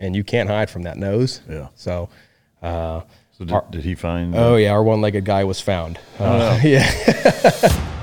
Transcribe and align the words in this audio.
and 0.00 0.16
you 0.16 0.24
can't 0.24 0.48
hide 0.48 0.68
from 0.68 0.82
that 0.82 0.96
nose. 0.96 1.40
Yeah. 1.48 1.68
So, 1.76 2.08
uh, 2.62 3.02
so 3.32 3.44
did, 3.44 3.52
our, 3.52 3.64
did, 3.70 3.84
he 3.84 3.94
find? 3.94 4.34
Oh 4.34 4.56
yeah, 4.56 4.72
our 4.72 4.82
one-legged 4.82 5.24
guy 5.24 5.44
was 5.44 5.60
found. 5.60 6.00
Uh, 6.18 6.58
yeah. 6.64 6.90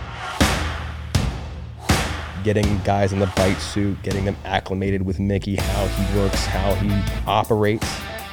getting 2.43 2.77
guys 2.79 3.11
in 3.11 3.19
the 3.19 3.27
bite 3.35 3.57
suit, 3.57 4.01
getting 4.03 4.23
them 4.23 4.37
acclimated 4.45 5.01
with 5.01 5.19
Mickey, 5.19 5.57
how 5.57 5.85
he 5.87 6.17
works, 6.17 6.45
how 6.45 6.73
he 6.75 6.89
operates. 7.27 7.85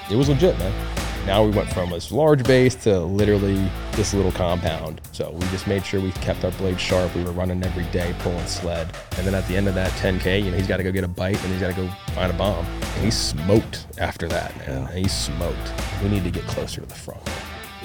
It 0.08 0.14
was 0.14 0.28
legit, 0.28 0.56
man. 0.58 1.03
Now 1.26 1.42
we 1.42 1.52
went 1.52 1.72
from 1.72 1.88
this 1.88 2.12
large 2.12 2.44
base 2.44 2.74
to 2.84 3.00
literally 3.00 3.66
this 3.92 4.12
little 4.12 4.30
compound. 4.30 5.00
So 5.12 5.30
we 5.30 5.40
just 5.46 5.66
made 5.66 5.82
sure 5.84 5.98
we 5.98 6.12
kept 6.12 6.44
our 6.44 6.50
blades 6.52 6.82
sharp. 6.82 7.14
We 7.14 7.24
were 7.24 7.32
running 7.32 7.64
every 7.64 7.84
day, 7.84 8.14
pulling 8.18 8.46
sled. 8.46 8.94
And 9.16 9.26
then 9.26 9.34
at 9.34 9.48
the 9.48 9.56
end 9.56 9.66
of 9.66 9.74
that 9.74 9.90
10K, 9.92 10.44
you 10.44 10.50
know, 10.50 10.56
he's 10.58 10.66
got 10.66 10.76
to 10.76 10.82
go 10.82 10.92
get 10.92 11.02
a 11.02 11.08
bite 11.08 11.42
and 11.42 11.50
he's 11.50 11.62
got 11.62 11.74
to 11.74 11.80
go 11.80 11.88
find 12.14 12.30
a 12.30 12.36
bomb. 12.36 12.66
And 12.66 13.04
he 13.04 13.10
smoked 13.10 13.86
after 13.96 14.28
that, 14.28 14.54
man. 14.58 14.82
Yeah. 14.82 14.94
He 14.94 15.08
smoked. 15.08 15.72
We 16.02 16.10
need 16.10 16.24
to 16.24 16.30
get 16.30 16.42
closer 16.44 16.82
to 16.82 16.86
the 16.86 16.94
front. 16.94 17.26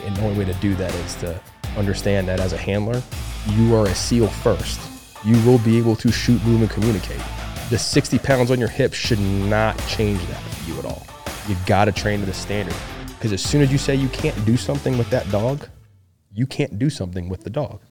And 0.06 0.18
the 0.18 0.22
only 0.24 0.38
way 0.38 0.46
to 0.46 0.60
do 0.60 0.76
that 0.76 0.94
is 0.94 1.16
to 1.16 1.42
understand 1.78 2.28
that 2.28 2.42
as 2.42 2.52
a 2.52 2.58
handler, 2.58 3.02
you 3.52 3.74
are 3.74 3.86
a 3.86 3.96
SEAL 3.96 4.28
first. 4.28 4.82
You 5.24 5.42
will 5.46 5.60
be 5.60 5.78
able 5.78 5.96
to 5.96 6.12
shoot, 6.12 6.44
move, 6.44 6.60
and 6.60 6.70
communicate. 6.70 7.22
The 7.70 7.80
60 7.80 8.20
pounds 8.20 8.52
on 8.52 8.60
your 8.60 8.68
hip 8.68 8.94
should 8.94 9.20
not 9.20 9.78
change 9.88 10.20
that 10.28 10.42
for 10.42 10.70
you 10.70 10.78
at 10.80 10.84
all. 10.84 11.08
You've 11.48 11.66
got 11.66 11.86
to 11.86 11.94
train 11.94 12.20
to 12.20 12.26
the 12.26 12.34
standard. 12.34 12.76
Because 13.20 13.34
as 13.34 13.44
soon 13.44 13.62
as 13.62 13.70
you 13.70 13.78
say 13.78 13.96
you 13.96 14.08
can't 14.08 14.46
do 14.46 14.56
something 14.56 14.98
with 14.98 15.10
that 15.10 15.30
dog, 15.30 15.68
you 16.34 16.48
can't 16.48 16.80
do 16.80 16.90
something 16.90 17.28
with 17.28 17.44
the 17.44 17.50
dog. 17.50 17.82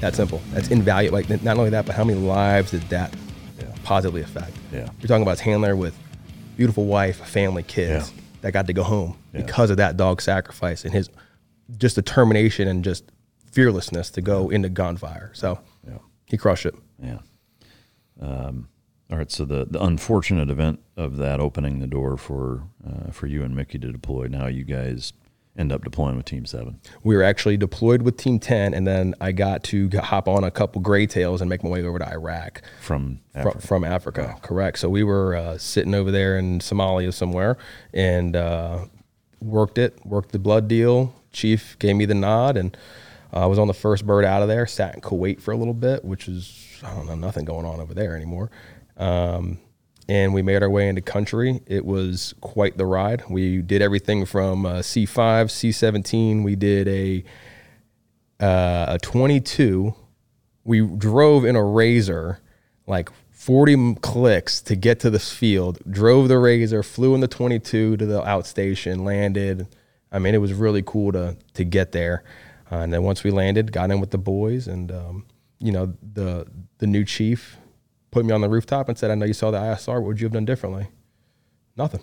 That 0.00 0.14
simple. 0.14 0.42
That's 0.52 0.68
invaluable. 0.68 1.16
Like 1.16 1.42
not 1.42 1.56
only 1.56 1.70
that, 1.70 1.86
but 1.86 1.94
how 1.94 2.04
many 2.04 2.18
lives 2.18 2.72
did 2.72 2.82
that 2.90 3.14
positively 3.84 4.20
affect? 4.20 4.52
Yeah. 4.70 4.90
You're 5.00 5.08
talking 5.08 5.22
about 5.22 5.38
his 5.38 5.40
handler 5.40 5.76
with 5.76 5.96
beautiful 6.56 6.84
wife, 6.84 7.16
family, 7.26 7.62
kids 7.62 8.10
yeah. 8.10 8.22
that 8.42 8.52
got 8.52 8.66
to 8.66 8.72
go 8.72 8.82
home 8.82 9.16
yeah. 9.32 9.42
because 9.42 9.70
of 9.70 9.76
that 9.78 9.96
dog 9.96 10.20
sacrifice 10.20 10.84
and 10.84 10.92
his 10.92 11.08
just 11.76 11.96
determination 11.96 12.68
and 12.68 12.84
just 12.84 13.10
fearlessness 13.50 14.10
to 14.10 14.20
go 14.20 14.50
into 14.50 14.68
gunfire. 14.68 15.30
So 15.34 15.60
yeah. 15.86 15.98
he 16.26 16.36
crushed 16.36 16.66
it. 16.66 16.74
Yeah. 17.02 17.18
Um, 18.20 18.68
all 19.10 19.18
right. 19.18 19.30
So 19.30 19.44
the, 19.44 19.66
the 19.68 19.82
unfortunate 19.82 20.50
event 20.50 20.80
of 20.96 21.16
that 21.18 21.40
opening 21.40 21.80
the 21.80 21.86
door 21.86 22.16
for 22.16 22.64
uh, 22.86 23.10
for 23.10 23.26
you 23.26 23.42
and 23.42 23.54
Mickey 23.54 23.78
to 23.78 23.92
deploy. 23.92 24.26
Now 24.26 24.46
you 24.46 24.64
guys 24.64 25.12
end 25.56 25.72
up 25.72 25.84
deploying 25.84 26.16
with 26.16 26.26
Team 26.26 26.46
Seven? 26.46 26.80
We 27.02 27.16
were 27.16 27.22
actually 27.22 27.56
deployed 27.56 28.02
with 28.02 28.16
Team 28.16 28.38
Ten, 28.38 28.74
and 28.74 28.86
then 28.86 29.14
I 29.20 29.32
got 29.32 29.64
to 29.64 29.88
hop 29.90 30.28
on 30.28 30.44
a 30.44 30.50
couple 30.50 30.80
gray 30.80 31.06
tails 31.06 31.40
and 31.40 31.50
make 31.50 31.62
my 31.62 31.70
way 31.70 31.82
over 31.82 31.98
to 31.98 32.08
Iraq 32.08 32.62
from 32.80 33.20
Africa. 33.34 33.58
From, 33.58 33.68
from 33.68 33.84
Africa, 33.84 34.36
correct. 34.42 34.78
So 34.78 34.88
we 34.88 35.04
were 35.04 35.36
uh, 35.36 35.58
sitting 35.58 35.94
over 35.94 36.10
there 36.10 36.38
in 36.38 36.60
Somalia 36.60 37.12
somewhere, 37.12 37.58
and 37.92 38.36
uh, 38.36 38.86
worked 39.40 39.78
it, 39.78 39.98
worked 40.04 40.32
the 40.32 40.38
blood 40.38 40.68
deal. 40.68 41.14
Chief 41.32 41.78
gave 41.78 41.96
me 41.96 42.04
the 42.04 42.14
nod, 42.14 42.56
and 42.56 42.76
I 43.32 43.46
was 43.46 43.58
on 43.58 43.66
the 43.66 43.74
first 43.74 44.06
bird 44.06 44.24
out 44.24 44.42
of 44.42 44.48
there. 44.48 44.66
Sat 44.66 44.94
in 44.94 45.00
Kuwait 45.00 45.40
for 45.40 45.52
a 45.52 45.56
little 45.56 45.74
bit, 45.74 46.04
which 46.04 46.28
is 46.28 46.80
I 46.82 46.94
don't 46.94 47.06
know 47.06 47.14
nothing 47.14 47.44
going 47.44 47.64
on 47.64 47.80
over 47.80 47.94
there 47.94 48.16
anymore. 48.16 48.50
Um, 48.96 49.58
and 50.08 50.34
we 50.34 50.42
made 50.42 50.62
our 50.62 50.70
way 50.70 50.88
into 50.88 51.00
country. 51.00 51.60
It 51.66 51.84
was 51.84 52.34
quite 52.40 52.76
the 52.76 52.86
ride. 52.86 53.24
We 53.28 53.62
did 53.62 53.82
everything 53.82 54.26
from 54.26 54.66
uh, 54.66 54.74
C5, 54.76 55.46
C17. 55.46 56.42
We 56.42 56.56
did 56.56 56.88
a 56.88 57.24
uh, 58.44 58.94
a 58.94 58.98
22. 58.98 59.94
We 60.64 60.80
drove 60.80 61.44
in 61.44 61.54
a 61.54 61.64
Razor, 61.64 62.40
like 62.86 63.10
40 63.30 63.96
clicks 64.02 64.60
to 64.62 64.76
get 64.76 65.00
to 65.00 65.10
this 65.10 65.32
field. 65.32 65.78
Drove 65.88 66.28
the 66.28 66.38
Razor, 66.38 66.82
flew 66.82 67.14
in 67.14 67.20
the 67.20 67.28
22 67.28 67.96
to 67.96 68.06
the 68.06 68.22
outstation, 68.22 69.04
landed. 69.04 69.68
I 70.10 70.18
mean, 70.18 70.34
it 70.34 70.38
was 70.38 70.52
really 70.52 70.82
cool 70.84 71.12
to 71.12 71.36
to 71.54 71.64
get 71.64 71.92
there. 71.92 72.24
Uh, 72.70 72.76
and 72.76 72.92
then 72.92 73.02
once 73.02 73.22
we 73.22 73.30
landed, 73.30 73.70
got 73.70 73.90
in 73.90 74.00
with 74.00 74.10
the 74.10 74.18
boys, 74.18 74.66
and 74.66 74.90
um, 74.90 75.26
you 75.58 75.70
know 75.70 75.94
the 76.12 76.46
the 76.78 76.86
new 76.86 77.04
chief 77.04 77.56
put 78.12 78.24
me 78.24 78.32
on 78.32 78.42
the 78.42 78.48
rooftop 78.48 78.88
and 78.88 78.96
said, 78.96 79.10
I 79.10 79.16
know 79.16 79.26
you 79.26 79.32
saw 79.32 79.50
the 79.50 79.58
ISR. 79.58 79.94
What 79.94 80.04
would 80.04 80.20
you 80.20 80.26
have 80.26 80.32
done 80.32 80.44
differently? 80.44 80.86
Nothing. 81.76 82.00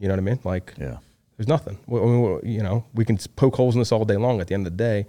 You 0.00 0.08
know 0.08 0.14
what 0.14 0.18
I 0.18 0.22
mean? 0.22 0.40
Like, 0.42 0.74
yeah. 0.78 0.96
there's 1.36 1.46
nothing. 1.46 1.78
We, 1.86 2.00
we, 2.00 2.50
you 2.50 2.62
know, 2.62 2.84
we 2.94 3.04
can 3.04 3.18
poke 3.36 3.54
holes 3.54 3.76
in 3.76 3.80
this 3.80 3.92
all 3.92 4.04
day 4.04 4.16
long. 4.16 4.40
At 4.40 4.48
the 4.48 4.54
end 4.54 4.66
of 4.66 4.72
the 4.72 4.76
day, 4.76 5.06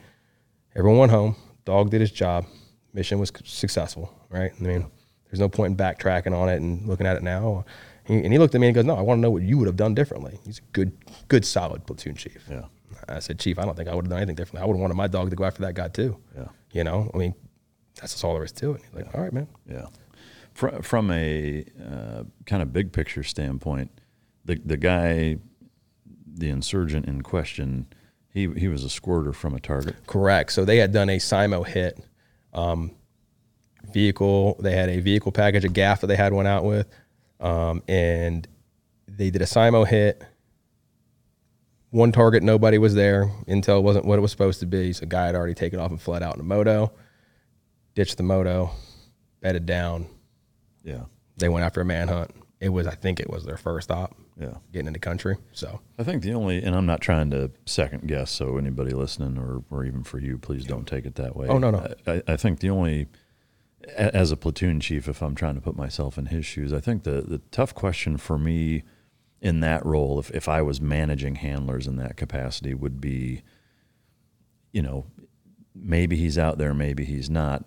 everyone 0.76 1.00
went 1.00 1.12
home. 1.12 1.36
Dog 1.64 1.90
did 1.90 2.02
his 2.02 2.12
job. 2.12 2.46
Mission 2.94 3.18
was 3.18 3.32
successful, 3.44 4.14
right? 4.30 4.52
I 4.60 4.64
mean, 4.64 4.86
there's 5.26 5.40
no 5.40 5.50
point 5.50 5.72
in 5.72 5.78
backtracking 5.78 6.38
on 6.38 6.50
it 6.50 6.62
and 6.62 6.88
looking 6.88 7.08
at 7.08 7.16
it 7.16 7.24
now. 7.24 7.66
And 8.08 8.32
he 8.32 8.38
looked 8.38 8.54
at 8.54 8.62
me 8.62 8.68
and 8.68 8.76
goes, 8.76 8.86
"No, 8.86 8.96
I 8.96 9.02
want 9.02 9.18
to 9.18 9.22
know 9.22 9.32
what 9.32 9.42
you 9.42 9.58
would 9.58 9.66
have 9.66 9.76
done 9.76 9.96
differently." 9.96 10.40
He's 10.46 10.60
a 10.60 10.62
good, 10.74 10.96
good, 11.28 11.44
solid 11.44 11.88
platoon 11.88 12.14
chief. 12.16 12.46
Yeah. 12.48 12.66
I 13.10 13.20
said, 13.20 13.40
Chief, 13.40 13.58
I 13.58 13.66
don't 13.66 13.76
think 13.76 13.90
I 13.90 13.96
would 13.96 14.06
have 14.06 14.12
done 14.12 14.20
anything 14.20 14.36
differently. 14.36 14.62
I 14.62 14.66
would 14.66 14.76
have 14.76 14.82
wanted 14.82 14.94
my 14.94 15.08
dog 15.08 15.32
to 15.32 15.36
go 15.36 15.44
after 15.44 15.64
that 15.64 15.74
guy 15.74 15.88
too. 15.88 16.18
Yeah. 16.38 16.48
You 16.72 16.84
know, 16.84 17.10
I 17.14 17.18
mean, 17.18 17.34
that's 18.00 18.14
just 18.14 18.24
all 18.24 18.36
there 18.36 18.44
is 18.44 18.52
to 18.54 18.74
it. 18.74 18.82
He's 18.82 18.94
like, 18.94 19.06
yeah. 19.06 19.12
all 19.16 19.24
right, 19.24 19.34
man. 19.34 19.48
Yeah 19.68 19.88
from 20.56 21.12
a 21.12 21.66
uh, 21.80 22.24
kind 22.46 22.62
of 22.62 22.74
big 22.74 22.92
picture 22.92 23.24
standpoint, 23.24 23.92
the 24.46 24.60
the 24.64 24.78
guy, 24.78 25.38
the 26.26 26.50
insurgent 26.50 27.06
in 27.06 27.22
question, 27.22 27.88
he 28.30 28.52
he 28.54 28.68
was 28.68 28.84
a 28.84 28.90
squirter 28.90 29.34
from 29.34 29.54
a 29.54 29.60
target. 29.60 29.96
Correct. 30.08 30.52
So 30.52 30.66
they 30.66 30.78
had 30.78 30.92
done 30.92 31.10
a 31.10 31.20
SIMO 31.20 31.64
hit. 31.64 32.00
Um, 32.54 32.96
vehicle. 33.94 34.58
They 34.60 34.76
had 34.76 34.90
a 34.90 35.00
vehicle 35.00 35.32
package, 35.32 35.66
a 35.66 35.70
gaff 35.70 36.02
that 36.02 36.08
they 36.08 36.16
had 36.16 36.34
one 36.34 36.48
out 36.48 36.64
with, 36.64 36.88
um, 37.40 37.84
and 37.88 38.48
they 39.08 39.30
did 39.30 39.42
a 39.42 39.46
SIMO 39.46 39.86
hit. 39.86 40.24
One 41.92 42.12
target, 42.12 42.44
nobody 42.44 42.78
was 42.78 42.94
there. 42.94 43.32
Intel 43.48 43.82
wasn't 43.82 44.06
what 44.06 44.20
it 44.20 44.22
was 44.22 44.32
supposed 44.32 44.60
to 44.60 44.66
be. 44.66 44.92
So 44.92 45.04
a 45.04 45.06
guy 45.08 45.28
had 45.28 45.36
already 45.36 45.54
taken 45.54 45.80
off 45.80 45.92
and 45.92 46.02
fled 46.02 46.24
out 46.24 46.36
in 46.36 46.42
a 46.42 46.44
moto, 46.44 46.92
ditched 47.94 48.18
the 48.18 48.24
moto, 48.24 48.72
bedded 49.40 49.66
down, 49.66 50.08
yeah. 50.86 51.04
They 51.38 51.50
went 51.50 51.66
after 51.66 51.82
a 51.82 51.86
manhunt. 51.86 52.32
It 52.62 52.70
was, 52.70 52.88
I 52.88 52.96
think, 52.96 53.20
it 53.20 53.30
was 53.30 53.44
their 53.44 53.58
first 53.58 53.90
stop. 53.90 54.16
Yeah. 54.40 54.54
Getting 54.72 54.88
into 54.88 55.00
country. 55.00 55.38
So 55.52 55.82
I 56.00 56.04
think 56.04 56.24
the 56.24 56.34
only, 56.34 56.64
and 56.64 56.76
I'm 56.76 56.86
not 56.86 57.02
trying 57.02 57.30
to 57.32 57.52
second 57.66 58.08
guess. 58.08 58.32
So 58.32 58.58
anybody 58.58 58.92
listening, 58.92 59.38
or 59.38 59.64
or 59.70 59.84
even 59.84 60.04
for 60.04 60.20
you, 60.20 60.38
please 60.38 60.66
don't 60.66 60.88
take 60.88 61.06
it 61.06 61.16
that 61.16 61.36
way. 61.36 61.48
Oh 61.48 61.58
no 61.58 61.72
no. 61.72 61.94
I, 62.08 62.22
I 62.28 62.38
think 62.38 62.60
the 62.60 62.70
only, 62.70 63.08
as 63.96 64.32
a 64.32 64.38
platoon 64.38 64.80
chief, 64.80 65.08
if 65.08 65.22
I'm 65.22 65.36
trying 65.36 65.56
to 65.56 65.62
put 65.62 65.76
myself 65.76 66.18
in 66.18 66.28
his 66.28 66.46
shoes, 66.46 66.74
I 66.74 66.80
think 66.80 67.04
the 67.04 67.22
the 67.22 67.40
tough 67.52 67.74
question 67.74 68.18
for 68.18 68.38
me 68.38 68.84
in 69.42 69.60
that 69.62 69.86
role, 69.86 70.20
if 70.20 70.32
if 70.32 70.50
I 70.50 70.62
was 70.62 70.82
managing 70.82 71.36
handlers 71.36 71.88
in 71.88 71.98
that 71.98 72.18
capacity, 72.18 72.74
would 72.74 73.00
be, 73.00 73.42
you 74.74 74.82
know, 74.82 75.06
maybe 75.74 76.16
he's 76.16 76.38
out 76.38 76.58
there, 76.58 76.74
maybe 76.74 77.06
he's 77.06 77.30
not 77.30 77.64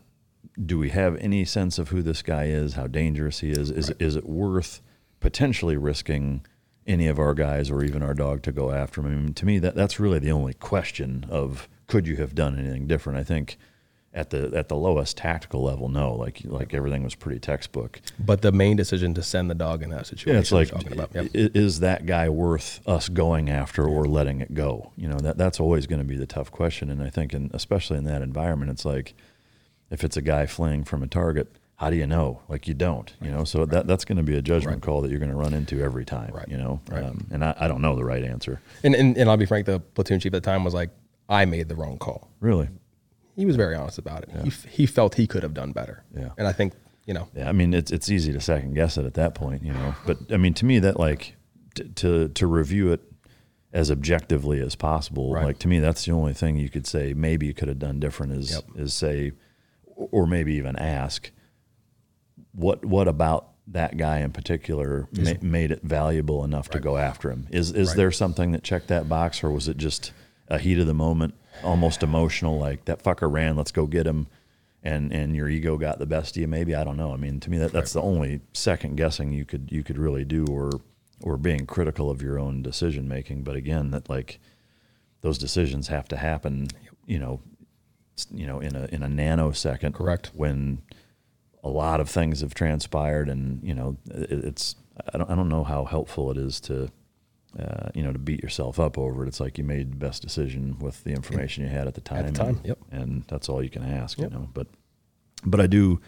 do 0.64 0.78
we 0.78 0.90
have 0.90 1.16
any 1.16 1.44
sense 1.44 1.78
of 1.78 1.88
who 1.88 2.02
this 2.02 2.22
guy 2.22 2.44
is, 2.44 2.74
how 2.74 2.86
dangerous 2.86 3.40
he 3.40 3.50
is? 3.50 3.70
Is, 3.70 3.88
right. 3.88 4.02
is 4.02 4.16
it 4.16 4.26
worth 4.26 4.82
potentially 5.20 5.76
risking 5.76 6.44
any 6.86 7.06
of 7.06 7.18
our 7.18 7.34
guys 7.34 7.70
or 7.70 7.84
even 7.84 8.02
our 8.02 8.14
dog 8.14 8.42
to 8.42 8.52
go 8.52 8.70
after 8.70 9.00
him? 9.00 9.06
I 9.06 9.10
mean, 9.10 9.34
to 9.34 9.46
me, 9.46 9.58
that, 9.60 9.74
that's 9.74 10.00
really 10.00 10.18
the 10.18 10.32
only 10.32 10.54
question 10.54 11.26
of 11.30 11.68
could 11.86 12.06
you 12.06 12.16
have 12.16 12.34
done 12.34 12.58
anything 12.58 12.86
different? 12.86 13.18
I 13.18 13.24
think 13.24 13.58
at 14.14 14.30
the 14.30 14.50
at 14.54 14.68
the 14.68 14.76
lowest 14.76 15.16
tactical 15.16 15.62
level, 15.62 15.88
no. 15.88 16.14
Like 16.14 16.40
like 16.44 16.72
everything 16.72 17.04
was 17.04 17.14
pretty 17.14 17.38
textbook. 17.38 18.00
But 18.18 18.42
the 18.42 18.52
main 18.52 18.76
decision 18.76 19.14
to 19.14 19.22
send 19.22 19.50
the 19.50 19.54
dog 19.54 19.82
in 19.82 19.90
that 19.90 20.06
situation, 20.06 20.34
yeah, 20.34 20.40
it's 20.40 20.52
like, 20.52 20.70
yep. 21.14 21.30
is 21.34 21.80
that 21.80 22.06
guy 22.06 22.28
worth 22.28 22.80
us 22.86 23.08
going 23.08 23.50
after 23.50 23.86
or 23.86 24.06
letting 24.06 24.40
it 24.40 24.54
go? 24.54 24.92
You 24.96 25.08
know, 25.08 25.18
that 25.18 25.36
that's 25.36 25.60
always 25.60 25.86
going 25.86 26.00
to 26.00 26.06
be 26.06 26.16
the 26.16 26.26
tough 26.26 26.50
question. 26.50 26.90
And 26.90 27.02
I 27.02 27.10
think, 27.10 27.34
in, 27.34 27.50
especially 27.52 27.98
in 27.98 28.04
that 28.04 28.22
environment, 28.22 28.70
it's 28.70 28.84
like 28.84 29.14
if 29.90 30.04
it's 30.04 30.16
a 30.16 30.22
guy 30.22 30.46
fleeing 30.46 30.84
from 30.84 31.02
a 31.02 31.06
target, 31.06 31.48
how 31.76 31.90
do 31.90 31.96
you 31.96 32.06
know? 32.06 32.40
Like 32.48 32.66
you 32.68 32.74
don't, 32.74 33.12
you 33.22 33.30
know. 33.30 33.44
So 33.44 33.64
that 33.66 33.86
that's 33.86 34.04
going 34.04 34.16
to 34.18 34.22
be 34.24 34.36
a 34.36 34.42
judgment 34.42 34.82
call 34.82 35.00
that 35.02 35.10
you're 35.10 35.20
going 35.20 35.30
to 35.30 35.36
run 35.36 35.54
into 35.54 35.80
every 35.82 36.04
time, 36.04 36.32
Right. 36.34 36.48
you 36.48 36.56
know. 36.56 36.80
Right. 36.90 37.04
Um, 37.04 37.26
and 37.30 37.44
I, 37.44 37.54
I 37.58 37.68
don't 37.68 37.80
know 37.82 37.94
the 37.96 38.04
right 38.04 38.24
answer. 38.24 38.60
And, 38.82 38.94
and 38.94 39.16
and 39.16 39.30
I'll 39.30 39.36
be 39.36 39.46
frank, 39.46 39.66
the 39.66 39.78
platoon 39.80 40.20
chief 40.20 40.34
at 40.34 40.42
the 40.42 40.50
time 40.50 40.64
was 40.64 40.74
like, 40.74 40.90
I 41.28 41.44
made 41.44 41.68
the 41.68 41.76
wrong 41.76 41.98
call. 41.98 42.28
Really? 42.40 42.68
He 43.36 43.46
was 43.46 43.54
very 43.56 43.76
honest 43.76 43.98
about 43.98 44.24
it. 44.24 44.30
He, 44.42 44.48
f- 44.48 44.64
he 44.64 44.84
felt 44.86 45.14
he 45.14 45.28
could 45.28 45.44
have 45.44 45.54
done 45.54 45.70
better. 45.70 46.02
Yeah. 46.16 46.30
And 46.36 46.46
I 46.48 46.52
think 46.52 46.72
you 47.06 47.14
know, 47.14 47.28
Yeah, 47.34 47.48
I 47.48 47.52
mean 47.52 47.72
it's 47.72 47.90
it's 47.90 48.10
easy 48.10 48.32
to 48.34 48.40
second 48.40 48.74
guess 48.74 48.98
it 48.98 49.06
at 49.06 49.14
that 49.14 49.34
point, 49.34 49.62
you 49.62 49.72
know. 49.72 49.94
But 50.04 50.18
I 50.32 50.36
mean, 50.36 50.52
to 50.54 50.64
me, 50.66 50.78
that 50.80 50.98
like 50.98 51.36
t- 51.76 51.84
to 51.84 52.28
to 52.28 52.46
review 52.46 52.92
it 52.92 53.00
as 53.72 53.90
objectively 53.90 54.60
as 54.60 54.74
possible, 54.74 55.32
Right. 55.32 55.44
like 55.44 55.58
to 55.60 55.68
me, 55.68 55.78
that's 55.78 56.04
the 56.04 56.12
only 56.12 56.34
thing 56.34 56.56
you 56.56 56.68
could 56.68 56.86
say 56.86 57.14
maybe 57.14 57.46
you 57.46 57.54
could 57.54 57.68
have 57.68 57.78
done 57.78 58.00
different 58.00 58.32
is 58.32 58.50
Yep. 58.52 58.64
is 58.76 58.92
say, 58.94 59.32
or 59.98 60.26
maybe 60.26 60.54
even 60.54 60.76
ask, 60.76 61.30
what 62.52 62.84
what 62.84 63.08
about 63.08 63.48
that 63.66 63.96
guy 63.96 64.18
in 64.20 64.32
particular 64.32 65.06
ma- 65.12 65.32
made 65.42 65.70
it 65.70 65.82
valuable 65.82 66.42
enough 66.44 66.70
to 66.70 66.80
go 66.80 66.96
after 66.96 67.30
him? 67.30 67.46
Is 67.50 67.72
is 67.72 67.88
Right. 67.88 67.96
there 67.96 68.10
something 68.10 68.52
that 68.52 68.62
checked 68.62 68.88
that 68.88 69.08
box, 69.08 69.42
or 69.44 69.50
was 69.50 69.68
it 69.68 69.76
just 69.76 70.12
a 70.48 70.58
heat 70.58 70.78
of 70.78 70.86
the 70.86 70.94
moment, 70.94 71.34
almost 71.62 72.02
emotional, 72.02 72.58
like 72.58 72.84
that 72.86 73.02
fucker 73.02 73.30
ran, 73.30 73.56
let's 73.56 73.72
go 73.72 73.86
get 73.86 74.06
him? 74.06 74.26
and 74.84 75.12
and 75.12 75.34
your 75.34 75.48
ego 75.48 75.76
got 75.76 75.98
the 75.98 76.06
best 76.06 76.36
of 76.36 76.40
you 76.40 76.46
maybe 76.46 76.72
i 76.72 76.84
don't 76.84 76.96
know 76.96 77.12
i 77.12 77.16
mean 77.16 77.40
to 77.40 77.50
me 77.50 77.58
that, 77.58 77.72
that's 77.72 77.92
the 77.92 78.00
only 78.00 78.40
second 78.52 78.94
guessing 78.96 79.32
you 79.32 79.44
could 79.44 79.68
you 79.72 79.82
could 79.82 79.98
really 79.98 80.24
do 80.24 80.46
or 80.48 80.70
or 81.20 81.36
being 81.36 81.66
critical 81.66 82.08
of 82.08 82.22
your 82.22 82.38
own 82.38 82.62
decision 82.62 83.08
making 83.08 83.42
but 83.42 83.56
again 83.56 83.90
that 83.90 84.08
like 84.08 84.38
those 85.20 85.36
decisions 85.36 85.88
have 85.88 86.06
to 86.06 86.16
happen 86.16 86.68
you 87.06 87.18
know 87.18 87.40
you 88.32 88.46
know 88.46 88.60
in 88.60 88.74
a 88.76 88.84
in 88.86 89.02
a 89.02 89.08
nanosecond 89.08 89.94
Correct. 89.94 90.30
when 90.34 90.82
a 91.64 91.68
lot 91.68 92.00
of 92.00 92.08
things 92.08 92.40
have 92.40 92.54
transpired 92.54 93.28
and 93.28 93.62
you 93.62 93.74
know 93.74 93.96
it, 94.10 94.30
it's 94.44 94.76
I 95.12 95.18
don't, 95.18 95.30
I 95.30 95.34
don't 95.34 95.48
know 95.48 95.64
how 95.64 95.84
helpful 95.84 96.30
it 96.30 96.36
is 96.36 96.60
to 96.62 96.90
uh, 97.58 97.88
you 97.94 98.02
know 98.02 98.12
to 98.12 98.18
beat 98.18 98.42
yourself 98.42 98.78
up 98.78 98.96
over 98.98 99.24
it 99.24 99.28
it's 99.28 99.40
like 99.40 99.58
you 99.58 99.64
made 99.64 99.92
the 99.92 99.96
best 99.96 100.22
decision 100.22 100.78
with 100.78 101.02
the 101.04 101.10
information 101.12 101.64
you 101.64 101.70
had 101.70 101.86
at 101.88 101.94
the 101.94 102.00
time 102.00 102.26
At 102.26 102.34
time, 102.34 102.48
and, 102.58 102.66
yep. 102.66 102.78
and 102.90 103.24
that's 103.28 103.48
all 103.48 103.62
you 103.62 103.70
can 103.70 103.82
ask 103.82 104.18
Yep. 104.18 104.30
you 104.32 104.38
know 104.38 104.48
but 104.54 104.66
but 105.44 105.60
I 105.60 105.66
do 105.66 106.00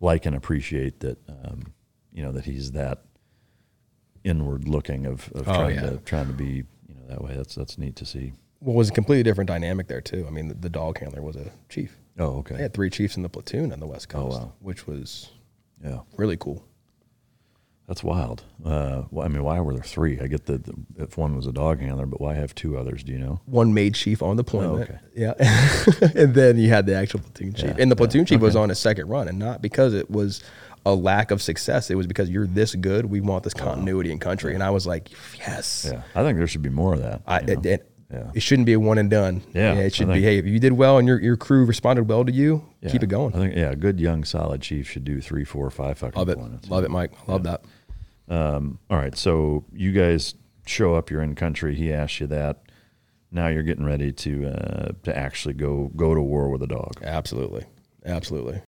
like 0.00 0.26
and 0.26 0.34
appreciate 0.36 1.00
that 1.00 1.18
um, 1.28 1.72
you 2.12 2.22
know 2.22 2.32
that 2.32 2.44
he's 2.44 2.72
that 2.72 3.02
inward 4.24 4.66
looking 4.68 5.06
of, 5.06 5.30
of 5.34 5.46
Oh, 5.48 5.52
trying 5.54 5.74
yeah. 5.76 5.90
to 5.90 5.96
trying 5.98 6.26
to 6.26 6.32
be 6.32 6.64
you 6.88 6.94
know 6.94 7.06
that 7.08 7.22
way 7.22 7.34
that's 7.36 7.54
that's 7.54 7.78
neat 7.78 7.96
to 7.96 8.04
see 8.06 8.32
what 8.60 8.74
was 8.74 8.88
a 8.88 8.92
completely 8.92 9.22
different 9.22 9.48
dynamic 9.48 9.86
there 9.88 10.00
too. 10.00 10.24
I 10.26 10.30
mean, 10.30 10.48
the, 10.48 10.54
the 10.54 10.70
dog 10.70 10.98
handler 10.98 11.22
was 11.22 11.36
a 11.36 11.50
chief. 11.68 11.96
oh 12.18 12.38
okay 12.38 12.56
They 12.56 12.62
had 12.62 12.74
three 12.74 12.90
chiefs 12.90 13.16
in 13.16 13.22
the 13.22 13.28
platoon 13.28 13.72
on 13.72 13.80
the 13.80 13.86
West 13.86 14.08
Oh, 14.14 14.22
Coast, 14.22 14.40
wow. 14.40 14.52
which 14.60 14.86
was 14.86 15.30
yeah 15.84 16.00
really 16.16 16.36
cool. 16.36 16.64
That's 17.88 18.02
wild. 18.02 18.42
Uh, 18.64 19.02
well, 19.12 19.24
I 19.24 19.28
mean, 19.28 19.44
why 19.44 19.60
were 19.60 19.72
there 19.72 19.82
three? 19.84 20.18
I 20.18 20.26
get 20.26 20.46
that 20.46 20.64
the, 20.64 20.74
if 20.98 21.16
one 21.16 21.36
was 21.36 21.46
a 21.46 21.52
dog 21.52 21.78
handler, 21.80 22.04
but 22.06 22.20
why 22.20 22.34
have 22.34 22.52
two 22.52 22.76
others? 22.76 23.04
Do 23.04 23.12
you 23.12 23.18
know? 23.20 23.40
One 23.46 23.72
made 23.74 23.94
chief 23.94 24.22
on 24.24 24.36
deployment. 24.36 24.90
Oh, 24.90 24.94
okay. 24.94 24.98
Yeah. 25.14 26.10
and 26.20 26.34
then 26.34 26.58
you 26.58 26.68
had 26.68 26.86
the 26.86 26.96
actual 26.96 27.20
platoon 27.20 27.52
chief. 27.54 27.64
Yeah, 27.66 27.76
And 27.78 27.88
the 27.88 27.94
yeah, 27.94 27.98
platoon 27.98 28.24
chief 28.26 28.40
was 28.40 28.56
on 28.56 28.70
his 28.70 28.80
second 28.80 29.06
run, 29.08 29.28
and 29.28 29.38
not 29.38 29.62
because 29.62 29.94
it 29.94 30.10
was 30.10 30.42
a 30.84 30.92
lack 30.96 31.30
of 31.30 31.40
success. 31.40 31.88
It 31.88 31.94
was 31.94 32.08
because 32.08 32.28
you're 32.28 32.48
this 32.48 32.74
good. 32.74 33.06
We 33.06 33.20
want 33.20 33.44
this 33.44 33.54
continuity 33.54 34.10
in 34.10 34.18
country. 34.18 34.54
And 34.54 34.64
I 34.64 34.70
was 34.70 34.84
like, 34.84 35.10
yes. 35.38 35.86
Yeah, 35.88 36.02
I 36.16 36.24
think 36.24 36.38
there 36.38 36.48
should 36.48 36.62
be 36.62 36.70
more 36.70 36.92
of 36.94 37.02
that. 37.02 37.22
I, 37.24 37.38
it, 37.38 37.64
it, 37.66 37.90
Yeah. 38.12 38.30
it 38.34 38.40
shouldn't 38.40 38.66
be 38.66 38.72
a 38.74 38.78
one 38.80 38.98
and 38.98 39.10
done. 39.10 39.42
Yeah, 39.52 39.74
it 39.74 39.92
should 39.94 40.06
be, 40.08 40.22
hey, 40.22 40.38
if 40.38 40.46
you 40.46 40.60
did 40.60 40.74
well 40.74 40.98
and 40.98 41.08
your, 41.08 41.20
your 41.20 41.36
crew 41.36 41.64
responded 41.64 42.08
well 42.08 42.24
to 42.24 42.30
you, 42.32 42.64
Yeah. 42.80 42.90
keep 42.90 43.02
it 43.02 43.08
going. 43.08 43.34
I 43.34 43.38
think 43.38 43.56
yeah, 43.56 43.70
a 43.70 43.76
good 43.76 43.98
young 43.98 44.22
solid 44.22 44.62
chief 44.62 44.88
should 44.88 45.04
do 45.04 45.20
three, 45.20 45.44
four, 45.44 45.68
five 45.70 45.98
fucking 45.98 46.16
Love 46.18 46.28
it. 46.28 46.38
deployments. 46.38 46.70
Love 46.70 46.84
it, 46.84 46.90
Mike. 46.90 47.10
Love 47.28 47.42
that. 47.42 47.62
Um, 48.28 48.78
all 48.90 48.96
right, 48.96 49.16
so 49.16 49.64
you 49.72 49.92
guys 49.92 50.34
show 50.66 50.94
up. 50.94 51.10
You're 51.10 51.22
in 51.22 51.34
country. 51.34 51.74
He 51.74 51.92
asks 51.92 52.20
you 52.20 52.26
that. 52.28 52.62
Now 53.32 53.48
you're 53.48 53.62
getting 53.64 53.84
ready 53.84 54.12
to 54.12 54.46
uh, 54.46 54.92
to 55.02 55.16
actually 55.16 55.54
go 55.54 55.90
go 55.96 56.14
to 56.14 56.20
war 56.22 56.48
with 56.48 56.62
a 56.62 56.66
dog. 56.68 56.94
Absolutely. 57.02 57.64
Absolutely. 58.04 58.62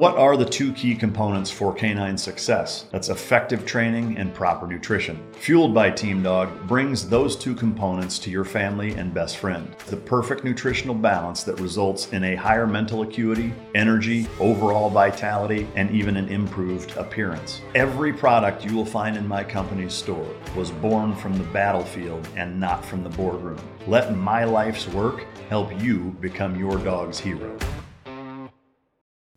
What 0.00 0.16
are 0.16 0.38
the 0.38 0.46
two 0.46 0.72
key 0.72 0.94
components 0.94 1.50
for 1.50 1.74
canine 1.74 2.16
success? 2.16 2.86
That's 2.90 3.10
effective 3.10 3.66
training 3.66 4.16
and 4.16 4.32
proper 4.32 4.66
nutrition. 4.66 5.22
Fueled 5.34 5.74
by 5.74 5.90
Team 5.90 6.22
Dog 6.22 6.66
brings 6.66 7.06
those 7.06 7.36
two 7.36 7.54
components 7.54 8.18
to 8.20 8.30
your 8.30 8.46
family 8.46 8.92
and 8.92 9.12
best 9.12 9.36
friend. 9.36 9.76
The 9.88 9.98
perfect 9.98 10.42
nutritional 10.42 10.94
balance 10.94 11.42
that 11.42 11.60
results 11.60 12.14
in 12.14 12.24
a 12.24 12.34
higher 12.34 12.66
mental 12.66 13.02
acuity, 13.02 13.52
energy, 13.74 14.26
overall 14.38 14.88
vitality, 14.88 15.68
and 15.76 15.90
even 15.90 16.16
an 16.16 16.30
improved 16.30 16.96
appearance. 16.96 17.60
Every 17.74 18.10
product 18.10 18.64
you 18.64 18.74
will 18.74 18.86
find 18.86 19.18
in 19.18 19.28
my 19.28 19.44
company's 19.44 19.92
store 19.92 20.34
was 20.56 20.70
born 20.70 21.14
from 21.14 21.36
the 21.36 21.44
battlefield 21.52 22.26
and 22.36 22.58
not 22.58 22.86
from 22.86 23.04
the 23.04 23.10
boardroom. 23.10 23.60
Let 23.86 24.16
my 24.16 24.44
life's 24.44 24.88
work 24.88 25.26
help 25.50 25.78
you 25.82 26.16
become 26.22 26.58
your 26.58 26.78
dog's 26.78 27.18
hero. 27.18 27.54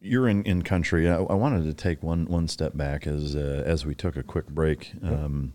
You're 0.03 0.27
in, 0.27 0.43
in 0.43 0.61
country. 0.61 1.09
I, 1.09 1.15
I 1.15 1.33
wanted 1.33 1.63
to 1.63 1.73
take 1.73 2.03
one 2.03 2.25
one 2.25 2.47
step 2.47 2.75
back 2.77 3.07
as 3.07 3.35
uh, 3.35 3.63
as 3.65 3.85
we 3.85 3.95
took 3.95 4.15
a 4.17 4.23
quick 4.23 4.47
break. 4.47 4.93
Um, 5.01 5.53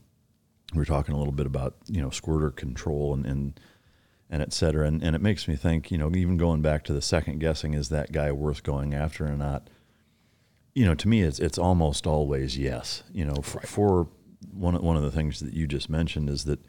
we 0.75 0.79
were 0.79 0.85
talking 0.85 1.15
a 1.15 1.19
little 1.19 1.33
bit 1.33 1.47
about 1.47 1.77
you 1.87 2.01
know 2.01 2.11
squirter 2.11 2.51
control 2.51 3.15
and 3.15 3.25
and, 3.27 3.61
and 4.31 4.43
et 4.43 4.53
cetera, 4.53 4.87
and, 4.87 5.03
and 5.03 5.15
it 5.15 5.23
makes 5.23 5.47
me 5.47 5.55
think. 5.57 5.91
You 5.91 5.99
know, 5.99 6.11
even 6.15 6.37
going 6.37 6.63
back 6.63 6.83
to 6.85 6.93
the 6.93 7.03
second 7.03 7.39
guessing, 7.39 7.75
is 7.75 7.91
that 7.91 8.11
guy 8.11 8.33
worth 8.33 8.63
going 8.63 8.95
after 8.95 9.27
or 9.27 9.37
not? 9.37 9.69
You 10.75 10.87
know, 10.87 10.95
to 10.95 11.09
me, 11.09 11.23
it's 11.23 11.39
it's 11.39 11.59
almost 11.59 12.07
always 12.07 12.57
yes. 12.59 13.03
You 13.13 13.27
know, 13.27 13.37
for, 13.43 13.61
for 13.61 14.09
one 14.53 14.75
of- 14.75 14.83
one 14.83 14.97
of 14.97 15.03
the 15.03 15.11
things 15.11 15.41
that 15.41 15.53
you 15.55 15.67
just 15.67 15.91
mentioned 15.91 16.29
is 16.31 16.45
that 16.45 16.61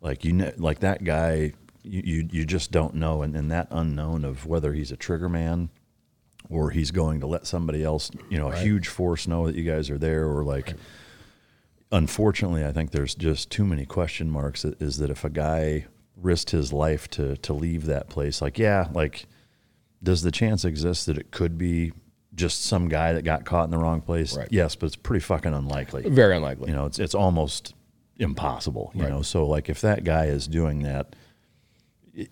like 0.00 0.24
you 0.24 0.32
know, 0.32 0.52
like 0.56 0.78
that 0.80 1.04
guy. 1.04 1.52
You, 1.84 2.02
you, 2.04 2.28
you 2.32 2.44
just 2.44 2.70
don't 2.70 2.96
know, 2.96 3.22
and, 3.22 3.34
and 3.34 3.50
that 3.50 3.68
unknown 3.70 4.24
of 4.24 4.44
whether 4.44 4.74
he's 4.74 4.90
a 4.92 4.96
trigger 4.96 5.28
man, 5.28 5.70
or 6.50 6.70
he's 6.70 6.90
going 6.90 7.20
to 7.20 7.26
let 7.26 7.46
somebody 7.46 7.84
else, 7.84 8.10
you 8.30 8.38
know, 8.38 8.48
a 8.50 8.56
huge 8.56 8.88
force 8.88 9.26
know 9.26 9.46
that 9.46 9.54
you 9.54 9.64
guys 9.64 9.90
are 9.90 9.98
there, 9.98 10.26
or 10.26 10.44
like, 10.44 10.74
unfortunately, 11.92 12.64
I 12.64 12.72
think 12.72 12.90
there's 12.90 13.14
just 13.14 13.50
too 13.50 13.64
many 13.64 13.84
question 13.86 14.30
marks. 14.30 14.62
That 14.62 14.80
is 14.80 14.98
that 14.98 15.10
if 15.10 15.24
a 15.24 15.30
guy 15.30 15.86
risked 16.16 16.50
his 16.50 16.72
life 16.72 17.08
to 17.10 17.36
to 17.36 17.52
leave 17.52 17.86
that 17.86 18.08
place, 18.08 18.40
like, 18.42 18.58
yeah, 18.58 18.88
like, 18.92 19.26
does 20.02 20.22
the 20.22 20.30
chance 20.30 20.64
exist 20.64 21.06
that 21.06 21.18
it 21.18 21.30
could 21.30 21.58
be 21.58 21.92
just 22.34 22.64
some 22.64 22.88
guy 22.88 23.12
that 23.14 23.22
got 23.24 23.44
caught 23.44 23.64
in 23.64 23.70
the 23.70 23.78
wrong 23.78 24.00
place? 24.00 24.36
Right. 24.36 24.48
Yes, 24.50 24.74
but 24.76 24.86
it's 24.86 24.96
pretty 24.96 25.20
fucking 25.22 25.52
unlikely. 25.54 26.08
Very 26.08 26.36
unlikely. 26.36 26.68
You 26.70 26.74
know, 26.76 26.86
it's 26.86 26.98
it's 26.98 27.14
almost 27.14 27.74
impossible. 28.18 28.90
You 28.94 29.02
Right. 29.02 29.10
know, 29.10 29.22
so 29.22 29.46
like 29.46 29.68
if 29.68 29.80
that 29.82 30.04
guy 30.04 30.26
is 30.26 30.48
doing 30.48 30.82
that, 30.82 31.14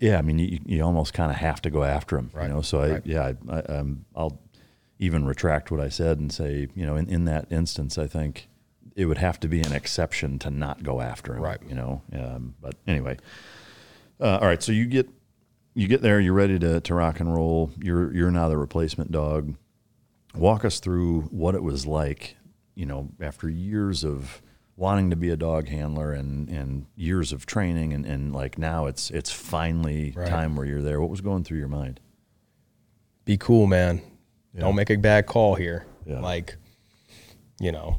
yeah, 0.00 0.18
I 0.18 0.22
mean, 0.22 0.38
you, 0.38 0.60
you 0.64 0.82
almost 0.82 1.14
kind 1.14 1.30
of 1.30 1.36
have 1.38 1.62
to 1.62 1.70
go 1.70 1.84
after 1.84 2.18
him. 2.18 2.30
Right. 2.32 2.48
You 2.48 2.54
know, 2.54 2.62
so 2.62 2.80
I 2.80 2.90
Right. 2.92 3.06
yeah, 3.06 3.32
I, 3.48 3.54
I, 3.54 3.60
um, 3.78 4.04
I'll 4.14 4.40
even 4.98 5.26
retract 5.26 5.70
what 5.70 5.80
I 5.80 5.88
said 5.88 6.18
and 6.18 6.32
say, 6.32 6.68
you 6.74 6.86
know, 6.86 6.96
in, 6.96 7.08
in 7.08 7.24
that 7.26 7.46
instance, 7.52 7.98
I 7.98 8.06
think 8.06 8.48
it 8.94 9.04
would 9.04 9.18
have 9.18 9.38
to 9.40 9.48
be 9.48 9.60
an 9.60 9.72
exception 9.72 10.38
to 10.40 10.50
not 10.50 10.82
go 10.82 11.00
after 11.00 11.34
him. 11.36 11.42
Right. 11.42 11.60
You 11.68 11.74
know, 11.74 12.02
um, 12.12 12.54
but 12.60 12.74
anyway, 12.86 13.18
uh, 14.20 14.38
all 14.40 14.46
right. 14.48 14.62
So 14.62 14.72
you 14.72 14.86
get 14.86 15.08
you 15.74 15.86
get 15.86 16.00
there, 16.02 16.18
you're 16.18 16.32
ready 16.32 16.58
to 16.58 16.80
to 16.80 16.94
rock 16.94 17.20
and 17.20 17.32
roll. 17.32 17.70
You're 17.80 18.12
you're 18.14 18.30
now 18.30 18.48
the 18.48 18.56
replacement 18.56 19.12
dog. 19.12 19.54
Walk 20.34 20.64
us 20.64 20.80
through 20.80 21.22
what 21.30 21.54
it 21.54 21.62
was 21.62 21.86
like, 21.86 22.36
you 22.74 22.86
know, 22.86 23.10
after 23.20 23.48
years 23.48 24.04
of 24.04 24.42
wanting 24.76 25.08
to 25.10 25.16
be 25.16 25.30
a 25.30 25.36
dog 25.36 25.68
handler 25.68 26.12
and 26.12 26.48
and 26.50 26.86
years 26.96 27.32
of 27.32 27.46
training 27.46 27.92
and, 27.94 28.04
and 28.04 28.34
like 28.34 28.58
now 28.58 28.86
it's 28.86 29.10
it's 29.10 29.30
finally 29.32 30.12
Right. 30.14 30.28
time 30.28 30.54
where 30.56 30.66
you're 30.66 30.82
there. 30.82 31.00
What 31.00 31.10
was 31.10 31.20
going 31.22 31.44
through 31.44 31.58
your 31.58 31.68
mind? 31.68 32.00
be 33.24 33.36
cool, 33.36 33.66
man. 33.66 34.00
Don't 34.56 34.76
make 34.76 34.88
a 34.88 34.96
bad 34.96 35.26
call 35.26 35.56
here. 35.56 35.84
Yeah. 36.06 36.20
Like, 36.20 36.56
you 37.60 37.72
know, 37.72 37.98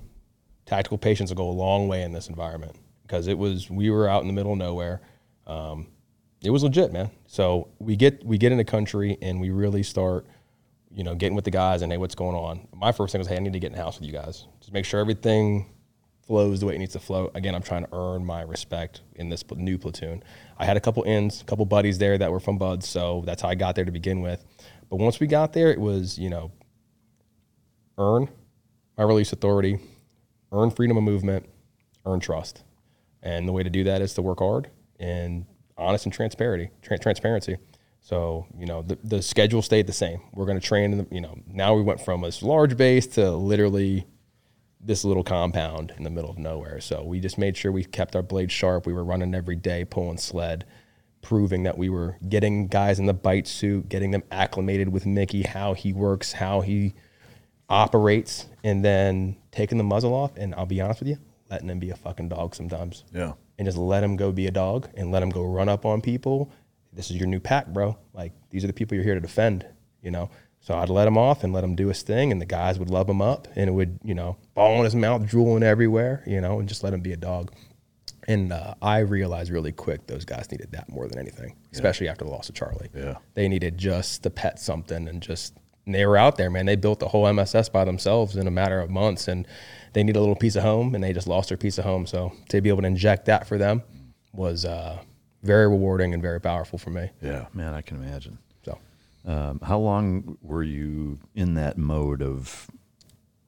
tactical 0.66 0.98
patience 0.98 1.30
will 1.30 1.36
go 1.36 1.50
a 1.50 1.52
long 1.52 1.88
way 1.90 2.02
in 2.02 2.14
this 2.14 2.30
environment 2.30 2.76
because 3.04 3.28
it 3.28 3.38
was 3.38 3.70
we 3.70 3.90
were 3.90 4.08
out 4.08 4.22
in 4.22 4.28
the 4.28 4.34
middle 4.34 4.54
of 4.54 4.58
nowhere. 4.58 5.02
Um, 5.46 5.88
it 6.42 6.50
was 6.50 6.64
legit, 6.64 6.94
man. 6.94 7.12
So 7.28 7.68
we 7.80 7.96
get 7.98 8.24
we 8.26 8.38
get 8.38 8.52
in 8.54 8.58
the 8.58 8.64
country 8.64 9.18
and 9.22 9.42
we 9.42 9.50
really 9.50 9.84
start, 9.84 10.26
you 10.92 11.04
know, 11.04 11.14
getting 11.14 11.36
with 11.36 11.46
the 11.46 11.52
guys 11.52 11.82
and 11.82 11.92
hey, 11.92 11.98
what's 11.98 12.16
going 12.16 12.36
on? 12.36 12.68
My 12.74 12.92
first 12.94 13.12
thing 13.12 13.20
was, 13.20 13.28
hey, 13.28 13.36
I 13.36 13.40
need 13.40 13.54
to 13.54 13.60
get 13.60 13.68
in 13.68 13.78
the 13.78 13.84
house 13.84 14.00
with 14.00 14.08
you 14.08 14.14
guys. 14.14 14.46
Just 14.62 14.72
make 14.72 14.86
sure 14.86 15.00
everything 15.02 15.70
flows 16.28 16.60
the 16.60 16.66
way 16.66 16.76
it 16.76 16.80
needs 16.80 16.94
to 16.94 17.00
flow. 17.00 17.32
Again, 17.34 17.56
I'm 17.56 17.64
trying 17.64 17.86
to 17.86 17.90
earn 17.94 18.26
my 18.26 18.42
respect 18.42 19.02
in 19.16 19.30
this 19.30 19.44
new 19.56 19.78
platoon. 19.78 20.24
I 20.58 20.66
had 20.66 20.78
a 20.78 20.82
couple 20.82 21.04
ins, 21.04 21.42
a 21.42 21.46
couple 21.46 21.66
buddies 21.66 21.98
there 21.98 22.18
that 22.18 22.32
were 22.32 22.42
from 22.42 22.58
BUD/S, 22.58 22.88
so 22.88 23.24
that's 23.26 23.42
how 23.42 23.50
I 23.50 23.56
got 23.56 23.76
there 23.76 23.86
to 23.86 23.92
begin 23.92 24.22
with. 24.22 24.44
But 24.90 24.98
once 24.98 25.20
we 25.20 25.28
got 25.28 25.54
there, 25.54 25.72
it 25.72 25.80
was, 25.80 26.20
you 26.20 26.30
know, 26.30 26.52
earn 27.98 28.30
my 28.98 29.04
release 29.04 29.32
authority, 29.32 29.80
earn 30.52 30.70
freedom 30.70 30.98
of 30.98 31.04
movement, 31.04 31.48
earn 32.06 32.20
trust. 32.20 32.64
And 33.24 33.48
the 33.48 33.52
way 33.52 33.64
to 33.64 33.70
do 33.70 33.84
that 33.86 34.02
is 34.02 34.14
to 34.16 34.22
work 34.22 34.40
hard 34.40 34.70
and 35.00 35.46
honest 35.78 36.06
and 36.06 36.14
transparency. 36.14 36.72
Tra- 36.82 37.00
transparency. 37.00 37.58
So, 38.02 38.48
you 38.58 38.66
know, 38.66 38.84
the, 38.84 38.98
the 39.04 39.22
schedule 39.22 39.62
stayed 39.62 39.88
the 39.88 39.94
same. 39.94 40.22
We're 40.34 40.46
going 40.46 40.60
to 40.60 40.66
train, 40.66 40.94
in 40.94 40.98
the, 41.00 41.08
you 41.12 41.20
know, 41.20 41.38
now 41.48 41.76
we 41.76 41.82
went 41.82 42.00
from 42.00 42.22
this 42.22 42.42
large 42.42 42.78
base 42.78 43.06
to 43.08 43.32
literally 43.32 44.06
this 44.88 45.04
little 45.04 45.24
compound 45.24 45.94
in 45.98 46.04
the 46.04 46.10
middle 46.10 46.30
of 46.30 46.38
nowhere. 46.38 46.80
So 46.80 47.04
we 47.04 47.20
just 47.20 47.38
made 47.38 47.58
sure 47.58 47.72
we 47.72 47.84
kept 47.84 48.16
our 48.16 48.24
blades 48.24 48.54
sharp. 48.54 48.88
We 48.88 48.94
were 48.94 49.04
running 49.04 49.36
every 49.36 49.58
day, 49.58 49.84
pulling 49.84 50.18
sled, 50.18 50.66
proving 51.22 51.64
that 51.64 51.78
we 51.78 51.90
were 51.90 52.18
getting 52.30 52.68
guys 52.68 52.98
in 52.98 53.06
the 53.06 53.14
bite 53.14 53.48
suit, 53.48 53.90
getting 53.90 54.12
them 54.12 54.24
acclimated 54.32 54.88
with 54.90 55.06
Mickey, 55.06 55.44
how 55.44 55.74
he 55.74 55.92
works, 55.92 56.32
how 56.32 56.62
he 56.62 56.94
operates, 57.70 58.48
and 58.64 58.84
then 58.84 59.36
taking 59.52 59.78
the 59.78 59.84
muzzle 59.84 60.14
off. 60.14 60.32
And 60.38 60.56
I'll 60.56 60.66
be 60.66 60.80
honest 60.80 61.02
with 61.02 61.10
you, 61.10 61.18
letting 61.52 61.70
him 61.70 61.80
be 61.80 61.90
a 61.90 61.96
fucking 61.96 62.30
dog 62.30 62.56
sometimes. 62.56 63.04
Yeah. 63.14 63.34
And 63.60 63.66
just 63.66 63.78
let 63.78 64.04
him 64.04 64.16
go 64.16 64.32
be 64.32 64.48
a 64.48 64.52
dog 64.52 64.88
and 64.96 65.12
let 65.12 65.22
him 65.22 65.30
go 65.30 65.44
run 65.44 65.68
up 65.68 65.86
on 65.86 66.00
people. 66.00 66.50
This 66.94 67.12
is 67.12 67.18
your 67.18 67.28
new 67.28 67.42
pack, 67.42 67.68
bro. 67.68 67.98
Like 68.14 68.32
these 68.52 68.64
are 68.64 68.68
the 68.68 68.74
people 68.74 68.96
you're 68.96 69.04
here 69.04 69.16
to 69.16 69.20
defend, 69.20 69.66
you 70.02 70.12
know? 70.12 70.30
So 70.68 70.78
I'd 70.78 70.90
let 70.90 71.08
him 71.08 71.18
off 71.18 71.46
and 71.46 71.54
let 71.54 71.64
him 71.64 71.76
do 71.76 71.88
his 71.88 72.02
thing, 72.02 72.30
and 72.30 72.42
the 72.42 72.46
guys 72.46 72.78
would 72.78 72.90
love 72.90 73.08
him 73.08 73.22
up, 73.22 73.48
and 73.56 73.70
it 73.70 73.72
would, 73.72 74.00
you 74.04 74.14
know, 74.14 74.36
ball 74.54 74.80
in 74.80 74.84
his 74.84 74.96
mouth, 74.96 75.26
drooling 75.26 75.64
everywhere, 75.64 76.24
you 76.28 76.42
know, 76.42 76.60
and 76.60 76.68
just 76.68 76.84
let 76.84 76.92
him 76.92 77.00
be 77.00 77.14
a 77.14 77.16
dog. 77.16 77.54
And 78.28 78.52
uh, 78.52 78.74
I 78.82 78.98
realized 78.98 79.50
really 79.50 79.72
quick 79.72 80.08
those 80.08 80.26
guys 80.26 80.52
needed 80.52 80.74
that 80.74 80.90
more 80.90 81.08
than 81.08 81.20
anything, 81.20 81.56
especially 81.72 82.10
after 82.10 82.26
the 82.26 82.32
loss 82.32 82.50
of 82.50 82.56
Charlie. 82.56 82.90
Yeah. 82.94 83.16
They 83.34 83.48
needed 83.48 83.78
just 83.78 84.24
to 84.24 84.30
pet 84.30 84.60
something 84.60 85.08
and 85.08 85.22
just, 85.22 85.56
and 85.86 85.96
they 85.96 86.06
were 86.06 86.18
out 86.18 86.36
there, 86.36 86.50
man. 86.50 86.66
They 86.66 86.76
built 86.76 87.00
the 87.00 87.08
whole 87.08 87.32
MSS 87.32 87.70
by 87.70 87.86
themselves 87.86 88.36
in 88.36 88.46
a 88.46 88.52
matter 88.52 88.82
of 88.82 88.90
months, 88.90 89.30
and 89.30 89.48
they 89.94 90.04
need 90.04 90.18
a 90.18 90.20
little 90.20 90.36
piece 90.36 90.58
of 90.58 90.64
home, 90.64 90.96
and 90.96 91.02
they 91.02 91.14
just 91.14 91.28
lost 91.28 91.48
their 91.48 91.58
piece 91.58 91.78
of 91.78 91.86
home. 91.86 92.06
So 92.06 92.34
to 92.50 92.60
be 92.60 92.68
able 92.68 92.82
to 92.82 92.88
inject 92.88 93.24
that 93.28 93.48
for 93.48 93.58
them 93.58 93.84
was 94.34 94.66
uh, 94.66 95.00
very 95.44 95.70
rewarding 95.70 96.14
and 96.14 96.22
very 96.22 96.42
powerful 96.42 96.78
for 96.78 96.90
me. 96.90 97.12
Yeah, 97.22 97.46
man, 97.54 97.74
I 97.74 97.82
can 97.82 98.04
imagine. 98.04 98.40
Um, 99.28 99.60
how 99.62 99.78
long 99.78 100.38
were 100.42 100.64
you 100.64 101.20
in 101.36 101.54
that 101.56 101.78
mode 101.78 102.22
of 102.24 102.72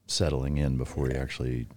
settling 0.05 0.57
in 0.57 0.77
before 0.77 1.09
you 1.09 1.15
actually 1.15 1.67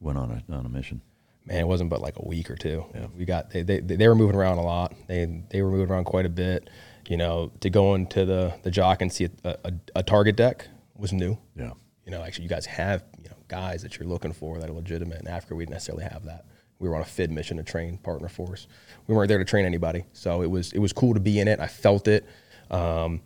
went 0.00 0.18
on 0.18 0.30
a 0.30 0.52
on 0.54 0.66
a 0.66 0.68
mission? 0.68 1.00
man, 1.46 1.60
it 1.60 1.68
wasn't 1.68 1.90
but 1.90 2.00
like 2.00 2.18
a 2.18 2.26
week 2.26 2.50
or 2.50 2.56
two. 2.56 2.84
We 3.16 3.24
got 3.24 3.50
they, 3.50 3.62
they 3.62 3.80
they 3.80 4.08
were 4.08 4.14
moving 4.14 4.36
around 4.36 4.58
a 4.58 4.62
lot. 4.62 4.94
They 5.06 5.42
they 5.50 5.62
were 5.62 5.70
moving 5.70 5.90
around 5.90 6.04
quite 6.04 6.26
a 6.26 6.30
bit. 6.30 6.70
You 7.08 7.16
know, 7.16 7.52
to 7.60 7.70
go 7.70 7.94
into 7.94 8.24
the 8.24 8.54
the 8.62 8.70
JOC 8.70 9.02
and 9.02 9.12
see 9.12 9.28
a, 9.44 9.56
a, 9.64 9.72
a 9.96 10.02
target 10.02 10.36
deck 10.36 10.68
was 10.96 11.12
new. 11.12 11.38
Yeah. 11.56 11.72
You 12.04 12.12
know, 12.12 12.22
actually, 12.22 12.44
you 12.44 12.50
guys 12.50 12.66
have 12.66 13.04
you 13.22 13.28
know 13.28 13.36
guys 13.48 13.82
that 13.82 13.98
you're 13.98 14.08
looking 14.08 14.32
for 14.32 14.58
that 14.58 14.68
are 14.68 14.72
legitimate. 14.72 15.20
In 15.20 15.28
Africa, 15.28 15.54
we 15.54 15.64
didn't 15.64 15.74
necessarily 15.74 16.04
have 16.04 16.24
that. 16.24 16.46
We 16.78 16.88
were 16.88 16.96
on 16.96 17.02
a 17.02 17.06
FID 17.06 17.30
mission 17.30 17.56
to 17.58 17.62
train 17.62 17.98
partner 17.98 18.28
force. 18.28 18.66
We 19.06 19.14
weren't 19.14 19.28
there 19.28 19.38
to 19.38 19.44
train 19.44 19.64
anybody, 19.64 20.04
so 20.12 20.42
it 20.42 20.50
was 20.50 20.72
it 20.72 20.78
was 20.78 20.92
cool 20.92 21.14
to 21.14 21.20
be 21.20 21.38
in 21.40 21.48
it. 21.48 21.60
I 21.60 21.66
felt 21.66 22.08
it, 22.08 22.26
um, 22.70 23.20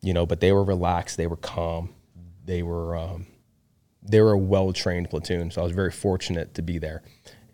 you 0.00 0.12
know. 0.12 0.26
But 0.26 0.40
they 0.40 0.52
were 0.52 0.64
relaxed. 0.64 1.16
They 1.16 1.26
were 1.26 1.36
calm. 1.36 1.94
They 2.44 2.62
were 2.62 2.96
um, 2.96 3.26
they 4.02 4.20
were 4.20 4.32
a 4.32 4.38
well 4.38 4.72
trained 4.72 5.10
platoon. 5.10 5.50
So 5.50 5.60
I 5.60 5.64
was 5.64 5.72
very 5.72 5.90
fortunate 5.90 6.54
to 6.54 6.62
be 6.62 6.78
there. 6.78 7.02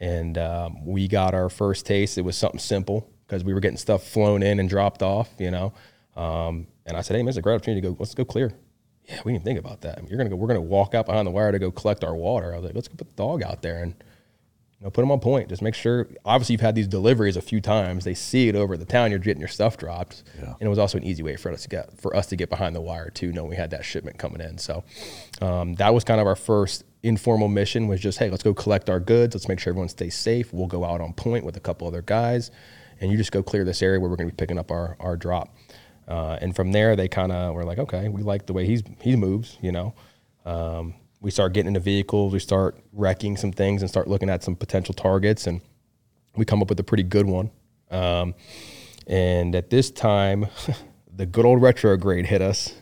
And 0.01 0.37
um, 0.39 0.85
we 0.85 1.09
got 1.09 1.35
our 1.35 1.49
first 1.49 1.87
taste. 1.87 2.19
It 2.19 2.23
was 2.23 2.37
something 2.37 2.61
simple 2.61 3.11
because 3.27 3.45
we 3.45 3.55
were 3.55 3.61
getting 3.61 3.79
stuff 3.79 4.07
flown 4.07 4.43
in 4.43 4.61
and 4.61 4.69
dropped 4.69 5.03
off, 5.03 5.31
you 5.39 5.51
know. 5.51 5.73
Um, 6.17 6.67
and 6.87 6.97
I 6.97 7.01
said, 7.01 7.17
"Hey, 7.17 7.23
man, 7.23 7.29
it's 7.29 7.39
a 7.39 7.43
great 7.43 7.55
opportunity 7.55 7.81
to 7.81 7.89
go. 7.89 7.97
Let's 7.99 8.15
go 8.15 8.25
clear." 8.25 8.53
Yeah, 9.09 9.21
we 9.25 9.33
didn't 9.33 9.45
think 9.45 9.59
about 9.59 9.83
that. 9.83 9.99
I 9.99 10.01
mean, 10.01 10.09
you're 10.09 10.19
gonna 10.19 10.31
go. 10.31 10.37
We're 10.37 10.49
gonna 10.49 10.61
walk 10.61 10.95
out 10.95 11.07
behind 11.07 11.27
the 11.27 11.31
wire 11.31 11.53
to 11.53 11.59
go 11.59 11.71
collect 11.71 12.05
our 12.05 12.15
water. 12.15 12.53
I 12.53 12.57
was 12.57 12.65
like, 12.65 12.75
"Let's 12.75 12.89
go 12.89 12.95
put 12.97 13.09
the 13.09 13.23
dog 13.23 13.43
out 13.43 13.63
there 13.63 13.83
and 13.83 13.95
know 14.85 14.91
put 14.91 15.03
them 15.03 15.11
on 15.11 15.19
point. 15.21 15.49
Just 15.49 15.63
make 15.63 15.75
sure. 15.75 16.07
Obviously, 16.25 16.53
you've 16.55 16.61
had 16.61 16.75
these 16.75 16.87
deliveries 16.87 17.37
a 17.37 17.43
few 17.43 17.61
times. 17.61 18.05
They 18.05 18.15
see 18.15 18.49
it 18.49 18.55
over 18.55 18.77
the 18.77 18.85
town. 18.85 19.11
You're 19.11 19.19
getting 19.19 19.41
your 19.41 19.49
stuff 19.49 19.77
dropped, 19.77 20.23
Yeah. 20.39 20.51
and 20.51 20.63
it 20.63 20.69
was 20.69 20.79
also 20.79 20.99
an 20.99 21.05
easy 21.05 21.23
way 21.23 21.37
for 21.37 21.51
us 21.51 21.63
to 21.63 21.69
get 21.69 21.99
for 22.01 22.15
us 22.15 22.27
to 22.29 22.37
get 22.37 22.51
behind 22.51 22.77
the 22.77 22.81
wire 22.81 23.11
too, 23.11 23.33
knowing 23.33 23.51
we 23.51 23.57
had 23.57 23.71
that 23.71 23.85
shipment 23.85 24.19
coming 24.19 24.41
in. 24.41 24.59
So 24.59 24.85
um, 25.43 25.75
that 25.77 25.93
was 25.95 26.05
kind 26.05 26.21
of 26.21 26.27
our 26.27 26.37
first 26.37 26.85
informal 27.03 27.49
mission. 27.49 27.89
Was 27.89 28.01
just, 28.01 28.19
hey, 28.19 28.31
let's 28.31 28.43
go 28.43 28.55
collect 28.55 28.89
our 28.89 29.01
goods. 29.01 29.35
Let's 29.35 29.49
make 29.49 29.59
sure 29.59 29.71
everyone 29.73 29.89
stays 29.89 30.15
safe. 30.15 30.53
We'll 30.53 30.67
go 30.69 30.85
out 30.85 31.01
on 31.01 31.13
point 31.15 31.45
with 31.45 31.57
a 31.57 31.61
couple 31.61 31.89
other 31.89 32.03
guys, 32.03 32.51
and 33.01 33.11
you 33.11 33.17
just 33.17 33.33
go 33.33 33.43
clear 33.43 33.65
this 33.65 33.83
area 33.83 33.99
where 34.01 34.09
we're 34.11 34.17
going 34.17 34.29
to 34.29 34.35
be 34.35 34.37
picking 34.37 34.59
up 34.59 34.71
our 34.71 34.97
our 35.01 35.17
drop. 35.17 35.57
Uh, 36.07 36.37
and 36.43 36.55
from 36.55 36.73
there, 36.73 36.97
they 36.97 37.09
kind 37.09 37.33
of 37.33 37.55
were 37.55 37.65
like, 37.65 37.79
okay, 37.79 38.09
we 38.11 38.23
like 38.23 38.45
the 38.45 38.53
way 38.53 38.67
he's 38.67 38.83
he 39.01 39.17
moves, 39.17 39.57
you 39.63 39.73
know. 39.73 39.95
Um, 40.45 40.95
we 41.25 41.31
start 41.31 41.55
getting 41.55 41.69
into 41.69 41.81
vehicles, 41.81 42.35
we 42.35 42.39
start 42.39 42.77
wrecking 42.93 43.39
some 43.39 43.51
things, 43.51 43.81
and 43.81 43.89
start 43.91 44.07
looking 44.07 44.29
at 44.29 44.45
some 44.45 44.55
potential 44.55 44.93
targets, 44.93 45.47
and 45.47 45.63
we 46.37 46.45
come 46.45 46.61
up 46.61 46.69
with 46.69 46.79
a 46.79 46.85
pretty 46.85 47.03
good 47.03 47.25
one. 47.25 47.51
Um, 47.91 48.35
and 49.07 49.55
at 49.55 49.71
this 49.71 49.91
time, 49.91 50.49
the 51.17 51.25
good 51.25 51.47
old 51.47 51.63
retrograde 51.63 52.27
hit 52.27 52.43
us. 52.43 52.75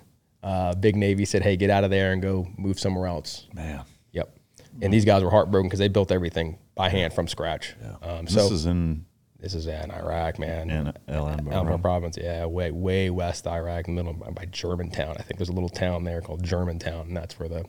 Uh, 0.42 0.75
Big 0.75 0.96
Navy 0.96 1.25
said, 1.25 1.42
"Hey, 1.42 1.56
get 1.56 1.70
out 1.70 1.84
of 1.84 1.90
there 1.90 2.12
and 2.12 2.20
go 2.20 2.49
move 2.58 2.80
somewhere 2.80 3.06
else." 3.06 3.46
Man. 3.54 3.84
Yep. 4.11 4.37
And 4.80 4.92
these 4.92 5.04
guys 5.04 5.22
were 5.22 5.30
heartbroken 5.30 5.68
because 5.68 5.78
they 5.78 5.87
built 5.87 6.11
everything 6.11 6.58
by 6.75 6.88
hand 6.88 7.14
from 7.14 7.28
scratch. 7.28 7.76
Um, 8.02 8.26
so 8.26 8.42
this 8.42 8.50
is 8.50 8.66
in 8.66 9.04
this 9.42 9.54
is 9.54 9.66
in 9.66 9.90
Iraq, 9.90 10.38
man. 10.38 10.70
in 10.70 10.92
El 11.08 11.26
Anbar. 11.26 11.82
Province, 11.82 12.16
yeah, 12.16 12.46
way 12.46 12.70
way 12.70 13.11
west 13.11 13.44
Iraq, 13.49 13.88
in 13.88 13.96
the 13.96 14.04
middle 14.04 14.32
by 14.32 14.44
Germantown. 14.46 15.16
I 15.18 15.22
think 15.22 15.38
there's 15.38 15.49
a 15.49 15.52
little 15.52 15.68
town 15.68 16.04
there 16.04 16.20
called 16.20 16.44
Germantown, 16.44 17.08
and 17.08 17.16
that's 17.16 17.40
where 17.40 17.49
the 17.49 17.64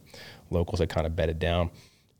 locals 0.53 0.79
had 0.79 0.89
kind 0.89 1.05
of 1.05 1.15
bedded 1.15 1.39
down. 1.39 1.71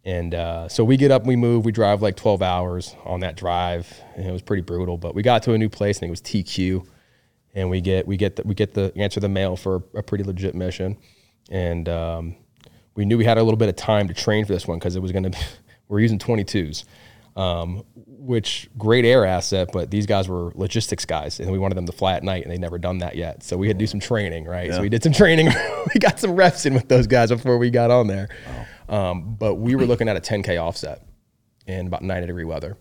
And 0.06 0.36
uh, 0.36 0.68
so 0.68 0.84
we 0.84 0.98
get 0.98 1.12
up, 1.12 1.26
we 1.26 1.38
move, 1.38 1.64
we 1.64 1.72
drive 1.72 2.02
like 2.02 2.18
12 2.18 2.42
hours 2.42 2.96
on 3.06 3.22
that 3.22 3.38
drive, 3.38 3.88
and 4.16 4.28
it 4.28 4.32
was 4.32 4.42
pretty 4.42 4.62
brutal. 4.62 4.98
But 4.98 5.16
we 5.16 5.22
got 5.22 5.44
to 5.44 5.54
a 5.54 5.58
new 5.58 5.70
place, 5.70 6.00
and 6.00 6.08
it 6.08 6.10
was 6.10 6.22
TQ, 6.22 6.86
and 7.54 7.70
we 7.70 7.80
get 7.80 8.06
we 8.06 8.18
get 8.18 8.36
the, 8.36 8.44
we 8.44 8.54
get 8.54 8.74
the 8.74 8.92
answer 8.98 9.22
the 9.22 9.30
mail 9.30 9.56
for 9.56 9.84
a 9.94 10.04
pretty 10.04 10.26
legit 10.26 10.56
mission, 10.56 10.98
and 11.50 11.88
um, 11.88 12.36
we 12.96 13.06
knew 13.06 13.18
we 13.18 13.24
had 13.24 13.38
a 13.38 13.44
little 13.44 13.58
bit 13.58 13.70
of 13.70 13.78
time 13.78 14.10
to 14.10 14.14
train 14.14 14.44
for 14.44 14.54
this 14.54 14.68
one 14.68 14.78
because 14.78 14.98
it 14.98 15.02
was 15.02 15.14
going 15.14 15.24
to 15.24 15.30
be 15.30 15.38
we're 15.88 16.00
using 16.00 16.20
22s 16.20 16.86
um, 17.36 17.84
which 18.26 18.70
great 18.78 19.04
air 19.06 19.26
asset 19.26 19.70
but 19.74 19.92
these 19.92 20.06
guys 20.06 20.28
were 20.30 20.52
logistics 20.56 21.04
guys 21.06 21.40
and 21.40 21.52
we 21.52 21.60
wanted 21.60 21.76
them 21.76 21.86
to 21.86 21.92
fly 21.92 22.14
at 22.14 22.24
night 22.24 22.44
and 22.44 22.52
they'd 22.52 22.62
never 22.62 22.78
done 22.78 23.00
that 23.00 23.16
yet. 23.16 23.44
So 23.44 23.58
we 23.58 23.68
had 23.68 23.78
to 23.78 23.84
do 23.84 23.88
some 23.88 24.00
training 24.00 24.46
right? 24.46 24.72
So 24.74 24.82
we 24.82 24.90
did 24.90 25.04
some 25.04 25.14
training. 25.14 25.50
We 25.94 26.00
got 26.00 26.20
some 26.20 26.32
reps 26.36 26.66
in 26.66 26.74
with 26.74 26.88
those 26.88 27.06
guys 27.08 27.30
before 27.30 27.58
we 27.58 27.70
got 27.70 27.92
on 27.92 28.08
there. 28.08 28.30
Um, 28.90 29.36
but 29.36 29.56
we 29.56 29.76
were 29.76 29.86
looking 29.86 30.08
at 30.08 30.16
a 30.16 30.22
10k 30.22 30.60
offset 30.60 31.06
in 31.68 31.88
about 31.88 32.02
90 32.02 32.28
degree 32.28 32.46
weather. 32.46 32.78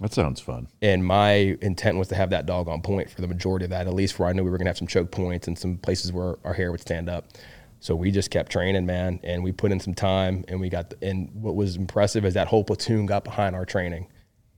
That 0.00 0.12
sounds 0.12 0.40
fun. 0.40 0.68
and 0.82 1.04
my 1.04 1.56
intent 1.62 1.96
was 1.96 2.08
to 2.08 2.14
have 2.16 2.30
that 2.30 2.44
dog 2.46 2.68
on 2.68 2.82
point 2.82 3.08
for 3.10 3.20
the 3.20 3.28
majority 3.28 3.64
of 3.64 3.70
that, 3.70 3.86
at 3.86 3.94
least 3.94 4.18
where 4.18 4.28
I 4.28 4.32
knew 4.32 4.42
we 4.44 4.50
were 4.50 4.58
gonna 4.58 4.70
have 4.70 4.76
some 4.78 4.86
choke 4.88 5.10
points 5.10 5.46
and 5.46 5.56
some 5.58 5.76
places 5.78 6.12
where 6.12 6.36
our 6.44 6.52
hair 6.54 6.70
would 6.72 6.80
stand 6.80 7.08
up. 7.08 7.26
So 7.82 7.96
we 7.96 8.12
just 8.12 8.30
kept 8.30 8.52
training, 8.52 8.86
man, 8.86 9.18
and 9.24 9.42
we 9.42 9.50
put 9.50 9.72
in 9.72 9.80
some 9.80 9.92
time, 9.92 10.44
and 10.46 10.60
we 10.60 10.68
got. 10.68 10.90
The, 10.90 10.98
and 11.02 11.30
what 11.34 11.56
was 11.56 11.74
impressive 11.74 12.24
is 12.24 12.34
that 12.34 12.46
whole 12.46 12.62
platoon 12.62 13.06
got 13.06 13.24
behind 13.24 13.56
our 13.56 13.64
training. 13.64 14.06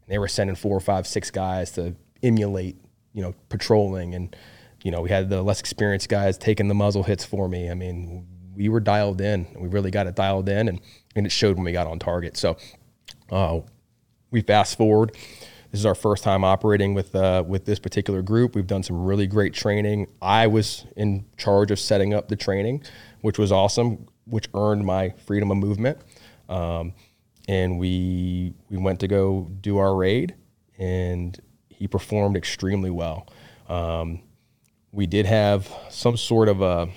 They 0.08 0.18
were 0.18 0.28
sending 0.28 0.56
four, 0.56 0.78
five, 0.78 1.06
six 1.06 1.30
guys 1.30 1.70
to 1.72 1.96
emulate, 2.22 2.76
you 3.14 3.22
know, 3.22 3.34
patrolling, 3.48 4.14
and 4.14 4.36
you 4.82 4.90
know, 4.90 5.00
we 5.00 5.08
had 5.08 5.30
the 5.30 5.42
less 5.42 5.58
experienced 5.58 6.10
guys 6.10 6.36
taking 6.36 6.68
the 6.68 6.74
muzzle 6.74 7.02
hits 7.02 7.24
for 7.24 7.48
me. 7.48 7.70
I 7.70 7.74
mean, 7.74 8.26
we 8.54 8.68
were 8.68 8.78
dialed 8.78 9.22
in. 9.22 9.46
We 9.58 9.68
really 9.68 9.90
got 9.90 10.06
it 10.06 10.14
dialed 10.14 10.50
in, 10.50 10.68
and 10.68 10.82
and 11.16 11.24
it 11.24 11.30
showed 11.30 11.56
when 11.56 11.64
we 11.64 11.72
got 11.72 11.86
on 11.86 11.98
target. 11.98 12.36
So, 12.36 12.58
uh, 13.30 13.60
we 14.30 14.42
fast 14.42 14.76
forward. 14.76 15.16
This 15.70 15.80
is 15.80 15.86
our 15.86 15.96
first 15.96 16.22
time 16.22 16.44
operating 16.44 16.92
with 16.92 17.16
uh, 17.16 17.42
with 17.44 17.64
this 17.64 17.78
particular 17.78 18.22
group. 18.22 18.54
We've 18.54 18.66
done 18.66 18.82
some 18.82 19.02
really 19.02 19.26
great 19.26 19.54
training. 19.54 20.08
I 20.20 20.46
was 20.46 20.84
in 20.94 21.24
charge 21.38 21.70
of 21.70 21.80
setting 21.80 22.12
up 22.12 22.28
the 22.28 22.36
training, 22.36 22.84
which 23.24 23.38
was 23.38 23.50
awesome, 23.50 24.06
which 24.26 24.48
earned 24.52 24.84
my 24.84 25.08
freedom 25.24 25.50
of 25.50 25.56
movement. 25.56 25.96
Um, 26.46 26.92
and 27.48 27.78
we 27.78 28.52
we 28.68 28.76
went 28.76 29.00
to 29.00 29.08
go 29.08 29.50
do 29.62 29.78
our 29.78 29.96
raid, 29.96 30.34
and 30.76 31.34
he 31.70 31.88
performed 31.88 32.36
extremely 32.36 32.90
well. 32.90 33.26
Um, 33.66 34.20
we 34.92 35.06
did 35.06 35.24
have 35.24 35.72
some 35.88 36.18
sort 36.18 36.50
of 36.50 36.60
a 36.60 36.66
I 36.66 36.90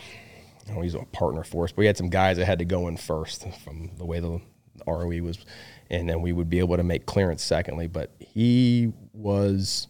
don't 0.66 0.76
know, 0.76 0.82
he's 0.82 0.96
a 0.96 1.06
partner 1.14 1.46
for 1.46 1.64
us, 1.64 1.72
but 1.72 1.78
we 1.78 1.86
had 1.86 1.96
some 1.96 2.10
guys 2.10 2.36
that 2.36 2.46
had 2.46 2.60
to 2.60 2.66
go 2.66 2.90
in 2.90 2.98
first 2.98 3.48
from 3.64 3.92
the 3.96 4.06
way 4.06 4.20
the 4.20 4.42
ROE 4.86 5.24
was, 5.24 5.46
and 5.90 6.10
then 6.10 6.22
we 6.22 6.34
would 6.34 6.50
be 6.50 6.60
able 6.60 6.76
to 6.76 6.84
make 6.84 7.06
clearance 7.06 7.42
secondly. 7.42 7.88
But 7.88 8.14
he 8.20 8.92
was 9.14 9.88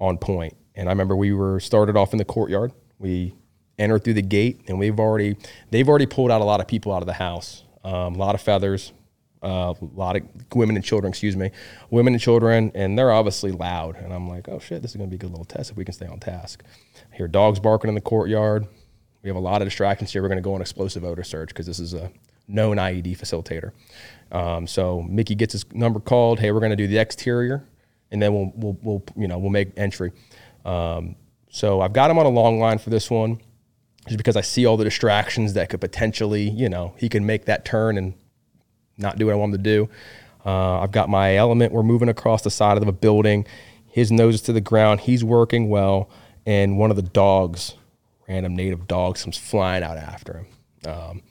on 0.00 0.16
point, 0.16 0.56
and 0.74 0.88
I 0.88 0.92
remember 0.92 1.14
we 1.14 1.34
were 1.34 1.60
started 1.60 1.94
off 1.94 2.14
in 2.14 2.18
the 2.18 2.24
courtyard. 2.24 2.72
We 2.98 3.34
entered 3.78 4.04
through 4.04 4.14
the 4.14 4.22
gate, 4.22 4.60
and 4.68 4.78
we've 4.78 4.98
already 5.00 5.36
they've 5.70 5.88
already 5.88 6.06
pulled 6.06 6.30
out 6.30 6.40
a 6.40 6.44
lot 6.44 6.60
of 6.60 6.66
people 6.66 6.92
out 6.92 7.02
of 7.02 7.06
the 7.06 7.14
house, 7.14 7.64
um, 7.84 8.14
a 8.14 8.18
lot 8.18 8.34
of 8.34 8.40
feathers, 8.40 8.92
uh, 9.42 9.74
a 9.80 9.84
lot 9.94 10.16
of 10.16 10.22
women 10.54 10.76
and 10.76 10.84
children, 10.84 11.10
excuse 11.10 11.36
me, 11.36 11.50
women 11.90 12.14
and 12.14 12.20
children, 12.20 12.72
and 12.74 12.98
they're 12.98 13.12
obviously 13.12 13.52
loud. 13.52 13.96
And 13.96 14.12
I'm 14.12 14.28
like, 14.28 14.48
oh 14.48 14.58
shit, 14.58 14.82
this 14.82 14.92
is 14.92 14.96
gonna 14.96 15.08
be 15.08 15.16
a 15.16 15.18
good 15.18 15.30
little 15.30 15.44
test 15.44 15.70
if 15.70 15.76
we 15.76 15.84
can 15.84 15.94
stay 15.94 16.06
on 16.06 16.20
task. 16.20 16.62
I 17.12 17.16
hear 17.16 17.28
dogs 17.28 17.60
barking 17.60 17.88
in 17.88 17.94
the 17.94 18.00
courtyard. 18.00 18.66
We 19.22 19.28
have 19.28 19.36
a 19.36 19.40
lot 19.40 19.62
of 19.62 19.66
distractions 19.66 20.12
here. 20.12 20.20
We're 20.20 20.28
going 20.28 20.36
to 20.36 20.42
go 20.42 20.54
on 20.54 20.60
explosive 20.60 21.02
odor 21.02 21.24
search 21.24 21.48
because 21.48 21.64
this 21.64 21.80
is 21.80 21.94
a 21.94 22.10
known 22.46 22.76
IED 22.76 23.16
facilitator. 23.16 23.72
Um, 24.30 24.66
so 24.66 25.00
Mickey 25.00 25.34
gets 25.34 25.52
his 25.52 25.64
number 25.72 25.98
called. 25.98 26.40
Hey, 26.40 26.52
we're 26.52 26.60
going 26.60 26.68
to 26.70 26.76
do 26.76 26.86
the 26.86 26.98
exterior, 26.98 27.66
and 28.10 28.20
then 28.20 28.34
we'll, 28.34 28.52
we'll, 28.54 28.78
we'll 28.82 29.02
you 29.16 29.26
know 29.26 29.38
we'll 29.38 29.50
make 29.50 29.72
entry. 29.78 30.12
Um, 30.66 31.16
So 31.48 31.80
I've 31.80 31.92
got 31.92 32.10
him 32.10 32.18
on 32.18 32.26
a 32.26 32.30
long 32.30 32.58
line 32.58 32.78
for 32.78 32.90
this 32.90 33.10
one, 33.10 33.40
just 34.06 34.18
because 34.18 34.36
I 34.36 34.40
see 34.42 34.66
all 34.66 34.76
the 34.76 34.84
distractions 34.84 35.54
that 35.54 35.70
could 35.70 35.80
potentially, 35.80 36.48
you 36.48 36.68
know, 36.68 36.94
he 36.98 37.08
can 37.08 37.24
make 37.24 37.46
that 37.46 37.64
turn 37.64 37.96
and 37.96 38.14
not 38.98 39.18
do 39.18 39.26
what 39.26 39.32
I 39.32 39.36
want 39.36 39.54
him 39.54 39.58
to 39.58 39.62
do. 39.62 39.88
Uh, 40.44 40.80
I've 40.80 40.92
got 40.92 41.08
my 41.08 41.36
element. 41.36 41.72
We're 41.72 41.82
moving 41.82 42.08
across 42.08 42.42
the 42.42 42.50
side 42.50 42.76
of 42.76 42.86
a 42.86 42.92
building. 42.92 43.46
His 43.86 44.12
nose 44.12 44.34
is 44.34 44.42
to 44.42 44.52
the 44.52 44.60
ground. 44.60 45.00
He's 45.00 45.24
working 45.24 45.68
well, 45.68 46.10
and 46.44 46.78
one 46.78 46.90
of 46.90 46.96
the 46.96 47.02
dogs, 47.02 47.74
random 48.28 48.54
native 48.54 48.86
dogs, 48.86 49.22
comes 49.22 49.38
flying 49.38 49.82
out 49.82 49.96
after 49.96 50.38
him. 50.38 50.46
Um, 50.86 51.22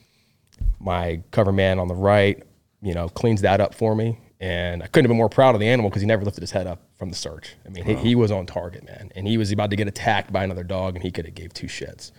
my 0.80 1.22
cover 1.32 1.52
man 1.52 1.80
on 1.80 1.88
the 1.88 1.96
right, 1.96 2.42
you 2.82 2.94
know, 2.94 3.08
cleans 3.10 3.42
that 3.42 3.62
up 3.62 3.76
for 3.76 3.96
me. 3.96 4.18
And 4.40 4.84
I 4.84 4.88
couldn't 4.88 5.06
have 5.06 5.10
been 5.10 5.18
more 5.18 5.30
proud 5.30 5.56
of 5.56 5.62
the 5.62 5.70
animal 5.70 5.90
because 5.90 6.02
he 6.02 6.08
never 6.08 6.26
lifted 6.26 6.42
his 6.42 6.52
head 6.52 6.68
up 6.68 6.82
from 6.98 7.10
the 7.10 7.16
search. 7.16 7.56
I 7.66 7.70
mean, 7.70 7.86
he, 7.86 7.96
he, 7.96 8.16
was 8.16 8.30
on 8.30 8.46
target, 8.46 8.84
man. 8.84 9.10
And 9.16 9.26
he 9.26 9.38
was 9.38 9.54
about 9.54 9.70
to 9.70 9.78
get 9.78 9.88
attacked 9.88 10.34
by 10.34 10.44
another 10.44 10.64
dog, 10.64 10.96
and 10.96 11.04
he 11.04 11.12
could 11.12 11.26
have 11.26 11.34
gave 11.34 11.54
two 11.54 11.68
shits. 11.68 12.12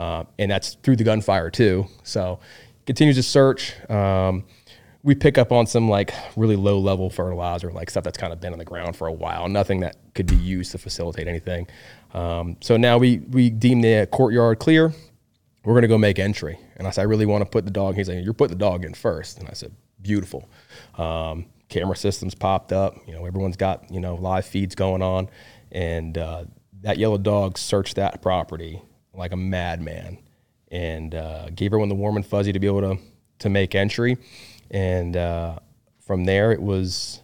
Uh, 0.00 0.24
and 0.38 0.50
that's 0.50 0.78
through 0.82 0.96
the 0.96 1.04
gunfire 1.04 1.50
too. 1.50 1.86
So 2.04 2.40
continues 2.86 3.16
to 3.16 3.22
search. 3.22 3.74
Um, 3.90 4.44
we 5.02 5.14
pick 5.14 5.36
up 5.36 5.52
on 5.52 5.66
some 5.66 5.90
like 5.90 6.14
really 6.36 6.56
low 6.56 6.78
level 6.78 7.10
fertilizer, 7.10 7.70
like 7.70 7.90
stuff 7.90 8.04
that's 8.04 8.16
kind 8.16 8.32
of 8.32 8.40
been 8.40 8.54
on 8.54 8.58
the 8.58 8.64
ground 8.64 8.96
for 8.96 9.06
a 9.08 9.12
while, 9.12 9.46
nothing 9.46 9.80
that 9.80 9.96
could 10.14 10.24
be 10.24 10.36
used 10.36 10.72
to 10.72 10.78
facilitate 10.78 11.28
anything. 11.28 11.66
Um, 12.14 12.56
so 12.62 12.78
now 12.78 12.96
we 12.96 13.18
we 13.28 13.50
deem 13.50 13.82
the 13.82 14.08
courtyard 14.10 14.58
clear. 14.58 14.94
We're 15.66 15.74
gonna 15.74 15.86
go 15.86 15.98
make 15.98 16.18
entry, 16.18 16.58
and 16.78 16.88
I 16.88 16.92
said 16.92 17.02
I 17.02 17.04
really 17.04 17.26
want 17.26 17.44
to 17.44 17.50
put 17.50 17.66
the 17.66 17.70
dog. 17.70 17.94
He's 17.94 18.08
like, 18.08 18.24
you're 18.24 18.32
putting 18.32 18.56
the 18.56 18.64
dog 18.64 18.86
in 18.86 18.94
first, 18.94 19.38
and 19.38 19.50
I 19.50 19.52
said, 19.52 19.70
beautiful. 20.00 20.48
Um, 20.96 21.44
camera 21.68 21.94
systems 21.94 22.34
popped 22.34 22.72
up. 22.72 22.96
You 23.06 23.12
know, 23.12 23.26
everyone's 23.26 23.58
got 23.58 23.92
you 23.92 24.00
know 24.00 24.14
live 24.14 24.46
feeds 24.46 24.74
going 24.74 25.02
on, 25.02 25.28
and 25.70 26.16
uh, 26.16 26.44
that 26.80 26.96
yellow 26.96 27.18
dog 27.18 27.58
searched 27.58 27.96
that 27.96 28.22
property 28.22 28.80
like 29.20 29.32
a 29.32 29.36
madman, 29.36 30.18
and 30.72 31.14
uh, 31.14 31.50
gave 31.50 31.68
everyone 31.68 31.88
the 31.88 31.94
warm 31.94 32.16
and 32.16 32.26
fuzzy 32.26 32.52
to 32.52 32.58
be 32.58 32.66
able 32.66 32.80
to 32.80 32.98
to 33.40 33.48
make 33.48 33.74
entry. 33.74 34.18
And 34.70 35.16
uh, 35.16 35.58
from 36.00 36.24
there, 36.24 36.52
it 36.52 36.60
was, 36.60 37.22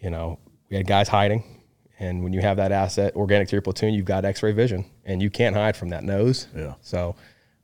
you 0.00 0.10
know, 0.10 0.38
we 0.70 0.76
had 0.76 0.86
guys 0.86 1.08
hiding. 1.08 1.44
And 1.98 2.22
when 2.22 2.32
you 2.32 2.42
have 2.42 2.58
that 2.58 2.72
asset 2.72 3.16
organic 3.16 3.48
to 3.48 3.56
your 3.56 3.62
platoon, 3.62 3.94
you've 3.94 4.04
got 4.04 4.24
X-ray 4.24 4.52
vision, 4.52 4.84
and 5.04 5.22
you 5.22 5.30
can't 5.30 5.56
hide 5.56 5.76
from 5.76 5.90
that 5.90 6.04
nose. 6.04 6.46
Yeah. 6.54 6.74
So. 6.80 7.16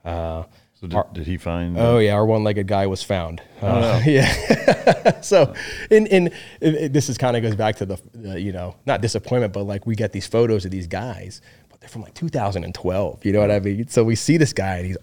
Uh, 0.04 0.44
so 0.74 0.88
did, 0.88 0.96
our, 0.96 1.06
did, 1.12 1.26
he 1.28 1.36
find? 1.36 1.78
Oh 1.78 1.98
yeah, 1.98 2.14
our 2.14 2.26
one-legged 2.26 2.66
guy 2.66 2.88
was 2.88 3.04
found. 3.04 3.40
Uh, 3.60 4.00
oh, 4.00 4.02
yeah. 4.10 5.20
so, 5.20 5.54
and 5.92 6.08
and 6.08 6.32
this 6.60 7.08
is 7.08 7.16
kind 7.16 7.36
of 7.36 7.42
goes 7.44 7.54
back 7.54 7.76
to 7.76 7.86
the, 7.86 8.40
you 8.40 8.50
know 8.50 8.74
not 8.84 9.00
disappointment, 9.00 9.52
but 9.52 9.62
like 9.62 9.86
we 9.86 9.94
get 9.94 10.10
these 10.10 10.26
photos 10.26 10.64
of 10.64 10.72
these 10.72 10.88
guys, 10.88 11.40
they're 11.82 11.88
from 11.88 12.02
like 12.02 12.14
2012. 12.14 13.24
You 13.24 13.32
know 13.32 13.40
what 13.40 13.50
I 13.50 13.58
mean? 13.58 13.88
So 13.88 14.04
we 14.04 14.14
see 14.14 14.36
this 14.36 14.52
guy, 14.52 14.76
and 14.76 14.86
he's 14.86 14.96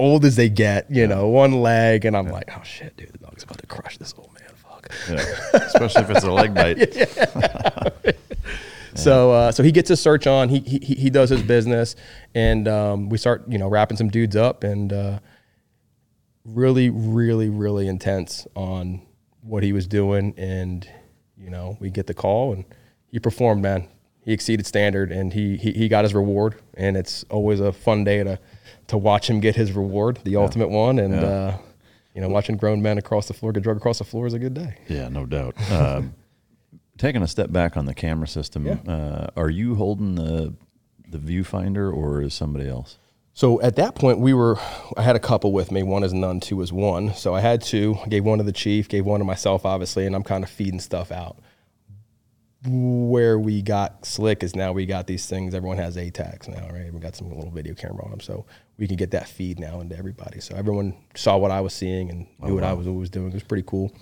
old 0.00 0.24
as 0.24 0.34
they 0.34 0.48
get, 0.48 0.90
you 0.90 1.06
know, 1.06 1.28
one 1.28 1.62
leg, 1.62 2.04
and 2.04 2.16
I'm 2.16 2.26
like, 2.26 2.50
oh 2.50 2.62
shit, 2.64 2.96
dude, 2.96 3.12
the 3.12 3.18
dog's 3.18 3.44
about 3.44 3.58
to 3.58 3.66
crush 3.66 3.96
this 3.98 4.12
old 4.18 4.32
man. 4.34 4.50
Fuck. 4.56 4.90
Yeah. 5.08 5.60
Especially 5.66 6.02
if 6.02 6.10
it's 6.10 6.24
a 6.24 6.32
leg 6.32 6.52
bite. 6.52 8.16
So, 8.96 9.32
uh, 9.32 9.50
so 9.50 9.64
he 9.64 9.72
gets 9.72 9.88
his 9.88 10.00
search 10.00 10.28
on. 10.28 10.48
He 10.48 10.60
he 10.60 10.78
he 10.78 11.10
does 11.10 11.28
his 11.28 11.42
business, 11.42 11.96
and 12.32 12.68
um, 12.68 13.08
we 13.08 13.18
start, 13.18 13.42
you 13.48 13.58
know, 13.58 13.66
wrapping 13.66 13.96
some 13.96 14.08
dudes 14.08 14.36
up, 14.36 14.62
and 14.62 14.92
uh, 14.92 15.18
really, 16.44 16.90
really, 16.90 17.48
really 17.48 17.88
intense 17.88 18.46
on 18.54 19.02
what 19.42 19.64
he 19.64 19.72
was 19.72 19.88
doing, 19.88 20.32
and 20.36 20.88
you 21.36 21.50
know, 21.50 21.76
we 21.80 21.90
get 21.90 22.06
the 22.06 22.14
call, 22.14 22.52
and 22.52 22.64
he 23.08 23.18
performed, 23.18 23.62
man. 23.62 23.88
He 24.24 24.32
exceeded 24.32 24.66
standard, 24.66 25.12
and 25.12 25.32
he 25.32 25.56
he, 25.56 25.72
he 25.72 25.88
got 25.88 26.04
his 26.04 26.14
reward, 26.14 26.56
and 26.74 26.96
it's 26.96 27.24
always 27.30 27.60
a 27.60 27.72
fun 27.72 28.04
day 28.04 28.24
to 28.24 28.38
to 28.88 28.98
watch 28.98 29.28
him 29.28 29.40
get 29.40 29.56
his 29.56 29.72
reward, 29.72 30.20
the 30.24 30.32
yeah. 30.32 30.38
ultimate 30.38 30.70
one, 30.70 30.98
and. 30.98 31.14
Yeah. 31.14 31.22
Uh, 31.22 31.58
you 32.14 32.20
know, 32.20 32.28
watching 32.28 32.56
grown 32.56 32.80
men 32.80 32.96
across 32.96 33.26
the 33.26 33.34
floor 33.34 33.52
get 33.52 33.64
drugged 33.64 33.78
across 33.78 33.98
the 33.98 34.04
floor 34.04 34.26
is 34.26 34.34
a 34.34 34.38
good 34.38 34.54
day. 34.54 34.78
Yeah, 34.88 35.08
no 35.08 35.26
doubt. 35.26 35.56
Um, 35.74 36.14
taking 36.96 37.22
a 37.22 37.26
step 37.26 37.50
back 37.50 37.76
on 37.76 37.86
the 37.86 37.94
camera 37.94 38.28
system, 38.28 38.66
yeah. 38.66 38.76
uh, 38.86 39.26
are 39.36 39.50
you 39.50 39.74
holding 39.74 40.14
the 40.14 40.54
the 41.08 41.18
viewfinder 41.18 41.92
or 41.92 42.22
is 42.22 42.32
somebody 42.32 42.68
else? 42.68 42.98
So 43.32 43.60
at 43.60 43.74
that 43.76 43.96
point, 43.96 44.20
we 44.20 44.32
were. 44.32 44.56
I 44.96 45.02
had 45.02 45.16
a 45.16 45.20
couple 45.20 45.50
with 45.50 45.72
me. 45.72 45.82
One 45.82 46.04
is 46.04 46.12
none, 46.12 46.38
two 46.38 46.62
is 46.62 46.72
one. 46.72 47.12
So 47.14 47.34
I 47.34 47.40
had 47.40 47.62
two. 47.62 47.96
I 48.04 48.08
gave 48.08 48.24
one 48.24 48.38
to 48.38 48.44
the 48.44 48.52
chief, 48.52 48.88
gave 48.88 49.04
one 49.04 49.18
to 49.18 49.24
myself, 49.24 49.66
obviously, 49.66 50.06
and 50.06 50.14
I'm 50.14 50.22
kind 50.22 50.44
of 50.44 50.50
feeding 50.50 50.78
stuff 50.78 51.10
out. 51.10 51.38
Where 52.66 53.38
we 53.38 53.60
got 53.60 54.06
slick 54.06 54.42
is 54.42 54.56
now 54.56 54.72
we 54.72 54.86
got 54.86 55.06
these 55.06 55.26
things. 55.26 55.54
Everyone 55.54 55.76
has 55.76 55.96
ATAKs 55.96 56.48
now, 56.48 56.66
right? 56.72 56.92
We 56.92 56.98
got 56.98 57.14
some 57.14 57.28
little 57.28 57.50
video 57.50 57.74
camera 57.74 58.04
on 58.04 58.10
them, 58.10 58.20
so 58.20 58.46
we 58.78 58.86
can 58.86 58.96
get 58.96 59.10
that 59.10 59.28
feed 59.28 59.58
now 59.58 59.80
into 59.80 59.96
everybody. 59.96 60.40
So 60.40 60.54
everyone 60.54 60.94
saw 61.14 61.36
what 61.36 61.50
I 61.50 61.60
was 61.60 61.74
seeing 61.74 62.10
and 62.10 62.20
knew 62.40 62.52
oh, 62.52 62.54
what 62.54 62.64
I 62.64 62.72
was, 62.72 62.88
was 62.88 63.10
doing. 63.10 63.28
It 63.28 63.34
was 63.34 63.42
pretty 63.42 63.64
cool. 63.66 63.94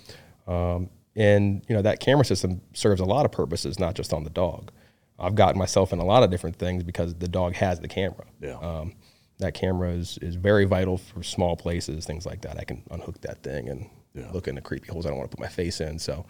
Um, 0.47 0.89
and 1.15 1.63
you 1.67 1.75
know 1.75 1.81
that 1.81 1.99
camera 1.99 2.23
system 2.23 2.61
serves 2.73 3.01
a 3.01 3.05
lot 3.05 3.25
of 3.25 3.31
purposes, 3.31 3.79
not 3.79 3.95
just 3.95 4.13
on 4.13 4.23
the 4.23 4.29
dog. 4.29 4.71
I've 5.19 5.35
gotten 5.35 5.59
myself 5.59 5.93
in 5.93 5.99
a 5.99 6.05
lot 6.05 6.23
of 6.23 6.31
different 6.31 6.55
things 6.55 6.83
because 6.83 7.13
the 7.15 7.27
dog 7.27 7.55
has 7.55 7.79
the 7.79 7.87
camera. 7.87 8.25
Yeah. 8.41 8.57
Um, 8.59 8.95
that 9.39 9.53
camera 9.53 9.91
is, 9.91 10.17
is 10.21 10.35
very 10.35 10.65
vital 10.65 10.97
for 10.97 11.23
small 11.23 11.55
places, 11.55 12.05
things 12.05 12.25
like 12.25 12.41
that. 12.41 12.57
I 12.57 12.63
can 12.63 12.83
unhook 12.91 13.19
that 13.21 13.43
thing 13.43 13.67
and 13.69 13.89
yeah. 14.13 14.31
look 14.31 14.47
in 14.47 14.55
the 14.55 14.61
creepy 14.61 14.91
holes 14.91 15.05
I 15.05 15.09
don't 15.09 15.17
want 15.17 15.31
to 15.31 15.37
put 15.37 15.41
my 15.41 15.49
face 15.49 15.81
in. 15.81 15.99
So 15.99 16.25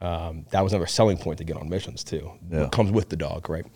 um, 0.00 0.46
that 0.50 0.62
was 0.62 0.72
another 0.72 0.86
selling 0.86 1.16
point 1.16 1.38
to 1.38 1.44
get 1.44 1.56
on 1.56 1.68
missions 1.68 2.04
too. 2.04 2.30
Yeah. 2.50 2.64
It 2.64 2.72
comes 2.72 2.90
with 2.90 3.08
the 3.08 3.16
dog, 3.16 3.48
right? 3.48 3.66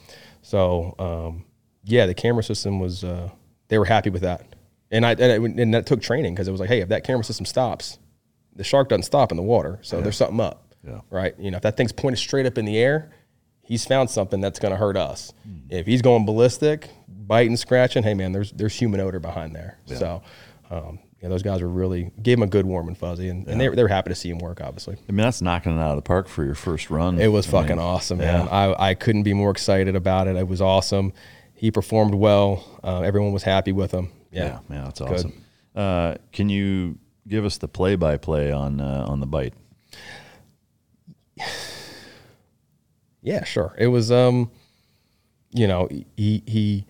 So 0.43 0.95
um, 0.99 1.45
yeah, 1.85 2.07
the 2.07 2.15
camera 2.15 2.43
system 2.43 2.81
was. 2.81 3.05
Uh, 3.05 3.31
they 3.69 3.79
were 3.79 3.85
happy 3.85 4.11
with 4.11 4.23
that, 4.23 4.57
and 4.91 5.07
I 5.07 5.13
and, 5.13 5.61
and 5.61 5.75
that 5.75 5.87
took 5.87 6.03
training 6.03 6.35
because 6.35 6.49
it 6.49 6.51
was 6.51 6.61
like, 6.61 6.69
hey, 6.69 6.81
if 6.81 6.89
that 6.89 7.05
camera 7.05 7.25
system 7.25 7.47
stops, 7.47 7.99
the 8.57 8.65
shark 8.65 8.89
doesn't 8.89 9.05
stop 9.05 9.31
in 9.31 9.37
the 9.37 9.43
water, 9.43 9.79
so 9.83 9.97
yeah. 9.97 10.03
there's 10.03 10.17
something 10.17 10.41
up. 10.41 10.75
Yeah. 10.85 11.01
Right. 11.11 11.35
You 11.39 11.51
know, 11.51 11.57
if 11.57 11.63
that 11.63 11.77
thing's 11.77 11.93
pointed 11.93 12.19
straight 12.19 12.47
up 12.47 12.59
in 12.59 12.65
the 12.65 12.79
air, 12.79 13.11
he's 13.63 13.85
found 13.85 14.11
something 14.11 14.41
that's 14.41 14.59
going 14.59 14.73
to 14.73 14.79
hurt 14.79 14.97
us. 14.97 15.33
Mm. 15.49 15.71
If 15.71 15.87
he's 15.87 16.03
going 16.03 16.25
ballistic, 16.25 16.89
biting, 17.09 17.57
scratching, 17.57 18.03
hey 18.03 18.15
man, 18.15 18.33
there's 18.33 18.51
there's 18.53 18.75
human 18.75 19.01
odor 19.01 19.21
behind 19.21 19.55
there. 19.55 19.79
So, 19.87 20.23
um, 20.71 20.99
yeah, 21.21 21.29
those 21.29 21.43
guys 21.43 21.61
were 21.63 21.69
really 21.69 22.11
gave 22.23 22.39
him 22.39 22.43
a 22.43 22.47
good 22.47 22.67
warm 22.67 22.89
and 22.89 22.97
fuzzy, 22.97 23.29
and, 23.29 23.47
yeah. 23.47 23.53
and 23.53 23.61
they, 23.61 23.69
they 23.69 23.83
were 23.83 23.89
happy 23.89 24.11
to 24.11 24.15
see 24.15 24.31
him 24.31 24.39
work. 24.39 24.61
Obviously, 24.61 24.97
I 25.09 25.13
mean 25.13 25.25
that's 25.25 25.43
knocking 25.43 25.77
it 25.77 25.81
out 25.81 25.91
of 25.91 25.97
the 25.97 26.03
park 26.03 26.29
for 26.29 26.45
your 26.45 26.55
first 26.55 26.91
run. 26.91 27.21
It 27.21 27.29
was 27.29 27.47
I 27.49 27.51
fucking 27.51 27.77
mean, 27.77 27.79
awesome, 27.79 28.19
man. 28.19 28.47
Yeah. 28.47 28.51
I 28.51 28.91
I 28.91 28.95
couldn't 28.95 29.25
be 29.25 29.35
more 29.35 29.51
excited 29.51 29.97
about 29.97 30.29
it. 30.29 30.37
It 30.37 30.49
was 30.49 30.61
awesome. 30.61 31.13
He 31.55 31.71
performed 31.71 32.15
well. 32.15 32.65
Uh, 32.83 33.03
everyone 33.03 33.33
was 33.33 33.43
happy 33.43 33.73
with 33.73 33.93
him. 33.93 34.11
Yeah, 34.33 34.45
yeah, 34.45 34.59
man, 34.69 34.85
that's 34.85 35.01
awesome. 35.01 35.45
Uh, 35.75 36.15
can 36.33 36.49
you 36.49 36.99
give 37.31 37.45
us 37.45 37.57
the 37.59 37.69
play-by-play 37.69 38.53
on 38.53 38.81
uh, 38.81 39.07
on 39.09 39.21
the 39.21 39.27
bite. 39.27 39.55
Yeah, 43.23 43.45
sure. 43.45 43.75
It 43.77 43.89
was, 43.89 44.11
um, 44.11 44.51
you 45.51 45.69
know, 45.69 45.91
he 46.17 46.43
he 46.47 46.87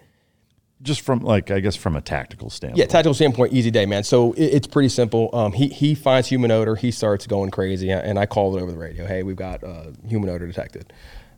just 0.83 1.03
from 1.03 1.21
like 1.21 1.51
I 1.51 1.61
guess 1.61 1.77
from 1.77 1.97
a 1.97 2.01
tactical 2.01 2.51
standpoint. 2.51 2.79
Yeah, 2.79 2.87
tactical 2.87 3.15
standpoint, 3.15 3.53
easy 3.53 3.71
day, 3.71 3.87
man. 3.87 4.03
So 4.05 4.33
it, 4.33 4.45
it's 4.45 4.67
pretty 4.67 4.89
simple. 4.89 5.31
Um, 5.33 5.53
he 5.53 5.69
he 5.69 5.95
finds 5.95 6.29
human 6.29 6.51
odor, 6.51 6.77
he 6.77 6.91
starts 6.91 7.27
going 7.27 7.51
crazy, 7.51 7.91
and 7.91 8.19
I 8.19 8.27
called 8.27 8.57
it 8.57 8.63
over 8.63 8.73
the 8.73 8.79
radio. 8.79 9.07
Hey, 9.07 9.23
we've 9.23 9.37
got 9.37 9.63
uh, 9.63 9.87
human 10.09 10.31
odor 10.31 10.47
detected, 10.47 10.93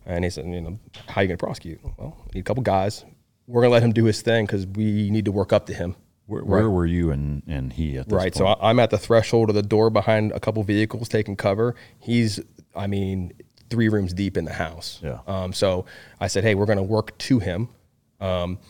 and 0.06 0.24
he 0.24 0.30
said, 0.30 0.46
you 0.46 0.60
know, 0.60 0.78
how 1.08 1.20
are 1.20 1.24
you 1.24 1.28
gonna 1.28 1.38
prosecute? 1.38 1.80
Well, 1.96 2.16
need 2.34 2.40
a 2.40 2.44
couple 2.44 2.62
guys. 2.62 3.04
We're 3.46 3.62
gonna 3.62 3.72
let 3.72 3.82
him 3.82 3.92
do 3.92 4.04
his 4.04 4.22
thing 4.22 4.46
because 4.46 4.66
we 4.66 5.10
need 5.10 5.24
to 5.24 5.32
work 5.32 5.52
up 5.52 5.66
to 5.66 5.74
him. 5.74 5.96
Where, 6.26 6.44
where 6.44 6.70
were 6.70 6.86
you 6.86 7.10
and, 7.10 7.42
and 7.46 7.72
he 7.72 7.98
at 7.98 8.08
this 8.08 8.16
Right. 8.16 8.32
Point? 8.32 8.36
So 8.36 8.56
I'm 8.62 8.78
at 8.78 8.90
the 8.90 8.96
threshold 8.96 9.50
of 9.50 9.54
the 9.54 9.62
door 9.62 9.90
behind 9.90 10.32
a 10.32 10.40
couple 10.40 10.62
vehicles 10.62 11.08
taking 11.08 11.36
cover. 11.36 11.74
He's, 11.98 12.40
I 12.74 12.86
mean, 12.86 13.32
three 13.68 13.88
rooms 13.88 14.14
deep 14.14 14.36
in 14.38 14.44
the 14.46 14.52
house. 14.52 15.00
Yeah. 15.02 15.18
Um, 15.26 15.52
so 15.52 15.84
I 16.20 16.28
said, 16.28 16.44
hey, 16.44 16.54
we're 16.54 16.64
going 16.64 16.78
to 16.78 16.84
work 16.84 17.18
to 17.18 17.38
him. 17.40 17.68
Um, 18.20 18.60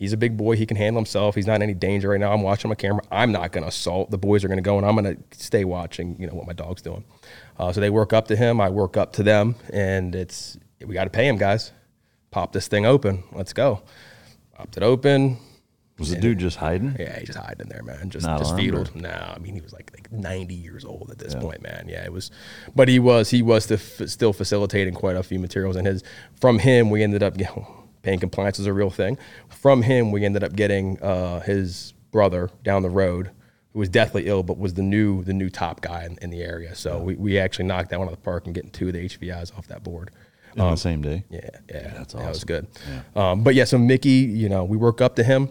he's 0.00 0.12
a 0.12 0.16
big 0.16 0.36
boy. 0.36 0.56
He 0.56 0.66
can 0.66 0.76
handle 0.76 0.98
himself. 0.98 1.36
He's 1.36 1.46
not 1.46 1.56
in 1.56 1.62
any 1.62 1.74
danger 1.74 2.08
right 2.08 2.18
now. 2.18 2.32
I'm 2.32 2.42
watching 2.42 2.68
my 2.68 2.74
camera. 2.74 3.02
I'm 3.12 3.30
not 3.30 3.52
going 3.52 3.62
to 3.62 3.68
assault. 3.68 4.10
The 4.10 4.18
boys 4.18 4.42
are 4.42 4.48
going 4.48 4.58
to 4.58 4.62
go, 4.62 4.76
and 4.78 4.84
I'm 4.84 4.96
going 4.96 5.16
to 5.16 5.38
stay 5.38 5.64
watching. 5.64 6.16
You 6.18 6.26
know 6.26 6.34
what 6.34 6.48
my 6.48 6.52
dog's 6.52 6.82
doing. 6.82 7.04
Uh, 7.56 7.72
so 7.72 7.80
they 7.80 7.90
work 7.90 8.12
up 8.12 8.26
to 8.28 8.36
him. 8.36 8.60
I 8.60 8.70
work 8.70 8.96
up 8.96 9.12
to 9.14 9.22
them, 9.22 9.54
and 9.72 10.16
it's 10.16 10.58
we 10.84 10.94
got 10.94 11.04
to 11.04 11.10
pay 11.10 11.28
him, 11.28 11.36
guys. 11.36 11.70
Pop 12.32 12.52
this 12.52 12.66
thing 12.66 12.86
open. 12.86 13.22
Let's 13.32 13.52
go. 13.52 13.82
Popped 14.54 14.76
it 14.76 14.82
open. 14.82 15.38
Was 16.00 16.10
the 16.10 16.16
dude 16.16 16.38
just 16.38 16.56
hiding? 16.56 16.96
Yeah, 16.98 17.18
he 17.18 17.26
just 17.26 17.38
hiding 17.38 17.68
there, 17.68 17.82
man. 17.82 18.08
Just 18.08 18.24
Not 18.24 18.38
just 18.38 18.56
fetal. 18.56 18.86
No, 18.94 19.10
I 19.10 19.38
mean 19.38 19.54
he 19.54 19.60
was 19.60 19.74
like 19.74 19.90
like 19.92 20.10
90 20.10 20.54
years 20.54 20.82
old 20.82 21.10
at 21.10 21.18
this 21.18 21.34
yeah. 21.34 21.40
point, 21.40 21.62
man. 21.62 21.88
Yeah, 21.88 22.02
it 22.02 22.10
was, 22.10 22.30
but 22.74 22.88
he 22.88 22.98
was 22.98 23.28
he 23.28 23.42
was 23.42 23.64
still 24.06 24.32
facilitating 24.32 24.94
quite 24.94 25.16
a 25.16 25.22
few 25.22 25.38
materials, 25.38 25.76
and 25.76 25.86
his 25.86 26.02
from 26.40 26.58
him 26.58 26.88
we 26.88 27.02
ended 27.02 27.22
up 27.22 27.38
you 27.38 27.44
know, 27.44 27.79
paying 28.02 28.18
compliance 28.18 28.58
is 28.58 28.66
a 28.66 28.72
real 28.72 28.90
thing. 28.90 29.18
From 29.48 29.82
him 29.82 30.12
we 30.12 30.24
ended 30.24 30.44
up 30.44 30.54
getting 30.54 31.00
uh, 31.02 31.40
his 31.40 31.94
brother 32.10 32.50
down 32.62 32.82
the 32.82 32.90
road 32.90 33.30
who 33.72 33.78
was 33.78 33.88
deathly 33.88 34.26
ill, 34.26 34.42
but 34.42 34.58
was 34.58 34.74
the 34.74 34.82
new 34.82 35.22
the 35.24 35.32
new 35.32 35.48
top 35.48 35.80
guy 35.80 36.04
in, 36.04 36.18
in 36.20 36.30
the 36.30 36.42
area. 36.42 36.74
So 36.74 36.98
yeah. 36.98 37.02
we, 37.02 37.14
we 37.16 37.38
actually 37.38 37.66
knocked 37.66 37.90
that 37.90 37.98
one 37.98 38.08
out 38.08 38.12
of 38.12 38.18
the 38.18 38.24
park 38.24 38.46
and 38.46 38.54
getting 38.54 38.70
two 38.70 38.88
of 38.88 38.94
the 38.94 39.08
HVIs 39.08 39.56
off 39.56 39.68
that 39.68 39.82
board. 39.82 40.10
In 40.56 40.58
the 40.58 40.76
same 40.76 41.00
day. 41.00 41.24
Yeah, 41.30 41.48
yeah, 41.68 41.94
that's 41.96 42.12
awesome. 42.12 42.24
That 42.24 42.28
was 42.28 42.44
good. 42.44 42.66
Um, 43.14 43.44
but 43.44 43.54
yeah, 43.54 43.62
so 43.64 43.78
Mickey, 43.78 44.10
you 44.10 44.48
know, 44.48 44.64
we 44.64 44.76
work 44.76 45.00
up 45.00 45.14
to 45.16 45.22
him. 45.22 45.48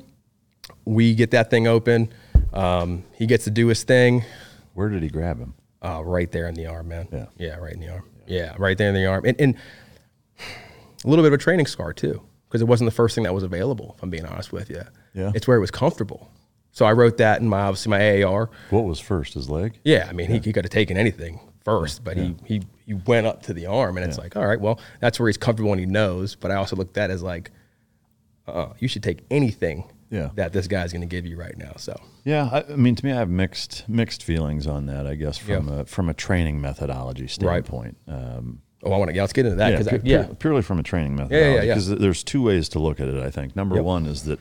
We 0.84 1.16
get 1.16 1.32
that 1.32 1.50
thing 1.50 1.68
open. 1.68 2.12
Um, 2.52 3.06
he 3.14 3.26
gets 3.26 3.46
to 3.46 3.50
do 3.50 3.68
his 3.68 3.84
thing. 3.84 4.26
Where 4.74 4.90
did 4.90 5.02
he 5.02 5.08
grab 5.08 5.40
him? 5.40 5.54
Uh, 5.82 6.04
right 6.04 6.30
there 6.32 6.48
in 6.48 6.56
the 6.56 6.66
arm, 6.66 6.90
man. 6.90 7.08
Yeah. 7.14 7.26
yeah, 7.38 7.56
right 7.56 7.74
in 7.74 7.80
the 7.80 7.90
arm. 7.90 8.10
Yeah, 8.28 8.56
right 8.58 8.78
there 8.78 8.90
in 8.90 8.96
the 8.96 9.06
arm, 9.06 9.24
and, 9.26 9.40
and 9.40 9.56
a 11.04 11.08
little 11.08 11.24
bit 11.24 11.34
of 11.34 11.40
a 11.40 11.42
training 11.42 11.66
scar 11.66 11.94
too, 11.94 12.22
because 12.50 12.62
it 12.62 12.68
wasn't 12.68 12.88
the 12.90 12.96
first 12.96 13.16
thing 13.16 13.24
that 13.26 13.34
was 13.34 13.44
available. 13.44 13.94
If 13.96 14.04
I'm 14.04 14.10
being 14.10 14.26
honest 14.26 14.52
with 14.52 14.70
you, 14.70 14.82
Yeah. 15.14 15.32
it's 15.36 15.48
where 15.48 15.56
it 15.56 15.62
was 15.62 15.72
comfortable. 15.72 16.30
So 16.72 16.86
I 16.86 16.94
wrote 16.94 17.18
that 17.18 17.40
in 17.42 17.48
my 17.48 17.62
obviously 17.62 17.90
my 17.92 18.22
AAR. 18.24 18.50
What 18.72 18.86
was 18.86 19.00
first, 19.00 19.34
his 19.36 19.50
leg? 19.50 19.80
Yeah, 19.84 20.08
I 20.10 20.14
mean, 20.14 20.28
he, 20.30 20.40
he 20.40 20.54
could 20.54 20.66
have 20.66 20.72
taken 20.72 20.98
anything 20.98 21.40
first, 21.64 22.04
but 22.04 22.18
he, 22.18 22.36
he 22.46 22.62
he 22.86 22.94
went 22.96 23.28
up 23.28 23.44
to 23.44 23.54
the 23.54 23.66
arm, 23.68 23.98
and 23.98 24.06
it's 24.06 24.18
like, 24.18 24.36
all 24.36 24.46
right, 24.48 24.60
well, 24.60 24.80
that's 25.00 25.20
where 25.20 25.28
he's 25.30 25.38
comfortable 25.38 25.72
and 25.72 25.80
he 25.80 25.86
knows. 25.86 26.36
But 26.36 26.50
I 26.52 26.56
also 26.56 26.76
looked 26.76 26.98
at 26.98 27.12
as 27.12 27.22
like, 27.22 27.52
uh, 28.48 28.70
you 28.80 28.88
should 28.88 29.04
take 29.04 29.20
anything 29.30 29.92
Yeah. 30.10 30.30
that 30.36 30.54
this 30.54 30.68
guy's 30.68 30.92
going 30.92 31.02
to 31.02 31.08
give 31.08 31.26
you 31.26 31.38
right 31.38 31.56
now. 31.58 31.74
So 31.78 32.00
Yeah, 32.24 32.50
I, 32.52 32.74
I 32.74 32.76
mean, 32.76 32.96
to 32.96 33.06
me, 33.06 33.12
I 33.12 33.16
have 33.18 33.30
mixed 33.30 33.88
mixed 33.88 34.24
feelings 34.24 34.66
on 34.68 34.86
that. 34.88 35.06
I 35.06 35.16
guess 35.16 35.38
from 35.38 35.68
Yeah. 35.68 35.82
a 35.82 35.86
from 35.86 36.10
a 36.10 36.14
training 36.14 36.60
methodology 36.62 37.28
standpoint. 37.28 37.98
Right. 38.08 38.16
Um, 38.16 38.62
oh, 38.84 38.92
I 38.92 38.98
want 38.98 39.10
to 39.10 39.16
yeah, 39.16 39.22
let's 39.24 39.34
get 39.34 39.46
into 39.46 39.58
that 39.58 39.72
yeah, 39.74 39.78
because 39.78 40.00
pu- 40.02 40.08
yeah, 40.08 40.24
pu- 40.28 40.36
purely 40.36 40.62
from 40.62 40.80
a 40.80 40.84
training 40.84 41.16
method. 41.16 41.32
yeah, 41.32 41.40
methodology. 41.40 41.68
yeah. 41.68 41.74
Because 41.74 41.90
there's 42.00 42.24
two 42.24 42.42
ways 42.42 42.70
to 42.70 42.80
look 42.80 43.00
at 43.00 43.08
it. 43.08 43.22
I 43.24 43.30
think 43.32 43.56
number 43.56 43.76
Yep. 43.76 43.84
one 43.86 44.06
is 44.06 44.24
that 44.24 44.40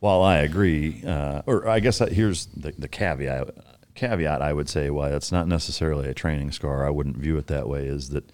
while 0.00 0.22
I 0.22 0.38
agree, 0.38 1.02
uh, 1.06 1.42
or 1.46 1.68
I 1.68 1.80
guess 1.80 1.98
that 1.98 2.12
here's 2.12 2.46
the, 2.46 2.72
the 2.78 2.88
caveat. 2.88 3.50
Caveat 3.94 4.40
I 4.42 4.52
would 4.52 4.68
say 4.68 4.90
why 4.90 5.10
it's 5.10 5.32
not 5.32 5.48
necessarily 5.48 6.08
a 6.08 6.14
training 6.14 6.52
scar. 6.52 6.86
I 6.86 6.90
wouldn't 6.90 7.16
view 7.16 7.36
it 7.36 7.48
that 7.48 7.68
way. 7.68 7.86
Is 7.86 8.10
that 8.10 8.30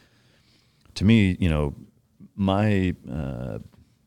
to 0.96 1.04
me, 1.07 1.37
you 1.40 1.48
know, 1.48 1.74
my 2.37 2.94
uh, 3.11 3.59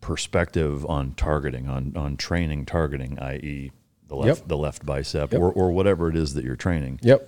perspective 0.02 0.86
on 0.86 1.14
targeting, 1.16 1.68
on 1.68 1.94
on 1.96 2.16
training 2.18 2.66
targeting, 2.66 3.18
i.e. 3.20 3.72
the 4.08 4.16
left 4.16 4.42
Yep. 4.42 4.48
the 4.48 4.58
left 4.58 4.86
bicep 4.86 5.32
Yep. 5.34 5.42
or, 5.42 5.52
or 5.52 5.72
whatever 5.72 6.10
it 6.10 6.16
is 6.16 6.34
that 6.36 6.44
you're 6.46 6.56
training 6.56 7.00
yep, 7.02 7.28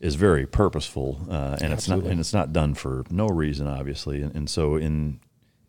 is 0.00 0.14
very 0.14 0.46
purposeful, 0.46 1.26
uh, 1.30 1.58
and 1.60 1.72
it's 1.72 1.88
not 1.88 2.00
and 2.04 2.18
it's 2.18 2.32
not 2.32 2.52
done 2.52 2.74
for 2.74 3.04
no 3.10 3.26
reason, 3.28 3.66
obviously. 3.66 4.22
And, 4.22 4.34
and 4.34 4.50
so 4.50 4.76
in 4.76 5.20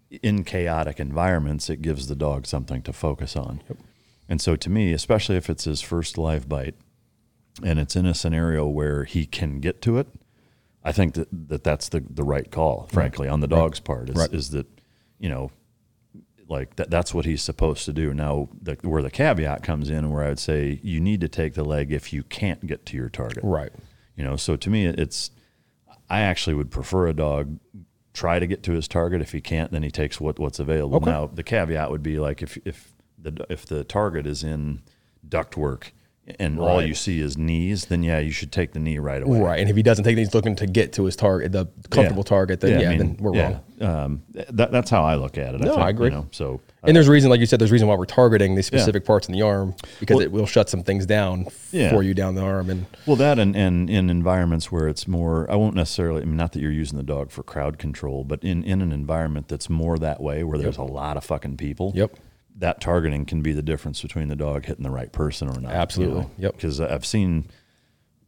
in 0.09 0.43
chaotic 0.43 0.99
environments, 0.99 1.69
it 1.69 1.81
gives 1.81 2.07
the 2.07 2.15
dog 2.15 2.45
something 2.45 2.81
to 2.83 2.93
focus 2.93 3.35
on. 3.35 3.61
And 4.27 4.41
so 4.41 4.55
to 4.55 4.69
me, 4.69 4.93
especially 4.93 5.35
if 5.35 5.49
it's 5.49 5.65
his 5.65 5.81
first 5.81 6.17
live 6.17 6.47
bite, 6.47 6.75
and 7.63 7.79
it's 7.79 7.95
in 7.95 8.05
a 8.05 8.13
scenario 8.13 8.65
where 8.67 9.03
he 9.03 9.25
can 9.25 9.59
get 9.59 9.81
to 9.83 9.97
it, 9.97 10.07
I 10.83 10.91
think 10.93 11.13
that, 11.15 11.27
that 11.49 11.63
that's 11.63 11.89
the 11.89 12.01
the 12.09 12.23
right 12.23 12.49
call. 12.49 12.87
Frankly, 12.91 13.27
on 13.27 13.41
the 13.41 13.47
dog's 13.47 13.79
part, 13.81 14.09
is, 14.09 14.15
Right. 14.15 14.33
is 14.33 14.51
that 14.51 14.67
you 15.19 15.29
know 15.29 15.51
like 16.47 16.75
that, 16.77 16.89
that's 16.89 17.13
what 17.13 17.25
he's 17.25 17.41
supposed 17.41 17.85
to 17.85 17.93
do. 17.93 18.13
Now, 18.13 18.49
the, 18.61 18.77
where 18.81 19.01
the 19.01 19.11
caveat 19.11 19.63
comes 19.63 19.89
in, 19.89 20.09
where 20.11 20.23
I 20.23 20.29
would 20.29 20.39
say 20.39 20.79
you 20.83 20.99
need 20.99 21.21
to 21.21 21.29
take 21.29 21.53
the 21.53 21.63
leg 21.63 21.91
if 21.93 22.11
you 22.11 22.23
can't 22.23 22.65
get 22.67 22.85
to 22.87 22.97
your 22.97 23.07
target. 23.09 23.39
right, 23.43 23.71
You 24.15 24.23
know, 24.23 24.35
so 24.35 24.55
to 24.55 24.69
me, 24.69 24.85
it's 24.85 25.31
I 26.09 26.21
actually 26.21 26.55
would 26.55 26.71
prefer 26.71 27.07
a 27.07 27.13
dog 27.13 27.59
try 28.13 28.39
to 28.39 28.47
get 28.47 28.63
to 28.63 28.73
his 28.73 28.87
target. 28.87 29.21
If 29.21 29.31
he 29.31 29.41
can't, 29.41 29.71
then 29.71 29.83
he 29.83 29.91
takes 29.91 30.19
what 30.19 30.39
what's 30.39 30.59
available. 30.59 30.97
Okay. 30.97 31.11
Now, 31.11 31.27
the 31.27 31.43
caveat 31.43 31.91
would 31.91 32.03
be 32.03 32.19
like 32.19 32.41
if 32.41 32.57
if 32.65 32.93
the 33.17 33.45
if 33.49 33.65
the 33.65 33.83
target 33.83 34.25
is 34.27 34.43
in 34.43 34.81
duct 35.27 35.55
and 36.39 36.59
all 36.59 36.81
you 36.81 36.93
see 36.93 37.19
is 37.19 37.37
knees, 37.37 37.85
then 37.85 38.03
yeah, 38.03 38.19
you 38.19 38.31
should 38.31 38.51
take 38.51 38.73
the 38.73 38.79
knee 38.79 38.99
right 38.99 39.23
away. 39.23 39.39
right. 39.39 39.59
And 39.59 39.69
if 39.69 39.75
he 39.75 39.83
doesn't 39.83 40.03
take 40.03 40.17
he's 40.17 40.33
looking 40.33 40.55
to 40.57 40.67
get 40.67 40.93
to 40.93 41.05
his 41.05 41.15
target, 41.15 41.51
the 41.51 41.65
comfortable 41.89 42.23
target. 42.23 42.61
Then 42.61 42.79
yeah, 42.79 42.87
I 42.87 42.89
mean, 42.89 42.97
then 42.99 43.17
we're 43.19 43.35
yeah. 43.35 43.43
wrong. 43.51 43.61
Um, 43.81 44.23
that, 44.33 44.71
that's 44.71 44.91
how 44.91 45.03
I 45.03 45.15
look 45.15 45.39
at 45.39 45.55
it. 45.55 45.61
No, 45.61 45.71
I, 45.71 45.75
think, 45.75 45.85
I 45.85 45.89
agree. 45.89 46.07
You 46.09 46.11
know, 46.11 46.27
so 46.31 46.61
And 46.83 46.95
there's 46.95 47.07
a 47.07 47.11
reason, 47.11 47.31
like 47.31 47.39
you 47.39 47.47
said, 47.47 47.59
there's 47.59 47.71
a 47.71 47.73
reason 47.73 47.87
why 47.87 47.95
we're 47.95 48.05
targeting 48.05 48.53
these 48.53 48.67
specific 48.67 49.03
parts 49.03 49.27
in 49.27 49.33
the 49.33 49.41
arm 49.41 49.73
because 49.99 50.21
it 50.21 50.31
will 50.31 50.45
shut 50.45 50.69
some 50.69 50.83
things 50.83 51.07
down 51.07 51.47
Yeah. 51.71 51.89
for 51.89 52.03
you 52.03 52.13
down 52.13 52.35
the 52.35 52.43
arm. 52.43 52.69
And 52.69 52.85
Well, 53.07 53.15
that 53.15 53.39
and, 53.39 53.55
and 53.55 53.89
in 53.89 54.11
environments 54.11 54.71
where 54.71 54.87
it's 54.87 55.07
more, 55.07 55.49
I 55.49 55.55
won't 55.55 55.75
necessarily, 55.75 56.21
I 56.21 56.25
mean, 56.25 56.37
not 56.37 56.51
that 56.53 56.61
you're 56.61 56.71
using 56.71 56.97
the 56.97 57.03
dog 57.03 57.31
for 57.31 57.41
crowd 57.41 57.79
control, 57.79 58.23
but 58.23 58.43
in, 58.43 58.63
in 58.63 58.81
an 58.81 58.91
environment 58.91 59.47
that's 59.47 59.69
more 59.69 59.97
that 59.97 60.21
way, 60.21 60.43
where 60.43 60.59
there's 60.59 60.77
a 60.77 60.83
lot 60.83 61.17
of 61.17 61.23
fucking 61.23 61.57
people. 61.57 61.91
Yep. 61.95 62.15
That 62.61 62.79
targeting 62.79 63.25
can 63.25 63.41
be 63.41 63.51
the 63.51 63.61
difference 63.61 64.01
between 64.01 64.29
the 64.29 64.35
dog 64.35 64.65
hitting 64.65 64.83
the 64.83 64.89
right 64.89 65.11
person 65.11 65.49
or 65.49 65.59
not. 65.59 65.73
Absolutely. 65.73 66.27
Yep. 66.37 66.55
Because 66.55 66.79
I've 66.79 67.05
seen 67.05 67.45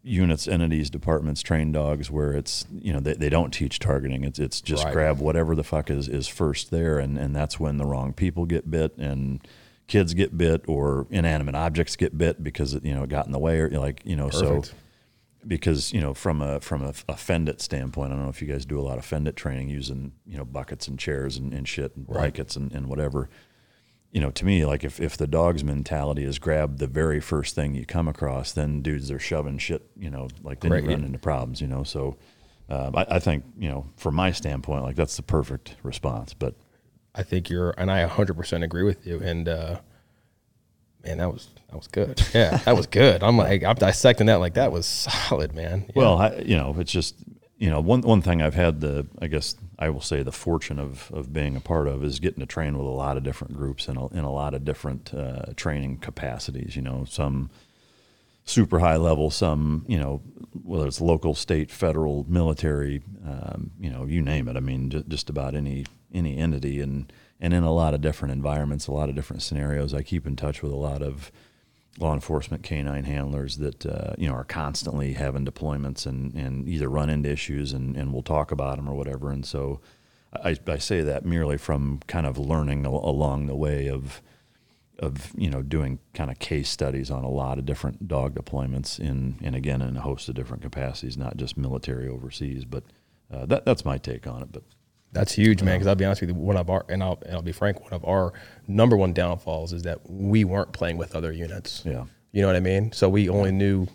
units, 0.04 0.48
entities, 0.48 0.90
departments 0.90 1.42
train 1.42 1.72
dogs 1.72 2.12
where 2.12 2.34
it's, 2.34 2.66
you 2.72 2.92
know, 2.92 3.00
they, 3.00 3.14
they 3.14 3.30
don't 3.30 3.52
teach 3.52 3.80
targeting. 3.80 4.26
It's, 4.26 4.40
it's 4.40 4.60
just 4.60 4.84
Right. 4.84 4.94
grab 4.94 5.20
whatever 5.20 5.56
the 5.56 5.64
fuck 5.64 5.90
is, 5.90 6.10
is 6.10 6.28
first 6.28 6.72
there. 6.72 7.00
And, 7.00 7.18
and 7.18 7.34
that's 7.34 7.60
when 7.60 7.78
the 7.78 7.86
wrong 7.86 8.12
people 8.12 8.46
get 8.46 8.70
bit 8.70 8.98
and 8.98 9.40
kids 9.88 10.14
get 10.14 10.38
bit 10.38 10.64
or 10.68 11.08
inanimate 11.10 11.56
objects 11.56 11.96
get 11.96 12.18
bit 12.18 12.44
because 12.44 12.74
it, 12.74 12.84
you 12.84 12.94
know, 12.94 13.04
it 13.04 13.10
got 13.10 13.26
in 13.26 13.32
the 13.32 13.40
way 13.40 13.60
or 13.60 13.70
like, 13.70 14.02
you 14.04 14.18
know, 14.18 14.30
so 14.30 14.64
because 15.46 15.92
you 15.92 16.00
know 16.00 16.14
from 16.14 16.42
a 16.42 16.60
from 16.62 16.82
a, 16.84 16.90
a 17.10 17.14
fendit 17.16 17.62
standpoint, 17.62 18.12
I 18.12 18.16
don't 18.16 18.24
know 18.24 18.30
if 18.30 18.42
you 18.42 18.48
guys 18.48 18.66
do 18.66 18.80
a 18.80 18.82
lot 18.82 18.98
of 18.98 19.06
fendit 19.06 19.36
training 19.36 19.70
using 19.70 20.14
you 20.26 20.38
know 20.38 20.46
buckets 20.46 20.88
and 20.88 20.98
chairs 20.98 21.38
and, 21.38 21.54
and 21.54 21.68
shit 21.68 21.96
and 21.96 22.08
blankets 22.08 22.56
and, 22.56 22.72
and 22.72 22.88
whatever. 22.88 23.30
You 24.14 24.22
know, 24.22 24.30
to 24.32 24.46
me, 24.46 24.64
like 24.66 24.84
if, 24.86 25.02
if 25.02 25.18
the 25.18 25.28
dog's 25.28 25.64
mentality 25.64 26.24
is 26.24 26.38
grab 26.40 26.78
the 26.78 26.88
very 26.88 27.20
first 27.20 27.56
thing 27.56 27.74
you 27.76 27.86
come 27.86 28.08
across, 28.08 28.52
then 28.54 28.82
dudes 28.82 29.10
are 29.12 29.18
shoving 29.20 29.58
shit. 29.58 29.86
You 29.98 30.10
know, 30.12 30.30
like 30.44 30.60
then 30.62 30.72
Right. 30.72 30.84
you 30.84 30.90
run 30.90 31.04
into 31.04 31.20
problems. 31.20 31.60
You 31.60 31.68
know, 31.68 31.84
so 31.84 32.18
um, 32.70 32.96
I, 32.96 33.06
I 33.10 33.20
think 33.20 33.44
you 33.58 33.70
know 33.70 33.88
from 33.98 34.14
my 34.16 34.32
standpoint, 34.32 34.84
like 34.84 34.96
that's 34.96 35.18
the 35.18 35.24
perfect 35.24 35.76
response. 35.84 36.34
But 36.34 36.54
I 37.16 37.24
think 37.24 37.50
you're, 37.50 37.74
and 37.78 37.92
I 37.92 38.08
100% 38.08 38.64
agree 38.64 38.84
with 38.84 39.06
you. 39.06 39.20
And 39.20 39.50
uh, 39.50 39.80
man, 41.04 41.18
that 41.18 41.34
was 41.34 41.48
that 41.70 41.76
was 41.76 41.88
good. 41.88 42.22
Yeah, 42.36 42.58
that 42.58 42.76
was 42.76 42.86
good. 42.88 43.24
I'm 43.24 43.36
like, 43.38 43.64
I'm 43.64 43.76
dissecting 43.76 44.28
that 44.28 44.36
like 44.36 44.54
that 44.54 44.72
was 44.72 44.86
solid, 44.86 45.54
man. 45.56 45.86
Yeah. 45.88 45.94
Well, 45.96 46.18
I, 46.20 46.36
you 46.46 46.56
know, 46.56 46.76
it's 46.78 46.92
just 46.92 47.16
you 47.64 47.70
know 47.70 47.80
one 47.80 48.02
one 48.02 48.22
thing 48.22 48.42
I've 48.42 48.56
had 48.56 48.82
the 48.82 49.08
I 49.22 49.28
guess 49.28 49.56
I 49.80 49.90
will 49.90 50.02
say 50.02 50.22
the 50.22 50.34
fortune 50.34 50.80
of 50.80 51.10
of 51.14 51.32
being 51.32 51.56
a 51.56 51.62
part 51.62 51.88
of 51.88 52.04
is 52.04 52.20
getting 52.20 52.42
to 52.42 52.46
train 52.46 52.78
with 52.78 52.86
a 52.86 52.90
lot 52.90 53.16
of 53.16 53.24
different 53.24 53.56
groups 53.56 53.88
in 53.88 53.96
a, 53.96 54.08
in 54.08 54.26
a 54.26 54.34
lot 54.34 54.54
of 54.54 54.66
different 54.66 55.14
uh, 55.14 55.54
training 55.56 56.00
capacities. 56.00 56.76
You 56.76 56.82
know, 56.82 57.06
some 57.06 57.50
super 58.44 58.80
high 58.80 58.98
level, 58.98 59.32
some 59.32 59.86
you 59.88 59.98
know 59.98 60.22
whether 60.62 60.86
it's 60.86 61.00
local, 61.00 61.36
state, 61.36 61.72
federal, 61.72 62.26
military, 62.28 63.02
um, 63.26 63.72
you 63.80 63.90
know, 63.90 64.06
you 64.06 64.22
name 64.22 64.50
it. 64.50 64.58
I 64.58 64.60
mean, 64.60 64.90
j- 64.90 65.06
just 65.08 65.30
about 65.30 65.56
any 65.56 65.86
any 66.14 66.36
entity 66.36 66.82
and 66.82 67.14
and 67.40 67.54
in 67.54 67.64
a 67.64 67.72
lot 67.72 67.94
of 67.94 68.02
different 68.02 68.34
environments, 68.34 68.88
a 68.88 68.92
lot 68.92 69.08
of 69.08 69.16
different 69.16 69.42
scenarios. 69.42 69.94
I 69.94 70.04
keep 70.04 70.28
in 70.28 70.36
touch 70.36 70.62
with 70.62 70.74
a 70.74 70.76
lot 70.76 71.02
of 71.02 71.32
law 72.00 72.14
enforcement 72.14 72.64
canine 72.64 73.04
handlers 73.04 73.58
that 73.58 73.86
uh, 73.86 74.14
you 74.18 74.28
know 74.28 74.34
are 74.34 74.44
constantly 74.44 75.14
having 75.14 75.46
deployments 75.46 76.06
and, 76.06 76.34
and 76.34 76.68
either 76.68 76.90
run 76.90 77.10
into 77.10 77.30
issues 77.30 77.74
and, 77.74 77.96
and 77.96 78.12
we'll 78.12 78.24
talk 78.24 78.52
about 78.52 78.78
them 78.78 78.90
or 78.90 78.96
whatever. 78.96 79.32
And 79.32 79.46
so 79.46 79.80
I, 80.34 80.58
I 80.68 80.78
say 80.78 81.02
that 81.02 81.26
merely 81.26 81.58
from 81.58 82.00
kind 82.08 82.26
of 82.26 82.38
learning 82.38 82.86
al- 82.86 83.04
along 83.04 83.48
the 83.48 83.56
way 83.56 83.88
of 83.88 84.22
of 85.00 85.34
you 85.36 85.50
know 85.50 85.62
doing 85.62 86.00
kind 86.14 86.32
of 86.32 86.40
case 86.40 86.70
studies 86.70 87.12
on 87.12 87.24
a 87.24 87.30
lot 87.30 87.58
of 87.58 87.66
different 87.66 88.08
dog 88.08 88.36
deployments 88.36 89.00
in 89.00 89.38
and 89.44 89.56
again 89.56 89.82
in 89.82 89.98
a 89.98 90.02
host 90.02 90.30
of 90.30 90.36
different 90.36 90.64
capacities, 90.64 91.18
not 91.18 91.38
just 91.38 91.58
military 91.58 92.08
overseas. 92.08 92.66
But 92.66 92.84
uh, 93.32 93.46
that 93.48 93.66
that's 93.66 93.86
my 93.86 93.98
take 93.98 94.28
on 94.28 94.42
it. 94.42 94.52
But 94.52 94.64
That's 95.14 95.32
huge, 95.34 95.62
man. 95.64 95.76
Because 95.76 95.88
I'll 95.88 95.96
be 95.96 96.06
honest 96.06 96.22
with 96.22 96.32
you, 96.32 96.36
one 96.36 96.58
of 96.58 96.70
our 96.70 96.86
and 96.90 97.02
I'll, 97.04 97.20
and 97.26 97.36
I'll 97.36 97.42
be 97.42 97.52
frank, 97.52 97.82
one 97.82 97.94
of 97.94 98.04
our 98.06 98.34
number 98.68 98.98
one 98.98 99.14
downfalls 99.14 99.72
is 99.72 99.84
that 99.84 100.00
we 100.10 100.44
weren't 100.44 100.74
playing 100.74 100.98
with 100.98 101.16
other 101.16 101.32
units. 101.32 101.84
Yeah. 101.86 102.06
you 102.32 102.42
know 102.42 102.48
what 102.48 102.56
I 102.56 102.62
mean. 102.62 102.92
So 102.92 103.08
we 103.10 103.30
only 103.30 103.52
knew 103.52 103.88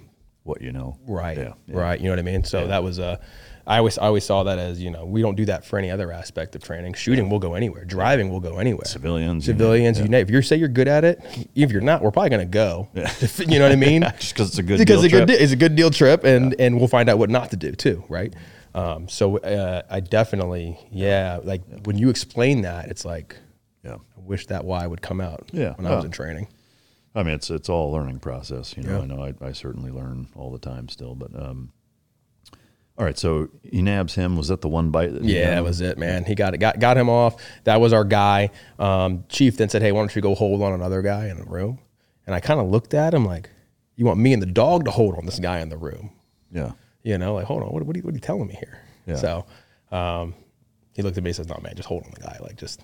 what 0.44 0.62
you 0.62 0.72
know, 0.72 0.96
right, 1.06 1.36
Yeah, 1.36 1.52
yeah. 1.66 1.76
right. 1.76 1.98
You 2.00 2.04
know 2.06 2.12
what 2.12 2.18
I 2.20 2.22
mean. 2.22 2.44
So 2.44 2.66
that 2.68 2.82
was 2.82 2.98
a. 2.98 3.20
I 3.66 3.76
always 3.78 3.98
I 3.98 4.06
always 4.06 4.24
saw 4.24 4.44
that 4.44 4.58
as 4.58 4.80
you 4.80 4.90
know 4.90 5.04
we 5.04 5.20
don't 5.20 5.34
do 5.34 5.44
that 5.44 5.62
for 5.62 5.78
any 5.78 5.90
other 5.90 6.10
aspect 6.10 6.56
of 6.56 6.62
training. 6.62 6.94
Shooting 6.94 7.28
will 7.28 7.38
go 7.38 7.52
anywhere. 7.52 7.84
Driving 7.84 8.30
will 8.30 8.40
go 8.40 8.56
anywhere. 8.56 8.86
Civilians, 8.86 9.46
you 9.46 9.52
know, 9.52 9.58
civilians. 9.58 10.00
yeah. 10.00 10.16
If 10.16 10.30
you 10.30 10.40
say 10.40 10.56
you're 10.56 10.68
good 10.68 10.88
at 10.88 11.04
it, 11.04 11.20
if 11.54 11.70
you're 11.70 11.82
not, 11.82 12.00
we're 12.00 12.10
probably 12.10 12.30
gonna 12.30 12.46
go. 12.46 12.88
Yeah. 12.94 13.12
you 13.38 13.58
know 13.58 13.66
what 13.66 13.72
I 13.72 13.76
mean? 13.76 14.00
just 14.18 14.32
because 14.32 14.48
it's 14.48 14.58
a 14.58 14.62
good 14.62 14.78
because 14.78 15.02
deal 15.02 15.04
it's 15.04 15.14
a 15.14 15.26
good 15.26 15.30
it's 15.42 15.52
a 15.52 15.56
good 15.56 15.76
deal 15.76 15.90
trip, 15.90 16.24
and 16.24 16.54
and 16.58 16.78
we'll 16.78 16.88
find 16.88 17.10
out 17.10 17.18
what 17.18 17.28
not 17.28 17.50
to 17.50 17.56
do 17.56 17.72
too, 17.72 18.04
right? 18.08 18.32
Um, 18.74 19.08
so 19.08 19.38
uh, 19.38 19.82
I 19.90 20.00
definitely, 20.00 20.78
yeah, 20.90 21.40
like 21.42 21.62
when 21.84 21.98
you 21.98 22.10
explain 22.10 22.62
that, 22.62 22.88
it's 22.88 23.04
like 23.04 23.36
yeah. 23.84 23.94
I 24.16 24.20
wish 24.20 24.46
that 24.46 24.64
why 24.64 24.86
would 24.86 25.02
come 25.02 25.20
out. 25.20 25.48
Yeah. 25.52 25.74
when 25.74 25.86
I 25.86 25.94
was 25.96 26.04
in 26.04 26.10
training. 26.10 26.48
I 27.14 27.22
mean, 27.22 27.34
it's 27.34 27.50
it's 27.50 27.68
all 27.68 27.90
a 27.90 27.92
learning 27.96 28.20
process. 28.20 28.76
You 28.76 28.82
know, 28.84 28.96
Yeah. 28.98 29.02
I 29.02 29.06
know 29.06 29.24
I, 29.24 29.34
I 29.48 29.52
certainly 29.52 29.90
learn 29.90 30.28
all 30.36 30.52
the 30.52 30.58
time 30.58 30.88
still. 30.88 31.14
But 31.14 31.34
um, 31.34 31.72
all 32.96 33.04
right, 33.04 33.16
so 33.18 33.48
he 33.62 33.80
nabs 33.80 34.14
him. 34.14 34.36
Was 34.36 34.48
that 34.48 34.60
the 34.60 34.68
one 34.68 34.90
bite? 34.90 35.12
That 35.14 35.22
Yeah, 35.24 35.50
that 35.50 35.64
was 35.64 35.80
it, 35.80 35.98
man. 35.98 36.24
He 36.24 36.34
got 36.34 36.54
it, 36.54 36.58
got 36.58 36.78
got 36.78 36.96
him 36.96 37.08
off. 37.08 37.36
That 37.64 37.80
was 37.80 37.92
our 37.92 38.04
guy. 38.04 38.50
Um, 38.78 39.24
Chief 39.28 39.56
then 39.56 39.68
said, 39.68 39.82
"Hey, 39.82 39.92
why 39.92 40.00
don't 40.00 40.14
you 40.14 40.22
go 40.22 40.34
hold 40.34 40.62
on 40.62 40.72
another 40.72 41.00
guy 41.02 41.28
in 41.28 41.38
the 41.38 41.44
room?" 41.44 41.78
And 42.26 42.34
I 42.34 42.40
kind 42.40 42.60
of 42.60 42.68
looked 42.68 42.94
at 42.94 43.14
him 43.14 43.24
like, 43.24 43.50
"You 43.96 44.04
want 44.04 44.20
me 44.20 44.32
and 44.32 44.42
the 44.42 44.46
dog 44.46 44.84
to 44.84 44.90
hold 44.90 45.14
on 45.16 45.26
this 45.26 45.38
guy 45.38 45.60
in 45.60 45.68
the 45.70 45.76
room?" 45.78 46.10
Yeah, 46.52 46.72
You 47.08 47.16
know, 47.18 47.34
like, 47.34 47.46
hold 47.46 47.62
on, 47.62 47.70
what, 47.70 47.82
what, 47.84 47.96
are, 47.96 47.98
you, 47.98 48.02
what 48.04 48.12
are 48.12 48.16
you 48.16 48.20
telling 48.20 48.46
me 48.48 48.54
here? 48.54 48.82
Yeah. 49.06 49.16
So, 49.16 49.46
um, 49.90 50.34
he 50.92 51.00
looked 51.02 51.16
at 51.16 51.22
me 51.24 51.30
and 51.30 51.36
says, 51.36 51.48
"No, 51.48 51.58
man, 51.62 51.74
just 51.74 51.88
hold 51.88 52.04
on 52.04 52.10
the 52.14 52.20
guy. 52.20 52.36
Like, 52.40 52.56
just 52.56 52.82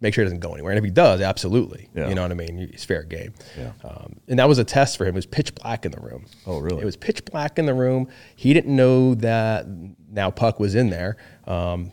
make 0.00 0.14
sure 0.14 0.22
he 0.22 0.26
doesn't 0.26 0.40
go 0.40 0.52
anywhere. 0.54 0.72
And 0.72 0.78
if 0.78 0.84
he 0.84 0.90
does, 0.90 1.20
absolutely, 1.20 1.88
Yeah. 1.94 2.08
you 2.08 2.14
know 2.14 2.22
what 2.22 2.30
I 2.30 2.34
mean. 2.34 2.68
He's 2.70 2.84
fair 2.84 3.02
game. 3.02 3.34
Yeah. 3.58 3.72
Um, 3.84 4.16
and 4.28 4.38
that 4.38 4.48
was 4.48 4.58
a 4.58 4.64
test 4.64 4.96
for 4.96 5.04
him. 5.04 5.14
It 5.14 5.16
was 5.16 5.26
pitch 5.26 5.54
black 5.54 5.84
in 5.84 5.92
the 5.92 6.00
room. 6.00 6.24
Oh, 6.46 6.58
really? 6.58 6.80
It 6.82 6.84
was 6.84 6.96
pitch 6.96 7.24
black 7.26 7.58
in 7.58 7.66
the 7.66 7.74
room. 7.74 8.08
He 8.34 8.54
didn't 8.54 8.74
know 8.74 9.14
that 9.16 9.66
now 10.10 10.30
Puck 10.30 10.58
was 10.60 10.74
in 10.74 10.88
there, 10.90 11.16
um, 11.46 11.92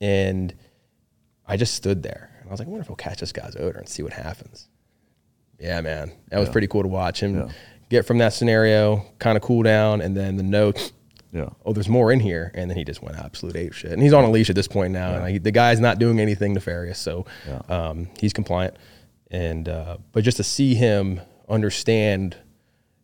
and 0.00 0.54
I 1.46 1.56
just 1.56 1.74
stood 1.74 2.02
there 2.02 2.30
and 2.40 2.48
I 2.48 2.50
was 2.52 2.58
like, 2.60 2.66
I 2.66 2.70
wonder 2.70 2.82
if 2.82 2.86
he'll 2.88 2.96
catch 2.96 3.20
this 3.20 3.32
guy's 3.32 3.54
odor 3.56 3.78
and 3.78 3.88
see 3.88 4.02
what 4.02 4.12
happens. 4.12 4.68
Yeah, 5.60 5.80
man, 5.82 6.10
that 6.30 6.38
was 6.40 6.48
pretty 6.48 6.66
cool 6.66 6.82
to 6.82 6.88
watch 6.88 7.20
him 7.22 7.36
Yeah. 7.36 7.48
get 7.90 8.06
from 8.06 8.18
that 8.18 8.32
scenario, 8.32 9.04
kind 9.20 9.36
of 9.36 9.42
cool 9.42 9.62
down, 9.62 10.00
and 10.00 10.16
then 10.16 10.36
the 10.36 10.42
note 10.42 10.92
Yeah. 11.32 11.48
oh, 11.64 11.72
there's 11.72 11.88
more 11.88 12.12
in 12.12 12.20
here, 12.20 12.50
and 12.54 12.68
then 12.70 12.76
he 12.76 12.84
just 12.84 13.02
went 13.02 13.16
absolute 13.18 13.56
ape 13.56 13.72
shit. 13.72 13.92
And 13.92 14.02
he's 14.02 14.12
on 14.12 14.22
a 14.24 14.30
leash 14.30 14.50
at 14.50 14.56
this 14.56 14.68
point 14.68 14.92
now, 14.92 15.14
and 15.14 15.22
like, 15.22 15.42
the 15.42 15.50
guy's 15.50 15.80
not 15.80 15.98
doing 15.98 16.20
anything 16.20 16.52
nefarious, 16.52 16.98
so 16.98 17.24
Yeah. 17.48 17.60
um, 17.68 18.08
he's 18.20 18.32
compliant. 18.34 18.76
And 19.30 19.66
uh, 19.68 19.96
but 20.12 20.24
just 20.24 20.36
to 20.36 20.44
see 20.44 20.74
him 20.74 21.20
understand, 21.48 22.36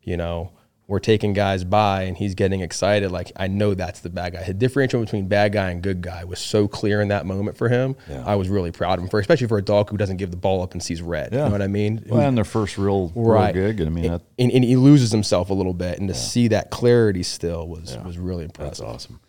you 0.02 0.16
know, 0.18 0.52
we're 0.88 0.98
taking 0.98 1.34
guys 1.34 1.64
by, 1.64 2.04
and 2.04 2.16
he's 2.16 2.34
getting 2.34 2.62
excited. 2.62 3.12
Like 3.12 3.30
I 3.36 3.46
know 3.46 3.74
that's 3.74 4.00
the 4.00 4.08
bad 4.08 4.32
guy. 4.32 4.42
The 4.42 4.54
differential 4.54 5.00
between 5.00 5.28
bad 5.28 5.52
guy 5.52 5.70
and 5.70 5.82
good 5.82 6.00
guy 6.00 6.24
was 6.24 6.38
so 6.38 6.66
clear 6.66 7.02
in 7.02 7.08
that 7.08 7.26
moment 7.26 7.58
for 7.58 7.68
him. 7.68 7.94
Yeah. 8.08 8.24
I 8.26 8.36
was 8.36 8.48
really 8.48 8.72
proud 8.72 8.98
of 8.98 9.04
him 9.04 9.10
for, 9.10 9.20
especially 9.20 9.48
for 9.48 9.58
a 9.58 9.62
dog 9.62 9.90
who 9.90 9.98
doesn't 9.98 10.16
give 10.16 10.30
the 10.30 10.38
ball 10.38 10.62
up 10.62 10.72
and 10.72 10.82
sees 10.82 11.02
red. 11.02 11.32
Yeah. 11.32 11.40
You 11.40 11.44
know 11.44 11.52
what 11.52 11.62
I 11.62 11.66
mean? 11.66 12.02
Well, 12.08 12.22
and 12.22 12.36
their 12.36 12.44
first 12.44 12.78
real, 12.78 13.12
real 13.14 13.52
gig. 13.52 13.80
And 13.80 13.90
I 13.90 13.92
mean, 13.92 14.04
and, 14.06 14.14
that, 14.14 14.22
and, 14.38 14.50
and 14.50 14.64
he 14.64 14.76
loses 14.76 15.12
himself 15.12 15.50
a 15.50 15.54
little 15.54 15.74
bit, 15.74 15.98
and 15.98 16.08
to 16.08 16.14
see 16.14 16.48
that 16.48 16.70
clarity 16.70 17.22
still 17.22 17.68
was 17.68 17.96
was 17.98 18.18
really 18.18 18.44
impressive. 18.44 18.78
That's 18.78 18.80
awesome. 18.80 19.20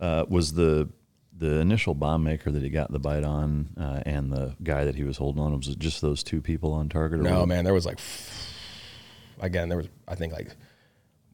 Uh, 0.00 0.24
was 0.28 0.52
the 0.52 0.88
the 1.36 1.58
initial 1.58 1.94
bomb 1.94 2.22
maker 2.22 2.52
that 2.52 2.62
he 2.62 2.68
got 2.68 2.92
the 2.92 3.00
bite 3.00 3.24
on, 3.24 3.70
uh, 3.76 4.02
and 4.06 4.32
the 4.32 4.54
guy 4.62 4.84
that 4.84 4.94
he 4.94 5.02
was 5.02 5.16
holding 5.16 5.42
on, 5.42 5.56
was 5.56 5.68
it 5.68 5.78
just 5.80 6.00
those 6.00 6.22
two 6.22 6.40
people 6.40 6.72
on 6.72 6.88
target? 6.88 7.18
or 7.18 7.22
No, 7.24 7.44
man, 7.44 7.64
there 7.64 7.74
was 7.74 7.86
like, 7.86 7.98
again, 9.40 9.68
there 9.68 9.78
was 9.78 9.88
I 10.06 10.14
think 10.14 10.32
like 10.32 10.54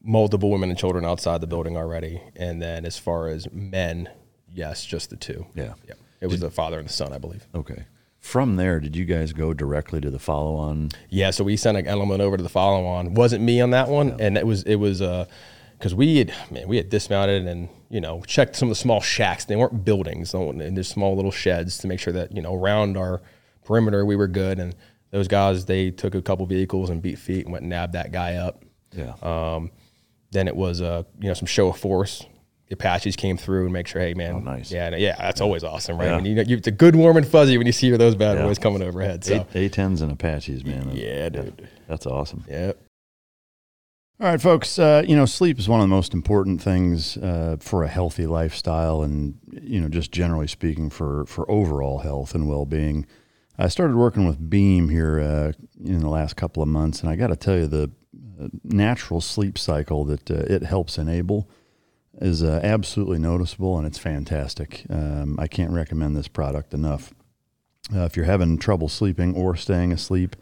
multiple 0.05 0.51
women 0.51 0.69
and 0.69 0.77
children 0.77 1.03
outside 1.03 1.41
the 1.41 1.47
building 1.47 1.75
already, 1.75 2.21
and 2.35 2.61
then 2.61 2.85
as 2.85 2.97
far 2.97 3.27
as 3.27 3.51
men, 3.51 4.09
yes, 4.53 4.85
just 4.85 5.09
the 5.09 5.15
two. 5.15 5.45
Yeah. 5.55 5.73
yeah, 5.87 5.95
it 6.21 6.27
was 6.27 6.39
the 6.39 6.51
father 6.51 6.79
and 6.79 6.87
the 6.87 6.93
son, 6.93 7.11
I 7.11 7.17
believe. 7.17 7.47
Okay. 7.53 7.85
From 8.19 8.55
there, 8.55 8.79
did 8.79 8.95
you 8.95 9.05
guys 9.05 9.33
go 9.33 9.53
directly 9.53 10.01
to 10.01 10.09
the 10.09 10.17
follow 10.17 10.55
on? 10.55 10.89
Yeah, 11.09 11.29
so 11.29 11.43
we 11.43 11.57
sent 11.57 11.77
an 11.77 11.85
element 11.85 12.21
over 12.21 12.37
to 12.37 12.43
the 12.43 12.49
follow 12.49 12.85
on. 12.85 13.13
Wasn't 13.13 13.43
me 13.43 13.61
on 13.61 13.71
that 13.71 13.87
one, 13.87 14.19
and 14.19 14.37
it 14.37 14.47
was 14.47 14.63
it 14.63 14.75
was 14.75 15.01
uh 15.01 15.25
because 15.77 15.93
we 15.93 16.17
had 16.17 16.33
man 16.49 16.67
we 16.67 16.77
had 16.77 16.89
dismounted 16.89 17.45
and 17.45 17.69
you 17.89 18.01
know 18.01 18.23
checked 18.25 18.55
some 18.55 18.67
of 18.67 18.71
the 18.71 18.75
small 18.75 18.99
shacks. 18.99 19.45
They 19.45 19.55
weren't 19.55 19.85
buildings, 19.85 20.33
and 20.33 20.75
there's 20.75 20.87
small 20.87 21.15
little 21.15 21.31
sheds 21.31 21.77
to 21.79 21.87
make 21.87 21.99
sure 21.99 22.13
that 22.13 22.35
you 22.35 22.41
know 22.41 22.55
around 22.55 22.97
our 22.97 23.21
perimeter 23.63 24.05
we 24.05 24.15
were 24.15 24.27
good. 24.27 24.59
And 24.59 24.75
those 25.11 25.27
guys 25.27 25.65
they 25.65 25.91
took 25.91 26.15
a 26.15 26.21
couple 26.21 26.47
vehicles 26.47 26.89
and 26.89 27.03
beat 27.03 27.19
feet 27.19 27.45
and 27.45 27.51
went 27.51 27.61
and 27.61 27.69
nabbed 27.69 27.93
that 27.93 28.11
guy 28.11 28.35
up. 28.35 28.63
Yeah. 28.91 29.13
Um, 29.21 29.69
then 30.35 30.47
it 30.47 30.55
was 30.55 30.81
uh, 30.81 31.03
you 31.19 31.27
know 31.27 31.33
some 31.33 31.47
show 31.47 31.69
of 31.69 31.77
force. 31.77 32.25
The 32.67 32.73
Apaches 32.73 33.15
came 33.15 33.37
through 33.37 33.65
and 33.65 33.73
make 33.73 33.85
sure, 33.85 34.01
hey 34.01 34.15
man, 34.15 34.33
Oh, 34.35 34.39
nice. 34.39 34.71
yeah, 34.71 34.95
yeah, 34.95 35.15
that's 35.17 35.39
always 35.39 35.63
awesome, 35.63 35.97
right? 35.99 36.05
Yeah. 36.07 36.15
When 36.15 36.25
you, 36.25 36.43
you, 36.47 36.57
it's 36.57 36.67
a 36.67 36.71
good 36.71 36.95
warm 36.95 37.15
and 37.15 37.27
fuzzy 37.27 37.59
when 37.59 37.67
you 37.67 37.71
see 37.73 37.91
those 37.91 38.15
bad 38.15 38.37
Yeah. 38.37 38.43
boys 38.45 38.57
coming 38.57 38.81
overhead. 38.81 39.23
So 39.23 39.45
A 39.53 39.69
tens 39.69 40.01
and 40.01 40.11
Apaches, 40.11 40.65
man. 40.65 40.89
yeah, 40.93 41.29
dude, 41.29 41.69
That's 41.87 42.07
awesome. 42.07 42.43
yeah. 42.49 42.71
All 44.19 44.27
right, 44.27 44.41
folks. 44.41 44.79
Uh, 44.79 45.03
you 45.05 45.15
know, 45.15 45.25
sleep 45.25 45.59
is 45.59 45.67
one 45.67 45.81
of 45.81 45.83
the 45.83 45.93
most 45.95 46.13
important 46.13 46.61
things 46.61 47.17
uh, 47.17 47.57
for 47.59 47.83
a 47.83 47.87
healthy 47.89 48.25
lifestyle, 48.25 49.03
and 49.03 49.37
you 49.51 49.81
know, 49.81 49.89
just 49.89 50.11
generally 50.11 50.47
speaking, 50.47 50.89
for 50.89 51.25
for 51.25 51.49
overall 51.51 51.99
health 51.99 52.33
and 52.33 52.47
well 52.47 52.65
being. 52.65 53.05
I 53.57 53.67
started 53.67 53.95
working 53.97 54.25
with 54.25 54.49
Beam 54.49 54.89
here 54.89 55.19
uh, 55.19 55.51
in 55.83 55.99
the 55.99 56.09
last 56.09 56.35
couple 56.35 56.63
of 56.63 56.69
months, 56.69 57.01
and 57.01 57.09
I 57.09 57.15
got 57.15 57.27
to 57.27 57.35
tell 57.35 57.57
you, 57.57 57.67
the 57.67 57.91
natural 58.63 59.21
sleep 59.21 59.57
cycle 59.57 60.05
that 60.05 60.29
uh, 60.29 60.35
it 60.47 60.63
helps 60.63 60.97
enable 60.97 61.49
is 62.21 62.43
uh, 62.43 62.61
absolutely 62.63 63.19
noticeable, 63.19 63.77
and 63.77 63.85
it's 63.85 63.97
fantastic. 63.97 64.85
Um, 64.89 65.37
I 65.39 65.47
can't 65.47 65.71
recommend 65.71 66.15
this 66.15 66.27
product 66.27 66.73
enough. 66.73 67.13
Uh, 67.93 68.01
if 68.01 68.15
you're 68.15 68.25
having 68.25 68.57
trouble 68.57 68.89
sleeping 68.89 69.35
or 69.35 69.55
staying 69.55 69.91
asleep, 69.91 70.35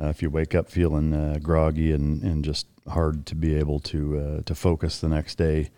uh, 0.00 0.06
if 0.06 0.22
you 0.22 0.30
wake 0.30 0.54
up 0.54 0.68
feeling 0.68 1.14
uh, 1.14 1.38
groggy 1.42 1.92
and, 1.92 2.22
and 2.22 2.44
just 2.44 2.66
hard 2.88 3.26
to 3.26 3.34
be 3.34 3.54
able 3.54 3.80
to 3.80 4.18
uh, 4.18 4.42
to 4.42 4.54
focus 4.54 5.00
the 5.00 5.08
next 5.08 5.36
day, 5.36 5.70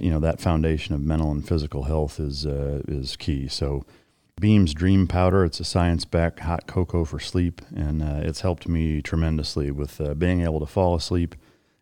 you 0.00 0.10
know 0.10 0.18
that 0.18 0.40
foundation 0.40 0.94
of 0.94 1.00
mental 1.00 1.30
and 1.30 1.46
physical 1.46 1.84
health 1.84 2.18
is 2.18 2.44
is 2.46 3.16
key. 3.16 3.48
So, 3.48 3.84
Beam's 4.40 4.72
Dream 4.72 5.08
Powder, 5.08 5.44
it's 5.44 5.58
a 5.58 5.64
science-backed 5.64 6.40
hot 6.40 6.66
cocoa 6.66 7.04
for 7.04 7.18
sleep, 7.18 7.60
and 7.74 8.02
uh, 8.02 8.20
it's 8.22 8.42
helped 8.42 8.68
me 8.68 9.02
tremendously 9.02 9.70
with 9.70 10.00
uh, 10.00 10.14
being 10.14 10.42
able 10.42 10.60
to 10.60 10.66
fall 10.66 10.94
asleep 10.94 11.34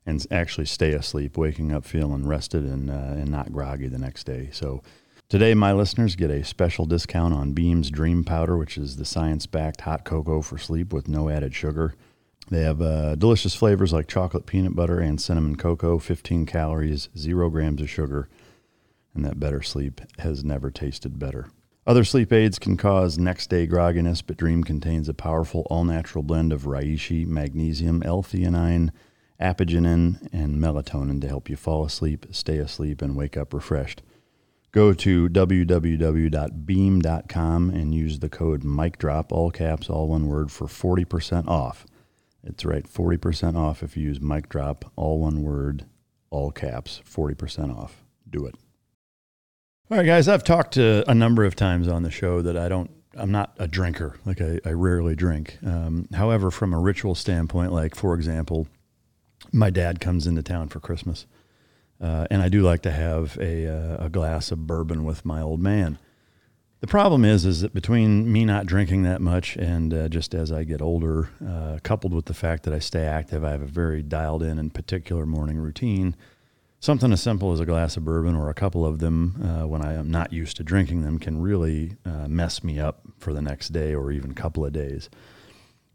and 0.07 0.25
actually 0.31 0.65
stay 0.65 0.93
asleep, 0.93 1.37
waking 1.37 1.73
up 1.73 1.85
feeling 1.85 2.27
rested 2.27 2.65
and 2.65 2.91
uh, 2.91 2.95
and 2.95 3.29
not 3.29 3.53
groggy 3.53 3.89
the 3.89 3.99
next 3.99 4.25
day. 4.25 4.51
So. 4.53 4.83
Today, 5.29 5.55
my 5.55 5.73
listeners 5.73 6.15
get 6.15 6.31
a 6.31 6.45
special 6.45 6.87
discount 6.87 7.35
on 7.35 7.53
Beam's 7.53 7.91
Dream 7.91 8.23
Powder, 8.23 8.57
which 8.57 8.79
is 8.79 8.95
the 8.95 9.05
science 9.05 9.45
backed 9.45 9.81
hot 9.81 10.05
cocoa 10.05 10.41
for 10.41 10.57
sleep 10.57 10.93
with 10.93 11.09
no 11.09 11.29
added 11.29 11.53
sugar. 11.53 11.97
They 12.49 12.63
have 12.63 12.81
uh, 12.81 13.17
delicious 13.17 13.53
flavors 13.53 13.93
like 13.93 14.07
chocolate 14.07 14.47
peanut 14.47 14.77
butter 14.77 15.01
and 15.01 15.21
cinnamon 15.21 15.57
cocoa, 15.57 15.99
15 15.99 16.47
calories, 16.47 17.09
zero 17.19 17.51
grams 17.51 17.83
of 17.83 17.91
sugar, 17.91 18.29
and 19.15 19.25
that 19.25 19.41
better 19.41 19.63
sleep 19.63 20.01
has 20.21 20.45
never 20.45 20.71
tasted 20.71 21.19
better. 21.19 21.49
Other 21.87 22.03
sleep 22.03 22.33
aids 22.33 22.59
can 22.59 22.77
cause 22.77 23.17
next 23.17 23.49
day 23.49 23.69
grogginess, 23.69 24.21
but 24.27 24.37
Dream 24.37 24.65
contains 24.65 25.09
a 25.09 25.15
powerful 25.15 25.65
all 25.71 25.85
natural 25.85 26.25
blend 26.25 26.53
of 26.53 26.63
reishi, 26.63 27.25
magnesium, 27.25 28.03
L 28.03 28.25
theanine, 28.25 28.91
apigenin, 29.41 30.29
and 30.33 30.57
melatonin 30.57 31.21
to 31.21 31.29
help 31.29 31.49
you 31.49 31.55
fall 31.55 31.85
asleep, 31.85 32.27
stay 32.33 32.59
asleep, 32.59 33.01
and 33.01 33.15
wake 33.15 33.37
up 33.37 33.55
refreshed. 33.55 34.03
Go 34.73 34.93
to 34.95 35.29
www.beam.com 35.29 35.71
and 37.71 37.95
use 37.95 38.19
the 38.19 38.29
code 38.29 38.65
MikeDrop, 38.65 39.27
all 39.31 39.53
caps, 39.53 39.89
all 39.89 40.09
one 40.09 40.27
word, 40.27 40.51
for 40.51 40.67
40% 40.67 41.47
off. 41.47 41.87
It's 42.43 42.65
right, 42.65 42.85
40% 42.85 43.57
off 43.57 43.85
if 43.85 43.97
you 43.97 44.03
use 44.03 44.19
MikeDrop, 44.19 44.83
all 44.97 45.21
one 45.21 45.43
word, 45.43 45.87
all 46.31 46.51
caps, 46.51 47.01
40% 47.09 47.77
off. 47.79 48.03
Do 48.29 48.45
it. 48.45 48.57
All 49.89 49.97
right, 49.97 50.05
guys, 50.05 50.27
I've 50.27 50.43
talked 50.43 50.77
uh, 50.79 51.05
a 51.07 51.15
number 51.15 51.45
of 51.45 51.55
times 51.55 51.87
on 51.87 52.03
the 52.03 52.11
show 52.11 52.43
that 52.43 52.57
I 52.57 52.69
don't, 52.69 52.91
I'm 53.17 53.31
not 53.31 53.55
a 53.57 53.69
drinker. 53.69 54.19
Like, 54.27 54.41
I, 54.41 54.59
I 54.65 54.71
rarely 54.71 55.15
drink. 55.15 55.59
Um, 55.65 56.09
however, 56.13 56.51
from 56.51 56.75
a 56.75 56.81
ritual 56.81 57.15
standpoint, 57.15 57.73
like, 57.73 57.95
for 57.95 58.13
example, 58.15 58.67
my 59.53 59.71
dad 59.71 60.01
comes 60.01 60.27
into 60.27 60.43
town 60.43 60.71
for 60.71 60.81
Christmas. 60.81 61.27
Uh, 62.01 62.27
and 62.33 62.43
I 62.43 62.49
do 62.49 62.63
like 62.63 62.83
to 62.83 62.91
have 62.91 63.39
a, 63.41 63.69
uh, 63.69 64.07
a 64.07 64.09
glass 64.09 64.51
of 64.51 64.67
bourbon 64.67 65.05
with 65.05 65.25
my 65.25 65.41
old 65.41 65.61
man. 65.61 66.01
The 66.81 66.89
problem 66.89 67.25
is, 67.25 67.45
is 67.45 67.61
that 67.61 67.73
between 67.73 68.33
me 68.33 68.45
not 68.45 68.67
drinking 68.67 69.05
that 69.05 69.21
much 69.21 69.57
and 69.57 69.95
uh, 69.95 70.09
just 70.09 70.35
as 70.35 70.51
I 70.51 70.65
get 70.65 70.83
older, 70.83 71.31
uh, 71.47 71.79
coupled 71.85 72.13
with 72.13 72.25
the 72.25 72.35
fact 72.35 72.65
that 72.65 72.75
I 72.75 72.81
stay 72.81 73.05
active, 73.05 73.45
I 73.45 73.53
have 73.53 73.63
a 73.63 73.67
very 73.67 74.03
dialed 74.03 74.43
in 74.43 74.59
and 74.59 74.75
particular 74.75 75.27
morning 75.27 75.59
routine. 75.59 76.17
Something 76.87 77.13
as 77.13 77.21
simple 77.21 77.53
as 77.53 77.59
a 77.59 77.67
glass 77.67 77.97
of 77.97 78.05
bourbon 78.05 78.37
or 78.37 78.49
a 78.49 78.55
couple 78.55 78.87
of 78.87 79.01
them 79.01 79.43
uh, 79.43 79.67
when 79.67 79.85
I 79.85 79.95
am 79.95 80.09
not 80.09 80.33
used 80.33 80.57
to 80.59 80.63
drinking 80.63 81.03
them 81.03 81.19
can 81.19 81.41
really 81.41 81.97
uh, 82.05 82.29
mess 82.29 82.63
me 82.63 82.79
up 82.79 83.01
for 83.19 83.33
the 83.33 83.43
next 83.43 83.71
day 83.71 83.93
or 83.93 84.13
even 84.13 84.35
couple 84.35 84.65
of 84.65 84.73
days. 84.73 85.11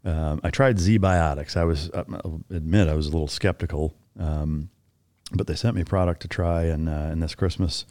Um, 0.04 0.42
I 0.44 0.50
tried 0.50 0.76
ZBiotics. 0.76 1.56
I 1.56 1.64
was, 1.64 1.88
uh, 1.94 2.04
I'll 2.12 2.42
admit, 2.50 2.88
I 2.88 2.94
was 2.94 3.06
a 3.06 3.10
little 3.10 3.26
skeptical. 3.26 3.94
Um, 4.18 4.68
but 5.32 5.46
they 5.46 5.54
sent 5.54 5.76
me 5.76 5.82
product 5.82 6.20
to 6.22 6.28
try, 6.28 6.64
and 6.64 6.90
uh, 6.90 7.08
and 7.10 7.22
this 7.22 7.34
Christmas, 7.34 7.86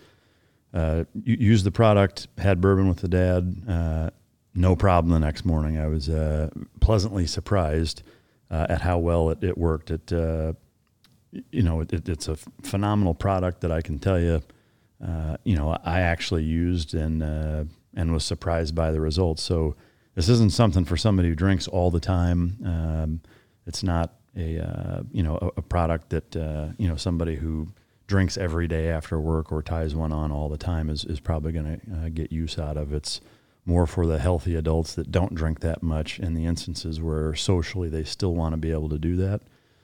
uh, 0.72 1.06
used 1.24 1.66
the 1.66 1.72
product, 1.72 2.28
had 2.38 2.62
bourbon 2.62 2.88
with 2.88 3.00
the 3.00 3.08
dad, 3.08 3.64
uh, 3.68 4.12
no 4.54 4.76
problem. 4.76 5.12
The 5.12 5.26
next 5.26 5.44
morning, 5.44 5.76
I 5.80 5.88
was 5.88 6.08
uh, 6.08 6.52
pleasantly 6.82 7.26
surprised 7.26 8.04
at 8.52 8.82
how 8.82 9.00
well 9.00 9.32
it, 9.32 9.44
it 9.44 9.58
worked. 9.58 9.90
It, 9.90 10.14
you 11.32 11.64
know, 11.64 11.82
it, 11.82 12.08
it's 12.10 12.28
a 12.28 12.36
phenomenal 12.64 13.14
product 13.14 13.62
that 13.62 13.72
I 13.72 13.82
can 13.82 14.00
tell 14.00 14.20
you, 14.20 14.42
uh, 15.06 15.38
you 15.44 15.56
know, 15.56 15.78
I 15.84 16.02
actually 16.02 16.44
used 16.44 16.94
and 16.94 17.24
uh, 17.24 17.64
and 17.96 18.14
was 18.14 18.24
surprised 18.24 18.76
by 18.76 18.92
the 18.92 19.02
results. 19.02 19.42
So 19.42 19.76
this 20.16 20.30
isn't 20.30 20.52
something 20.52 20.86
for 20.86 20.98
somebody 20.98 21.30
who 21.30 21.36
drinks 21.36 21.68
all 21.68 21.92
the 21.92 22.00
time. 22.00 22.58
Um, 22.66 23.22
it's 23.66 23.84
not 23.84 24.16
a 24.36 24.60
uh, 24.60 25.04
you 25.12 25.24
know 25.24 25.38
a, 25.42 25.48
a 25.58 25.62
product 25.62 26.10
that 26.10 26.36
uh, 26.36 26.70
you 26.78 26.88
know 26.88 26.96
somebody 26.96 27.36
who 27.36 27.68
drinks 28.08 28.38
every 28.38 28.68
day 28.68 28.90
after 28.90 29.20
work 29.20 29.52
or 29.52 29.62
ties 29.62 29.96
one 29.96 30.12
on 30.12 30.32
all 30.32 30.50
the 30.50 30.58
time 30.58 30.90
is 30.90 31.06
is 31.06 31.20
probably 31.20 31.52
going 31.52 31.80
to 31.80 31.96
uh, 31.96 32.10
get 32.10 32.32
use 32.32 32.60
out 32.60 32.78
of. 32.78 32.94
It's 32.94 33.22
more 33.66 33.86
for 33.86 34.08
the 34.08 34.20
healthy 34.20 34.56
adults 34.56 34.96
that 34.96 35.12
don't 35.12 35.36
drink 35.36 35.60
that 35.60 35.84
much. 35.84 36.20
In 36.20 36.34
the 36.34 36.46
instances 36.46 37.00
where 37.00 37.34
socially 37.36 37.90
they 37.90 38.04
still 38.04 38.36
want 38.36 38.54
to 38.54 38.58
be 38.58 38.72
able 38.72 38.90
to 38.90 38.98
do 38.98 39.16
that, 39.18 39.42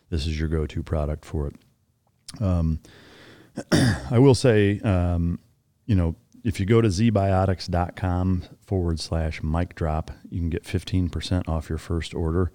this 0.09 0.25
is 0.25 0.39
your 0.39 0.49
go-to 0.49 0.83
product 0.83 1.25
for 1.25 1.47
it. 1.47 2.41
Um, 2.41 2.79
I 4.11 4.19
will 4.19 4.35
say, 4.35 4.79
um, 4.81 5.39
you 5.85 5.95
know, 5.95 6.15
if 6.43 6.59
you 6.59 6.65
go 6.65 6.81
to 6.81 6.87
zbiotics.com 6.87 8.43
forward 8.65 8.99
slash 8.99 9.43
mic 9.43 9.75
drop, 9.75 10.11
you 10.29 10.39
can 10.39 10.49
get 10.49 10.63
15% 10.63 11.49
off 11.49 11.69
your 11.69 11.77
first 11.77 12.13
order 12.13 12.51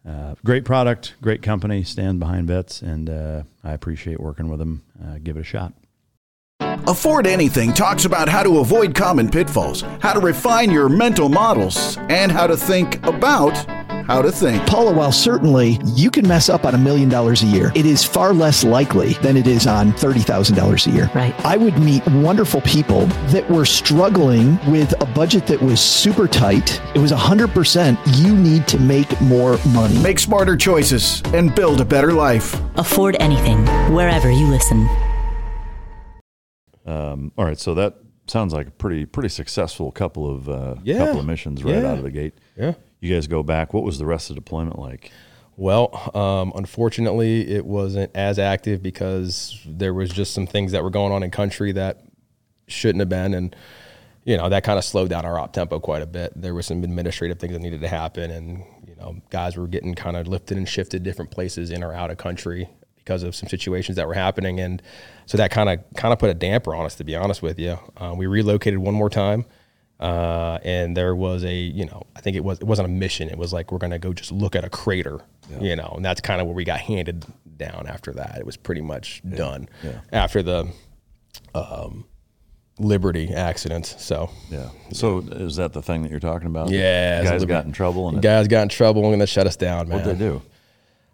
Uh, 0.07 0.33
great 0.43 0.65
product, 0.65 1.13
great 1.21 1.43
company, 1.43 1.83
stand 1.83 2.19
behind 2.19 2.47
vets, 2.47 2.81
and 2.81 3.09
uh, 3.09 3.43
I 3.63 3.73
appreciate 3.73 4.19
working 4.19 4.49
with 4.49 4.59
them. 4.59 4.83
Uh, 5.01 5.19
give 5.21 5.37
it 5.37 5.41
a 5.41 5.43
shot. 5.43 5.73
Afford 6.87 7.27
Anything 7.27 7.73
talks 7.73 8.05
about 8.05 8.27
how 8.27 8.41
to 8.41 8.57
avoid 8.59 8.95
common 8.95 9.29
pitfalls, 9.29 9.81
how 9.99 10.13
to 10.13 10.19
refine 10.19 10.71
your 10.71 10.89
mental 10.89 11.29
models, 11.29 11.97
and 12.09 12.31
how 12.31 12.47
to 12.47 12.57
think 12.57 13.05
about 13.05 13.53
how 14.09 14.23
to 14.23 14.31
think. 14.31 14.65
Paula, 14.65 14.91
while 14.91 15.11
certainly 15.11 15.79
you 15.85 16.09
can 16.09 16.27
mess 16.27 16.49
up 16.49 16.65
on 16.65 16.73
a 16.73 16.77
million 16.79 17.09
dollars 17.09 17.43
a 17.43 17.45
year, 17.45 17.71
it 17.75 17.85
is 17.85 18.03
far 18.03 18.33
less 18.33 18.63
likely 18.63 19.13
than 19.21 19.37
it 19.37 19.45
is 19.45 19.67
on 19.67 19.91
$30,000 19.93 20.87
a 20.87 20.89
year. 20.91 21.11
Right. 21.13 21.33
I 21.45 21.57
would 21.57 21.77
meet 21.77 22.03
wonderful 22.07 22.61
people 22.61 23.05
that 23.31 23.47
were 23.51 23.65
struggling 23.65 24.57
with 24.71 24.99
a 24.99 25.05
budget 25.13 25.45
that 25.45 25.61
was 25.61 25.79
super 25.79 26.27
tight. 26.27 26.81
It 26.95 26.99
was 26.99 27.11
100% 27.11 27.97
you 28.23 28.35
need 28.35 28.67
to 28.69 28.79
make 28.79 29.21
more 29.21 29.59
money. 29.67 29.97
Make 30.01 30.17
smarter 30.17 30.57
choices 30.57 31.21
and 31.27 31.53
build 31.53 31.79
a 31.79 31.85
better 31.85 32.11
life. 32.11 32.59
Afford 32.77 33.15
anything, 33.19 33.63
wherever 33.93 34.31
you 34.31 34.47
listen. 34.47 34.89
Um, 36.87 37.31
all 37.37 37.45
right, 37.45 37.59
so 37.59 37.75
that 37.75 37.97
sounds 38.25 38.53
like 38.53 38.67
a 38.67 38.71
pretty 38.71 39.05
pretty 39.05 39.29
successful 39.29 39.91
couple 39.91 40.27
of 40.29 40.49
uh, 40.49 40.75
Yeah. 40.83 40.97
couple 41.05 41.19
of 41.19 41.25
missions 41.27 41.63
right 41.63 41.75
Yeah. 41.75 41.91
out 41.91 41.97
of 41.99 42.03
the 42.03 42.11
gate. 42.11 42.33
Yeah. 42.57 42.73
You 42.99 43.13
guys 43.13 43.27
go 43.27 43.43
back. 43.43 43.73
What 43.73 43.83
was 43.83 43.97
the 43.97 44.05
rest 44.05 44.29
of 44.29 44.35
the 44.35 44.41
deployment 44.41 44.77
like? 44.77 45.11
Well, 45.55 46.11
um, 46.15 46.53
unfortunately, 46.55 47.49
it 47.49 47.65
wasn't 47.65 48.15
as 48.15 48.39
active 48.39 48.81
because 48.81 49.59
there 49.65 49.93
was 49.93 50.09
just 50.09 50.33
some 50.33 50.47
things 50.47 50.71
that 50.71 50.83
were 50.83 50.89
going 50.89 51.11
on 51.11 51.21
in 51.21 51.31
country 51.31 51.73
that 51.73 52.01
shouldn't 52.67 52.99
have 53.01 53.09
been, 53.09 53.33
and 53.33 53.55
you 54.23 54.37
know 54.37 54.47
that 54.47 54.63
kind 54.63 54.77
of 54.77 54.85
slowed 54.85 55.09
down 55.09 55.25
our 55.25 55.37
op 55.37 55.51
tempo 55.51 55.79
quite 55.79 56.01
a 56.01 56.05
bit. 56.05 56.31
There 56.35 56.53
were 56.53 56.61
some 56.61 56.83
administrative 56.83 57.39
things 57.39 57.53
that 57.53 57.59
needed 57.59 57.81
to 57.81 57.89
happen, 57.89 58.31
and 58.31 58.63
you 58.87 58.95
know 58.95 59.17
guys 59.31 59.57
were 59.57 59.67
getting 59.67 59.95
kind 59.95 60.15
of 60.15 60.27
lifted 60.27 60.57
and 60.57 60.67
shifted 60.67 61.03
different 61.03 61.31
places 61.31 61.71
in 61.71 61.83
or 61.83 61.93
out 61.93 62.09
of 62.09 62.17
country 62.17 62.69
because 62.95 63.23
of 63.23 63.35
some 63.35 63.49
situations 63.49 63.97
that 63.97 64.07
were 64.07 64.13
happening, 64.13 64.61
and 64.61 64.81
so 65.25 65.37
that 65.37 65.51
kind 65.51 65.69
of 65.69 65.79
kind 65.95 66.13
of 66.13 66.19
put 66.19 66.29
a 66.29 66.33
damper 66.33 66.73
on 66.73 66.85
us. 66.85 66.95
To 66.95 67.03
be 67.03 67.17
honest 67.17 67.41
with 67.41 67.59
you, 67.59 67.77
uh, 67.97 68.13
we 68.15 68.27
relocated 68.27 68.79
one 68.79 68.93
more 68.93 69.09
time. 69.09 69.45
Uh, 69.99 70.59
and 70.63 70.95
there 70.95 71.13
was 71.13 71.43
a, 71.43 71.53
you 71.53 71.85
know, 71.85 72.03
I 72.15 72.21
think 72.21 72.37
it 72.37 72.43
was 72.43 72.59
it 72.59 72.65
wasn't 72.65 72.87
a 72.87 72.91
mission. 72.91 73.27
It 73.29 73.37
was 73.37 73.51
like 73.51 73.71
we're 73.71 73.79
gonna 73.79 73.99
go 73.99 74.13
just 74.13 74.31
look 74.31 74.55
at 74.55 74.63
a 74.63 74.69
crater, 74.69 75.19
you 75.59 75.75
know, 75.75 75.93
and 75.95 76.05
that's 76.05 76.21
kind 76.21 76.39
of 76.39 76.47
where 76.47 76.55
we 76.55 76.63
got 76.63 76.79
handed 76.79 77.25
down. 77.57 77.85
After 77.87 78.13
that, 78.13 78.37
it 78.37 78.45
was 78.45 78.55
pretty 78.55 78.81
much 78.81 79.21
done. 79.29 79.67
After 80.13 80.41
the 80.41 80.67
um, 81.53 82.05
Liberty 82.79 83.33
accident, 83.33 83.85
so 83.85 84.29
Yeah. 84.49 84.69
So 84.93 85.19
is 85.19 85.57
that 85.57 85.73
the 85.73 85.81
thing 85.81 86.03
that 86.03 86.11
you're 86.11 86.21
talking 86.21 86.47
about? 86.47 86.69
yeah, 86.69 87.21
guys 87.21 87.31
Liberty- 87.41 87.47
got 87.47 87.65
in 87.65 87.73
trouble 87.73 88.07
and 88.07 88.21
guys 88.21 88.47
got 88.47 88.61
in 88.63 88.69
trouble 88.69 89.11
and 89.11 89.21
they 89.21 89.25
shut 89.25 89.47
us 89.47 89.57
down, 89.57 89.89
man. 89.89 89.97
what'd 89.99 90.17
they 90.17 90.19
do? 90.19 90.41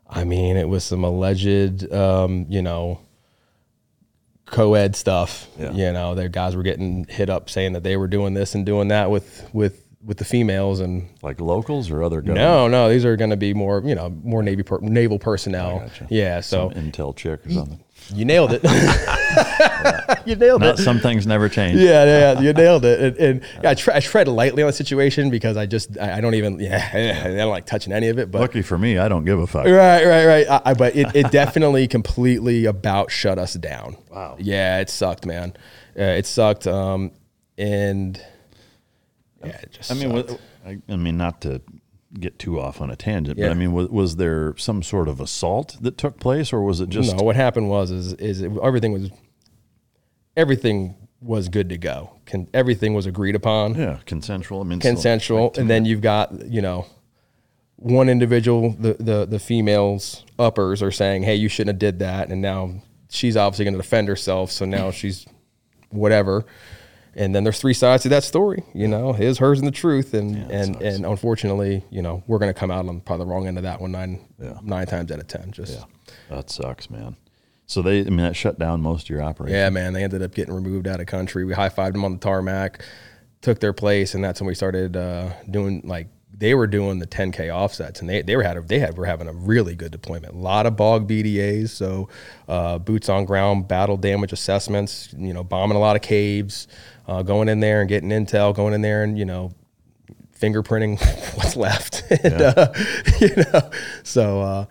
I 0.07 0.23
mean, 0.25 0.57
it 0.57 0.69
was 0.69 0.83
some 0.83 1.03
alleged, 1.03 1.91
um, 1.91 2.45
you 2.49 2.61
know, 2.61 2.99
co-ed 4.45 4.95
stuff. 4.95 5.47
Yeah. 5.59 5.71
You 5.71 5.91
know, 5.93 6.15
their 6.15 6.29
guys 6.29 6.55
were 6.55 6.63
getting 6.63 7.05
hit 7.05 7.29
up 7.29 7.49
saying 7.49 7.73
that 7.73 7.83
they 7.83 7.97
were 7.97 8.07
doing 8.07 8.33
this 8.33 8.55
and 8.55 8.65
doing 8.65 8.89
that 8.89 9.09
with 9.11 9.49
with 9.53 9.81
with 10.03 10.17
the 10.19 10.25
females, 10.25 10.79
and 10.81 11.09
Like 11.23 11.41
locals 11.41 11.89
or 11.89 12.03
other 12.03 12.21
government? 12.21 12.37
no, 12.45 12.67
no, 12.67 12.89
these 12.89 13.05
are 13.05 13.15
going 13.15 13.31
to 13.31 13.37
be 13.37 13.55
more, 13.55 13.81
you 13.83 13.95
know, 13.95 14.09
more 14.23 14.43
navy 14.43 14.61
per, 14.61 14.77
naval 14.79 15.17
personnel. 15.17 15.89
Yeah, 16.09 16.41
so 16.41 16.69
Some 16.71 16.79
intel 16.91 17.15
chick 17.15 17.43
or 17.47 17.51
something. 17.51 17.79
you 18.13 18.23
nailed 18.23 18.51
it. 18.53 18.61
you 20.25 20.35
nailed 20.35 20.61
Not, 20.61 20.79
it. 20.79 20.83
some 20.83 20.99
things 20.99 21.25
never 21.25 21.49
change. 21.49 21.79
Yeah, 21.79 22.05
yeah, 22.05 22.39
you 22.39 22.53
nailed 22.63 22.85
it. 22.85 22.99
And, 22.99 23.17
and 23.17 23.41
yeah, 23.63 23.71
I, 23.71 23.73
try, 23.73 23.95
I 23.95 23.99
tread 23.99 24.27
lightly 24.27 24.63
on 24.63 24.67
the 24.67 24.73
situation 24.73 25.29
because 25.29 25.57
I 25.57 25.65
just 25.65 25.97
I, 25.99 26.17
I 26.17 26.21
don't 26.21 26.35
even 26.35 26.59
yeah 26.59 27.21
I 27.25 27.35
don't 27.35 27.49
like 27.49 27.65
touching 27.65 27.93
any 27.93 28.09
of 28.09 28.19
it. 28.19 28.31
But 28.31 28.41
Lucky 28.41 28.61
for 28.61 28.77
me, 28.77 28.97
I 28.97 29.07
don't 29.07 29.25
give 29.25 29.39
a 29.39 29.47
fuck. 29.47 29.65
Right, 29.65 30.05
right, 30.05 30.25
right. 30.25 30.49
I, 30.49 30.61
I, 30.65 30.73
but 30.73 30.95
it, 30.95 31.15
it 31.15 31.31
definitely 31.31 31.87
completely 31.87 32.65
about 32.65 33.11
shut 33.11 33.37
us 33.39 33.53
down. 33.53 33.97
Wow. 34.09 34.37
Yeah, 34.39 34.79
it 34.79 34.89
sucked, 34.89 35.25
man. 35.25 35.53
Uh, 35.97 36.03
it 36.03 36.25
sucked. 36.25 36.67
Um, 36.67 37.11
and 37.57 38.21
yeah, 39.43 39.57
it 39.61 39.71
just. 39.71 39.91
I 39.91 39.95
mean. 39.95 40.37
I, 40.65 40.79
I 40.89 40.95
mean, 40.95 41.17
not 41.17 41.41
to 41.41 41.61
get 42.19 42.39
too 42.39 42.59
off 42.59 42.81
on 42.81 42.89
a 42.89 42.95
tangent, 42.95 43.37
Yeah. 43.37 43.45
but 43.47 43.51
I 43.51 43.53
mean, 43.55 43.71
was, 43.73 43.89
was 43.89 44.15
there 44.15 44.55
some 44.57 44.81
sort 44.83 45.07
of 45.07 45.19
assault 45.19 45.77
that 45.81 45.97
took 45.97 46.19
place, 46.19 46.51
or 46.53 46.61
was 46.63 46.79
it 46.81 46.89
just 46.89 47.15
no. 47.15 47.23
What 47.23 47.35
happened 47.35 47.69
was 47.69 47.91
is 47.91 48.13
is 48.13 48.41
it, 48.41 48.51
everything 48.63 48.91
was 48.93 49.09
everything 50.37 50.95
was 51.21 51.49
good 51.49 51.69
to 51.69 51.77
go. 51.77 52.11
Con, 52.25 52.47
everything 52.53 52.93
was 52.93 53.05
agreed 53.05 53.35
upon. 53.35 53.75
yeah 53.75 53.99
consensual? 54.05 54.61
I 54.61 54.63
mean, 54.63 54.79
consensual, 54.79 55.53
and 55.57 55.69
then 55.69 55.85
you've 55.85 56.01
got 56.01 56.47
you 56.47 56.61
know 56.61 56.85
one 57.77 58.09
individual, 58.09 58.71
the 58.79 58.93
the 58.99 59.25
the 59.25 59.39
females 59.39 60.23
uppers 60.39 60.81
are 60.81 60.91
saying, 60.91 61.23
"Hey, 61.23 61.35
you 61.35 61.49
shouldn't 61.49 61.75
have 61.75 61.79
did 61.79 61.99
that," 61.99 62.29
and 62.29 62.41
now 62.41 62.81
she's 63.09 63.37
obviously 63.37 63.65
going 63.65 63.75
to 63.75 63.81
defend 63.81 64.07
herself. 64.07 64.51
So 64.51 64.65
now 64.65 64.91
she's 64.91 65.25
whatever. 65.89 66.45
And 67.17 67.33
then 67.33 67.45
there's 67.45 67.59
three 67.59 67.73
sides 67.73 68.03
to 68.03 68.09
that 68.09 68.25
story, 68.25 68.63
you 68.73 68.89
know, 68.89 69.13
his, 69.13 69.37
hers, 69.37 69.59
and 69.59 69.67
the 69.67 69.71
truth. 69.71 70.13
And 70.13 70.51
and 70.51 70.81
and 70.81 71.05
unfortunately, 71.05 71.83
you 71.89 72.01
know, 72.01 72.23
we're 72.27 72.39
going 72.39 72.53
to 72.53 72.59
come 72.59 72.71
out 72.71 72.87
on 72.87 72.99
probably 73.01 73.25
the 73.25 73.31
wrong 73.31 73.47
end 73.47 73.57
of 73.57 73.63
that 73.63 73.79
one 73.79 73.91
nine 73.91 74.25
nine 74.61 74.85
times 74.85 75.11
out 75.11 75.19
of 75.19 75.27
ten. 75.27 75.51
Just 75.51 75.85
that 76.29 76.49
sucks, 76.49 76.89
man. 76.89 77.15
So 77.67 77.81
they, 77.81 78.01
I 78.01 78.03
mean, 78.03 78.17
that 78.17 78.35
shut 78.35 78.59
down 78.59 78.81
most 78.81 79.03
of 79.03 79.09
your 79.09 79.23
operation. 79.23 79.55
Yeah, 79.55 79.69
man. 79.69 79.93
They 79.93 80.03
ended 80.03 80.21
up 80.21 80.35
getting 80.35 80.53
removed 80.53 80.87
out 80.87 80.99
of 80.99 81.07
country. 81.07 81.45
We 81.45 81.53
high 81.53 81.69
fived 81.69 81.93
them 81.93 82.05
on 82.05 82.13
the 82.13 82.19
tarmac, 82.19 82.83
took 83.41 83.59
their 83.59 83.73
place, 83.73 84.13
and 84.13 84.23
that's 84.23 84.39
when 84.39 84.47
we 84.47 84.55
started 84.55 84.95
uh, 84.95 85.31
doing 85.49 85.81
like 85.83 86.09
they 86.37 86.53
were 86.53 86.67
doing 86.67 86.99
the 86.99 87.07
10k 87.07 87.53
offsets, 87.53 88.01
and 88.01 88.09
they 88.09 88.21
they 88.21 88.35
were 88.35 88.43
had 88.43 88.57
a, 88.57 88.61
they 88.61 88.79
had 88.79 88.97
were 88.97 89.05
having 89.05 89.27
a 89.27 89.33
really 89.33 89.75
good 89.75 89.91
deployment. 89.91 90.33
A 90.33 90.37
lot 90.37 90.65
of 90.65 90.75
bog 90.75 91.07
BDAs, 91.07 91.69
so 91.69 92.09
uh, 92.47 92.77
boots 92.77 93.09
on 93.09 93.25
ground 93.25 93.67
battle 93.67 93.97
damage 93.97 94.33
assessments. 94.33 95.13
You 95.17 95.33
know, 95.33 95.43
bombing 95.43 95.77
a 95.77 95.79
lot 95.79 95.95
of 95.95 96.01
caves, 96.01 96.67
uh, 97.07 97.21
going 97.23 97.49
in 97.49 97.59
there 97.59 97.81
and 97.81 97.89
getting 97.89 98.09
intel, 98.09 98.55
going 98.55 98.73
in 98.73 98.81
there 98.81 99.03
and 99.03 99.17
you 99.17 99.25
know 99.25 99.51
fingerprinting 100.39 100.99
what's 101.37 101.55
left. 101.55 102.03
and, 102.23 102.41
uh, 102.41 102.73
you 103.19 103.35
know, 103.35 103.71
so 104.03 104.41
uh, 104.41 104.65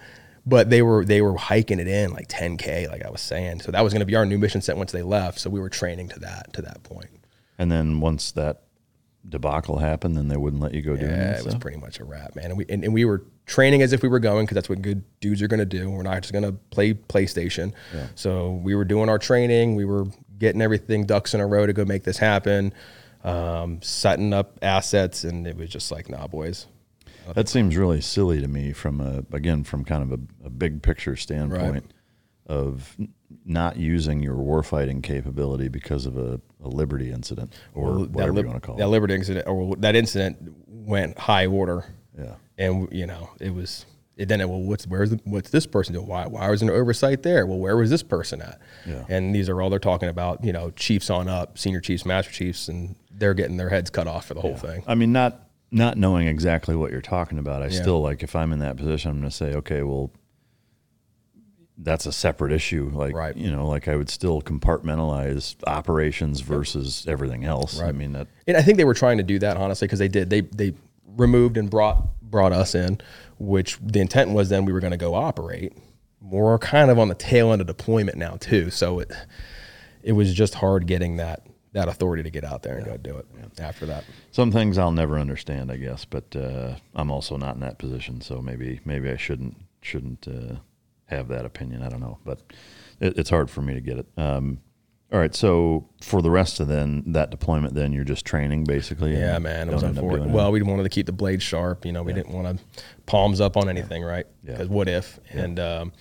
but 0.47 0.70
they 0.70 0.83
were 0.83 1.05
they 1.05 1.23
were 1.23 1.37
hiking 1.37 1.79
it 1.81 1.88
in 1.88 2.12
like 2.12 2.29
10k, 2.29 2.88
like 2.88 3.05
I 3.05 3.11
was 3.11 3.20
saying. 3.20 3.61
So 3.61 3.73
that 3.73 3.83
was 3.83 3.92
going 3.92 4.01
to 4.01 4.07
be 4.07 4.16
our 4.16 4.27
new 4.27 4.38
mission 4.38 4.61
set 4.61 4.77
once 4.77 4.92
they 4.92 5.03
left. 5.03 5.38
So 5.38 5.51
we 5.51 5.61
were 5.61 5.70
training 5.70 6.09
to 6.11 6.20
that 6.20 6.53
to 6.55 6.62
that 6.62 6.83
point. 6.83 7.11
And 7.59 7.70
then 7.70 8.01
once 8.01 8.33
that 8.33 8.62
debacle 9.27 9.79
happened, 9.79 10.16
then 10.16 10.29
they 10.29 10.37
wouldn't 10.37 10.61
let 10.61 10.75
you 10.75 10.83
go 10.83 10.97
do 10.97 11.07
Yeah, 11.07 11.33
that. 11.33 11.38
it 11.38 11.44
was 11.47 11.55
pretty 11.55 11.79
much 11.79 11.99
a 11.99 12.05
wrap, 12.05 12.37
man. 12.37 12.47
And 12.47 12.59
we 12.59 12.66
and, 12.68 12.85
and 12.85 12.92
we 12.92 13.05
were 13.05 13.25
training 13.47 13.81
as 13.83 13.92
if 13.92 14.03
we 14.03 14.09
were 14.09 14.18
going 14.18 14.44
because 14.44 14.55
that's 14.55 14.68
what 14.68 14.83
good 14.83 15.03
dudes 15.20 15.40
are 15.40 15.49
going 15.49 15.61
to 15.61 15.66
do. 15.66 15.90
We're 15.90 16.03
not 16.03 16.20
just 16.23 16.33
going 16.33 16.44
to 16.44 16.53
play 16.53 16.94
PlayStation. 16.94 17.73
So 18.14 18.53
we 18.53 18.75
were 18.75 18.85
doing 18.85 19.09
our 19.09 19.18
training. 19.18 19.77
We 19.77 19.85
were 19.85 20.07
getting 20.38 20.61
everything 20.62 21.07
ducks 21.07 21.35
in 21.35 21.40
a 21.40 21.47
row 21.47 21.66
to 21.66 21.73
go 21.73 21.85
make 21.85 22.05
this 22.05 22.18
happen, 22.18 22.73
um, 23.23 23.81
setting 23.83 24.33
up 24.33 24.59
assets, 24.62 25.25
and 25.25 25.47
it 25.47 25.57
was 25.57 25.68
just 25.70 25.90
like, 25.90 26.09
nah, 26.09 26.27
boys. 26.27 26.66
That 27.35 27.49
seems 27.49 27.77
really 27.77 28.01
silly 28.03 28.40
to 28.40 28.49
me 28.49 28.73
from 28.73 29.01
a 29.01 29.25
again 29.35 29.64
from 29.64 29.85
kind 29.85 30.03
of 30.03 30.12
a, 30.12 30.47
a 30.47 30.51
big 30.51 30.83
picture 30.83 31.16
standpoint 31.16 31.90
of 32.47 32.94
not 33.46 33.79
using 33.79 34.23
your 34.23 34.37
warfighting 34.37 35.02
capability 35.02 35.69
because 35.69 36.04
of 36.04 36.19
a, 36.19 36.38
a 36.63 36.69
liberty 36.69 37.11
incident 37.11 37.54
or 37.75 37.85
Well, 37.92 38.04
whatever 38.06 38.33
lib- 38.35 38.44
you 38.44 38.50
want 38.50 38.63
to 38.63 38.67
call 38.67 38.77
that 38.77 38.85
it. 38.85 38.88
Liberty 38.88 39.15
incident 39.15 39.46
or 39.48 39.75
that 39.77 39.96
incident 39.96 40.37
went 40.69 41.19
high 41.19 41.46
order. 41.46 41.87
Yeah. 42.19 42.35
and 42.59 42.88
you 42.92 43.06
know 43.06 43.31
it 43.40 43.54
was. 43.54 43.87
It, 44.17 44.29
then 44.29 44.38
well, 44.48 44.60
what's 44.60 44.87
where's 44.87 45.10
the, 45.10 45.21
what's 45.25 45.50
this 45.50 45.67
person 45.67 45.94
doing? 45.94 46.06
Why 46.06 46.27
why 46.27 46.48
was 46.48 46.60
there 46.60 46.71
no 46.71 46.77
oversight 46.77 47.23
there? 47.25 47.46
Well, 47.46 47.58
where 47.58 47.77
was 47.77 47.90
this 47.90 48.02
person 48.02 48.40
at? 48.42 48.60
Yeah. 48.87 49.04
And 49.08 49.35
these 49.35 49.48
are 49.48 49.60
all 49.60 49.71
they're 49.71 49.79
talking 49.81 50.08
about. 50.08 50.44
You 50.44 50.52
know, 50.52 50.71
chiefs 50.71 51.10
on 51.10 51.29
up, 51.29 51.58
senior 51.58 51.81
chiefs, 51.81 52.06
master 52.06 52.31
chiefs, 52.33 52.69
and 52.69 52.94
they're 53.10 53.35
getting 53.35 53.56
their 53.56 53.71
heads 53.71 53.90
cut 53.90 54.06
off 54.06 54.27
for 54.27 54.35
the 54.35 54.40
whole 54.40 54.56
thing. 54.56 54.85
I 54.87 54.94
mean, 54.94 55.12
not 55.12 55.48
not 55.73 55.98
knowing 55.98 56.29
exactly 56.29 56.77
what 56.77 56.92
you're 56.92 57.00
talking 57.00 57.38
about, 57.38 57.62
I 57.62 57.69
still 57.71 58.00
like 58.00 58.23
if 58.23 58.37
I'm 58.37 58.52
in 58.52 58.60
that 58.60 58.77
position, 58.77 59.10
I'm 59.10 59.19
going 59.19 59.31
to 59.31 59.37
say, 59.37 59.54
okay, 59.54 59.83
well, 59.83 60.12
that's 61.77 62.06
a 62.06 62.12
separate 62.12 62.52
issue. 62.52 62.90
Like, 62.94 63.15
Right. 63.17 63.37
you 63.37 63.50
know, 63.50 63.67
like 63.67 63.88
I 63.88 63.96
would 63.96 64.08
still 64.08 64.40
compartmentalize 64.40 65.56
operations 65.67 66.40
versus 66.40 67.04
everything 67.08 67.44
else. 67.44 67.81
I 67.81 67.90
mean, 67.90 68.12
that 68.12 68.29
And 68.46 68.56
I 68.56 68.62
think 68.62 68.79
they 68.79 68.85
were 68.85 68.94
trying 68.94 69.17
to 69.17 69.25
do 69.25 69.40
that 69.40 69.56
honestly 69.56 69.87
because 69.88 69.98
they 69.98 70.06
did. 70.08 70.31
They 70.31 70.42
they 70.42 70.75
removed 71.17 71.56
and 71.56 71.69
brought 71.69 72.06
brought 72.35 72.53
us 72.53 72.75
in, 72.75 73.01
which 73.39 73.79
the 73.81 74.01
intent 74.01 74.33
was 74.33 74.49
then 74.49 74.65
we 74.65 74.73
were 74.73 74.81
going 74.81 74.91
to 74.91 74.97
go 74.97 75.15
operate. 75.15 75.73
We're 76.21 76.59
kind 76.59 76.91
of 76.91 76.99
on 76.99 77.07
the 77.07 77.15
tail 77.15 77.53
end 77.53 77.61
of 77.61 77.69
deployment 77.69 78.19
now 78.19 78.39
too, 78.41 78.71
so 78.71 78.99
it 78.99 79.13
it 80.03 80.13
was 80.13 80.35
just 80.35 80.57
hard 80.57 80.89
getting 80.89 81.19
that 81.19 81.47
that 81.75 81.87
authority 81.87 82.25
to 82.25 82.31
get 82.31 82.43
out 82.43 82.65
there 82.65 82.77
and 82.79 82.87
go 82.87 82.97
do 82.97 83.17
it 83.19 83.27
after 83.61 83.87
that. 83.87 84.03
Some 84.33 84.51
things 84.51 84.79
I'll 84.79 84.91
never 84.91 85.17
understand, 85.17 85.71
I 85.71 85.77
guess, 85.77 86.05
but 86.05 86.35
uh, 86.35 86.75
I'm 86.97 87.13
also 87.13 87.37
not 87.37 87.55
in 87.55 87.61
that 87.61 87.79
position, 87.79 88.21
so 88.21 88.43
maybe 88.43 88.81
maybe 88.85 89.09
I 89.11 89.17
shouldn't 89.17 89.55
shouldn't 89.81 90.27
uh, 90.27 90.57
have 91.07 91.29
that 91.29 91.45
opinion. 91.45 91.85
I 91.85 91.89
don't 91.89 92.01
know, 92.01 92.19
but 92.25 92.41
it, 92.99 93.17
it's 93.17 93.31
hard 93.31 93.49
for 93.49 93.63
me 93.63 93.75
to 93.75 93.81
get 93.81 93.99
it. 93.99 94.07
Um, 94.17 94.59
all 95.15 95.21
right, 95.21 95.33
so 95.33 95.88
for 96.02 96.21
the 96.23 96.31
rest 96.31 96.58
of 96.58 96.67
then 96.67 97.04
that 97.06 97.31
deployment, 97.31 97.75
then 97.75 97.92
you're 97.92 98.02
just 98.02 98.25
training 98.27 98.65
basically. 98.65 99.12
Yeah, 99.17 99.38
man, 99.38 99.69
it 99.69 99.73
was 99.73 99.83
don't 99.83 99.90
end 99.90 99.98
up 99.98 100.04
unfortunate. 100.04 100.35
Well, 100.35 100.50
we 100.50 100.60
wanted 100.60 100.83
to 100.83 100.88
keep 100.88 101.06
the 101.06 101.12
blade 101.12 101.40
sharp. 101.40 101.87
You 101.87 101.92
know, 101.92 102.02
we 102.02 102.12
didn't 102.12 102.33
want 102.33 102.58
to 102.58 102.65
palms 103.06 103.40
up 103.40 103.56
on 103.56 103.69
anything, 103.69 104.02
right? 104.02 104.27
Yeah. 104.42 104.54
Because 104.54 104.69
what 104.69 104.88
if? 104.88 105.21
And 105.31 105.60
um, 105.60 105.92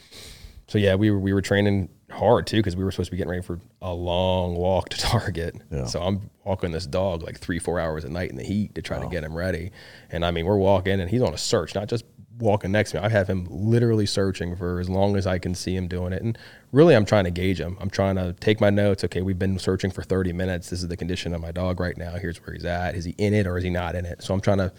so 0.67 0.79
yeah, 0.79 0.95
we 0.95 1.11
were 1.11 1.19
we 1.19 1.31
were 1.31 1.43
training 1.43 1.89
hard 2.09 2.47
too 2.47 2.57
because 2.57 2.75
we 2.75 2.83
were 2.83 2.91
supposed 2.91 3.09
to 3.09 3.11
be 3.11 3.17
getting 3.17 3.29
ready 3.29 3.43
for 3.43 3.59
a 3.83 3.93
long 3.93 4.55
walk 4.55 4.89
to 4.89 4.97
Target. 5.01 5.61
Yeah. 5.69 5.85
So 5.85 6.01
I'm 6.01 6.31
walking 6.43 6.71
this 6.71 6.87
dog 6.87 7.21
like 7.21 7.39
three 7.39 7.59
four 7.59 7.79
hours 7.79 8.05
a 8.05 8.09
night 8.09 8.31
in 8.31 8.35
the 8.35 8.43
heat 8.43 8.73
to 8.73 8.81
try 8.81 8.99
to 8.99 9.07
get 9.09 9.23
him 9.23 9.35
ready. 9.35 9.71
And 10.09 10.25
I 10.25 10.31
mean, 10.31 10.47
we're 10.47 10.57
walking 10.57 10.99
and 10.99 11.07
he's 11.07 11.21
on 11.21 11.35
a 11.35 11.37
search, 11.37 11.75
not 11.75 11.87
just 11.87 12.03
walking 12.39 12.71
next 12.71 12.91
to 12.91 12.97
me. 12.99 13.03
I 13.03 13.09
have 13.09 13.27
him 13.27 13.47
literally 13.49 14.05
searching 14.05 14.55
for 14.55 14.79
as 14.79 14.89
long 14.89 15.15
as 15.15 15.27
I 15.27 15.37
can 15.37 15.53
see 15.55 15.75
him 15.75 15.87
doing 15.87 16.13
it. 16.13 16.21
And 16.21 16.37
really, 16.71 16.95
I'm 16.95 17.05
trying 17.05 17.25
to 17.25 17.31
gauge 17.31 17.59
him. 17.59 17.77
I'm 17.79 17.89
trying 17.89 18.15
to 18.15 18.33
take 18.33 18.59
my 18.59 18.69
notes. 18.69 19.03
Okay, 19.03 19.21
we've 19.21 19.39
been 19.39 19.59
searching 19.59 19.91
for 19.91 20.03
30 20.03 20.33
minutes. 20.33 20.69
This 20.69 20.81
is 20.81 20.87
the 20.87 20.97
condition 20.97 21.33
of 21.33 21.41
my 21.41 21.51
dog 21.51 21.79
right 21.79 21.97
now. 21.97 22.13
Here's 22.15 22.37
where 22.37 22.53
he's 22.53 22.65
at. 22.65 22.95
Is 22.95 23.05
he 23.05 23.15
in 23.17 23.33
it 23.33 23.47
or 23.47 23.57
is 23.57 23.63
he 23.63 23.69
not 23.69 23.95
in 23.95 24.05
it? 24.05 24.23
So 24.23 24.33
I'm 24.33 24.41
trying 24.41 24.59
to 24.59 24.73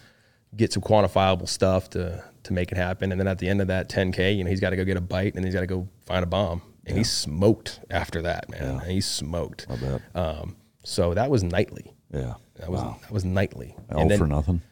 get 0.56 0.72
some 0.72 0.82
quantifiable 0.82 1.48
stuff 1.48 1.90
to 1.90 2.24
to 2.44 2.52
make 2.52 2.70
it 2.70 2.76
happen. 2.76 3.10
And 3.10 3.20
then 3.20 3.26
at 3.26 3.38
the 3.38 3.48
end 3.48 3.60
of 3.60 3.68
that 3.68 3.88
10k, 3.88 4.36
you 4.36 4.44
know, 4.44 4.50
he's 4.50 4.60
got 4.60 4.70
to 4.70 4.76
go 4.76 4.84
get 4.84 4.98
a 4.98 5.00
bite 5.00 5.34
and 5.34 5.44
he's 5.44 5.54
got 5.54 5.60
to 5.60 5.66
go 5.66 5.88
find 6.04 6.22
a 6.22 6.26
bomb. 6.26 6.62
And 6.86 6.98
he 6.98 7.04
smoked 7.04 7.80
after 7.88 8.20
that, 8.22 8.50
man. 8.50 8.80
He 8.80 9.00
smoked. 9.00 9.66
I 9.70 9.76
bet. 9.76 10.02
Um, 10.14 10.56
so 10.82 11.14
that 11.14 11.30
was 11.30 11.42
nightly. 11.42 11.94
Yeah. 12.12 12.34
That 12.56 12.70
was 12.70 12.82
that 12.82 13.10
was 13.10 13.24
nightly. 13.24 13.74
All 13.90 14.08
for 14.16 14.26
nothing. 14.26 14.62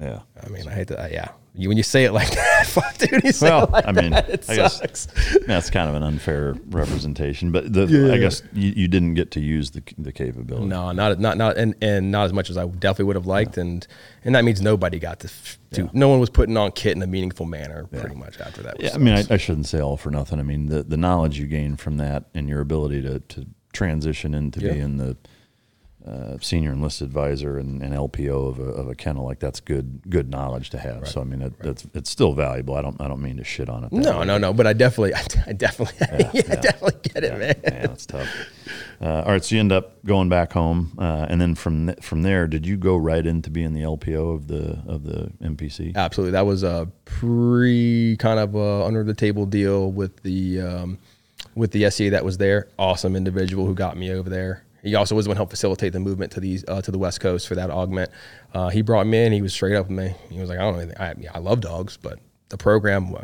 Yeah. 0.00 0.20
I 0.42 0.48
mean, 0.48 0.66
I 0.68 0.72
hate 0.72 0.88
to, 0.88 1.02
uh, 1.02 1.08
yeah. 1.10 1.28
You, 1.52 1.68
when 1.68 1.76
you 1.76 1.82
say 1.82 2.04
it 2.04 2.12
like 2.12 2.30
that, 2.34 2.66
fuck, 2.68 2.96
dude, 2.98 3.24
you 3.24 3.32
say 3.32 3.50
Well, 3.50 3.64
it 3.64 3.70
like 3.72 3.86
I 3.86 3.92
mean, 3.92 4.10
that, 4.12 4.28
it 4.30 4.44
I 4.48 4.54
guess 4.56 4.78
sucks. 4.78 5.08
that's 5.46 5.68
kind 5.68 5.88
of 5.88 5.96
an 5.96 6.02
unfair 6.04 6.54
representation, 6.68 7.50
but 7.50 7.72
the, 7.72 7.86
Yeah. 7.86 8.14
I 8.14 8.18
guess 8.18 8.42
you, 8.52 8.70
you 8.70 8.88
didn't 8.88 9.14
get 9.14 9.32
to 9.32 9.40
use 9.40 9.70
the 9.72 9.82
the 9.98 10.12
capability. 10.12 10.66
No, 10.66 10.92
not 10.92 11.18
not 11.18 11.36
not 11.36 11.56
and, 11.56 11.74
and 11.82 12.10
not 12.12 12.24
as 12.26 12.32
much 12.32 12.50
as 12.50 12.56
I 12.56 12.66
definitely 12.66 13.06
would 13.06 13.16
have 13.16 13.26
liked, 13.26 13.58
and 13.58 13.84
and 14.24 14.34
that 14.36 14.44
means 14.44 14.60
nobody 14.62 14.98
got 15.00 15.20
to, 15.20 15.30
to 15.72 15.90
no 15.92 16.08
one 16.08 16.20
was 16.20 16.30
putting 16.30 16.56
on 16.56 16.70
kit 16.72 16.96
in 16.96 17.02
a 17.02 17.06
meaningful 17.08 17.46
manner 17.46 17.84
pretty 17.86 18.14
much 18.14 18.40
after 18.40 18.62
that. 18.62 18.80
Yeah, 18.80 18.90
I 18.94 18.98
mean, 18.98 19.14
I, 19.14 19.24
I 19.28 19.36
shouldn't 19.36 19.66
say 19.66 19.80
all 19.80 19.96
for 19.96 20.10
nothing. 20.12 20.38
I 20.38 20.42
mean, 20.44 20.66
the, 20.66 20.82
the 20.84 20.96
knowledge 20.96 21.38
you 21.38 21.46
gain 21.48 21.76
from 21.76 21.96
that 21.96 22.26
and 22.34 22.48
your 22.48 22.60
ability 22.60 23.02
to, 23.02 23.18
to 23.20 23.46
transition 23.72 24.34
into 24.34 24.60
Yeah. 24.60 24.72
being 24.74 24.96
the 24.98 25.16
uh, 26.06 26.38
senior 26.40 26.72
enlisted 26.72 27.06
advisor 27.06 27.58
and, 27.58 27.82
and 27.82 27.94
LPO 27.94 28.48
of 28.48 28.58
a, 28.58 28.62
of 28.62 28.88
a 28.88 28.94
kennel, 28.94 29.24
like 29.24 29.38
that's 29.38 29.60
good 29.60 30.00
good 30.08 30.30
knowledge 30.30 30.70
to 30.70 30.78
have. 30.78 31.06
So 31.06 31.20
I 31.20 31.24
mean, 31.24 31.42
it, 31.42 31.58
that's 31.60 31.86
it's 31.94 32.10
still 32.10 32.32
valuable. 32.32 32.74
I 32.74 32.82
don't 32.82 33.00
I 33.00 33.06
don't 33.06 33.20
mean 33.20 33.36
to 33.36 33.44
shit 33.44 33.68
on 33.68 33.84
it. 33.84 33.92
no, 33.92 34.20
way. 34.20 34.26
no, 34.26 34.38
no. 34.38 34.52
But 34.52 34.66
I 34.66 34.72
definitely, 34.72 35.14
I, 35.46 35.52
definitely, 35.52 35.94
yeah, 36.00 36.42
I 36.52 36.56
definitely 36.56 37.00
get 37.02 37.24
it, 37.24 37.38
man. 37.38 37.54
Yeah, 37.62 37.86
that's 37.86 38.06
tough. 38.06 38.28
Uh, 39.00 39.22
all 39.24 39.32
right, 39.32 39.44
so 39.44 39.54
you 39.54 39.60
end 39.60 39.72
up 39.72 40.02
going 40.04 40.28
back 40.28 40.52
home, 40.52 40.92
uh, 40.98 41.26
and 41.28 41.40
then 41.40 41.54
from 41.54 41.88
th- 41.88 42.00
from 42.00 42.22
there, 42.22 42.46
did 42.46 42.66
you 42.66 42.76
go 42.76 42.96
right 42.96 43.26
into 43.26 43.50
being 43.50 43.74
the 43.74 43.82
LPO 43.82 44.34
of 44.34 44.46
the 44.46 44.78
of 44.86 45.04
the 45.04 45.30
MPC? 45.42 45.94
Absolutely, 45.94 46.32
that 46.32 46.46
was 46.46 46.62
a 46.62 46.88
pre 47.04 48.16
kind 48.18 48.38
of 48.38 48.56
under 48.56 49.04
the 49.04 49.14
table 49.14 49.44
deal 49.44 49.90
with 49.90 50.22
the 50.22 50.60
um, 50.60 50.98
with 51.54 51.72
the 51.72 51.90
SCA 51.90 52.10
that 52.10 52.24
was 52.24 52.38
there. 52.38 52.68
Awesome 52.78 53.16
individual 53.16 53.66
who 53.66 53.74
got 53.74 53.96
me 53.96 54.12
over 54.12 54.30
there. 54.30 54.64
He 54.82 54.94
also 54.94 55.14
was 55.14 55.26
the 55.26 55.30
one 55.30 55.36
who 55.36 55.40
helped 55.40 55.50
facilitate 55.50 55.92
the 55.92 56.00
movement 56.00 56.32
to 56.32 56.40
these 56.40 56.64
uh, 56.66 56.80
to 56.82 56.90
the 56.90 56.98
West 56.98 57.20
Coast 57.20 57.46
for 57.46 57.54
that 57.54 57.70
augment. 57.70 58.10
Uh, 58.54 58.68
he 58.68 58.82
brought 58.82 59.06
me 59.06 59.24
in. 59.24 59.32
He 59.32 59.42
was 59.42 59.52
straight 59.52 59.76
up 59.76 59.88
with 59.88 59.96
me. 59.96 60.14
He 60.30 60.40
was 60.40 60.48
like, 60.48 60.58
"I 60.58 60.62
don't 60.62 60.74
know 60.74 60.80
anything. 60.80 60.98
I, 61.32 61.36
I 61.36 61.38
love 61.38 61.60
dogs, 61.60 61.96
but 61.96 62.18
the 62.48 62.56
program, 62.56 63.14
uh, 63.14 63.20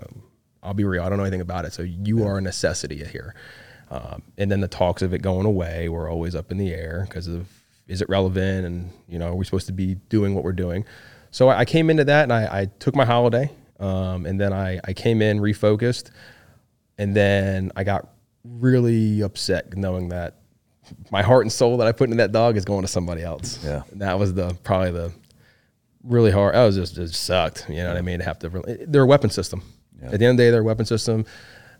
I'll 0.62 0.74
be 0.74 0.84
real, 0.84 1.02
I 1.02 1.08
don't 1.08 1.18
know 1.18 1.24
anything 1.24 1.40
about 1.40 1.64
it. 1.64 1.72
So 1.72 1.82
you 1.82 2.24
are 2.26 2.38
a 2.38 2.40
necessity 2.40 3.04
here." 3.04 3.34
Um, 3.90 4.22
and 4.36 4.50
then 4.50 4.60
the 4.60 4.68
talks 4.68 5.02
of 5.02 5.14
it 5.14 5.22
going 5.22 5.46
away 5.46 5.88
were 5.88 6.08
always 6.08 6.34
up 6.34 6.50
in 6.50 6.58
the 6.58 6.72
air 6.74 7.06
because 7.08 7.28
of 7.28 7.48
is 7.86 8.02
it 8.02 8.08
relevant 8.08 8.66
and 8.66 8.90
you 9.08 9.16
know 9.18 9.28
are 9.28 9.34
we 9.36 9.44
supposed 9.44 9.68
to 9.68 9.72
be 9.72 9.94
doing 10.08 10.34
what 10.34 10.44
we're 10.44 10.52
doing. 10.52 10.84
So 11.30 11.48
I, 11.48 11.60
I 11.60 11.64
came 11.64 11.90
into 11.90 12.04
that 12.04 12.24
and 12.24 12.32
I, 12.32 12.60
I 12.60 12.64
took 12.78 12.96
my 12.96 13.04
holiday, 13.04 13.50
um, 13.78 14.26
and 14.26 14.40
then 14.40 14.52
I, 14.52 14.80
I 14.84 14.92
came 14.92 15.22
in 15.22 15.38
refocused, 15.38 16.10
and 16.98 17.14
then 17.14 17.72
I 17.76 17.84
got 17.84 18.08
really 18.44 19.20
upset 19.20 19.76
knowing 19.76 20.08
that 20.08 20.36
my 21.10 21.22
heart 21.22 21.44
and 21.44 21.52
soul 21.52 21.76
that 21.78 21.86
I 21.86 21.92
put 21.92 22.04
into 22.04 22.16
that 22.16 22.32
dog 22.32 22.56
is 22.56 22.64
going 22.64 22.82
to 22.82 22.88
somebody 22.88 23.22
else. 23.22 23.58
Yeah. 23.64 23.82
And 23.90 24.00
that 24.02 24.18
was 24.18 24.34
the 24.34 24.56
probably 24.62 24.90
the 24.92 25.12
really 26.04 26.30
hard. 26.30 26.54
I 26.54 26.64
was 26.64 26.76
just 26.76 26.94
just 26.94 27.24
sucked. 27.24 27.66
You 27.68 27.76
know 27.76 27.88
what 27.88 27.96
I 27.96 28.02
mean? 28.02 28.18
To 28.20 28.24
have 28.24 28.38
to. 28.40 28.50
really- 28.50 28.84
They're 28.86 29.02
a 29.02 29.06
weapon 29.06 29.30
system. 29.30 29.62
Yeah. 30.00 30.10
At 30.12 30.18
the 30.18 30.26
end 30.26 30.32
of 30.32 30.36
the 30.38 30.42
day, 30.44 30.50
they're 30.50 30.60
a 30.60 30.64
weapon 30.64 30.84
system. 30.86 31.24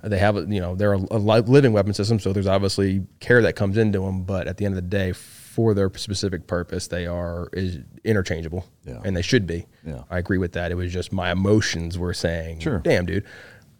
They 0.02 0.18
have, 0.18 0.36
a, 0.36 0.42
you 0.42 0.60
know, 0.60 0.74
they're 0.76 0.92
a, 0.94 0.98
a 1.10 1.18
living 1.18 1.72
weapon 1.72 1.92
system. 1.92 2.20
So 2.20 2.32
there's 2.32 2.46
obviously 2.46 3.04
care 3.20 3.42
that 3.42 3.54
comes 3.56 3.76
into 3.76 4.00
them. 4.00 4.22
But 4.22 4.46
at 4.46 4.56
the 4.56 4.64
end 4.64 4.76
of 4.76 4.82
the 4.82 4.88
day, 4.88 5.12
for 5.12 5.74
their 5.74 5.90
specific 5.96 6.46
purpose, 6.46 6.86
they 6.86 7.06
are 7.06 7.48
is 7.52 7.78
interchangeable, 8.04 8.66
Yeah. 8.84 9.00
and 9.04 9.16
they 9.16 9.22
should 9.22 9.46
be. 9.46 9.66
Yeah. 9.84 10.02
I 10.10 10.18
agree 10.18 10.38
with 10.38 10.52
that. 10.52 10.70
It 10.70 10.74
was 10.76 10.92
just 10.92 11.12
my 11.12 11.30
emotions 11.32 11.98
were 11.98 12.12
saying, 12.14 12.60
Sure. 12.60 12.78
"Damn, 12.80 13.06
dude." 13.06 13.24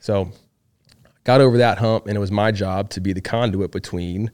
So 0.01 0.31
got 1.25 1.41
over 1.41 1.59
that 1.59 1.79
hump, 1.79 2.07
and 2.07 2.17
it 2.17 2.21
was 2.21 2.33
my 2.33 2.51
job 2.51 2.89
to 2.91 3.01
be 3.01 3.13
the 3.13 3.21
conduit 3.21 3.71
between 3.73 4.31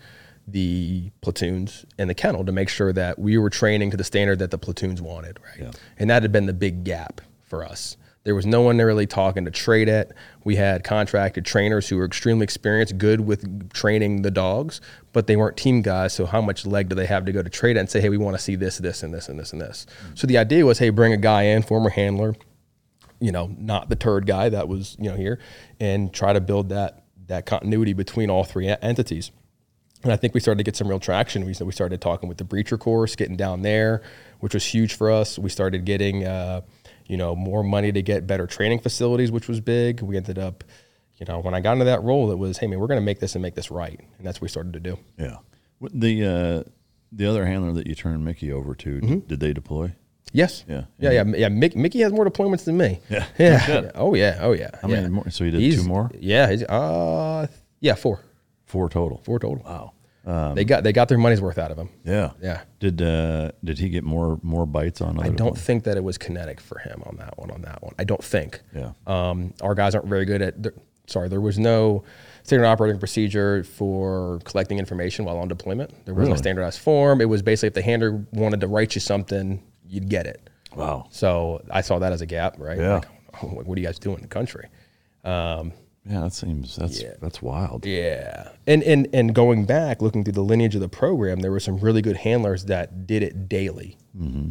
the 0.46 1.10
platoons 1.20 1.84
and 1.98 2.10
the 2.10 2.14
kennel 2.14 2.44
to 2.44 2.52
make 2.52 2.68
sure 2.68 2.92
that 2.92 3.18
we 3.18 3.38
were 3.38 3.50
training 3.50 3.90
to 3.90 3.96
the 3.96 4.04
standard 4.04 4.38
that 4.40 4.50
the 4.50 4.58
platoons 4.58 5.00
wanted, 5.00 5.38
right? 5.44 5.60
And 5.98 6.10
that 6.10 6.22
had 6.22 6.32
been 6.32 6.46
the 6.46 6.52
big 6.52 6.84
gap 6.84 7.20
for 7.42 7.64
us. 7.64 7.96
There 8.24 8.34
was 8.36 8.46
no 8.46 8.60
one 8.60 8.78
really 8.78 9.06
talking 9.06 9.44
to 9.46 9.50
trade 9.50 9.88
it. 9.88 10.12
We 10.44 10.54
had 10.54 10.84
contracted 10.84 11.44
trainers 11.44 11.88
who 11.88 11.96
were 11.96 12.04
extremely 12.04 12.44
experienced, 12.44 12.96
good 12.96 13.20
with 13.22 13.72
training 13.72 14.22
the 14.22 14.30
dogs, 14.30 14.80
but 15.12 15.26
they 15.26 15.34
weren't 15.34 15.56
team 15.56 15.82
guys. 15.82 16.12
So 16.12 16.26
how 16.26 16.40
much 16.40 16.64
leg 16.64 16.88
do 16.88 16.94
they 16.94 17.06
have 17.06 17.24
to 17.24 17.32
go 17.32 17.42
to 17.42 17.50
trade 17.50 17.76
it 17.76 17.80
and 17.80 17.90
say, 17.90 18.00
hey, 18.00 18.08
we 18.10 18.18
want 18.18 18.36
to 18.36 18.42
see 18.42 18.54
this, 18.54 18.78
this, 18.78 19.02
and 19.02 19.12
this, 19.12 19.28
and 19.28 19.40
this, 19.40 19.52
and 19.52 19.60
this? 19.60 19.86
Mm. 20.06 20.18
So 20.18 20.26
the 20.28 20.38
idea 20.38 20.64
was, 20.64 20.78
hey, 20.78 20.90
bring 20.90 21.12
a 21.12 21.16
guy 21.16 21.42
in, 21.42 21.62
former 21.62 21.90
handler, 21.90 22.36
you 23.18 23.32
know, 23.32 23.50
not 23.58 23.88
the 23.88 23.96
turd 23.96 24.26
guy 24.26 24.48
that 24.48 24.68
was, 24.68 24.96
you 25.00 25.10
know, 25.10 25.16
here, 25.16 25.40
and 25.80 26.12
try 26.12 26.32
to 26.32 26.40
build 26.40 26.68
that 26.68 27.04
that 27.26 27.46
continuity 27.46 27.92
between 27.92 28.30
all 28.30 28.44
three 28.44 28.68
entities. 28.68 29.30
And 30.04 30.12
I 30.12 30.16
think 30.16 30.34
we 30.34 30.40
started 30.40 30.58
to 30.58 30.64
get 30.64 30.76
some 30.76 30.88
real 30.88 30.98
traction. 31.00 31.44
We, 31.44 31.54
we 31.64 31.72
started 31.72 32.00
talking 32.00 32.28
with 32.28 32.38
the 32.38 32.44
breacher 32.44 32.78
course, 32.78 33.14
getting 33.16 33.36
down 33.36 33.62
there, 33.62 34.02
which 34.40 34.54
was 34.54 34.64
huge 34.64 34.94
for 34.94 35.10
us. 35.10 35.38
We 35.38 35.48
started 35.48 35.84
getting, 35.84 36.24
uh, 36.26 36.62
you 37.06 37.16
know, 37.16 37.36
more 37.36 37.62
money 37.62 37.92
to 37.92 38.02
get 38.02 38.26
better 38.26 38.46
training 38.46 38.80
facilities, 38.80 39.30
which 39.30 39.48
was 39.48 39.60
big. 39.60 40.00
We 40.02 40.16
ended 40.16 40.38
up, 40.38 40.64
you 41.18 41.26
know, 41.26 41.38
when 41.40 41.54
I 41.54 41.60
got 41.60 41.74
into 41.74 41.84
that 41.84 42.02
role, 42.02 42.32
it 42.32 42.38
was, 42.38 42.58
hey 42.58 42.66
man, 42.66 42.80
we're 42.80 42.88
going 42.88 43.00
to 43.00 43.04
make 43.04 43.20
this 43.20 43.34
and 43.36 43.42
make 43.42 43.54
this 43.54 43.70
right, 43.70 44.00
and 44.18 44.26
that's 44.26 44.38
what 44.38 44.42
we 44.42 44.48
started 44.48 44.72
to 44.72 44.80
do. 44.80 44.98
Yeah. 45.18 45.36
The 45.80 46.64
uh, 46.66 46.70
the 47.12 47.26
other 47.26 47.44
handler 47.44 47.72
that 47.74 47.86
you 47.86 47.94
turned 47.94 48.24
Mickey 48.24 48.50
over 48.52 48.74
to, 48.76 49.00
Mm-hmm. 49.00 49.18
did 49.28 49.38
they 49.40 49.52
deploy? 49.52 49.92
Yes. 50.32 50.64
Yeah. 50.66 50.84
Yeah. 50.98 51.10
Yeah. 51.10 51.24
Yeah. 51.36 51.48
Mick, 51.48 51.76
Mickey 51.76 52.00
has 52.00 52.12
more 52.12 52.24
deployments 52.24 52.64
than 52.64 52.76
me. 52.78 53.00
Yeah. 53.10 53.26
Yeah. 53.38 53.90
Oh 53.94 54.14
yeah. 54.14 54.38
Oh 54.40 54.52
yeah. 54.52 54.70
How 54.80 54.88
yeah. 54.88 54.96
many 54.96 55.08
more? 55.10 55.28
So 55.30 55.44
he 55.44 55.50
did 55.50 55.60
He's- 55.60 55.76
two 55.76 55.84
more? 55.86 56.10
Yeah. 56.18 56.50
He's, 56.50 56.62
uh, 56.64 57.46
yeah. 57.80 57.94
Four. 57.94 58.20
Four 58.72 58.88
total. 58.88 59.20
Four 59.24 59.38
total. 59.38 59.62
Wow. 60.24 60.54
they 60.54 60.64
got 60.64 60.82
they 60.82 60.92
got 60.92 61.08
their 61.08 61.18
money's 61.18 61.40
worth 61.42 61.58
out 61.58 61.70
of 61.70 61.76
him. 61.78 61.90
Yeah. 62.04 62.30
Yeah. 62.40 62.62
Did 62.80 63.02
uh, 63.02 63.50
did 63.62 63.78
he 63.78 63.88
get 63.90 64.02
more 64.02 64.38
more 64.42 64.64
bites 64.66 65.00
on? 65.00 65.20
I 65.20 65.28
don't 65.28 65.54
deployments? 65.54 65.58
think 65.58 65.84
that 65.84 65.96
it 65.98 66.04
was 66.04 66.16
kinetic 66.16 66.58
for 66.60 66.78
him 66.78 67.02
on 67.04 67.16
that 67.16 67.36
one. 67.38 67.50
On 67.50 67.60
that 67.62 67.82
one, 67.82 67.94
I 67.98 68.04
don't 68.04 68.24
think. 68.24 68.60
Yeah. 68.74 68.92
Um, 69.06 69.52
our 69.60 69.74
guys 69.74 69.94
aren't 69.94 70.08
very 70.08 70.24
good 70.24 70.40
at. 70.42 70.54
Sorry, 71.06 71.28
there 71.28 71.40
was 71.40 71.58
no 71.58 72.04
standard 72.44 72.64
operating 72.66 72.98
procedure 72.98 73.62
for 73.64 74.38
collecting 74.44 74.78
information 74.78 75.24
while 75.26 75.36
on 75.36 75.48
deployment. 75.48 75.90
There 76.06 76.14
wasn't 76.14 76.28
Really? 76.28 76.34
a 76.36 76.38
standardized 76.38 76.78
form. 76.78 77.20
It 77.20 77.28
was 77.28 77.42
basically 77.42 77.66
if 77.68 77.74
the 77.74 77.82
handler 77.82 78.24
wanted 78.32 78.60
to 78.60 78.68
write 78.68 78.94
you 78.94 79.00
something, 79.00 79.62
you'd 79.86 80.08
get 80.08 80.26
it. 80.26 80.48
Wow. 80.74 81.08
So 81.10 81.60
I 81.70 81.80
saw 81.82 81.98
that 81.98 82.12
as 82.12 82.22
a 82.22 82.26
gap, 82.26 82.54
right? 82.58 82.78
Yeah. 82.78 82.94
Like, 82.94 83.08
oh, 83.42 83.48
what 83.48 83.74
do 83.74 83.82
you 83.82 83.86
guys 83.86 83.98
do 83.98 84.14
in 84.14 84.22
the 84.22 84.28
country? 84.28 84.68
Um, 85.24 85.72
Yeah, 86.04 86.22
that 86.22 86.32
seems 86.32 86.74
that's 86.76 87.00
Yeah. 87.00 87.14
that's 87.20 87.40
wild. 87.40 87.86
Yeah. 87.86 88.48
And, 88.66 88.82
and 88.82 89.08
and 89.12 89.34
going 89.34 89.66
back, 89.66 90.02
looking 90.02 90.24
through 90.24 90.32
the 90.32 90.42
lineage 90.42 90.74
of 90.74 90.80
the 90.80 90.88
program, 90.88 91.40
there 91.40 91.52
were 91.52 91.60
some 91.60 91.76
really 91.78 92.02
good 92.02 92.16
handlers 92.16 92.64
that 92.64 93.06
did 93.06 93.22
it 93.22 93.48
daily. 93.48 93.96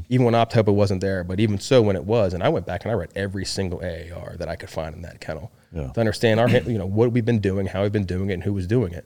Even 0.09 0.25
when 0.25 0.33
op 0.33 0.49
tempo 0.49 0.71
wasn't 0.71 1.01
there, 1.01 1.23
but 1.23 1.39
even 1.39 1.59
so 1.59 1.83
when 1.83 1.95
it 1.95 2.03
was, 2.03 2.33
and 2.33 2.41
I 2.41 2.49
went 2.49 2.65
back 2.65 2.83
and 2.83 2.91
I 2.91 2.95
read 2.95 3.11
every 3.15 3.45
single 3.45 3.79
AAR 3.83 4.35
that 4.37 4.47
I 4.49 4.55
could 4.55 4.71
find 4.71 4.95
in 4.95 5.01
that 5.03 5.21
kennel 5.21 5.51
Yeah. 5.71 5.89
to 5.91 5.99
understand 5.99 6.39
our, 6.39 6.49
you 6.49 6.79
know, 6.79 6.87
what 6.87 7.11
we've 7.11 7.25
been 7.25 7.39
doing, 7.39 7.67
how 7.67 7.83
we've 7.83 7.91
been 7.91 8.05
doing 8.07 8.31
it, 8.31 8.33
and 8.35 8.43
who 8.43 8.53
was 8.53 8.65
doing 8.65 8.91
it. 8.93 9.05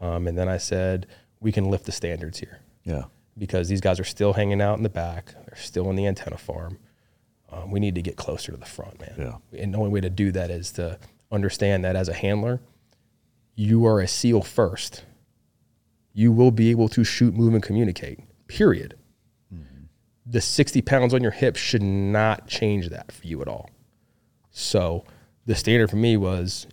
Um, 0.00 0.26
and 0.26 0.36
then 0.36 0.48
I 0.48 0.56
said, 0.58 1.06
we 1.40 1.52
can 1.52 1.70
lift 1.70 1.84
the 1.86 1.92
standards 1.92 2.38
here. 2.40 2.58
Yeah. 2.84 3.04
because 3.38 3.68
these 3.68 3.80
guys 3.80 4.00
are 4.00 4.04
still 4.04 4.32
hanging 4.32 4.60
out 4.60 4.76
in 4.76 4.82
the 4.82 4.88
back. 4.90 5.34
They're 5.46 5.56
still 5.56 5.88
in 5.88 5.94
the 5.96 6.06
antenna 6.06 6.36
farm. 6.36 6.78
Um, 7.50 7.70
we 7.70 7.78
need 7.80 7.94
to 7.94 8.02
get 8.02 8.16
closer 8.16 8.50
to 8.50 8.58
the 8.58 8.66
front, 8.66 9.00
man. 9.00 9.14
Yeah. 9.16 9.60
And 9.60 9.72
the 9.72 9.78
only 9.78 9.90
way 9.90 10.00
to 10.00 10.10
do 10.10 10.32
that 10.32 10.50
is 10.50 10.72
to 10.72 10.98
understand 11.32 11.84
that 11.84 11.96
as 11.96 12.08
a 12.08 12.12
handler, 12.12 12.60
you 13.54 13.86
are 13.86 14.00
a 14.00 14.06
SEAL 14.06 14.42
first. 14.42 15.04
You 16.12 16.30
will 16.30 16.50
be 16.50 16.70
able 16.70 16.88
to 16.90 17.02
shoot, 17.04 17.34
move, 17.34 17.54
and 17.54 17.62
communicate, 17.62 18.20
period. 18.46 18.96
The 20.24 20.40
60 20.40 20.82
pounds 20.82 21.12
on 21.14 21.22
your 21.22 21.32
hip 21.32 21.56
should 21.56 21.82
not 21.82 22.46
change 22.46 22.90
that 22.90 23.10
for 23.10 23.26
you 23.26 23.42
at 23.42 23.48
all. 23.48 23.70
So 24.50 25.04
the 25.46 25.54
standard 25.56 25.90
for 25.90 25.96
me 25.96 26.16
was 26.16 26.66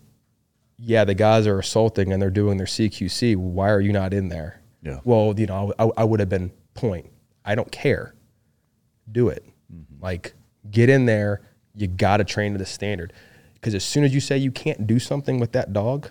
yeah, 0.82 1.04
the 1.04 1.14
guys 1.14 1.46
are 1.46 1.58
assaulting 1.58 2.12
and 2.12 2.22
they're 2.22 2.30
doing 2.30 2.56
their 2.56 2.66
CQC. 2.66 3.36
Why 3.36 3.70
are 3.70 3.80
you 3.80 3.92
not 3.92 4.14
in 4.14 4.28
there? 4.28 4.62
Yeah. 4.82 5.00
Well, 5.04 5.34
you 5.36 5.46
know, 5.46 5.74
I, 5.78 5.90
I 5.98 6.04
would 6.04 6.20
have 6.20 6.30
been 6.30 6.52
point. 6.72 7.10
I 7.44 7.54
don't 7.54 7.70
care. 7.70 8.14
Do 9.12 9.28
it. 9.28 9.44
Mm-hmm. 9.72 10.02
Like, 10.02 10.32
get 10.70 10.88
in 10.88 11.04
there. 11.04 11.42
You 11.74 11.86
got 11.86 12.18
to 12.18 12.24
train 12.24 12.52
to 12.52 12.58
the 12.58 12.64
standard. 12.64 13.12
Because 13.60 13.74
as 13.74 13.84
soon 13.84 14.04
as 14.04 14.14
you 14.14 14.20
say 14.20 14.38
you 14.38 14.50
can't 14.50 14.86
do 14.86 14.98
something 14.98 15.38
with 15.38 15.52
that 15.52 15.72
dog, 15.72 16.10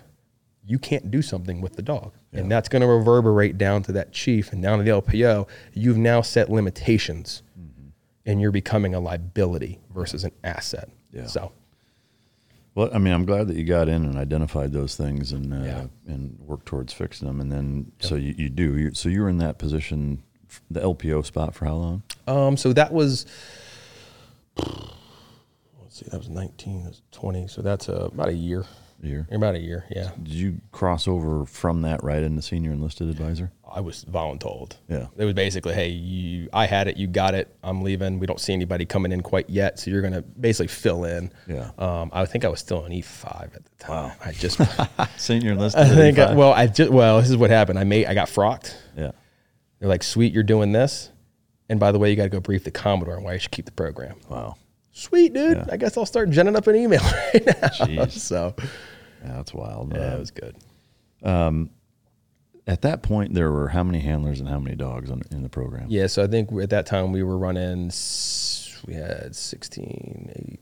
you 0.64 0.78
can't 0.78 1.10
do 1.10 1.20
something 1.20 1.60
with 1.60 1.74
the 1.74 1.82
dog. 1.82 2.12
And 2.32 2.48
that's 2.50 2.68
going 2.68 2.82
to 2.82 2.86
reverberate 2.86 3.58
down 3.58 3.82
to 3.84 3.92
that 3.92 4.12
chief 4.12 4.52
and 4.52 4.62
down 4.62 4.78
to 4.78 4.84
the 4.84 4.90
LPO. 4.90 5.48
You've 5.74 5.96
now 5.98 6.20
set 6.22 6.48
limitations 6.48 7.42
and 8.24 8.40
you're 8.40 8.52
becoming 8.52 8.94
a 8.94 9.00
liability 9.00 9.80
versus 9.92 10.22
an 10.22 10.30
asset. 10.44 10.88
Yeah. 11.12 11.26
So, 11.26 11.50
Well, 12.76 12.88
I 12.94 12.98
mean, 12.98 13.12
I'm 13.12 13.24
glad 13.24 13.48
that 13.48 13.56
you 13.56 13.64
got 13.64 13.88
in 13.88 14.04
and 14.04 14.16
identified 14.16 14.72
those 14.72 14.94
things 14.94 15.32
and 15.32 15.52
uh, 15.52 15.56
Yeah. 15.66 15.84
and 16.06 16.38
worked 16.46 16.66
towards 16.66 16.92
fixing 16.92 17.26
them. 17.26 17.40
And 17.40 17.50
then, 17.50 17.90
so 17.98 18.14
you, 18.14 18.32
you 18.38 18.48
do. 18.48 18.78
you 18.78 18.94
so 18.94 19.08
you 19.08 19.22
were 19.22 19.28
in 19.28 19.38
that 19.38 19.58
position, 19.58 20.22
the 20.70 20.80
LPO 20.80 21.24
spot 21.26 21.52
for 21.56 21.64
how 21.64 21.74
long? 21.74 22.02
Um, 22.28 22.56
so 22.56 22.72
that 22.74 22.92
was, 22.92 23.26
see, 26.00 26.10
that 26.10 26.18
was 26.18 26.28
19, 26.28 26.82
that 26.84 26.88
was 26.90 27.02
20. 27.12 27.48
So 27.48 27.62
that's 27.62 27.88
uh, 27.88 28.08
about 28.12 28.28
a 28.28 28.34
year. 28.34 28.64
A 29.02 29.06
year. 29.06 29.26
About 29.30 29.54
a 29.54 29.58
year, 29.58 29.86
yeah. 29.90 30.10
Did 30.22 30.34
you 30.34 30.60
cross 30.72 31.08
over 31.08 31.46
from 31.46 31.82
that 31.82 32.04
right 32.04 32.22
into 32.22 32.42
senior 32.42 32.70
enlisted 32.72 33.08
advisor? 33.08 33.50
I 33.66 33.80
was 33.80 34.04
voluntold. 34.04 34.76
Yeah. 34.88 35.06
It 35.16 35.24
was 35.24 35.32
basically, 35.32 35.72
hey, 35.72 35.88
you, 35.88 36.50
I 36.52 36.66
had 36.66 36.86
it, 36.86 36.98
you 36.98 37.06
got 37.06 37.34
it, 37.34 37.54
I'm 37.62 37.80
leaving. 37.80 38.18
We 38.18 38.26
don't 38.26 38.40
see 38.40 38.52
anybody 38.52 38.84
coming 38.84 39.10
in 39.12 39.22
quite 39.22 39.48
yet, 39.48 39.78
so 39.78 39.90
you're 39.90 40.02
gonna 40.02 40.20
basically 40.20 40.66
fill 40.66 41.04
in. 41.04 41.32
Yeah. 41.46 41.70
Um, 41.78 42.10
I 42.12 42.26
think 42.26 42.44
I 42.44 42.48
was 42.48 42.60
still 42.60 42.84
an 42.84 42.92
E5 42.92 43.54
at 43.54 43.64
the 43.64 43.70
time. 43.78 44.08
Wow. 44.08 44.12
I 44.22 44.32
just, 44.32 44.60
Senior 45.16 45.52
enlisted. 45.52 45.80
I 45.82 45.88
think, 45.88 46.18
E5? 46.18 46.36
well, 46.36 46.52
I 46.52 46.66
just, 46.66 46.90
well, 46.90 47.20
this 47.20 47.30
is 47.30 47.38
what 47.38 47.48
happened. 47.48 47.78
I 47.78 47.84
made, 47.84 48.06
I 48.06 48.12
got 48.14 48.28
frocked. 48.28 48.76
yeah. 48.96 49.12
They're 49.78 49.88
like, 49.88 50.02
sweet, 50.02 50.34
you're 50.34 50.42
doing 50.42 50.72
this, 50.72 51.10
and 51.70 51.80
by 51.80 51.90
the 51.90 51.98
way, 51.98 52.10
you 52.10 52.16
got 52.16 52.24
to 52.24 52.28
go 52.28 52.40
brief 52.40 52.64
the 52.64 52.70
commodore 52.70 53.16
on 53.16 53.22
why 53.22 53.32
you 53.32 53.38
should 53.38 53.50
keep 53.50 53.64
the 53.64 53.72
program. 53.72 54.16
Wow. 54.28 54.56
Sweet, 54.92 55.32
dude. 55.32 55.56
Yeah. 55.58 55.66
I 55.70 55.76
guess 55.76 55.96
I'll 55.96 56.06
start 56.06 56.30
genning 56.30 56.56
up 56.56 56.66
an 56.66 56.76
email 56.76 57.00
right 57.34 57.46
now. 57.46 57.68
Jeez. 57.68 58.12
So, 58.12 58.54
Yeah, 58.58 59.36
that's 59.36 59.54
wild. 59.54 59.92
yeah, 59.94 60.14
it 60.14 60.18
was 60.18 60.30
good. 60.30 60.56
Um, 61.22 61.70
at 62.66 62.82
that 62.82 63.02
point, 63.02 63.34
there 63.34 63.50
were 63.50 63.68
how 63.68 63.82
many 63.82 64.00
handlers 64.00 64.40
and 64.40 64.48
how 64.48 64.58
many 64.58 64.76
dogs 64.76 65.10
on, 65.10 65.22
in 65.30 65.42
the 65.42 65.48
program? 65.48 65.86
Yeah, 65.88 66.06
so 66.06 66.22
I 66.22 66.26
think 66.26 66.50
at 66.60 66.70
that 66.70 66.86
time 66.86 67.12
we 67.12 67.22
were 67.22 67.38
running, 67.38 67.90
we 68.86 68.94
had 68.94 69.34
16, 69.34 70.32
eight, 70.36 70.60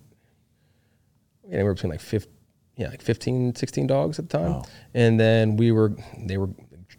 were 1.64 1.74
between 1.74 1.90
like 1.90 2.00
15, 2.00 2.32
yeah, 2.76 2.88
like 2.88 3.02
15, 3.02 3.54
16 3.54 3.86
dogs 3.86 4.18
at 4.18 4.28
the 4.28 4.38
time. 4.38 4.52
Wow. 4.52 4.64
And 4.94 5.18
then 5.18 5.56
we 5.56 5.72
were, 5.72 5.94
they 6.18 6.38
were 6.38 6.50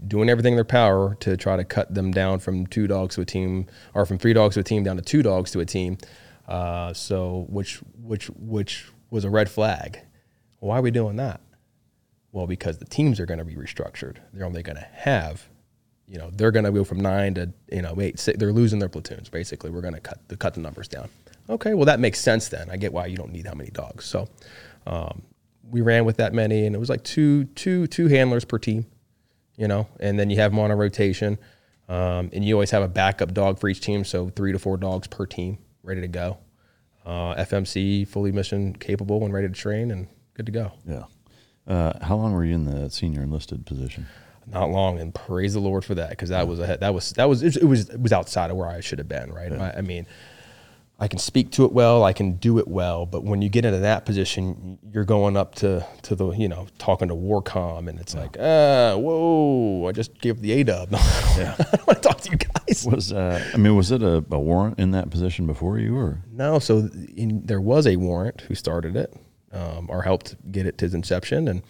doing 0.08 0.30
everything 0.30 0.54
in 0.54 0.58
their 0.58 0.64
power 0.66 1.16
to 1.22 1.36
try 1.38 1.56
to 1.58 1.64
cut 1.64 1.94
them 1.94 2.12
down 2.12 2.40
from 2.40 2.68
two 2.68 2.88
dogs 2.88 3.16
to 3.16 3.22
a 3.22 3.26
team, 3.26 3.68
or 3.94 4.06
from 4.06 4.18
three 4.18 4.34
dogs 4.34 4.56
to 4.56 4.62
a 4.62 4.64
team 4.64 4.84
down 4.84 4.96
to 4.98 5.02
two 5.02 5.22
dogs 5.24 5.52
to 5.52 5.60
a 5.60 5.66
team. 5.66 5.98
Uh, 6.50 6.94
so, 6.94 7.46
which, 7.48 7.78
which, 8.02 8.26
which 8.28 8.88
was 9.12 9.24
a 9.24 9.30
red 9.30 9.50
flag. 9.50 10.00
Why 10.60 10.80
are 10.80 10.82
we 10.82 10.92
doing 10.92 11.16
that? 11.18 11.42
Well, 12.32 12.48
because 12.48 12.80
the 12.80 12.86
teams 12.86 13.20
are 13.20 13.26
going 13.26 13.38
to 13.38 13.46
be 13.46 13.56
restructured. 13.56 14.18
They're 14.34 14.46
only 14.46 14.64
going 14.64 14.76
to 14.78 14.88
have, 14.92 15.48
you 16.08 16.18
know, 16.18 16.32
they're 16.34 16.52
going 16.52 16.66
to 16.66 16.72
go 16.72 16.84
from 16.84 17.00
nine 17.00 17.36
to 17.36 17.54
you 17.72 17.82
know 17.82 17.96
eight. 18.00 18.20
Six, 18.20 18.38
they're 18.38 18.52
losing 18.52 18.80
their 18.80 18.90
platoons. 18.90 19.30
Basically, 19.30 19.70
we're 19.70 19.82
going 19.82 19.94
to 19.94 20.00
cut 20.00 20.20
the 20.28 20.36
cut 20.38 20.54
the 20.56 20.60
numbers 20.60 20.88
down. 20.88 21.10
Okay, 21.50 21.74
well 21.74 21.86
that 21.86 22.00
makes 22.00 22.20
sense 22.20 22.50
then. 22.50 22.70
I 22.70 22.78
get 22.78 22.94
why 22.94 23.08
you 23.08 23.18
don't 23.18 23.32
need 23.32 23.48
how 23.48 23.56
many 23.56 23.72
dogs. 23.72 24.06
So, 24.06 24.28
um, 24.86 25.24
we 25.72 25.82
ran 25.82 26.06
with 26.06 26.18
that 26.18 26.34
many, 26.34 26.66
and 26.66 26.76
it 26.76 26.80
was 26.80 26.90
like 26.90 27.04
two 27.04 27.46
two 27.46 27.88
two 27.88 28.08
handlers 28.08 28.46
per 28.46 28.60
team, 28.60 28.86
you 29.56 29.68
know, 29.68 29.88
and 30.00 30.20
then 30.20 30.30
you 30.30 30.38
have 30.38 30.52
them 30.52 30.60
on 30.60 30.72
a 30.72 30.76
rotation, 30.76 31.40
um, 31.88 32.30
and 32.34 32.46
you 32.46 32.54
always 32.54 32.72
have 32.72 32.84
a 32.84 32.88
backup 32.88 33.34
dog 33.34 33.60
for 33.60 33.70
each 33.70 33.82
team. 33.82 34.04
So 34.04 34.30
three 34.30 34.52
to 34.52 34.60
four 34.60 34.78
dogs 34.78 35.08
per 35.08 35.26
team, 35.26 35.58
ready 35.90 36.02
to 36.02 36.08
go. 36.08 36.38
Uh, 37.06 37.36
FMC 37.36 38.08
fully 38.08 38.32
mission 38.32 38.74
capable 38.74 39.26
and 39.26 39.34
ready 39.34 39.48
to 39.48 39.54
train 39.54 39.92
and 39.92 40.08
good 40.36 40.46
to 40.46 40.52
go. 40.52 40.72
Yeah. 40.88 41.04
Uh, 41.68 41.94
how 42.06 42.16
long 42.16 42.34
were 42.34 42.46
you 42.46 42.56
in 42.56 42.66
the 42.66 42.90
senior 42.90 43.24
enlisted 43.24 43.66
position? 43.66 44.08
not 44.52 44.72
long 44.72 44.98
and 45.00 45.14
praise 45.14 45.54
the 45.54 45.60
lord 45.60 45.86
for 45.86 45.94
that 45.94 46.10
because 46.10 46.30
that 46.30 46.48
was 46.48 46.60
a 46.60 46.78
that 46.80 46.92
was 46.92 47.12
that 47.12 47.30
was 47.30 47.44
it 47.44 47.64
was 47.64 47.88
it 47.90 48.02
was 48.02 48.12
outside 48.12 48.50
of 48.50 48.58
where 48.58 48.68
i 48.68 48.80
should 48.80 48.98
have 48.98 49.08
been 49.08 49.32
right 49.32 49.52
I, 49.52 49.76
I 49.78 49.82
mean 49.82 50.08
i 51.00 51.08
can 51.08 51.20
speak 51.20 51.52
to 51.52 51.66
it 51.66 51.72
well 51.72 52.04
i 52.04 52.14
can 52.14 52.34
do 52.34 52.58
it 52.60 52.68
well 52.68 53.06
but 53.06 53.24
when 53.24 53.42
you 53.42 53.50
get 53.50 53.66
into 53.66 53.80
that 53.80 54.06
position 54.06 54.78
you're 54.92 55.06
going 55.06 55.38
up 55.38 55.56
to 55.56 55.86
to 56.02 56.16
the 56.16 56.32
you 56.32 56.48
know 56.48 56.68
talking 56.78 57.08
to 57.08 57.16
warcom 57.16 57.88
and 57.88 58.00
it's 58.00 58.14
like 58.16 58.38
uh 58.40 58.96
whoa 58.96 59.88
i 59.88 59.92
just 59.92 60.18
gave 60.20 60.42
the 60.42 60.52
a-dub. 60.54 60.92
Yeah. 60.92 61.56
i 61.60 61.64
don't 61.76 61.88
want 61.88 62.02
to 62.02 62.10
talk 62.10 62.22
to 62.22 62.32
you 62.32 62.38
guys. 62.38 62.86
Was 62.86 63.12
uh, 63.12 63.44
I 63.54 63.58
mean, 63.58 63.76
was 63.76 63.92
it 63.92 64.04
a, 64.04 64.24
a 64.30 64.40
warrant 64.40 64.80
in 64.80 64.92
that 64.92 65.10
position 65.10 65.48
before 65.48 65.80
you, 65.80 65.98
or? 65.98 66.24
No, 66.32 66.60
so 66.60 66.90
in, 67.16 67.46
there 67.46 67.62
was 67.62 67.88
a 67.88 67.96
warrant 67.96 68.42
who 68.42 68.56
started 68.56 68.96
it, 68.96 69.14
um, 69.52 69.88
or 69.90 70.04
helped 70.04 70.36
get 70.52 70.66
it 70.66 70.78
to 70.80 70.86
its 70.86 70.94
inception, 70.94 71.48
and 71.48 71.64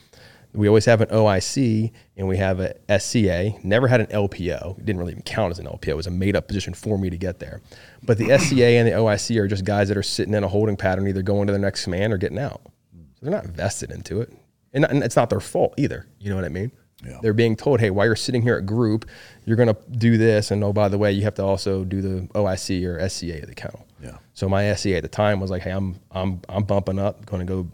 we 0.53 0.67
always 0.67 0.85
have 0.85 1.01
an 1.01 1.09
OIC 1.09 1.91
and 2.19 2.27
we 2.27 2.35
have 2.35 2.59
a 2.59 2.99
SCA. 2.99 3.53
Never 3.63 3.87
had 3.87 4.01
an 4.01 4.07
LPO. 4.07 4.77
It 4.77 4.85
didn't 4.85 4.99
really 4.99 5.13
even 5.13 5.23
count 5.23 5.51
as 5.51 5.59
an 5.59 5.65
LPO. 5.65 5.87
It 5.87 5.95
was 5.95 6.05
a 6.05 6.11
made-up 6.11 6.47
position 6.49 6.73
for 6.73 6.97
me 6.97 7.09
to 7.09 7.17
get 7.17 7.39
there. 7.39 7.61
But 8.03 8.17
the 8.17 8.37
SCA 8.37 8.65
and 8.65 8.85
the 8.85 8.91
OIC 8.91 9.37
are 9.37 9.47
just 9.47 9.63
guys 9.63 9.87
that 9.87 9.95
are 9.95 10.03
sitting 10.03 10.33
in 10.33 10.43
a 10.43 10.47
holding 10.49 10.75
pattern, 10.75 11.07
either 11.07 11.21
going 11.21 11.47
to 11.47 11.53
their 11.53 11.61
next 11.61 11.85
command 11.85 12.11
or 12.11 12.17
getting 12.17 12.37
out. 12.37 12.59
So 12.93 13.21
they're 13.21 13.31
not 13.31 13.45
vested 13.45 13.89
into 13.91 14.19
it, 14.19 14.33
and, 14.73 14.83
and 14.83 15.01
it's 15.01 15.15
not 15.15 15.29
their 15.29 15.39
fault 15.39 15.73
either. 15.77 16.07
You 16.19 16.29
know 16.29 16.35
what 16.35 16.43
I 16.43 16.49
mean? 16.49 16.73
Yeah. 17.05 17.19
They're 17.21 17.33
being 17.33 17.55
told, 17.55 17.79
hey, 17.79 17.89
while 17.89 18.05
you're 18.05 18.17
sitting 18.17 18.41
here 18.41 18.57
at 18.57 18.65
group, 18.65 19.09
you're 19.45 19.55
going 19.55 19.73
to 19.73 19.77
do 19.89 20.17
this, 20.17 20.51
and 20.51 20.61
oh, 20.61 20.73
by 20.73 20.89
the 20.89 20.97
way, 20.97 21.13
you 21.13 21.23
have 21.23 21.35
to 21.35 21.43
also 21.43 21.85
do 21.85 22.01
the 22.01 22.27
OIC 22.33 22.85
or 22.85 23.07
SCA 23.07 23.41
of 23.41 23.47
the 23.47 23.55
kennel. 23.55 23.87
Yeah. 24.03 24.17
So 24.33 24.49
my 24.49 24.73
SCA 24.73 24.97
at 24.97 25.03
the 25.03 25.09
time 25.09 25.39
was 25.39 25.49
like, 25.49 25.61
hey, 25.61 25.71
I'm 25.71 25.97
I'm 26.11 26.41
I'm 26.49 26.63
bumping 26.63 26.99
up, 26.99 27.25
going 27.25 27.45
to 27.47 27.53
go 27.53 27.69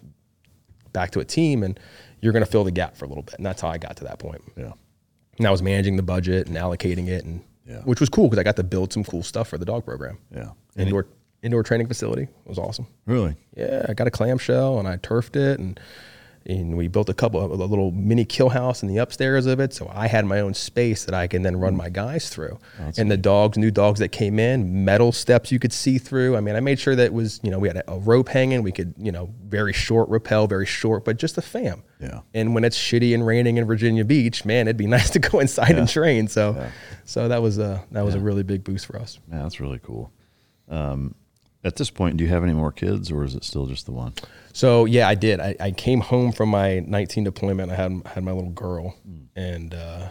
back 0.93 1.09
to 1.11 1.19
a 1.19 1.25
team, 1.25 1.63
and 1.63 1.79
you're 2.25 2.33
going 2.33 2.43
to 2.43 2.49
fill 2.51 2.63
the 2.65 2.71
gap 2.71 2.97
for 2.97 3.05
a 3.05 3.07
little 3.07 3.23
bit, 3.23 3.35
and 3.35 3.45
that's 3.45 3.61
how 3.61 3.69
I 3.69 3.77
got 3.77 3.95
to 3.97 4.03
that 4.05 4.19
point. 4.19 4.41
yeah, 4.57 4.73
And 5.37 5.47
I 5.47 5.51
was 5.51 5.61
managing 5.61 5.95
the 5.95 6.03
budget 6.03 6.47
and 6.47 6.57
allocating 6.57 7.07
it, 7.07 7.23
and 7.23 7.41
Yeah. 7.67 7.81
which 7.83 7.99
was 7.99 8.09
cool 8.09 8.25
because 8.27 8.39
I 8.39 8.43
got 8.43 8.55
to 8.57 8.63
build 8.63 8.91
some 8.91 9.03
cool 9.03 9.23
stuff 9.23 9.47
for 9.47 9.57
the 9.57 9.65
dog 9.65 9.85
program. 9.85 10.17
yeah, 10.35 10.49
Indoor 10.75 11.05
indoor 11.43 11.61
training 11.61 11.85
facility 11.87 12.23
It 12.23 12.29
was 12.49 12.57
awesome. 12.57 12.87
really? 13.05 13.35
Yeah, 13.55 13.85
I 13.87 13.93
got 13.93 14.07
a 14.07 14.11
clamshell 14.11 14.79
and 14.79 14.87
I 14.87 14.97
turfed 14.97 15.35
it 15.35 15.59
and 15.59 15.79
and 16.47 16.77
we 16.77 16.87
built 16.87 17.09
a 17.09 17.13
couple 17.13 17.41
of 17.41 17.59
a 17.59 17.65
little 17.65 17.91
mini 17.91 18.23
kill 18.23 18.49
house 18.49 18.83
in 18.83 18.87
the 18.87 18.97
upstairs 18.97 19.47
of 19.47 19.59
it. 19.59 19.73
So 19.73 19.91
I 19.93 20.07
had 20.07 20.25
my 20.25 20.41
own 20.41 20.53
space 20.53 21.05
that 21.05 21.15
I 21.15 21.25
can 21.27 21.41
then 21.41 21.57
run 21.57 21.75
my 21.75 21.89
guys 21.89 22.29
through. 22.29 22.59
and 22.97 23.09
the 23.09 23.17
dogs, 23.17 23.57
new 23.57 23.71
dogs 23.71 23.99
that 23.99 24.09
came 24.09 24.37
in, 24.37 24.85
metal 24.85 25.11
steps 25.11 25.51
you 25.51 25.57
could 25.57 25.73
see 25.73 25.97
through. 25.97 26.37
I 26.37 26.41
mean, 26.41 26.55
I 26.55 26.59
made 26.59 26.79
sure 26.79 26.95
that 26.95 27.03
it 27.03 27.13
was, 27.13 27.39
you 27.43 27.49
know, 27.49 27.57
we 27.57 27.67
had 27.67 27.77
a, 27.77 27.91
a 27.91 27.97
rope 27.97 28.29
hanging. 28.29 28.61
We 28.61 28.71
could, 28.71 28.93
you 28.97 29.11
know, 29.11 29.33
very 29.47 29.73
short 29.73 30.07
rappel, 30.09 30.45
very 30.47 30.67
short, 30.67 31.03
but 31.03 31.17
just 31.17 31.37
a 31.37 31.41
fam. 31.41 31.83
Yeah. 31.99 32.21
And 32.33 32.53
when 32.53 32.63
it's 32.63 32.77
shitty 32.77 33.13
and 33.15 33.25
raining 33.25 33.57
in 33.57 33.65
Virginia 33.65 34.05
Beach, 34.05 34.45
man, 34.45 34.67
it'd 34.67 34.77
be 34.77 34.87
nice 34.87 35.09
to 35.11 35.19
go 35.19 35.39
inside 35.39 35.71
and 35.71 35.89
train. 35.89 36.27
So, 36.27 36.69
so 37.05 37.27
that 37.27 37.41
was 37.41 37.57
a 37.57 37.83
that 37.91 38.05
was 38.05 38.13
a 38.13 38.19
really 38.19 38.43
big 38.43 38.63
boost 38.63 38.85
for 38.85 38.97
us. 38.99 39.19
Yeah, 39.31 39.41
that's 39.41 39.59
really 39.59 39.79
cool. 39.79 40.11
Um, 40.69 41.15
at 41.63 41.75
this 41.77 41.89
point, 41.89 42.17
do 42.17 42.23
you 42.23 42.29
have 42.29 42.43
any 42.43 42.53
more 42.53 42.71
kids, 42.71 43.11
or 43.11 43.23
is 43.23 43.33
it 43.33 43.43
still 43.43 43.65
just 43.65 43.87
the 43.87 43.91
one? 43.91 44.13
So 44.55 44.85
yeah, 44.85 45.09
I 45.09 45.15
did. 45.15 45.41
I, 45.41 45.53
I 45.59 45.71
came 45.71 45.99
home 45.99 46.31
from 46.31 46.47
my 46.47 46.79
19 46.79 47.25
deployment. 47.25 47.69
I 47.73 47.75
had 47.75 48.01
had 48.05 48.23
my 48.23 48.31
little 48.31 48.51
girl, 48.51 48.95
and 49.35 49.73
uh, 49.73 50.07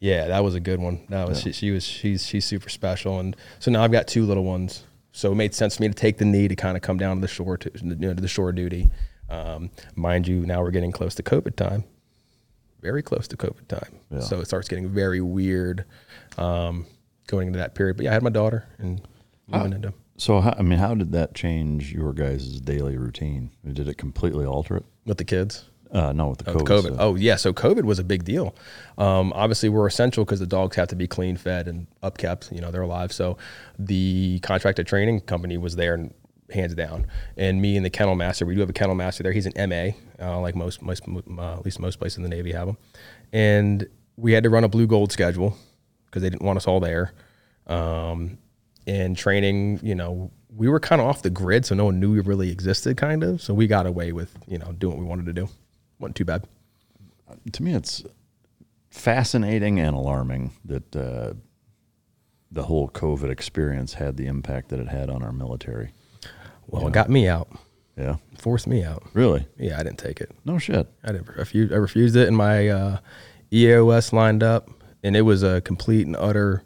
yeah, 0.00 0.28
that 0.28 0.44
was 0.44 0.54
a 0.54 0.60
good 0.60 0.78
one. 0.78 1.00
That 1.08 1.26
was 1.26 1.40
she, 1.40 1.52
she 1.52 1.70
was 1.70 1.82
she's 1.82 2.26
she's 2.26 2.44
super 2.44 2.68
special, 2.68 3.20
and 3.20 3.34
so 3.58 3.70
now 3.70 3.82
I've 3.82 3.90
got 3.90 4.06
two 4.06 4.26
little 4.26 4.44
ones. 4.44 4.84
So 5.12 5.32
it 5.32 5.36
made 5.36 5.54
sense 5.54 5.78
for 5.78 5.82
me 5.82 5.88
to 5.88 5.94
take 5.94 6.18
the 6.18 6.26
knee 6.26 6.46
to 6.46 6.56
kind 6.56 6.76
of 6.76 6.82
come 6.82 6.98
down 6.98 7.16
to 7.16 7.20
the 7.22 7.26
shore 7.26 7.56
to 7.56 7.70
you 7.82 7.94
know 7.96 8.12
to 8.12 8.20
the 8.20 8.28
shore 8.28 8.52
duty. 8.52 8.90
Um, 9.30 9.70
mind 9.94 10.28
you, 10.28 10.44
now 10.44 10.60
we're 10.60 10.70
getting 10.70 10.92
close 10.92 11.14
to 11.14 11.22
COVID 11.22 11.56
time, 11.56 11.84
very 12.82 13.02
close 13.02 13.26
to 13.28 13.38
COVID 13.38 13.66
time. 13.66 13.98
Yeah. 14.10 14.20
So 14.20 14.40
it 14.40 14.44
starts 14.44 14.68
getting 14.68 14.90
very 14.90 15.22
weird 15.22 15.86
um, 16.36 16.84
going 17.26 17.46
into 17.46 17.60
that 17.60 17.74
period. 17.74 17.96
But 17.96 18.04
yeah, 18.04 18.10
I 18.10 18.12
had 18.12 18.22
my 18.22 18.28
daughter 18.28 18.68
and 18.76 19.00
moving 19.46 19.72
into. 19.72 19.94
So, 20.18 20.40
how, 20.40 20.54
I 20.58 20.62
mean, 20.62 20.78
how 20.78 20.94
did 20.94 21.12
that 21.12 21.34
change 21.34 21.92
your 21.92 22.12
guys' 22.12 22.60
daily 22.60 22.98
routine? 22.98 23.50
Did 23.64 23.88
it 23.88 23.96
completely 23.96 24.44
alter 24.44 24.76
it? 24.76 24.84
with 25.06 25.18
the 25.18 25.24
kids. 25.24 25.64
Uh, 25.90 26.12
no, 26.12 26.28
with 26.28 26.38
the 26.38 26.52
COVID. 26.52 26.66
COVID. 26.66 26.82
stuff. 26.82 26.96
Oh 26.98 27.14
yeah, 27.14 27.36
so 27.36 27.52
COVID 27.54 27.84
was 27.84 27.98
a 27.98 28.04
big 28.04 28.24
deal. 28.24 28.54
Um, 28.98 29.32
obviously, 29.34 29.70
we're 29.70 29.86
essential 29.86 30.24
because 30.24 30.38
the 30.38 30.46
dogs 30.46 30.76
have 30.76 30.88
to 30.88 30.96
be 30.96 31.06
clean, 31.06 31.36
fed, 31.38 31.66
and 31.66 31.86
upkept. 32.02 32.52
You 32.54 32.60
know, 32.60 32.70
they're 32.70 32.82
alive. 32.82 33.10
So 33.10 33.38
the 33.78 34.38
contracted 34.40 34.86
training 34.86 35.22
company 35.22 35.56
was 35.56 35.76
there, 35.76 35.94
and 35.94 36.12
hands 36.50 36.74
down. 36.74 37.06
And 37.36 37.62
me 37.62 37.76
and 37.76 37.84
the 37.86 37.90
kennel 37.90 38.14
master, 38.14 38.44
we 38.44 38.54
do 38.54 38.60
have 38.60 38.70
a 38.70 38.74
kennel 38.74 38.94
master 38.94 39.22
there. 39.22 39.32
He's 39.32 39.46
an 39.46 39.68
MA, 39.68 39.92
uh, 40.20 40.40
like 40.40 40.54
most 40.54 40.82
most 40.82 41.04
uh, 41.08 41.54
at 41.54 41.64
least 41.64 41.80
most 41.80 41.98
places 41.98 42.18
in 42.18 42.22
the 42.22 42.28
Navy 42.28 42.52
have 42.52 42.66
them. 42.66 42.76
And 43.32 43.86
we 44.16 44.32
had 44.32 44.42
to 44.42 44.50
run 44.50 44.64
a 44.64 44.68
blue 44.68 44.86
gold 44.86 45.10
schedule 45.10 45.56
because 46.06 46.22
they 46.22 46.28
didn't 46.28 46.42
want 46.42 46.58
us 46.58 46.66
all 46.66 46.80
there. 46.80 47.12
Um, 47.66 48.38
and 48.88 49.16
training, 49.16 49.78
you 49.82 49.94
know, 49.94 50.30
we 50.56 50.68
were 50.68 50.80
kind 50.80 51.00
of 51.00 51.06
off 51.06 51.22
the 51.22 51.30
grid, 51.30 51.64
so 51.66 51.74
no 51.74 51.84
one 51.84 52.00
knew 52.00 52.10
we 52.12 52.20
really 52.20 52.50
existed, 52.50 52.96
kind 52.96 53.22
of. 53.22 53.40
So 53.42 53.54
we 53.54 53.66
got 53.66 53.86
away 53.86 54.12
with, 54.12 54.36
you 54.48 54.58
know, 54.58 54.72
doing 54.72 54.96
what 54.96 55.02
we 55.02 55.06
wanted 55.08 55.26
to 55.26 55.32
do. 55.32 55.48
wasn't 56.00 56.16
too 56.16 56.24
bad. 56.24 56.44
to 57.52 57.62
me, 57.62 57.74
it's 57.74 58.02
fascinating 58.90 59.78
and 59.78 59.94
alarming 59.94 60.52
that 60.64 60.96
uh, 60.96 61.34
the 62.50 62.62
whole 62.64 62.88
COVID 62.88 63.30
experience 63.30 63.94
had 63.94 64.16
the 64.16 64.26
impact 64.26 64.70
that 64.70 64.80
it 64.80 64.88
had 64.88 65.10
on 65.10 65.22
our 65.22 65.32
military. 65.32 65.92
Well, 66.66 66.86
it 66.88 66.92
got 66.92 67.08
me 67.08 67.28
out, 67.28 67.48
Yeah, 67.96 68.16
forced 68.38 68.66
me 68.66 68.82
out. 68.84 69.02
really? 69.14 69.46
Yeah, 69.58 69.78
I 69.78 69.82
didn't 69.82 69.98
take 69.98 70.20
it. 70.20 70.30
No 70.44 70.58
shit. 70.58 70.86
I 71.04 71.12
didn't 71.12 71.28
refuse. 71.36 71.72
I 71.72 71.76
refused 71.76 72.16
it, 72.16 72.28
and 72.28 72.36
my 72.36 72.68
uh, 72.68 72.98
EAOS 73.52 74.12
lined 74.12 74.42
up, 74.42 74.68
and 75.02 75.16
it 75.16 75.22
was 75.22 75.42
a 75.42 75.60
complete 75.60 76.06
and 76.06 76.16
utter 76.16 76.62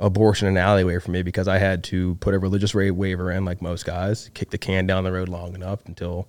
abortion 0.00 0.48
and 0.48 0.58
alleyway 0.58 0.98
for 0.98 1.10
me 1.12 1.22
because 1.22 1.46
I 1.46 1.58
had 1.58 1.84
to 1.84 2.16
put 2.16 2.34
a 2.34 2.38
religious 2.38 2.74
ra- 2.74 2.90
waiver 2.90 3.30
in, 3.30 3.44
like 3.44 3.62
most 3.62 3.84
guys, 3.86 4.30
kick 4.34 4.50
the 4.50 4.58
can 4.58 4.86
down 4.86 5.04
the 5.04 5.12
road 5.12 5.28
long 5.28 5.54
enough 5.54 5.80
until 5.86 6.26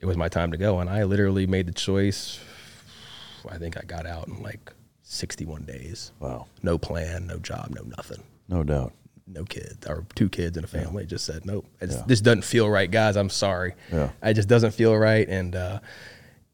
it 0.00 0.06
was 0.06 0.16
my 0.16 0.28
time 0.28 0.52
to 0.52 0.56
go, 0.56 0.78
and 0.78 0.88
I 0.88 1.02
literally 1.04 1.46
made 1.46 1.66
the 1.66 1.72
choice. 1.72 2.38
I 3.48 3.58
think 3.58 3.76
I 3.76 3.82
got 3.82 4.06
out 4.06 4.28
in 4.28 4.42
like 4.42 4.72
61 5.02 5.62
days. 5.64 6.12
Wow, 6.20 6.46
No 6.62 6.78
plan, 6.78 7.26
no 7.26 7.38
job, 7.38 7.70
no 7.70 7.82
nothing. 7.82 8.22
no 8.48 8.62
doubt. 8.62 8.92
no 9.26 9.44
kids 9.44 9.86
or 9.86 10.04
two 10.14 10.28
kids 10.28 10.56
in 10.56 10.64
a 10.64 10.66
family. 10.66 11.04
Just 11.04 11.24
said 11.26 11.44
nope. 11.44 11.66
It's, 11.80 11.96
Yeah. 11.96 12.02
This 12.06 12.20
doesn't 12.20 12.44
feel 12.44 12.68
right, 12.70 12.90
guys. 12.90 13.16
I'm 13.16 13.28
sorry. 13.30 13.74
Yeah. 13.92 14.10
It 14.22 14.34
just 14.34 14.48
doesn't 14.48 14.70
feel 14.72 14.96
right, 14.96 15.28
and 15.28 15.54
uh, 15.56 15.80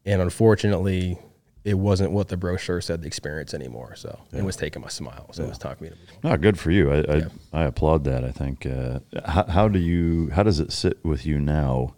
and 0.05 0.21
unfortunately, 0.21 1.17
it 1.65 1.73
wasn't 1.73 2.11
what 2.11 2.27
the 2.29 2.37
brochure 2.37 2.79
said 2.79 3.01
the 3.01 3.07
experience 3.07 3.53
anymore. 3.53 3.95
So 3.95 4.19
it 4.31 4.43
was 4.43 4.55
taking 4.55 4.81
my 4.83 4.87
smile. 4.87 5.27
So 5.33 5.43
it 5.43 5.49
was 5.49 5.57
talking 5.57 5.77
to 5.77 5.83
me 5.83 5.89
to 5.89 5.95
move 5.95 6.19
on. 6.23 6.31
No, 6.31 6.37
good 6.37 6.57
for 6.59 6.71
you. 6.71 6.91
I 6.91 6.97
I, 6.97 7.15
Yeah. 7.15 7.27
I 7.51 7.63
applaud 7.63 8.03
that. 8.05 8.23
I 8.23 8.31
think. 8.31 8.65
Uh, 8.65 8.99
how, 9.25 9.43
how 9.45 9.67
do 9.67 9.79
you? 9.79 10.29
How 10.29 10.43
does 10.43 10.59
it 10.59 10.71
sit 10.71 11.03
with 11.03 11.25
you 11.25 11.39
now, 11.39 11.95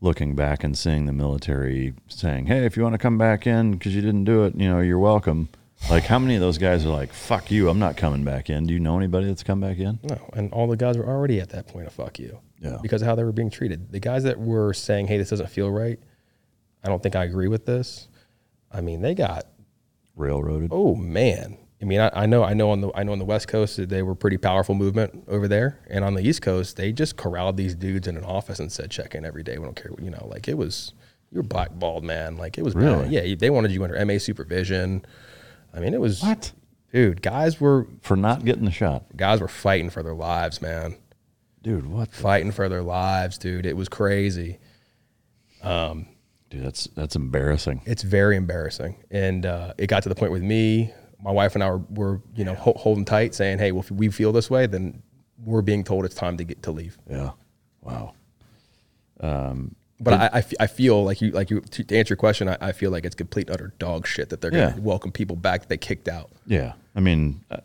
looking 0.00 0.34
back 0.34 0.64
and 0.64 0.76
seeing 0.76 1.06
the 1.06 1.12
military 1.12 1.94
saying, 2.08 2.46
"Hey, 2.46 2.66
if 2.66 2.76
you 2.76 2.82
want 2.82 2.94
to 2.94 2.98
come 2.98 3.16
back 3.16 3.46
in 3.46 3.72
because 3.72 3.94
you 3.94 4.02
didn't 4.02 4.24
do 4.24 4.44
it, 4.44 4.54
you 4.56 4.68
know, 4.68 4.80
you're 4.80 4.98
welcome." 4.98 5.48
Like, 5.88 6.02
how 6.06 6.18
many 6.18 6.34
of 6.34 6.40
those 6.40 6.58
guys 6.58 6.84
are 6.84 6.88
like, 6.88 7.12
"Fuck 7.12 7.52
you, 7.52 7.68
I'm 7.68 7.78
not 7.78 7.96
coming 7.96 8.24
back 8.24 8.50
in"? 8.50 8.66
Do 8.66 8.74
you 8.74 8.80
know 8.80 8.96
anybody 8.98 9.26
that's 9.28 9.44
come 9.44 9.60
back 9.60 9.78
in? 9.78 10.00
No, 10.02 10.18
and 10.32 10.52
all 10.52 10.66
the 10.66 10.76
guys 10.76 10.98
were 10.98 11.06
already 11.06 11.40
at 11.40 11.50
that 11.50 11.68
point 11.68 11.86
of 11.86 11.92
fuck 11.92 12.18
you. 12.18 12.40
Yeah. 12.60 12.78
Because 12.82 13.00
of 13.02 13.06
how 13.06 13.14
they 13.14 13.22
were 13.22 13.30
being 13.30 13.50
treated. 13.50 13.92
The 13.92 14.00
guys 14.00 14.24
that 14.24 14.40
were 14.40 14.74
saying, 14.74 15.06
"Hey, 15.06 15.18
this 15.18 15.30
doesn't 15.30 15.50
feel 15.50 15.70
right," 15.70 16.00
I 16.82 16.88
don't 16.88 17.00
think 17.00 17.14
I 17.14 17.22
agree 17.22 17.46
with 17.46 17.64
this. 17.64 18.07
I 18.72 18.80
mean, 18.80 19.00
they 19.02 19.14
got 19.14 19.46
Railroaded. 20.16 20.70
Oh 20.72 20.94
man. 20.94 21.58
I 21.80 21.84
mean, 21.84 22.00
I, 22.00 22.10
I 22.12 22.26
know, 22.26 22.42
I 22.42 22.54
know 22.54 22.70
on 22.70 22.80
the, 22.80 22.90
I 22.96 23.04
know 23.04 23.12
on 23.12 23.20
the 23.20 23.24
West 23.24 23.46
Coast 23.46 23.76
that 23.76 23.88
they 23.88 24.02
were 24.02 24.16
pretty 24.16 24.36
powerful 24.36 24.74
movement 24.74 25.22
over 25.28 25.46
there, 25.46 25.78
and 25.88 26.04
on 26.04 26.14
the 26.14 26.22
East 26.26 26.42
Coast, 26.42 26.76
they 26.76 26.90
just 26.92 27.16
corralled 27.16 27.56
these 27.56 27.76
dudes 27.76 28.08
in 28.08 28.16
an 28.16 28.24
office 28.24 28.58
and 28.58 28.70
said, 28.72 28.90
"Check 28.90 29.14
in 29.14 29.24
every 29.24 29.44
day. 29.44 29.58
We 29.58 29.64
don't 29.64 29.76
care." 29.76 29.92
what 29.92 30.02
You 30.02 30.10
know, 30.10 30.26
like 30.28 30.48
it 30.48 30.58
was, 30.58 30.92
you 31.30 31.36
were 31.36 31.44
blackballed, 31.44 32.02
man. 32.02 32.36
Like 32.36 32.58
it 32.58 32.62
was 32.64 32.74
Really? 32.74 33.04
bad. 33.04 33.12
Yeah, 33.12 33.34
they 33.38 33.48
wanted 33.50 33.70
you 33.70 33.84
under 33.84 34.04
MA 34.04 34.18
supervision. 34.18 35.04
I 35.72 35.78
mean, 35.78 35.94
it 35.94 36.00
was 36.00 36.20
What? 36.20 36.50
dude? 36.92 37.22
Guys 37.22 37.60
were 37.60 37.86
for 38.02 38.16
not 38.16 38.44
getting 38.44 38.64
the 38.64 38.72
shot, 38.72 39.04
guys 39.16 39.40
were 39.40 39.46
fighting 39.46 39.88
for 39.90 40.02
their 40.02 40.14
lives, 40.16 40.60
man. 40.60 40.96
dude. 41.62 41.86
What? 41.86 42.12
Fighting 42.12 42.50
for 42.50 42.68
their 42.68 42.82
lives, 42.82 43.38
dude. 43.38 43.66
It 43.66 43.76
was 43.76 43.88
crazy. 43.88 44.58
Um, 45.62 46.06
Dude, 46.50 46.64
that's 46.64 46.84
that's 46.94 47.14
embarrassing. 47.16 47.82
It's 47.84 48.02
very 48.02 48.36
embarrassing, 48.36 48.96
and 49.10 49.44
uh, 49.44 49.74
it 49.78 49.86
got 49.88 50.02
to 50.04 50.08
the 50.08 50.14
point 50.14 50.32
with 50.32 50.42
me. 50.42 50.92
My 51.22 51.30
wife 51.32 51.54
and 51.54 51.62
I 51.64 51.70
were, 51.70 51.78
were 51.90 52.22
you 52.34 52.44
know, 52.44 52.54
ho- 52.54 52.74
holding 52.76 53.04
tight, 53.04 53.34
saying, 53.34 53.58
"Hey, 53.58 53.72
well, 53.72 53.82
if 53.82 53.90
we 53.90 54.08
feel 54.08 54.32
this 54.32 54.48
way, 54.48 54.66
then 54.66 55.02
we're 55.44 55.62
being 55.62 55.84
told 55.84 56.04
it's 56.04 56.14
time 56.14 56.36
to 56.38 56.44
get 56.44 56.62
to 56.62 56.70
leave." 56.70 56.96
Yeah. 57.10 57.30
Wow. 57.82 58.14
But 60.00 60.14
I, 60.14 60.26
I, 60.32 60.38
f- 60.38 60.54
I 60.60 60.66
feel 60.68 61.02
like 61.02 61.20
you, 61.20 61.32
like 61.32 61.50
you, 61.50 61.60
to 61.60 61.82
to 61.82 61.98
answer 61.98 62.12
your 62.12 62.16
question, 62.18 62.48
I, 62.48 62.56
I 62.60 62.72
feel 62.72 62.92
like 62.92 63.04
it's 63.04 63.16
complete 63.16 63.50
utter 63.50 63.74
dog 63.80 64.06
shit 64.06 64.28
that 64.30 64.40
they're 64.40 64.52
going 64.52 64.68
Yeah. 64.68 64.74
to 64.76 64.80
welcome 64.80 65.10
people 65.10 65.34
back 65.34 65.62
that 65.62 65.68
they 65.68 65.76
kicked 65.76 66.06
out. 66.06 66.30
Yeah. 66.46 66.74
I 66.94 67.00
mean, 67.00 67.40
uh, 67.50 67.56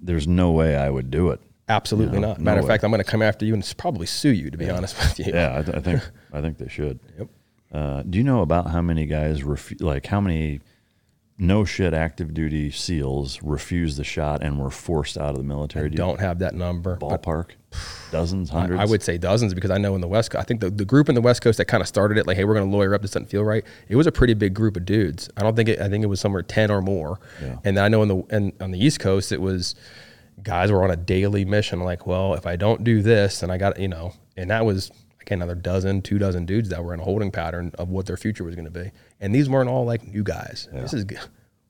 there's 0.00 0.28
no 0.28 0.52
way 0.52 0.76
I 0.76 0.88
would 0.90 1.10
do 1.10 1.30
it. 1.30 1.40
Absolutely 1.68 2.20
No, 2.20 2.28
not. 2.28 2.38
no 2.38 2.44
Matter 2.44 2.60
of 2.60 2.66
way. 2.66 2.68
fact, 2.70 2.84
I'm 2.84 2.90
going 2.92 3.02
to 3.02 3.10
come 3.10 3.20
after 3.22 3.44
you 3.44 3.52
and 3.54 3.74
probably 3.78 4.06
sue 4.06 4.30
you. 4.30 4.50
To 4.52 4.56
be 4.58 4.70
honest 4.70 4.96
with 4.96 5.18
you. 5.26 5.32
Yeah, 5.34 5.58
I, 5.58 5.62
th- 5.62 5.76
I 5.76 5.80
think 5.80 6.02
I 6.32 6.40
think 6.40 6.58
they 6.58 6.68
should. 6.68 7.00
Yep. 7.18 7.28
Uh, 7.72 8.02
do 8.02 8.18
you 8.18 8.24
know 8.24 8.42
about 8.42 8.70
how 8.70 8.82
many 8.82 9.06
guys 9.06 9.40
refu- 9.42 9.80
like 9.80 10.06
how 10.06 10.20
many 10.20 10.60
no 11.38 11.64
shit 11.64 11.94
active 11.94 12.34
duty 12.34 12.70
SEALs 12.70 13.42
refused 13.42 13.96
the 13.96 14.04
shot 14.04 14.42
and 14.42 14.60
were 14.60 14.70
forced 14.70 15.16
out 15.16 15.30
of 15.30 15.38
the 15.38 15.42
military? 15.42 15.86
I 15.86 15.88
do 15.88 15.96
don't 15.96 16.20
have 16.20 16.40
that 16.40 16.54
number. 16.54 16.98
ballpark 16.98 17.52
dozens, 18.12 18.50
hundreds. 18.50 18.80
I 18.80 18.84
would 18.84 19.02
say 19.02 19.16
dozens 19.16 19.54
because 19.54 19.70
I 19.70 19.78
know 19.78 19.94
in 19.94 20.02
the 20.02 20.08
West, 20.08 20.34
I 20.36 20.42
think 20.42 20.60
the, 20.60 20.68
the 20.68 20.84
group 20.84 21.08
in 21.08 21.14
the 21.14 21.22
West 21.22 21.40
Coast 21.40 21.56
that 21.58 21.64
kind 21.64 21.80
of 21.80 21.88
started 21.88 22.18
it, 22.18 22.26
like, 22.26 22.36
hey, 22.36 22.44
we're 22.44 22.54
going 22.54 22.70
to 22.70 22.76
lawyer 22.76 22.94
up. 22.94 23.00
This 23.00 23.12
doesn't 23.12 23.30
feel 23.30 23.42
right. 23.42 23.64
It 23.88 23.96
was 23.96 24.06
a 24.06 24.12
pretty 24.12 24.34
big 24.34 24.52
group 24.52 24.76
of 24.76 24.84
dudes. 24.84 25.30
I 25.38 25.42
don't 25.42 25.56
think 25.56 25.70
it. 25.70 25.80
I 25.80 25.88
think 25.88 26.04
it 26.04 26.08
was 26.08 26.20
somewhere 26.20 26.42
ten 26.42 26.70
or 26.70 26.82
more. 26.82 27.18
Yeah. 27.40 27.56
And 27.64 27.78
I 27.78 27.88
know 27.88 28.02
in 28.02 28.08
the 28.08 28.22
and 28.28 28.52
on 28.60 28.70
the 28.70 28.84
East 28.84 29.00
Coast, 29.00 29.32
it 29.32 29.40
was 29.40 29.74
guys 30.42 30.70
were 30.70 30.84
on 30.84 30.90
a 30.90 30.96
daily 30.96 31.46
mission. 31.46 31.80
Like, 31.80 32.06
well, 32.06 32.34
if 32.34 32.46
I 32.46 32.56
don't 32.56 32.84
do 32.84 33.00
this, 33.00 33.40
then 33.40 33.50
I 33.50 33.56
got 33.56 33.80
you 33.80 33.88
know, 33.88 34.12
and 34.36 34.50
that 34.50 34.66
was 34.66 34.90
again 35.22 35.38
another 35.38 35.54
dozen, 35.54 36.02
two 36.02 36.18
dozen 36.18 36.44
dudes 36.46 36.68
that 36.68 36.84
were 36.84 36.92
in 36.94 37.00
a 37.00 37.04
holding 37.04 37.30
pattern 37.30 37.72
of 37.78 37.88
what 37.88 38.06
their 38.06 38.16
future 38.16 38.44
was 38.44 38.54
going 38.54 38.64
to 38.66 38.70
be. 38.70 38.90
And 39.20 39.34
these 39.34 39.48
weren't 39.48 39.68
all 39.70 39.84
like 39.84 40.06
new 40.06 40.22
guys. 40.22 40.68
This 40.72 40.92
is 40.92 41.04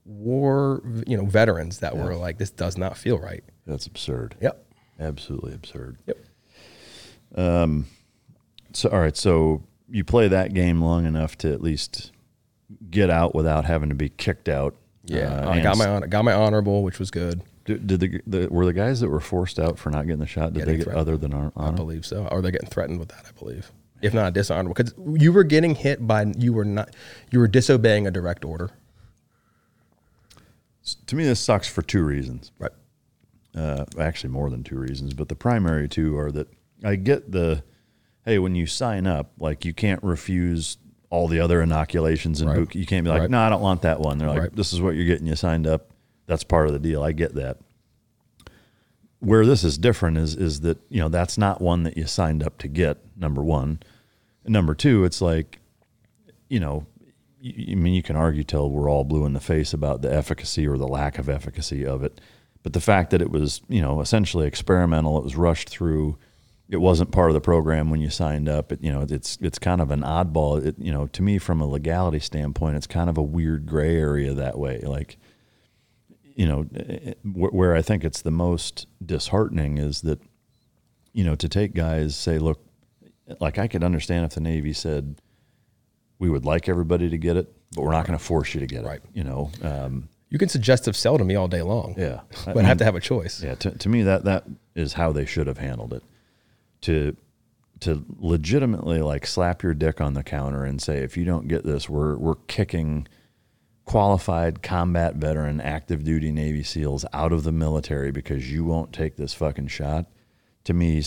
war, 0.04 0.82
you 1.06 1.16
know, 1.16 1.24
veterans 1.26 1.78
that 1.78 1.96
were 1.96 2.14
like, 2.16 2.38
this 2.38 2.50
does 2.50 2.76
not 2.76 2.96
feel 2.96 3.18
right. 3.18 3.44
That's 3.66 3.86
absurd. 3.86 4.34
Yep. 4.40 4.64
Absolutely 4.98 5.54
absurd. 5.54 5.96
Yep. 6.06 6.18
Um, 7.36 7.86
So 8.72 8.88
all 8.90 9.00
right, 9.00 9.16
so 9.16 9.62
you 9.88 10.04
play 10.04 10.28
that 10.28 10.54
game 10.54 10.80
long 10.80 11.04
enough 11.06 11.36
to 11.38 11.52
at 11.52 11.60
least 11.60 12.12
get 12.90 13.10
out 13.10 13.34
without 13.34 13.64
having 13.64 13.90
to 13.90 13.94
be 13.94 14.08
kicked 14.08 14.48
out. 14.48 14.74
Yeah, 15.04 15.32
Uh, 15.46 15.50
I 15.50 15.60
got 15.60 15.76
my 15.76 16.00
got 16.06 16.24
my 16.24 16.32
honorable, 16.32 16.82
which 16.82 16.98
was 16.98 17.10
good. 17.10 17.42
Did, 17.64 17.86
did 17.86 18.00
the, 18.00 18.20
the 18.26 18.48
were 18.48 18.64
the 18.66 18.72
guys 18.72 19.00
that 19.00 19.08
were 19.08 19.20
forced 19.20 19.58
out 19.60 19.78
for 19.78 19.90
not 19.90 20.06
getting 20.06 20.18
the 20.20 20.26
shot? 20.26 20.52
Did 20.52 20.60
Getting 20.60 20.72
they 20.72 20.76
get 20.78 20.84
threatened. 20.84 21.00
other 21.00 21.16
than 21.16 21.30
hon- 21.32 21.52
I 21.56 21.70
believe 21.70 22.04
so, 22.04 22.26
or 22.32 22.42
they're 22.42 22.50
getting 22.50 22.68
threatened 22.68 22.98
with 22.98 23.08
that. 23.10 23.24
I 23.28 23.30
believe, 23.38 23.70
if 24.00 24.12
not 24.12 24.32
dishonorable, 24.32 24.74
because 24.74 24.94
you 25.20 25.32
were 25.32 25.44
getting 25.44 25.74
hit 25.76 26.04
by 26.06 26.24
you 26.36 26.52
were 26.52 26.64
not 26.64 26.94
you 27.30 27.38
were 27.38 27.46
disobeying 27.48 28.06
a 28.06 28.10
direct 28.10 28.44
order. 28.44 28.70
To 31.06 31.16
me, 31.16 31.24
this 31.24 31.40
sucks 31.40 31.68
for 31.68 31.82
two 31.82 32.02
reasons. 32.04 32.50
Right. 32.58 32.72
uh, 33.54 33.84
actually 33.98 34.30
more 34.30 34.50
than 34.50 34.64
two 34.64 34.78
reasons, 34.78 35.14
but 35.14 35.28
the 35.28 35.36
primary 35.36 35.88
two 35.88 36.16
are 36.18 36.32
that 36.32 36.48
I 36.82 36.96
get 36.96 37.30
the 37.30 37.62
hey 38.24 38.38
when 38.38 38.54
you 38.56 38.66
sign 38.66 39.06
up, 39.06 39.30
like 39.38 39.64
you 39.64 39.72
can't 39.72 40.02
refuse 40.02 40.78
all 41.10 41.28
the 41.28 41.38
other 41.38 41.60
inoculations 41.62 42.40
and 42.40 42.50
Right. 42.50 42.74
You 42.74 42.86
can't 42.86 43.04
be 43.04 43.10
like, 43.10 43.20
Right. 43.20 43.30
no, 43.30 43.38
I 43.40 43.50
don't 43.50 43.60
want 43.60 43.82
that 43.82 44.00
one. 44.00 44.18
They're 44.18 44.28
like, 44.28 44.40
Right. 44.40 44.56
this 44.56 44.72
is 44.72 44.80
what 44.80 44.94
you're 44.96 45.04
getting. 45.06 45.26
You 45.26 45.36
signed 45.36 45.66
up. 45.66 45.91
That's 46.26 46.44
part 46.44 46.66
of 46.66 46.72
the 46.72 46.78
deal. 46.78 47.02
I 47.02 47.12
get 47.12 47.34
that. 47.34 47.58
Where 49.20 49.46
this 49.46 49.62
is 49.62 49.78
different 49.78 50.18
is 50.18 50.34
is 50.34 50.60
that 50.60 50.78
you 50.88 51.00
know 51.00 51.08
that's 51.08 51.38
not 51.38 51.60
one 51.60 51.84
that 51.84 51.96
you 51.96 52.06
signed 52.06 52.42
up 52.42 52.58
to 52.58 52.68
get. 52.68 52.98
Number 53.16 53.42
one, 53.42 53.80
and 54.44 54.52
number 54.52 54.74
two, 54.74 55.04
it's 55.04 55.20
like 55.20 55.60
you 56.48 56.60
know, 56.60 56.86
I 57.42 57.74
mean, 57.74 57.94
you 57.94 58.02
can 58.02 58.16
argue 58.16 58.44
till 58.44 58.70
we're 58.70 58.90
all 58.90 59.04
blue 59.04 59.24
in 59.24 59.32
the 59.32 59.40
face 59.40 59.72
about 59.72 60.02
the 60.02 60.12
efficacy 60.12 60.66
or 60.68 60.76
the 60.76 60.86
lack 60.86 61.18
of 61.18 61.28
efficacy 61.28 61.86
of 61.86 62.04
it, 62.04 62.20
but 62.62 62.74
the 62.74 62.80
fact 62.80 63.10
that 63.10 63.22
it 63.22 63.30
was, 63.30 63.62
you 63.68 63.80
know, 63.80 64.00
essentially 64.00 64.46
experimental, 64.46 65.16
it 65.18 65.24
was 65.24 65.34
rushed 65.34 65.68
through, 65.68 66.18
it 66.68 66.76
wasn't 66.76 67.10
part 67.10 67.30
of 67.30 67.34
the 67.34 67.40
program 67.40 67.90
when 67.90 68.00
you 68.00 68.10
signed 68.10 68.48
up. 68.48 68.70
It, 68.70 68.82
you 68.82 68.92
know, 68.92 69.06
it's 69.08 69.38
it's 69.40 69.58
kind 69.58 69.80
of 69.80 69.90
an 69.90 70.02
oddball. 70.02 70.64
It, 70.64 70.76
you 70.78 70.92
know, 70.92 71.06
to 71.08 71.22
me, 71.22 71.38
from 71.38 71.60
a 71.60 71.66
legality 71.66 72.20
standpoint, 72.20 72.76
it's 72.76 72.86
kind 72.86 73.10
of 73.10 73.18
a 73.18 73.22
weird 73.22 73.66
gray 73.66 73.96
area 73.96 74.32
that 74.34 74.58
way. 74.58 74.80
Like, 74.80 75.16
you 76.34 76.46
know, 76.46 76.66
eh, 76.74 77.14
where, 77.24 77.50
where 77.50 77.74
I 77.74 77.82
think 77.82 78.04
it's 78.04 78.22
the 78.22 78.30
most 78.30 78.86
disheartening 79.04 79.78
is 79.78 80.02
that, 80.02 80.20
you 81.12 81.24
know, 81.24 81.34
to 81.36 81.48
take 81.48 81.74
guys 81.74 82.16
say, 82.16 82.38
look, 82.38 82.60
like 83.40 83.58
I 83.58 83.66
could 83.68 83.84
understand 83.84 84.24
if 84.24 84.34
the 84.34 84.40
Navy 84.40 84.72
said 84.72 85.20
we 86.18 86.28
would 86.30 86.44
like 86.44 86.68
everybody 86.68 87.08
to 87.10 87.18
get 87.18 87.36
it, 87.36 87.52
but 87.74 87.82
we're 87.82 87.92
not 87.92 88.06
going 88.06 88.18
to 88.18 88.24
force 88.24 88.54
you 88.54 88.60
to 88.60 88.66
get 88.66 88.84
it. 88.84 88.86
Right. 88.86 89.00
You 89.12 89.24
know, 89.24 89.50
um, 89.62 90.08
You 90.30 90.38
can 90.38 90.48
suggestive 90.48 90.96
sell 90.96 91.18
to 91.18 91.24
me 91.24 91.34
all 91.34 91.48
day 91.48 91.62
long. 91.62 91.94
yeah, 91.98 92.20
I 92.46 92.52
but 92.54 92.64
I 92.64 92.68
have 92.68 92.78
to 92.78 92.84
have 92.84 92.94
a 92.94 93.00
choice. 93.00 93.42
yeah. 93.42 93.54
To, 93.56 93.70
to 93.70 93.88
me, 93.88 94.02
that 94.02 94.24
that 94.24 94.44
is 94.74 94.92
how 94.94 95.12
they 95.12 95.26
should 95.26 95.46
have 95.46 95.58
handled 95.58 95.92
it. 95.92 96.02
To 96.82 97.16
to 97.80 98.04
legitimately 98.18 99.00
like 99.02 99.26
slap 99.26 99.62
your 99.64 99.74
dick 99.74 100.00
on 100.00 100.14
the 100.14 100.22
counter 100.22 100.64
and 100.64 100.80
say, 100.80 100.98
if 100.98 101.16
you 101.16 101.24
don't 101.24 101.48
get 101.48 101.64
this, 101.64 101.88
we're 101.88 102.16
we're 102.16 102.36
kicking 102.46 103.06
qualified 103.84 104.62
combat 104.62 105.16
veteran 105.16 105.60
active 105.60 106.04
duty 106.04 106.30
Navy 106.32 106.62
SEALs 106.62 107.04
out 107.12 107.32
of 107.32 107.42
the 107.42 107.52
military 107.52 108.12
because 108.12 108.50
you 108.50 108.64
won't 108.64 108.92
take 108.92 109.16
this 109.16 109.34
fucking 109.34 109.68
shot. 109.68 110.06
To 110.64 110.72
me, 110.72 110.98
it 110.98 111.04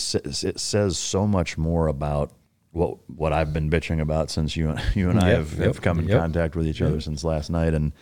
says 0.60 0.98
so 0.98 1.26
much 1.26 1.56
more 1.56 1.88
about 1.88 2.32
what 2.72 2.98
what 3.08 3.32
I've 3.32 3.54
been 3.54 3.70
bitching 3.70 4.00
about 4.00 4.30
since 4.30 4.54
you 4.54 4.68
and 4.68 4.80
you 4.94 5.10
and 5.10 5.18
I 5.18 5.30
Yep, 5.30 5.38
have, 5.38 5.52
yep, 5.54 5.66
have 5.66 5.80
come 5.80 5.98
in 5.98 6.08
yep. 6.08 6.20
contact 6.20 6.54
with 6.54 6.66
each 6.66 6.82
other 6.82 7.00
since 7.00 7.24
last 7.24 7.50
night, 7.50 7.72
and 7.72 7.92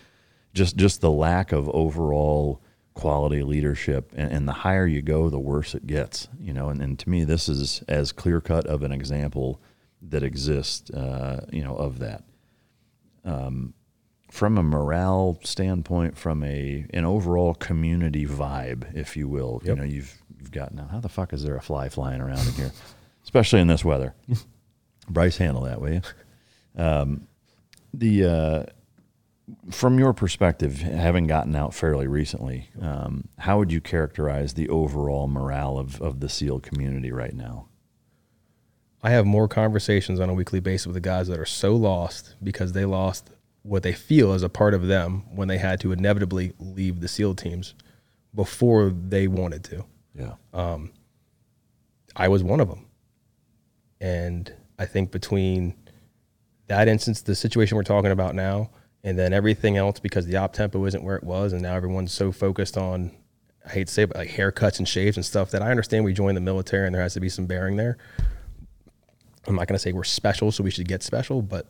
just 0.53 0.75
just 0.75 1.01
the 1.01 1.11
lack 1.11 1.53
of 1.53 1.69
overall 1.69 2.61
quality 2.93 3.41
leadership. 3.41 4.11
And, 4.15 4.31
and 4.31 4.47
the 4.47 4.53
higher 4.53 4.85
you 4.85 5.01
go, 5.01 5.29
the 5.29 5.39
worse 5.39 5.75
it 5.75 5.87
gets. 5.87 6.27
You 6.39 6.53
know, 6.53 6.69
and, 6.69 6.81
and 6.81 6.99
to 6.99 7.09
me, 7.09 7.23
this 7.23 7.47
is 7.47 7.83
as 7.87 8.11
clear 8.11 8.41
cut 8.41 8.65
of 8.67 8.83
an 8.83 8.91
example 8.91 9.61
that 10.01 10.23
exists. 10.23 10.89
Uh, 10.91 11.45
you 11.51 11.63
know, 11.63 11.75
of 11.75 11.99
that. 11.99 12.23
Um, 13.23 13.73
from 14.35 14.57
a 14.57 14.63
morale 14.63 15.39
standpoint, 15.43 16.17
from 16.17 16.43
a 16.43 16.85
an 16.93 17.05
overall 17.05 17.53
community 17.53 18.25
vibe, 18.25 18.93
if 18.93 19.15
you 19.15 19.29
will, 19.29 19.61
you 19.63 19.73
know, 19.73 19.83
you've 19.83 20.13
you've 20.37 20.51
got 20.51 20.73
now. 20.73 20.85
How 20.91 20.99
the 20.99 21.07
fuck 21.07 21.31
is 21.31 21.41
there 21.41 21.55
a 21.55 21.61
fly 21.61 21.87
flying 21.87 22.19
around 22.19 22.45
in 22.45 22.53
here, 22.53 22.71
especially 23.23 23.61
in 23.61 23.67
this 23.67 23.85
weather? 23.85 24.13
Bryce, 25.09 25.37
handle 25.37 25.63
that, 25.63 25.79
will 25.79 25.93
you? 25.93 26.01
Um, 26.75 27.29
the 27.93 28.25
uh, 28.25 28.63
from 29.71 29.99
your 29.99 30.11
perspective, 30.11 30.79
having 30.79 31.27
gotten 31.27 31.55
out 31.55 31.73
fairly 31.73 32.07
recently, 32.07 32.69
um, 32.81 33.29
how 33.39 33.57
would 33.57 33.71
you 33.71 33.79
characterize 33.79 34.55
the 34.55 34.67
overall 34.67 35.27
morale 35.27 35.77
of, 35.77 36.01
of 36.01 36.19
the 36.19 36.27
SEAL 36.27 36.59
community 36.59 37.11
right 37.11 37.33
now? 37.33 37.69
I 39.01 39.11
have 39.11 39.25
more 39.25 39.47
conversations 39.47 40.19
on 40.19 40.29
a 40.29 40.33
weekly 40.33 40.59
basis 40.59 40.87
with 40.87 40.95
the 40.95 40.99
guys 40.99 41.29
that 41.29 41.39
are 41.39 41.45
so 41.45 41.75
lost 41.75 42.35
because 42.43 42.73
they 42.73 42.83
lost 42.83 43.29
what 43.65 43.81
they 43.81 43.93
feel 43.93 44.31
as 44.31 44.43
a 44.43 44.49
part 44.49 44.75
of 44.75 44.85
them 44.85 45.23
when 45.35 45.47
they 45.47 45.57
had 45.57 45.79
to 45.79 45.91
inevitably 45.91 46.53
leave 46.59 47.01
the 47.01 47.07
SEAL 47.07 47.33
teams 47.33 47.73
before 48.35 48.91
they 48.91 49.27
wanted 49.27 49.63
to. 49.63 49.83
Yeah. 50.13 50.33
Um, 50.53 50.91
I 52.15 52.27
was 52.27 52.43
one 52.43 52.59
of 52.59 52.69
them. 52.69 52.85
And 53.99 54.53
I 54.77 54.85
think 54.85 55.11
between 55.11 55.73
that 56.67 56.87
instance, 56.87 57.21
the 57.21 57.33
situation 57.33 57.75
we're 57.75 57.83
talking 57.83 58.11
about 58.11 58.35
now, 58.35 58.69
and 59.03 59.17
then 59.17 59.33
everything 59.33 59.77
else, 59.77 59.99
because 59.99 60.27
the 60.27 60.37
op 60.37 60.53
tempo 60.53 60.85
isn't 60.85 61.03
where 61.03 61.15
it 61.15 61.23
was, 61.23 61.51
and 61.51 61.63
now 61.63 61.73
everyone's 61.75 62.11
so 62.11 62.31
focused 62.31 62.77
on, 62.77 63.11
I 63.65 63.69
hate 63.69 63.87
to 63.87 63.93
say, 63.93 64.03
it, 64.03 64.09
but 64.09 64.17
like 64.17 64.29
haircuts 64.29 64.77
and 64.77 64.87
shaves 64.87 65.17
and 65.17 65.25
stuff 65.25 65.49
that 65.51 65.63
I 65.63 65.71
understand 65.71 66.05
we 66.05 66.13
joined 66.13 66.37
the 66.37 66.41
military 66.41 66.85
and 66.85 66.93
there 66.93 67.01
has 67.01 67.15
to 67.15 67.19
be 67.19 67.29
some 67.29 67.47
bearing 67.47 67.77
there. 67.77 67.97
I'm 69.47 69.55
not 69.55 69.67
going 69.67 69.75
to 69.75 69.79
say 69.79 69.91
we're 69.91 70.03
special, 70.03 70.51
so 70.51 70.63
we 70.63 70.71
should 70.71 70.87
get 70.87 71.01
special, 71.01 71.41
but 71.41 71.67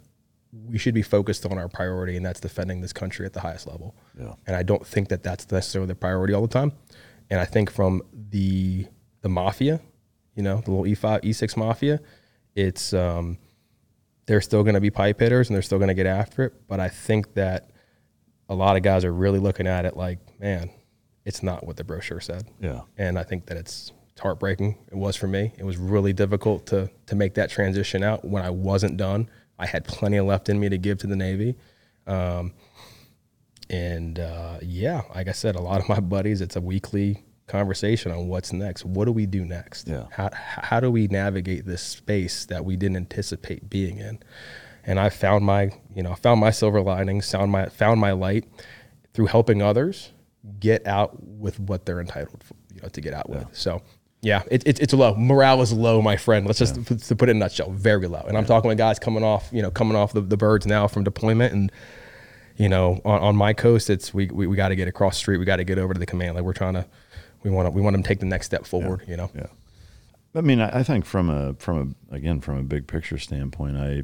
we 0.68 0.78
should 0.78 0.94
be 0.94 1.02
focused 1.02 1.46
on 1.46 1.58
our 1.58 1.68
priority, 1.68 2.16
and 2.16 2.26
that's 2.26 2.40
defending 2.40 2.82
this 2.82 2.94
country 2.94 3.26
at 3.26 3.34
the 3.34 3.42
highest 3.42 3.68
level. 3.68 3.96
Yeah. 4.20 4.34
And 4.48 4.56
I 4.56 4.64
don't 4.64 4.86
think 4.86 5.10
that 5.10 5.24
that's 5.24 5.52
necessarily 5.52 5.88
the 5.88 5.96
priority 5.96 6.34
all 6.34 6.42
the 6.42 6.48
time. 6.48 6.72
And 7.30 7.40
I 7.40 7.46
think 7.46 7.72
from 7.72 8.02
the 8.30 8.88
the 9.22 9.30
mafia, 9.30 9.82
you 10.36 10.44
know, 10.44 10.62
the 10.62 10.72
little 10.72 10.86
E5, 10.86 11.24
E6 11.24 11.58
mafia, 11.58 12.00
it's 12.56 12.94
um, 12.94 13.38
they're 14.28 14.42
still 14.42 14.64
going 14.64 14.76
to 14.76 14.82
be 14.82 14.92
pipe 14.92 15.20
hitters 15.20 15.50
and 15.50 15.56
they're 15.56 15.64
still 15.64 15.80
going 15.80 15.88
to 15.88 15.96
get 15.96 16.06
after 16.06 16.44
it. 16.44 16.54
But 16.68 16.80
I 16.80 16.90
think 16.90 17.34
that 17.34 17.72
a 18.50 18.56
lot 18.56 18.76
of 18.76 18.84
guys 18.84 19.04
are 19.04 19.14
really 19.14 19.40
looking 19.40 19.68
at 19.68 19.86
it 19.86 19.98
like, 19.98 20.20
man, 20.40 20.70
it's 21.26 21.42
not 21.42 21.66
what 21.66 21.78
the 21.78 21.84
brochure 21.84 22.22
said. 22.22 22.46
Yeah. 22.60 22.82
And 22.98 23.18
I 23.18 23.24
think 23.24 23.48
that 23.48 23.58
it's, 23.58 23.92
it's 24.12 24.22
heartbreaking. 24.22 24.78
It 24.92 24.96
was 24.96 25.16
for 25.16 25.28
me. 25.28 25.54
It 25.58 25.66
was 25.66 25.78
really 25.78 26.14
difficult 26.14 26.68
to 26.68 26.90
to 27.08 27.16
make 27.16 27.34
that 27.36 27.50
transition 27.50 28.04
out 28.04 28.24
when 28.24 28.44
I 28.44 28.50
wasn't 28.50 28.98
done. 28.98 29.30
I 29.58 29.66
had 29.66 29.86
plenty 29.86 30.20
left 30.20 30.50
in 30.50 30.60
me 30.60 30.70
to 30.70 30.78
give 30.78 30.98
to 31.00 31.08
the 31.08 31.16
Navy. 31.16 31.56
Um, 32.08 32.54
and 33.70 34.20
uh, 34.20 34.60
yeah, 34.62 35.04
like 35.14 35.28
I 35.28 35.32
said, 35.32 35.56
a 35.56 35.62
lot 35.62 35.82
of 35.82 35.90
my 35.90 36.00
buddies, 36.00 36.42
it's 36.42 36.56
a 36.56 36.62
weekly 36.62 37.24
conversation 37.48 38.12
on 38.12 38.28
what's 38.28 38.54
next. 38.54 38.86
What 38.86 39.06
do 39.06 39.12
we 39.12 39.26
do 39.26 39.46
next? 39.46 39.88
Yeah. 39.88 40.06
How, 40.12 40.30
how 40.34 40.80
do 40.80 40.92
we 40.92 41.08
navigate 41.08 41.66
this 41.66 41.82
space 41.82 42.46
that 42.46 42.66
we 42.66 42.76
didn't 42.76 42.98
anticipate 42.98 43.70
being 43.70 43.98
in? 44.00 44.20
And 44.84 45.00
I 45.00 45.10
found 45.10 45.46
my, 45.46 45.72
you 45.96 46.04
know, 46.04 46.14
found 46.16 46.40
my 46.40 46.52
silver 46.52 46.82
linings, 46.82 47.32
found 47.32 47.52
my, 47.52 47.68
found 47.68 48.00
my 48.00 48.12
light 48.12 48.46
through 49.14 49.28
helping 49.28 49.62
others 49.62 50.12
get 50.60 50.86
out 50.86 51.24
with 51.24 51.60
what 51.60 51.86
they're 51.86 52.02
entitled, 52.02 52.44
for, 52.44 52.54
you 52.74 52.82
know, 52.82 52.90
to 52.90 53.02
get 53.02 53.14
out 53.14 53.30
with. 53.30 53.48
So 53.54 53.82
yeah, 54.26 54.42
it, 54.50 54.64
it, 54.66 54.80
it's 54.80 54.94
low. 54.94 55.16
Morale 55.16 55.62
is 55.62 55.72
low, 55.72 56.02
my 56.02 56.18
friend. 56.18 56.48
Let's 56.48 56.60
just 56.60 56.84
put- 56.84 57.00
to 57.00 57.16
put 57.16 57.30
it 57.30 57.32
in 57.32 57.38
a 57.38 57.40
nutshell, 57.42 57.72
very 57.72 58.08
low. 58.08 58.24
And 58.28 58.36
I'm 58.38 58.46
talking 58.46 58.68
with 58.68 58.78
guys 58.78 58.98
coming 58.98 59.24
off, 59.24 59.48
you 59.52 59.62
know, 59.62 59.70
coming 59.70 59.96
off 59.96 60.14
the, 60.14 60.22
the 60.22 60.36
birds 60.38 60.66
now 60.66 60.88
from 60.88 61.04
deployment 61.04 61.54
and 61.54 61.72
you 62.58 62.70
know, 62.70 63.02
on, 63.04 63.20
on 63.22 63.36
my 63.36 63.54
coast, 63.54 63.90
it's 63.90 64.14
we 64.14 64.28
we, 64.28 64.48
we 64.48 64.56
got 64.56 64.70
to 64.70 64.76
get 64.76 64.88
across 64.88 65.16
the 65.16 65.20
street. 65.20 65.38
We 65.38 65.46
got 65.46 65.58
to 65.58 65.64
get 65.64 65.78
over 65.78 65.94
to 65.94 66.00
the 66.00 66.06
command. 66.06 66.36
Like 66.36 66.44
we're 66.46 66.54
trying 66.54 66.76
to, 66.76 66.86
we 67.44 67.52
want 67.52 67.68
to 67.68 67.72
we 67.72 67.82
want 67.82 67.94
them 67.94 68.04
to 68.04 68.08
take 68.08 68.20
the 68.20 68.26
next 68.26 68.46
step 68.46 68.66
forward. 68.66 69.04
You 69.08 69.18
know. 69.18 69.30
Yeah. 69.36 69.48
I 70.34 70.42
mean, 70.42 70.60
I 70.60 70.80
I 70.80 70.84
think 70.84 71.06
from 71.06 71.30
a 71.30 71.54
from 71.56 71.96
a 72.12 72.16
again 72.16 72.42
from 72.42 72.58
a 72.58 72.64
big 72.64 72.88
picture 72.88 73.18
standpoint, 73.18 73.78
I 73.78 74.04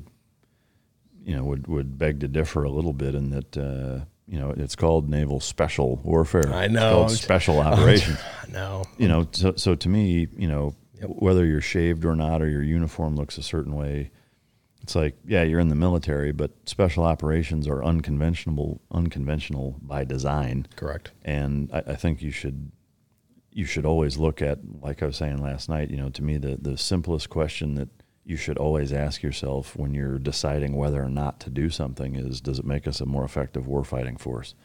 you 1.24 1.36
know 1.36 1.46
would 1.46 1.68
would 1.68 1.98
beg 1.98 2.20
to 2.20 2.28
differ 2.28 2.64
a 2.64 2.70
little 2.70 2.94
bit 2.94 3.16
in 3.16 3.30
that 3.32 3.58
uh, 3.58 4.06
you 4.32 4.40
know 4.40 4.52
it's 4.58 4.76
called 4.76 5.10
naval 5.10 5.40
special 5.40 5.98
warfare. 5.98 6.52
I 6.54 6.64
It's 6.66 6.74
know. 6.74 6.92
called 6.94 7.12
special 7.12 7.60
operations. 7.70 8.18
No. 8.52 8.86
you 8.98 9.08
know, 9.08 9.28
so 9.32 9.54
so 9.58 9.76
to 9.76 9.90
me, 9.90 10.28
you 10.36 10.48
know, 10.48 10.74
whether 11.06 11.46
you're 11.46 11.62
shaved 11.62 12.06
or 12.06 12.16
not, 12.16 12.42
or 12.42 12.50
your 12.50 12.64
uniform 12.64 13.16
looks 13.16 13.38
a 13.38 13.44
certain 13.44 13.76
way, 13.76 14.10
it's 14.82 14.96
like, 14.96 15.18
yeah, 15.26 15.44
you're 15.44 15.60
in 15.60 15.68
the 15.70 15.76
military, 15.76 16.32
but 16.32 16.52
special 16.66 17.04
operations 17.04 17.68
are 17.68 17.84
unconventional, 17.84 18.82
unconventional 18.92 19.76
by 19.82 20.04
design. 20.06 20.66
Correct. 20.76 21.12
And 21.24 21.70
I, 21.74 21.80
I 21.88 21.96
think 21.96 22.22
you 22.22 22.32
should 22.32 22.72
you 23.54 23.66
should 23.66 23.86
always 23.86 24.18
look 24.18 24.42
at, 24.42 24.60
like 24.82 25.04
I 25.04 25.08
was 25.08 25.18
saying 25.18 25.38
last 25.44 25.68
night, 25.68 25.92
you 25.92 25.98
know, 25.98 26.10
to 26.10 26.24
me 26.24 26.38
the 26.38 26.58
the 26.62 26.78
simplest 26.78 27.30
question 27.30 27.76
that 27.76 27.90
you 28.32 28.38
should 28.38 28.58
always 28.58 28.94
ask 28.94 29.22
yourself 29.22 29.76
when 29.76 29.94
you're 29.94 30.18
deciding 30.18 30.76
whether 30.76 31.04
or 31.04 31.10
not 31.10 31.42
to 31.42 31.50
do 31.50 31.70
something 31.70 32.16
is, 32.16 32.40
does 32.40 32.60
it 32.60 32.66
make 32.66 32.88
us 32.88 33.02
a 33.02 33.06
more 33.06 33.26
effective 33.26 33.66
warfighting 33.66 34.18
force? 34.18 34.56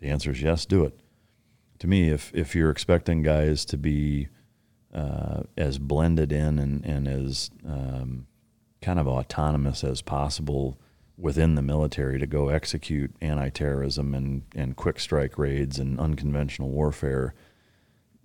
The 0.00 0.08
answer 0.08 0.30
is 0.30 0.40
yes, 0.40 0.64
do 0.64 0.84
it. 0.84 0.98
To 1.80 1.86
me, 1.86 2.08
if 2.08 2.34
if 2.34 2.54
you're 2.54 2.70
expecting 2.70 3.22
guys 3.22 3.66
to 3.66 3.76
be 3.76 4.28
uh, 4.92 5.42
as 5.56 5.78
blended 5.78 6.32
in 6.32 6.58
and, 6.58 6.84
and 6.84 7.06
as 7.06 7.50
um, 7.66 8.26
kind 8.80 8.98
of 8.98 9.06
autonomous 9.06 9.84
as 9.84 10.00
possible 10.00 10.80
within 11.18 11.56
the 11.56 11.62
military 11.62 12.18
to 12.18 12.26
go 12.26 12.48
execute 12.48 13.14
anti-terrorism 13.20 14.14
and, 14.14 14.42
and 14.54 14.76
quick 14.76 14.98
strike 14.98 15.36
raids 15.36 15.78
and 15.78 16.00
unconventional 16.00 16.70
warfare, 16.70 17.34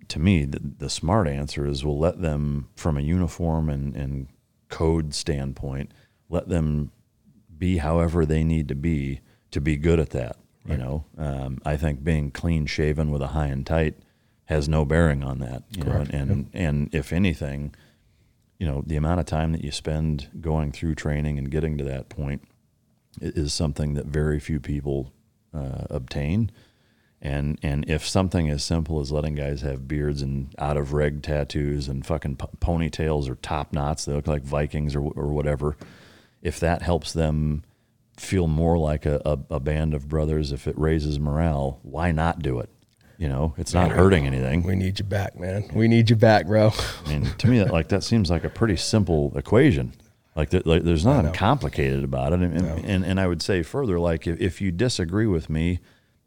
to 0.08 0.18
me, 0.18 0.44
the, 0.44 0.60
the 0.78 0.90
smart 0.90 1.28
answer 1.28 1.66
is 1.66 1.84
we'll 1.84 1.98
let 1.98 2.20
them, 2.20 2.68
from 2.76 2.96
a 2.96 3.02
uniform 3.02 3.68
and, 3.68 3.94
and 3.94 4.28
code 4.70 5.14
standpoint, 5.14 5.92
let 6.28 6.48
them 6.48 6.92
be 7.58 7.78
however 7.78 8.24
they 8.24 8.42
need 8.42 8.68
to 8.68 8.74
be 8.74 9.20
to 9.50 9.60
be 9.60 9.76
good 9.76 10.00
at 10.00 10.10
that. 10.10 10.36
You 10.66 10.76
know, 10.76 11.04
um, 11.18 11.58
I 11.64 11.76
think 11.76 12.04
being 12.04 12.30
clean 12.30 12.66
shaven 12.66 13.10
with 13.10 13.22
a 13.22 13.28
high 13.28 13.46
and 13.46 13.66
tight 13.66 13.96
has 14.44 14.68
no 14.68 14.84
bearing 14.84 15.24
on 15.24 15.38
that. 15.40 15.64
You 15.70 15.84
know, 15.84 15.92
Correct. 15.92 16.10
and 16.12 16.30
and, 16.30 16.50
and 16.52 16.94
if 16.94 17.12
anything, 17.12 17.74
you 18.58 18.66
know, 18.66 18.84
the 18.86 18.96
amount 18.96 19.20
of 19.20 19.26
time 19.26 19.52
that 19.52 19.64
you 19.64 19.72
spend 19.72 20.28
going 20.40 20.70
through 20.70 20.94
training 20.94 21.38
and 21.38 21.50
getting 21.50 21.76
to 21.78 21.84
that 21.84 22.08
point 22.08 22.42
is 23.20 23.52
something 23.52 23.94
that 23.94 24.06
very 24.06 24.38
few 24.38 24.60
people 24.60 25.12
uh, 25.52 25.86
obtain. 25.90 26.50
And 27.22 27.58
and 27.62 27.88
if 27.88 28.08
something 28.08 28.48
as 28.48 28.64
simple 28.64 28.98
as 29.00 29.12
letting 29.12 29.34
guys 29.34 29.60
have 29.60 29.86
beards 29.86 30.22
and 30.22 30.54
out 30.58 30.78
of 30.78 30.94
reg 30.94 31.22
tattoos 31.22 31.86
and 31.86 32.04
fucking 32.06 32.36
p- 32.36 32.46
ponytails 32.60 33.28
or 33.28 33.34
top 33.34 33.72
knots, 33.74 34.06
they 34.06 34.14
look 34.14 34.26
like 34.26 34.42
Vikings 34.42 34.96
or 34.96 35.02
or 35.02 35.26
whatever. 35.26 35.76
If 36.40 36.58
that 36.60 36.80
helps 36.80 37.12
them 37.12 37.64
feel 38.16 38.46
more 38.46 38.78
like 38.78 39.04
a, 39.04 39.20
a, 39.26 39.38
a 39.56 39.60
band 39.60 39.92
of 39.92 40.08
brothers, 40.08 40.52
if 40.52 40.66
it 40.66 40.78
raises 40.78 41.20
morale, 41.20 41.80
why 41.82 42.12
not 42.12 42.40
do 42.40 42.58
it? 42.60 42.70
You 43.18 43.28
know, 43.28 43.54
it's 43.58 43.74
not 43.74 43.90
hurting 43.90 44.26
anything. 44.26 44.62
We 44.62 44.76
need 44.76 44.98
you 44.98 45.04
back, 45.04 45.38
man. 45.38 45.68
We 45.74 45.88
need 45.88 46.08
you 46.08 46.16
back, 46.16 46.46
bro. 46.46 46.72
I 47.04 47.08
mean, 47.10 47.24
to 47.36 47.48
me, 47.48 47.58
that, 47.58 47.70
like 47.70 47.88
that 47.88 48.02
seems 48.02 48.30
like 48.30 48.44
a 48.44 48.48
pretty 48.48 48.76
simple 48.76 49.36
equation. 49.36 49.92
Like, 50.34 50.54
like 50.64 50.84
there's 50.84 51.04
nothing 51.04 51.30
complicated 51.32 52.02
about 52.02 52.32
it. 52.32 52.40
And, 52.40 52.56
and, 52.56 52.84
and, 52.86 53.04
and 53.04 53.20
I 53.20 53.26
would 53.26 53.42
say 53.42 53.62
further, 53.62 54.00
like 54.00 54.26
if, 54.26 54.40
if 54.40 54.62
you 54.62 54.70
disagree 54.70 55.26
with 55.26 55.50
me, 55.50 55.80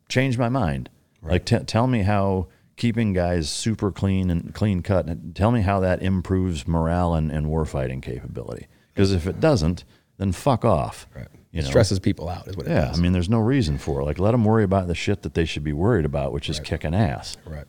change 0.09 0.37
my 0.37 0.49
mind. 0.49 0.89
Like 1.21 1.45
t- 1.45 1.59
tell 1.59 1.87
me 1.87 2.01
how 2.03 2.47
keeping 2.75 3.13
guys 3.13 3.49
super 3.49 3.91
clean 3.91 4.29
and 4.29 4.53
clean 4.53 4.81
cut, 4.81 5.05
and 5.05 5.35
tell 5.35 5.51
me 5.51 5.61
how 5.61 5.79
that 5.79 6.01
improves 6.01 6.67
morale 6.67 7.13
and, 7.13 7.31
and 7.31 7.47
warfighting 7.47 8.01
capability. 8.01 8.67
Because 8.93 9.11
if 9.13 9.25
it 9.27 9.39
doesn't, 9.39 9.85
then 10.17 10.31
fuck 10.31 10.65
off. 10.65 11.07
Right. 11.15 11.27
You 11.51 11.59
it 11.59 11.63
know? 11.63 11.69
stresses 11.69 11.99
people 11.99 12.29
out, 12.29 12.47
is 12.47 12.57
what 12.57 12.65
it 12.65 12.71
Yeah, 12.71 12.85
does. 12.85 12.99
I 12.99 13.01
mean, 13.01 13.13
there's 13.13 13.29
no 13.29 13.39
reason 13.39 13.77
for 13.77 14.01
it. 14.01 14.05
Like, 14.05 14.19
let 14.19 14.31
them 14.31 14.43
worry 14.43 14.63
about 14.63 14.87
the 14.87 14.95
shit 14.95 15.21
that 15.21 15.33
they 15.33 15.45
should 15.45 15.63
be 15.63 15.71
worried 15.73 16.03
about, 16.05 16.33
which 16.33 16.49
is 16.49 16.59
kicking 16.59 16.93
ass. 16.95 17.37
Right. 17.45 17.65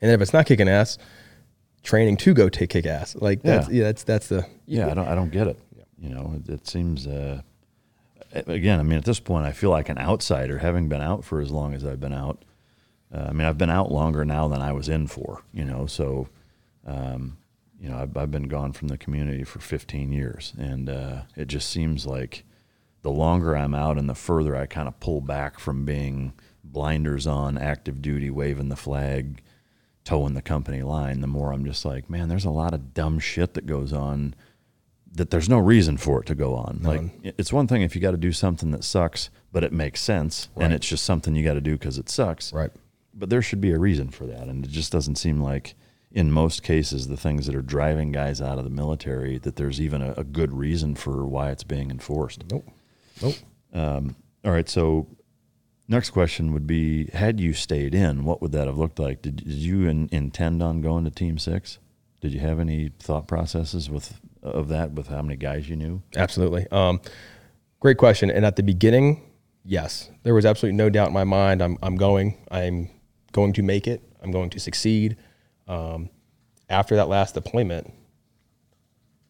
And 0.00 0.08
then 0.08 0.14
if 0.14 0.20
it's 0.20 0.32
not 0.32 0.46
kicking 0.46 0.68
ass, 0.68 0.98
training 1.82 2.16
to 2.18 2.34
go 2.34 2.48
take 2.48 2.70
kick 2.70 2.86
ass. 2.86 3.14
Like 3.16 3.42
that's 3.42 3.68
Yeah. 3.68 3.74
yeah, 3.74 3.84
that's 3.84 4.02
that's 4.04 4.28
the 4.28 4.46
Yeah, 4.66 4.90
I 4.90 4.94
don't, 4.94 5.08
I 5.08 5.14
don't 5.14 5.30
get 5.30 5.46
it. 5.46 5.58
Yeah. 5.76 5.84
You 5.98 6.14
know, 6.14 6.34
it, 6.36 6.48
it 6.48 6.66
seems, 6.68 7.06
uh, 7.06 7.42
again, 8.32 8.80
I 8.80 8.82
mean, 8.82 8.98
at 8.98 9.04
this 9.04 9.20
point, 9.20 9.46
I 9.46 9.52
feel 9.52 9.70
like 9.70 9.88
an 9.88 9.98
outsider 9.98 10.58
having 10.58 10.88
been 10.88 11.00
out 11.00 11.24
for 11.24 11.40
as 11.40 11.50
long 11.50 11.74
as 11.74 11.84
I've 11.84 12.00
been 12.00 12.12
out. 12.12 12.44
Uh, 13.12 13.26
I 13.28 13.32
mean, 13.32 13.46
I've 13.46 13.58
been 13.58 13.70
out 13.70 13.90
longer 13.90 14.24
now 14.24 14.48
than 14.48 14.60
I 14.60 14.72
was 14.72 14.88
in 14.88 15.06
for, 15.06 15.42
you 15.52 15.64
know, 15.64 15.86
so, 15.86 16.28
um, 16.86 17.38
you 17.80 17.88
know, 17.88 17.96
I've, 17.96 18.16
I've 18.16 18.30
been 18.30 18.48
gone 18.48 18.72
from 18.72 18.88
the 18.88 18.98
community 18.98 19.44
for 19.44 19.60
15 19.60 20.12
years. 20.12 20.52
And 20.58 20.90
uh, 20.90 21.22
it 21.36 21.48
just 21.48 21.70
seems 21.70 22.06
like 22.06 22.44
the 23.02 23.10
longer 23.10 23.56
I'm 23.56 23.74
out 23.74 23.96
and 23.96 24.08
the 24.08 24.14
further 24.14 24.56
I 24.56 24.66
kind 24.66 24.88
of 24.88 25.00
pull 25.00 25.20
back 25.20 25.58
from 25.58 25.84
being 25.84 26.34
blinders 26.62 27.26
on, 27.26 27.56
active 27.56 28.02
duty, 28.02 28.28
waving 28.28 28.68
the 28.68 28.76
flag, 28.76 29.40
towing 30.04 30.34
the 30.34 30.42
company 30.42 30.82
line, 30.82 31.20
the 31.20 31.26
more 31.26 31.52
I'm 31.52 31.64
just 31.64 31.84
like, 31.84 32.10
man, 32.10 32.28
there's 32.28 32.44
a 32.44 32.50
lot 32.50 32.74
of 32.74 32.94
dumb 32.94 33.18
shit 33.18 33.54
that 33.54 33.66
goes 33.66 33.92
on 33.92 34.34
that 35.18 35.30
there's 35.30 35.48
no 35.48 35.58
reason 35.58 35.96
for 35.96 36.20
it 36.20 36.26
to 36.26 36.34
go 36.34 36.54
on. 36.54 36.80
Like 36.82 37.02
it's 37.22 37.52
one 37.52 37.66
thing 37.66 37.82
if 37.82 37.94
you 37.94 38.00
got 38.00 38.12
to 38.12 38.16
do 38.16 38.32
something 38.32 38.70
that 38.70 38.82
sucks, 38.84 39.30
but 39.52 39.62
it 39.62 39.72
makes 39.72 40.00
sense 40.00 40.48
and 40.56 40.72
it's 40.72 40.88
just 40.88 41.04
something 41.04 41.34
you 41.34 41.44
got 41.44 41.54
to 41.54 41.60
do 41.60 41.72
because 41.72 41.98
it 41.98 42.08
sucks. 42.08 42.52
right. 42.52 42.70
But 43.14 43.30
there 43.30 43.42
should 43.42 43.60
be 43.60 43.72
a 43.72 43.78
reason 43.78 44.10
for 44.10 44.26
that, 44.26 44.46
and 44.46 44.64
it 44.64 44.70
just 44.70 44.92
doesn't 44.92 45.16
seem 45.16 45.40
like 45.42 45.74
in 46.12 46.30
most 46.30 46.62
cases 46.62 47.08
the 47.08 47.16
things 47.16 47.46
that 47.46 47.54
are 47.54 47.62
driving 47.62 48.12
guys 48.12 48.40
out 48.40 48.58
of 48.58 48.64
the 48.64 48.70
military 48.70 49.38
that 49.38 49.56
there's 49.56 49.80
even 49.80 50.00
a, 50.00 50.14
a 50.16 50.24
good 50.24 50.52
reason 50.52 50.94
for 50.94 51.26
why 51.26 51.50
it's 51.50 51.64
being 51.64 51.90
enforced. 51.90 52.44
Nope. 52.50 52.68
Nope. 53.20 53.34
Um, 53.74 54.16
all 54.44 54.52
right, 54.52 54.68
so 54.68 55.08
next 55.88 56.10
question 56.10 56.52
would 56.52 56.66
be: 56.66 57.06
Had 57.12 57.40
you 57.40 57.52
stayed 57.52 57.94
in, 57.94 58.24
what 58.24 58.40
would 58.40 58.52
that 58.52 58.68
have 58.68 58.78
looked 58.78 58.98
like? 58.98 59.20
Did, 59.22 59.36
did 59.36 59.48
you 59.48 59.88
in, 59.88 60.08
intend 60.12 60.62
on 60.62 60.80
going 60.80 61.04
to 61.04 61.10
Team 61.10 61.38
Six? 61.38 61.78
Did 62.20 62.32
you 62.32 62.40
have 62.40 62.60
any 62.60 62.90
thought 62.98 63.26
processes 63.28 63.90
with 63.90 64.20
of 64.42 64.68
that 64.68 64.92
with 64.92 65.08
how 65.08 65.22
many 65.22 65.36
guys 65.36 65.68
you 65.68 65.76
knew? 65.76 66.02
Absolutely. 66.16 66.66
Um, 66.70 67.00
great 67.80 67.98
question. 67.98 68.30
And 68.30 68.44
at 68.44 68.56
the 68.56 68.62
beginning, 68.62 69.22
yes, 69.64 70.10
there 70.22 70.34
was 70.34 70.46
absolutely 70.46 70.76
no 70.76 70.90
doubt 70.90 71.08
in 71.08 71.14
my 71.14 71.24
mind. 71.24 71.62
I'm, 71.62 71.78
I'm 71.82 71.96
going. 71.96 72.36
I'm 72.50 72.90
going 73.32 73.52
to 73.54 73.62
make 73.62 73.86
it. 73.86 74.02
I'm 74.22 74.30
going 74.30 74.50
to 74.50 74.60
succeed. 74.60 75.16
Um, 75.66 76.10
after 76.68 76.96
that 76.96 77.08
last 77.08 77.34
deployment, 77.34 77.92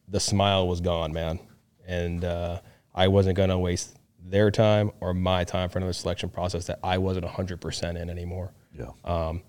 the 0.07 0.19
smile 0.19 0.67
was 0.67 0.81
gone, 0.81 1.13
man. 1.13 1.39
And 1.87 2.23
uh, 2.23 2.61
I 2.93 3.07
wasn't 3.07 3.35
going 3.35 3.49
to 3.49 3.57
waste 3.57 3.97
their 4.21 4.51
time 4.51 4.91
or 4.99 5.13
my 5.13 5.43
time 5.43 5.69
for 5.69 5.79
another 5.79 5.93
selection 5.93 6.29
process 6.29 6.67
that 6.67 6.79
I 6.83 6.97
wasn't 6.97 7.25
100% 7.25 8.01
in 8.01 8.09
anymore. 8.09 8.53
Yeah. 8.77 8.91
Um, 9.03 9.41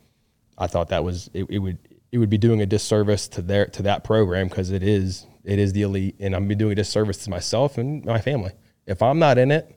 I 0.57 0.67
thought 0.67 0.89
that 0.91 1.03
was 1.03 1.31
it, 1.33 1.47
it 1.49 1.59
would 1.59 1.79
it 2.13 2.19
would 2.19 2.29
be 2.29 2.39
doing 2.39 2.61
a 2.61 2.67
disservice 2.67 3.29
to 3.29 3.43
their 3.43 3.67
to 3.67 3.83
that 3.83 4.05
program 4.05 4.49
because 4.49 4.71
it 4.71 4.83
is 4.83 5.27
it 5.45 5.59
is 5.59 5.72
the 5.72 5.82
elite 5.82 6.16
and 6.20 6.34
I'm 6.34 6.49
be 6.49 6.55
doing 6.55 6.72
a 6.72 6.74
disservice 6.74 7.18
to 7.24 7.30
myself 7.30 7.78
and 7.78 8.05
my 8.05 8.20
family. 8.20 8.53
If 8.86 9.03
I'm 9.03 9.18
not 9.18 9.38
in 9.38 9.51
it 9.51 9.76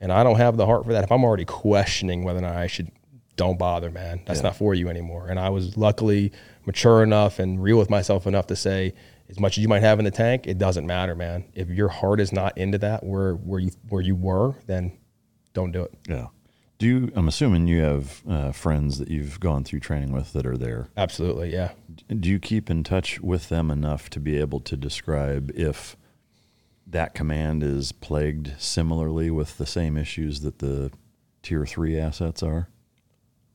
and 0.00 0.12
I 0.12 0.22
don't 0.22 0.36
have 0.36 0.56
the 0.56 0.66
heart 0.66 0.84
for 0.84 0.92
that 0.92 1.04
if 1.04 1.12
I'm 1.12 1.24
already 1.24 1.44
questioning 1.44 2.24
whether 2.24 2.38
or 2.38 2.42
not 2.42 2.56
I 2.56 2.66
should 2.66 2.90
don't 3.36 3.58
bother 3.58 3.90
man. 3.90 4.20
That's 4.26 4.42
not 4.42 4.56
for 4.56 4.74
you 4.74 4.88
anymore. 4.88 5.28
And 5.28 5.38
I 5.38 5.50
was 5.50 5.76
luckily 5.76 6.32
mature 6.66 7.04
enough 7.04 7.38
and 7.38 7.62
real 7.62 7.78
with 7.78 7.88
myself 7.88 8.26
enough 8.26 8.48
to 8.48 8.56
say 8.56 8.94
as 9.28 9.38
much 9.38 9.56
as 9.56 9.62
you 9.62 9.68
might 9.68 9.82
have 9.82 9.98
in 9.98 10.04
the 10.04 10.10
tank 10.10 10.46
it 10.46 10.58
doesn't 10.58 10.86
matter 10.86 11.14
man. 11.14 11.44
If 11.54 11.68
your 11.68 11.88
heart 11.88 12.20
is 12.20 12.32
not 12.32 12.58
into 12.58 12.78
that 12.78 13.04
where 13.04 13.34
where 13.34 13.60
you 13.60 13.70
where 13.88 14.02
you 14.02 14.16
were 14.16 14.56
then 14.66 14.98
don't 15.54 15.72
do 15.72 15.82
it. 15.82 15.94
Yeah. 16.08 16.26
Do 16.78 16.86
you? 16.86 17.12
I'm 17.14 17.26
assuming 17.28 17.66
you 17.66 17.82
have 17.82 18.22
uh, 18.28 18.52
friends 18.52 18.98
that 18.98 19.08
you've 19.08 19.40
gone 19.40 19.64
through 19.64 19.80
training 19.80 20.12
with 20.12 20.32
that 20.32 20.46
are 20.46 20.56
there. 20.56 20.88
absolutely 20.96 21.52
yeah 21.52 21.72
Do 22.08 22.28
you 22.28 22.38
keep 22.38 22.70
in 22.70 22.84
touch 22.84 23.20
with 23.20 23.48
them 23.48 23.70
enough 23.70 24.08
to 24.10 24.20
be 24.20 24.38
able 24.38 24.60
to 24.60 24.76
describe 24.76 25.50
if 25.54 25.96
that 26.86 27.14
command 27.14 27.62
is 27.62 27.92
plagued 27.92 28.52
similarly 28.58 29.30
with 29.30 29.58
the 29.58 29.66
same 29.66 29.96
issues 29.96 30.40
that 30.40 30.60
the 30.60 30.90
tier 31.42 31.66
three 31.66 31.98
assets 31.98 32.42
are? 32.42 32.68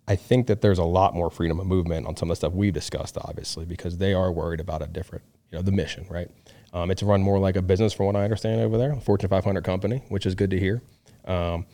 I 0.08 0.18
think 0.18 0.48
that 0.48 0.62
there's 0.62 0.80
a 0.80 0.84
lot 0.84 1.16
more 1.16 1.30
freedom 1.30 1.60
of 1.62 1.66
movement 1.66 2.06
on 2.06 2.18
some 2.18 2.30
of 2.30 2.34
the 2.34 2.36
stuff 2.36 2.54
we've 2.54 2.74
discussed, 2.74 3.18
obviously, 3.18 3.64
because 3.64 3.98
they 3.98 4.14
are 4.14 4.34
worried 4.34 4.60
about 4.60 4.82
a 4.82 4.88
different, 4.88 5.24
you 5.50 5.58
know, 5.58 5.62
the 5.62 5.72
mission, 5.72 6.06
right? 6.10 6.30
Um, 6.74 6.92
it's 6.92 7.02
run 7.02 7.22
more 7.22 7.40
like 7.40 7.56
a 7.56 7.62
business, 7.62 7.94
from 7.94 8.08
what 8.08 8.18
I 8.18 8.24
understand 8.26 8.60
over 8.60 8.78
there, 8.78 8.92
a 8.92 9.00
Fortune 9.00 9.30
500 9.30 9.64
company, 9.64 10.04
which 10.10 10.26
is 10.26 10.36
good 10.36 10.50
to 10.50 10.60
hear. 10.60 10.82
Um, 11.24 11.66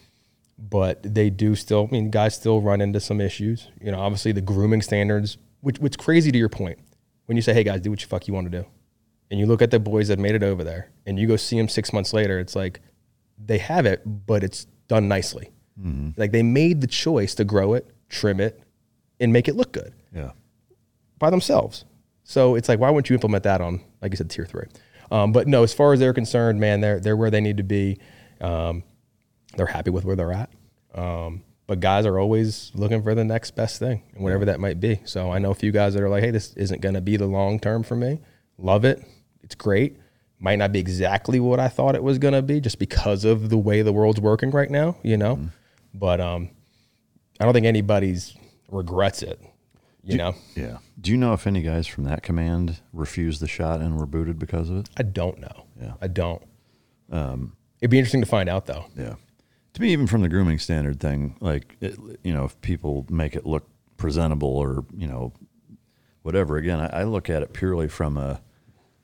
but 0.62 1.02
they 1.04 1.30
do 1.30 1.56
still, 1.56 1.88
I 1.90 1.92
mean, 1.92 2.10
guys 2.12 2.36
still 2.36 2.62
run 2.62 2.82
into 2.82 3.00
some 3.00 3.22
issues. 3.22 3.70
You 3.82 3.92
know, 3.92 4.00
obviously 4.00 4.32
the 4.32 4.42
grooming 4.42 4.82
standards, 4.82 5.38
which 5.62 5.80
which 5.80 5.98
crazy 5.98 6.32
to 6.32 6.38
your 6.38 6.50
point, 6.50 6.80
when 7.28 7.36
you 7.38 7.42
say, 7.42 7.54
"Hey 7.54 7.64
guys, 7.64 7.82
do 7.82 7.90
what 7.90 8.02
you 8.02 8.08
fuck 8.08 8.28
you 8.28 8.34
want 8.34 8.52
to 8.52 8.62
do," 8.62 8.66
and 9.32 9.40
you 9.40 9.46
look 9.46 9.62
at 9.62 9.72
the 9.72 9.80
boys 9.80 10.08
that 10.10 10.20
made 10.20 10.36
it 10.36 10.44
over 10.44 10.64
there, 10.64 10.90
and 11.06 11.18
you 11.18 11.28
go 11.28 11.36
see 11.38 11.58
them 11.58 11.70
six 11.70 11.94
months 11.94 12.14
later, 12.14 12.40
it's 12.40 12.56
like 12.56 12.82
they 13.44 13.58
have 13.58 13.86
it, 13.86 14.02
but 14.28 14.44
it's 14.44 14.66
done 14.88 15.08
nicely. 15.08 15.50
Like 16.18 16.34
they 16.34 16.44
made 16.44 16.82
the 16.82 16.88
choice 16.88 17.34
to 17.36 17.46
grow 17.46 17.74
it, 17.74 17.88
trim 18.10 18.42
it, 18.42 18.62
and 19.22 19.32
make 19.32 19.48
it 19.48 19.56
look 19.56 19.72
good 19.72 19.94
Yeah. 20.14 20.32
by 21.20 21.30
themselves. 21.30 21.86
So 22.26 22.56
it's 22.56 22.68
like, 22.68 22.80
why 22.82 22.90
wouldn't 22.90 23.10
you 23.10 23.14
implement 23.14 23.44
that 23.46 23.62
on, 23.62 23.80
like 24.02 24.12
I 24.12 24.16
said, 24.16 24.30
tier 24.30 24.46
three? 24.46 24.66
Um, 25.10 25.32
but 25.32 25.48
no, 25.48 25.64
as 25.64 25.74
far 25.74 25.94
as 25.94 26.00
they're 26.02 26.14
concerned, 26.14 26.60
man, 26.60 26.82
they're 26.82 27.00
they're 27.00 27.16
where 27.16 27.32
they 27.32 27.40
need 27.40 27.56
to 27.58 27.64
be. 27.64 27.98
Um, 28.42 28.84
they're 29.56 29.66
happy 29.66 29.90
with 29.90 30.06
where 30.06 30.16
they're 30.16 30.32
at. 30.32 30.50
Um, 30.96 31.44
but 31.68 31.80
guys 31.80 32.06
are 32.06 32.18
always 32.18 32.72
looking 32.74 33.04
for 33.04 33.14
the 33.14 33.24
next 33.24 33.52
best 33.52 33.78
thing, 33.80 34.02
and 34.16 34.24
whatever 34.24 34.46
that 34.46 34.60
might 34.60 34.80
be. 34.80 35.02
So 35.06 35.32
I 35.32 35.38
know 35.40 35.52
a 35.52 35.56
few 35.56 35.72
guys 35.72 35.94
that 35.94 36.02
are 36.02 36.10
like, 36.10 36.24
hey, 36.24 36.32
this 36.32 36.54
isn't 36.56 36.82
going 36.82 36.96
to 36.96 37.02
be 37.02 37.16
the 37.18 37.28
long 37.28 37.60
term 37.60 37.84
for 37.84 37.96
me. 37.96 38.20
Love 38.58 38.86
it. 38.86 39.04
It's 39.44 39.56
great. 39.56 39.98
Might 40.40 40.58
not 40.58 40.72
be 40.72 40.80
exactly 40.80 41.40
what 41.40 41.60
I 41.60 41.68
thought 41.68 41.96
it 41.96 42.04
was 42.04 42.18
going 42.18 42.34
to 42.34 42.42
be, 42.42 42.60
just 42.60 42.80
because 42.80 43.24
of 43.26 43.50
the 43.50 43.58
way 43.58 43.82
the 43.82 43.94
world's 43.94 44.20
working 44.20 44.52
right 44.52 44.70
now. 44.70 44.98
You 45.04 45.18
know, 45.18 45.40
but 45.94 46.20
um, 46.20 46.50
I 47.40 47.46
don't 47.46 47.54
think 47.54 47.66
anybody's 47.68 48.36
regrets 48.72 49.22
it. 49.22 49.40
You 50.02 50.18
know, 50.18 50.36
Yeah. 50.56 50.78
Do 51.00 51.12
you 51.12 51.18
know 51.18 51.34
if 51.34 51.46
any 51.46 51.62
guys 51.62 51.86
from 51.86 52.06
that 52.06 52.24
command 52.24 52.80
refused 52.94 53.42
the 53.42 53.48
shot 53.48 53.80
and 53.80 54.00
were 54.00 54.08
booted 54.08 54.40
because 54.40 54.70
of 54.70 54.78
it? 54.78 54.90
I 54.98 55.04
don't 55.04 55.40
know. 55.40 55.66
Yeah. 55.80 55.94
I 56.02 56.08
don't. 56.08 56.42
Um, 57.12 57.56
It'd 57.80 57.92
be 57.92 58.00
interesting 58.00 58.22
to 58.22 58.28
find 58.28 58.50
out 58.50 58.66
though. 58.66 58.86
Yeah. 58.98 59.16
To 59.80 59.84
me, 59.86 59.94
even 59.94 60.08
from 60.08 60.20
the 60.24 60.28
grooming 60.28 60.60
standard 60.60 61.00
thing, 61.00 61.38
like, 61.40 61.78
it, 61.80 61.98
you 62.22 62.34
know, 62.34 62.44
if 62.44 62.60
people 62.60 63.06
make 63.10 63.34
it 63.34 63.46
look 63.46 63.66
presentable 63.96 64.50
or, 64.58 64.84
you 64.94 65.08
know, 65.08 65.32
whatever, 66.22 66.58
again, 66.58 66.82
I, 66.82 66.88
I 66.88 67.04
look 67.06 67.30
at 67.30 67.44
it 67.44 67.54
purely 67.54 67.88
from 67.88 68.18
a, 68.18 68.42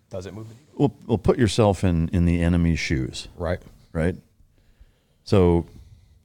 Does 0.09 0.25
it 0.25 0.33
move 0.33 0.47
well, 0.73 0.93
well, 1.07 1.17
put 1.17 1.39
yourself 1.39 1.85
in, 1.85 2.09
in 2.09 2.25
the 2.25 2.41
enemy's 2.41 2.77
shoes, 2.77 3.29
Right. 3.37 3.61
right? 3.93 4.17
So 5.23 5.65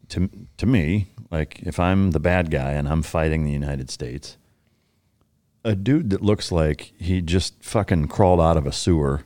to, 0.09 0.29
to 0.57 0.67
me, 0.67 1.13
like, 1.31 1.61
if 1.61 1.79
I'm 1.79 2.11
the 2.11 2.19
bad 2.19 2.51
guy 2.51 2.73
and 2.73 2.89
I'm 2.89 3.03
fighting 3.05 3.45
the 3.45 3.53
United 3.53 3.89
States, 3.89 4.37
a 5.65 5.77
dude 5.77 6.11
that 6.11 6.23
looks 6.23 6.51
like 6.51 6.93
he 6.99 7.21
just 7.21 7.63
fucking 7.63 8.09
crawled 8.09 8.41
out 8.41 8.57
of 8.57 8.67
a 8.67 8.73
sewer, 8.73 9.23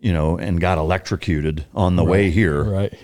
you 0.00 0.14
know, 0.14 0.38
and 0.38 0.58
got 0.58 0.78
electrocuted 0.78 1.66
on 1.74 1.96
the 1.96 2.04
way 2.04 2.30
here 2.30 2.62
Right. 2.64 2.94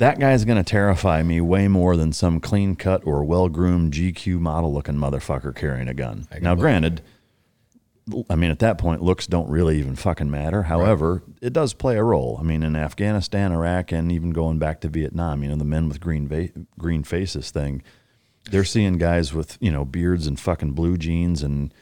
That 0.00 0.18
guy's 0.18 0.46
going 0.46 0.56
to 0.56 0.64
terrify 0.64 1.22
me 1.22 1.42
way 1.42 1.68
more 1.68 1.94
than 1.94 2.10
some 2.12 2.40
clean 2.40 2.74
cut 2.74 3.06
or 3.06 3.22
well 3.22 3.50
groomed 3.50 3.92
GQ 3.92 4.40
model 4.40 4.72
looking 4.72 4.94
motherfucker 4.94 5.54
carrying 5.54 5.88
a 5.88 5.94
gun. 5.94 6.26
Now, 6.40 6.54
granted, 6.54 7.02
I 8.30 8.34
mean, 8.34 8.50
at 8.50 8.60
that 8.60 8.78
point, 8.78 9.02
looks 9.02 9.26
don't 9.26 9.50
really 9.50 9.78
even 9.78 9.96
fucking 9.96 10.30
matter. 10.30 10.64
However, 10.64 11.22
it 11.42 11.52
does 11.52 11.74
play 11.74 11.98
a 11.98 12.02
role. 12.02 12.38
I 12.40 12.44
mean, 12.44 12.62
in 12.62 12.76
Afghanistan, 12.76 13.52
Iraq, 13.52 13.92
and 13.92 14.10
even 14.10 14.30
going 14.30 14.58
back 14.58 14.80
to 14.80 14.88
Vietnam, 14.88 15.42
you 15.42 15.50
know, 15.50 15.56
the 15.56 15.64
men 15.66 15.86
with 15.88 16.00
green 16.00 16.26
va- 16.26 16.48
green 16.78 17.04
faces 17.04 17.50
thing, 17.50 17.82
they're 18.50 18.64
seeing 18.64 18.96
guys 18.96 19.34
with 19.34 19.58
you 19.60 19.70
know 19.70 19.84
beards 19.84 20.26
and 20.26 20.40
fucking 20.40 20.72
blue 20.72 20.96
jeans 20.96 21.42
and 21.42 21.74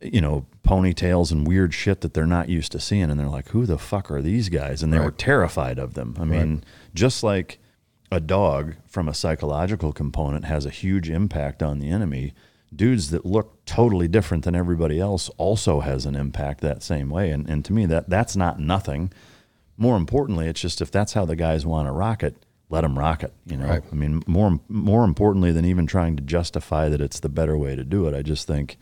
you 0.00 0.20
know 0.20 0.44
ponytails 0.66 1.30
and 1.30 1.46
weird 1.46 1.72
shit 1.72 2.00
that 2.00 2.14
they're 2.14 2.26
not 2.26 2.48
used 2.48 2.72
to 2.72 2.80
seeing, 2.80 3.10
and 3.10 3.20
they're 3.20 3.28
like, 3.28 3.50
"Who 3.50 3.64
the 3.64 3.78
fuck 3.78 4.10
are 4.10 4.20
these 4.20 4.48
guys?" 4.48 4.82
And 4.82 4.92
they 4.92 4.98
were 4.98 5.12
terrified 5.12 5.78
of 5.78 5.94
them. 5.94 6.16
I 6.18 6.24
mean, 6.24 6.64
just 6.94 7.22
like 7.22 7.58
a 8.10 8.20
dog 8.20 8.76
from 8.86 9.08
a 9.08 9.14
psychological 9.14 9.92
component 9.92 10.44
has 10.44 10.64
a 10.64 10.70
huge 10.70 11.10
impact 11.10 11.62
on 11.62 11.78
the 11.78 11.90
enemy. 11.90 12.32
Dudes 12.74 13.10
that 13.10 13.24
look 13.26 13.64
totally 13.66 14.08
different 14.08 14.44
than 14.44 14.54
everybody 14.54 14.98
else 14.98 15.28
also 15.36 15.80
has 15.80 16.06
an 16.06 16.16
impact 16.16 16.60
that 16.60 16.82
same 16.82 17.08
way. 17.08 17.30
And, 17.30 17.48
and 17.48 17.64
to 17.64 17.72
me, 17.72 17.86
that 17.86 18.08
that's 18.08 18.36
not 18.36 18.58
nothing. 18.58 19.12
More 19.76 19.96
importantly, 19.96 20.46
it's 20.46 20.60
just 20.60 20.80
if 20.80 20.90
that's 20.90 21.12
how 21.12 21.24
the 21.24 21.36
guys 21.36 21.66
want 21.66 21.88
to 21.88 21.92
rock 21.92 22.22
it, 22.22 22.36
let 22.70 22.80
them 22.82 22.98
rock 22.98 23.22
it. 23.22 23.32
You 23.46 23.56
know, 23.56 23.66
Right. 23.66 23.82
I 23.90 23.94
mean, 23.94 24.22
more 24.26 24.60
more 24.68 25.04
importantly 25.04 25.52
than 25.52 25.64
even 25.64 25.86
trying 25.86 26.16
to 26.16 26.22
justify 26.22 26.88
that 26.88 27.00
it's 27.00 27.20
the 27.20 27.28
better 27.28 27.56
way 27.56 27.76
to 27.76 27.84
do 27.84 28.06
it, 28.08 28.14
I 28.14 28.22
just 28.22 28.46
think, 28.46 28.76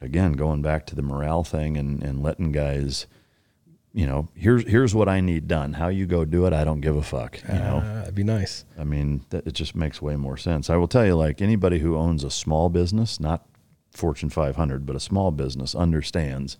again, 0.00 0.32
going 0.32 0.62
back 0.62 0.86
to 0.86 0.94
the 0.94 1.02
morale 1.02 1.44
thing 1.44 1.76
and, 1.76 2.02
and 2.02 2.22
letting 2.22 2.52
guys, 2.52 3.06
you 3.96 4.06
know, 4.06 4.28
here's 4.34 4.66
here's 4.68 4.92
what 4.94 5.08
I 5.08 5.20
need 5.20 5.46
done. 5.46 5.74
How 5.74 5.86
you 5.88 6.04
go 6.06 6.24
do 6.24 6.46
it, 6.46 6.52
I 6.52 6.64
don't 6.64 6.80
give 6.80 6.96
a 6.96 7.02
fuck. 7.02 7.40
You 7.48 7.54
know, 7.54 7.80
Ah, 7.84 7.94
that'd 8.00 8.14
be 8.14 8.24
nice. 8.24 8.64
I 8.76 8.82
mean, 8.84 9.24
that, 9.30 9.46
it 9.46 9.52
just 9.52 9.76
makes 9.76 10.02
way 10.02 10.16
more 10.16 10.36
sense. 10.36 10.68
I 10.68 10.76
will 10.76 10.88
tell 10.88 11.06
you, 11.06 11.14
like 11.14 11.40
anybody 11.40 11.78
who 11.78 11.96
owns 11.96 12.24
a 12.24 12.30
small 12.30 12.68
business, 12.68 13.20
not 13.20 13.46
Fortune 13.92 14.30
500, 14.30 14.84
but 14.84 14.96
a 14.96 15.00
small 15.00 15.30
business 15.30 15.74
understands. 15.76 16.58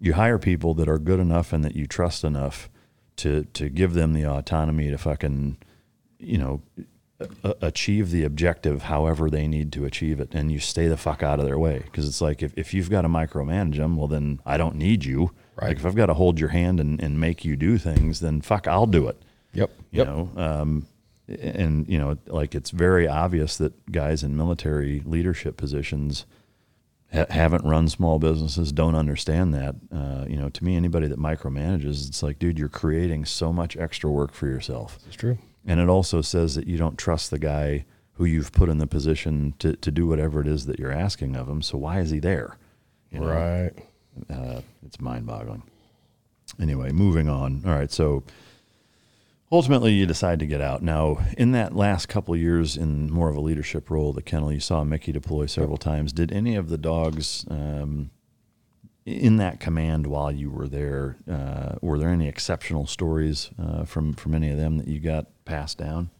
You 0.00 0.14
hire 0.14 0.38
people 0.40 0.74
that 0.74 0.88
are 0.88 0.98
good 0.98 1.20
enough 1.20 1.52
and 1.52 1.64
that 1.64 1.76
you 1.76 1.86
trust 1.86 2.24
enough 2.24 2.68
to 3.16 3.44
to 3.52 3.68
give 3.68 3.94
them 3.94 4.12
the 4.12 4.26
autonomy 4.26 4.90
to 4.90 4.98
fucking, 4.98 5.56
you 6.18 6.36
know, 6.38 6.62
achieve 7.62 8.10
the 8.10 8.24
objective 8.24 8.82
however 8.82 9.30
they 9.30 9.46
need 9.46 9.72
to 9.72 9.84
achieve 9.84 10.18
it, 10.18 10.34
and 10.34 10.50
you 10.50 10.58
stay 10.58 10.88
the 10.88 10.96
fuck 10.96 11.22
out 11.22 11.38
of 11.38 11.46
their 11.46 11.58
way. 11.58 11.78
Because 11.84 12.08
it's 12.08 12.20
like 12.20 12.42
if, 12.42 12.52
if 12.56 12.74
you've 12.74 12.90
got 12.90 13.02
to 13.02 13.08
micromanage 13.08 13.76
them, 13.76 13.96
well 13.96 14.08
then 14.08 14.40
I 14.44 14.56
don't 14.56 14.74
need 14.74 15.04
you. 15.04 15.30
Right. 15.56 15.68
Like 15.68 15.76
if 15.78 15.86
I've 15.86 15.94
got 15.94 16.06
to 16.06 16.14
hold 16.14 16.40
your 16.40 16.48
hand 16.50 16.80
and, 16.80 17.00
and 17.00 17.20
make 17.20 17.44
you 17.44 17.54
do 17.56 17.78
things, 17.78 18.20
then 18.20 18.40
fuck, 18.40 18.66
I'll 18.66 18.86
do 18.86 19.08
it 19.08 19.20
Yep. 19.52 19.70
you 19.92 19.98
Yep. 19.98 20.06
know 20.08 20.30
um, 20.36 20.86
and 21.28 21.88
you 21.88 21.98
know 21.98 22.18
like 22.26 22.54
it's 22.54 22.70
very 22.70 23.06
obvious 23.08 23.56
that 23.58 23.72
guys 23.92 24.22
in 24.22 24.36
military 24.36 25.00
leadership 25.06 25.56
positions 25.56 26.26
ha- 27.12 27.26
haven't 27.30 27.64
run 27.64 27.88
small 27.88 28.18
businesses 28.18 28.72
don't 28.72 28.94
understand 28.96 29.54
that 29.54 29.76
uh, 29.92 30.24
you 30.28 30.36
know 30.36 30.48
to 30.50 30.64
me 30.64 30.76
anybody 30.76 31.06
that 31.06 31.18
micromanages 31.18 32.08
it's 32.08 32.22
like 32.22 32.38
dude 32.38 32.58
you're 32.58 32.68
creating 32.68 33.24
so 33.24 33.52
much 33.52 33.76
extra 33.76 34.10
work 34.10 34.32
for 34.34 34.46
yourself 34.48 34.98
It's 35.06 35.16
true. 35.16 35.38
and 35.64 35.78
it 35.80 35.88
also 35.88 36.20
says 36.20 36.56
that 36.56 36.66
you 36.66 36.76
don't 36.76 36.98
trust 36.98 37.30
the 37.30 37.38
guy 37.38 37.84
who 38.14 38.24
you've 38.24 38.52
put 38.52 38.68
in 38.68 38.78
the 38.78 38.86
position 38.86 39.54
to, 39.60 39.74
to 39.76 39.90
do 39.90 40.06
whatever 40.06 40.40
it 40.40 40.46
is 40.46 40.66
that 40.66 40.78
you're 40.78 40.92
asking 40.92 41.36
of 41.36 41.48
him 41.48 41.62
so 41.62 41.78
why 41.78 42.00
is 42.00 42.10
he 42.10 42.18
there 42.18 42.58
You 43.10 43.20
know? 43.20 43.26
Right. 43.28 43.72
Uh, 44.30 44.60
it's 44.84 45.00
mind 45.00 45.26
boggling. 45.26 45.62
Anyway, 46.60 46.92
moving 46.92 47.28
on. 47.28 47.62
All 47.66 47.72
right, 47.72 47.90
so 47.90 48.22
ultimately 49.50 49.92
you 49.92 50.06
decide 50.06 50.38
to 50.40 50.46
get 50.46 50.60
out. 50.60 50.82
Now, 50.82 51.18
in 51.38 51.52
that 51.52 51.74
last 51.74 52.06
couple 52.06 52.34
of 52.34 52.40
years 52.40 52.76
in 52.76 53.10
more 53.10 53.28
of 53.28 53.36
a 53.36 53.40
leadership 53.40 53.90
role, 53.90 54.10
at 54.10 54.16
the 54.16 54.22
kennel, 54.22 54.52
you 54.52 54.60
saw 54.60 54.84
Mickey 54.84 55.12
deploy 55.12 55.46
several 55.46 55.76
times. 55.76 56.12
Did 56.12 56.32
any 56.32 56.54
of 56.56 56.68
the 56.68 56.78
dogs 56.78 57.44
um, 57.50 58.10
in 59.04 59.36
that 59.36 59.60
command 59.60 60.06
while 60.06 60.32
you 60.32 60.50
were 60.50 60.68
there? 60.68 61.16
Uh, 61.30 61.76
were 61.80 61.98
there 61.98 62.10
any 62.10 62.28
exceptional 62.28 62.86
stories 62.86 63.50
uh, 63.58 63.84
from 63.84 64.12
from 64.14 64.34
any 64.34 64.50
of 64.50 64.56
them 64.56 64.78
that 64.78 64.88
you 64.88 65.00
got 65.00 65.26
passed 65.44 65.78
down? 65.78 66.10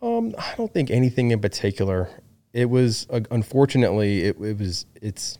Um, 0.00 0.34
I 0.38 0.54
don't 0.56 0.72
think 0.72 0.90
anything 0.90 1.30
in 1.30 1.40
particular. 1.40 2.08
It 2.52 2.70
was 2.70 3.06
uh, 3.10 3.20
unfortunately 3.30 4.22
it, 4.22 4.40
it 4.40 4.58
was 4.58 4.86
it's 5.00 5.38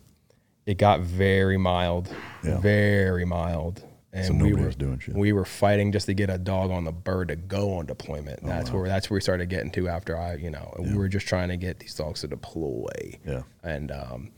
it 0.69 0.77
got 0.77 0.99
very 1.01 1.57
mild, 1.57 2.05
Yeah. 2.43 2.57
very 2.59 3.25
mild, 3.25 3.83
and 4.13 4.25
So 4.25 4.33
we 4.45 4.53
were 4.53 4.71
doing 4.71 4.99
shit. 4.99 5.15
we 5.15 5.31
were 5.33 5.45
fighting 5.45 5.91
just 5.91 6.05
to 6.07 6.13
get 6.13 6.29
a 6.29 6.37
dog 6.37 6.69
on 6.71 6.83
the 6.83 6.91
bird 6.91 7.27
to 7.29 7.35
go 7.35 7.73
on 7.77 7.85
deployment. 7.85 8.39
Oh, 8.43 8.47
that's 8.47 8.71
where 8.71 8.87
that's 8.87 9.09
where 9.09 9.15
we 9.17 9.21
started 9.21 9.49
getting 9.49 9.71
to 9.71 9.87
after 9.87 10.17
I 10.17 10.35
you 10.35 10.49
know 10.51 10.73
we 10.79 10.95
were 10.95 11.07
just 11.07 11.27
trying 11.27 11.49
to 11.49 11.57
get 11.57 11.79
these 11.79 11.93
dogs 11.95 12.21
to 12.21 12.27
deploy. 12.27 13.19
Yeah. 13.25 13.43
and 13.63 13.91
um, 13.91 14.31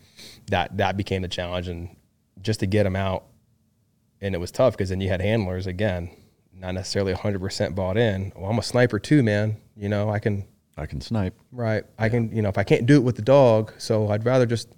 that 0.49 0.77
that 0.77 0.97
became 0.97 1.21
the 1.21 1.27
challenge, 1.27 1.67
and 1.67 1.95
just 2.41 2.59
to 2.61 2.65
get 2.67 2.83
them 2.83 2.95
out, 2.95 3.25
and 4.21 4.33
it 4.35 4.39
was 4.39 4.51
tough 4.51 4.73
because 4.73 4.89
then 4.89 5.01
you 5.01 5.09
had 5.09 5.21
handlers 5.21 5.67
again, 5.67 6.09
not 6.53 6.73
necessarily 6.75 7.13
hundred 7.13 7.39
percent 7.39 7.75
bought 7.75 7.97
in. 7.97 8.31
Well, 8.35 8.49
I'm 8.51 8.59
a 8.59 8.63
sniper 8.63 8.99
too, 8.99 9.21
man. 9.23 9.57
You 9.75 9.89
know, 9.89 10.09
I 10.09 10.19
can 10.19 10.45
I 10.77 10.85
can 10.85 11.01
snipe. 11.01 11.35
right. 11.51 11.83
I 11.97 12.07
can 12.09 12.33
you 12.35 12.41
know 12.41 12.49
if 12.49 12.57
I 12.57 12.63
can't 12.63 12.85
do 12.85 12.95
it 12.95 13.03
with 13.03 13.15
the 13.15 13.21
dog, 13.21 13.73
so 13.77 14.09
I'd 14.09 14.25
rather 14.25 14.45
just. 14.45 14.69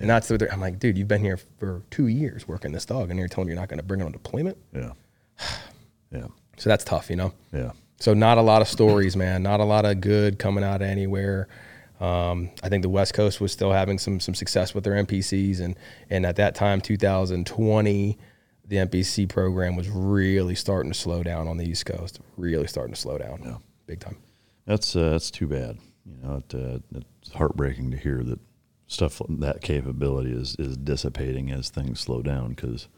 And 0.00 0.08
that's 0.08 0.28
the. 0.28 0.48
I'm 0.52 0.60
like, 0.60 0.78
dude, 0.78 0.96
you've 0.96 1.08
been 1.08 1.22
here 1.22 1.38
for 1.58 1.82
two 1.90 2.06
years 2.06 2.46
working 2.46 2.72
this 2.72 2.86
dog, 2.86 3.10
and 3.10 3.18
you're 3.18 3.28
telling 3.28 3.48
me 3.48 3.52
you're 3.54 3.60
not 3.60 3.68
going 3.68 3.78
to 3.80 3.84
bring 3.84 4.00
it 4.00 4.04
on 4.04 4.12
deployment. 4.12 4.56
Yeah. 4.74 4.92
Yeah. 6.10 6.26
So 6.56 6.70
that's 6.70 6.84
tough, 6.84 7.10
you 7.10 7.16
know. 7.16 7.32
Yeah. 7.52 7.72
So 8.00 8.14
not 8.14 8.38
a 8.38 8.42
lot 8.42 8.62
of 8.62 8.68
stories, 8.68 9.16
man. 9.16 9.42
Not 9.42 9.60
a 9.60 9.64
lot 9.64 9.84
of 9.84 10.00
good 10.00 10.38
coming 10.38 10.64
out 10.64 10.76
of 10.82 10.88
anywhere. 10.88 11.48
Um, 12.00 12.50
I 12.62 12.68
think 12.68 12.82
the 12.82 12.88
West 12.88 13.12
Coast 13.14 13.40
was 13.40 13.50
still 13.52 13.72
having 13.72 13.98
some 13.98 14.20
some 14.20 14.34
success 14.34 14.72
with 14.74 14.84
their 14.84 14.94
MPCs, 15.04 15.60
and 15.60 15.76
and 16.10 16.24
at 16.24 16.36
that 16.36 16.54
time, 16.54 16.80
2020, 16.80 18.18
the 18.66 18.76
MPC 18.76 19.28
program 19.28 19.76
was 19.76 19.88
really 19.88 20.54
starting 20.54 20.92
to 20.92 20.98
slow 20.98 21.22
down 21.22 21.48
on 21.48 21.56
the 21.56 21.68
East 21.68 21.86
Coast. 21.86 22.20
Really 22.36 22.66
starting 22.68 22.94
to 22.94 23.00
slow 23.00 23.18
down, 23.18 23.42
Yeah. 23.44 23.56
big 23.86 24.00
time. 24.00 24.16
That's 24.66 24.94
uh, 24.94 25.10
that's 25.10 25.30
too 25.30 25.46
bad. 25.48 25.78
You 26.06 26.16
know, 26.22 26.36
it, 26.48 26.54
uh, 26.54 26.78
it's 27.20 27.32
heartbreaking 27.32 27.90
to 27.90 27.96
hear 27.96 28.22
that 28.24 28.38
stuff 28.88 29.20
that 29.28 29.60
capability 29.60 30.32
is 30.32 30.56
is 30.58 30.76
dissipating 30.76 31.50
as 31.52 31.68
things 31.68 32.00
slow 32.00 32.22
down. 32.22 32.50
Because, 32.50 32.88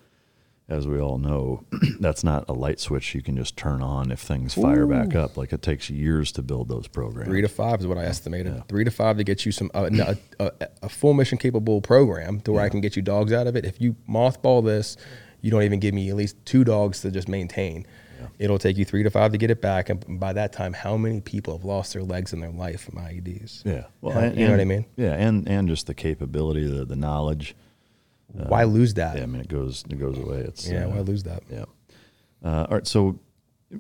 as 0.69 0.87
we 0.87 0.99
all 0.99 1.19
know, 1.19 1.65
that's 2.01 2.25
not 2.25 2.49
a 2.49 2.53
light 2.53 2.81
switch 2.81 3.15
you 3.15 3.23
can 3.23 3.37
just 3.37 3.57
turn 3.57 3.83
on 3.83 4.11
if 4.11 4.21
things 4.21 4.55
fire 4.55 4.87
back 4.87 5.15
up. 5.15 5.37
Like 5.37 5.53
it 5.53 5.61
takes 5.61 5.91
years 5.91 6.33
to 6.33 6.43
build 6.43 6.69
those 6.69 6.87
programs. 6.87 7.29
Three 7.29 7.43
to 7.43 7.49
five 7.49 7.81
is 7.81 7.87
what 7.87 7.99
I 7.99 8.05
estimated. 8.05 8.67
Three 8.69 8.85
to 8.85 8.91
five 8.91 9.19
to 9.19 9.25
get 9.25 9.45
you 9.45 9.53
some 9.53 9.71
uh, 9.75 9.91
a, 9.93 10.17
a, 10.39 10.53
a 10.85 10.89
full 10.89 11.13
mission 11.13 11.37
capable 11.37 11.83
program 11.83 12.41
to 12.43 12.53
where 12.53 12.63
I 12.63 12.69
can 12.69 12.81
get 12.81 12.97
you 12.97 13.03
dogs 13.03 13.33
out 13.33 13.47
of 13.47 13.57
it. 13.57 13.65
If 13.67 13.81
you 13.81 13.97
mothball 14.09 14.65
this, 14.65 14.97
you 15.43 15.51
don't 15.51 15.65
even 15.65 15.81
give 15.81 15.93
me 15.93 16.09
at 16.09 16.17
least 16.17 16.37
two 16.47 16.65
dogs 16.65 17.01
to 17.03 17.11
just 17.11 17.29
maintain. 17.29 17.87
It'll 18.39 18.59
take 18.59 18.77
you 18.77 18.85
three 18.85 19.03
to 19.03 19.11
five 19.11 19.33
to 19.33 19.39
get 19.39 19.51
it 19.51 19.61
back, 19.61 19.89
and 19.91 20.19
by 20.21 20.33
that 20.33 20.53
time, 20.53 20.73
how 20.73 20.97
many 20.97 21.21
people 21.21 21.57
have 21.57 21.65
lost 21.65 21.93
their 21.93 22.03
legs 22.03 22.33
in 22.33 22.41
their 22.41 22.51
life 22.51 22.81
from 22.83 22.97
IEDs? 22.97 23.65
yeah, 23.65 23.85
well, 24.01 24.15
Yeah, 24.15 24.27
and- 24.29 24.39
you 24.39 24.45
know 24.47 24.53
what 24.53 24.61
I 24.61 24.65
mean. 24.65 24.87
Yeah, 24.97 25.13
and 25.15 25.49
and 25.49 25.69
just 25.69 25.87
the 25.87 25.95
capability, 25.95 26.67
the 26.67 26.85
the 26.85 26.97
knowledge. 26.97 27.55
Why 28.33 28.63
lose 28.65 28.95
that? 28.95 29.17
Yeah, 29.17 29.25
I 29.25 29.27
mean, 29.27 29.41
it 29.41 29.49
goes 29.49 29.85
it 29.91 29.99
goes 29.99 30.17
away. 30.19 30.39
It's 30.41 30.69
Yeah, 30.69 30.85
uh, 30.85 30.91
why 30.91 31.01
lose 31.01 31.25
that? 31.25 31.43
Yeah. 31.51 31.65
Uh, 32.45 32.67
all 32.71 32.77
right. 32.77 32.87
So, 32.87 33.19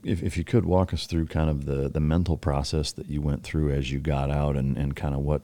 if, 0.05 0.23
if 0.23 0.37
you 0.37 0.43
could 0.45 0.65
walk 0.65 0.93
us 0.93 1.07
through 1.07 1.27
kind 1.27 1.49
of 1.49 1.67
the 1.67 1.89
the 1.89 2.01
mental 2.01 2.37
process 2.37 2.91
that 2.93 3.09
you 3.09 3.21
went 3.23 3.43
through 3.45 3.71
as 3.73 3.91
you 3.93 4.01
got 4.01 4.29
out, 4.31 4.57
and, 4.57 4.77
and 4.77 4.97
kind 4.97 5.15
of 5.15 5.21
what 5.21 5.43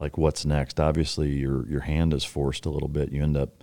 like 0.00 0.18
what's 0.18 0.44
next. 0.44 0.80
Obviously, 0.80 1.28
your 1.30 1.64
your 1.68 1.80
hand 1.82 2.12
is 2.12 2.24
forced 2.24 2.66
a 2.66 2.70
little 2.70 2.88
bit. 2.88 3.12
You 3.12 3.22
end 3.22 3.36
up, 3.36 3.62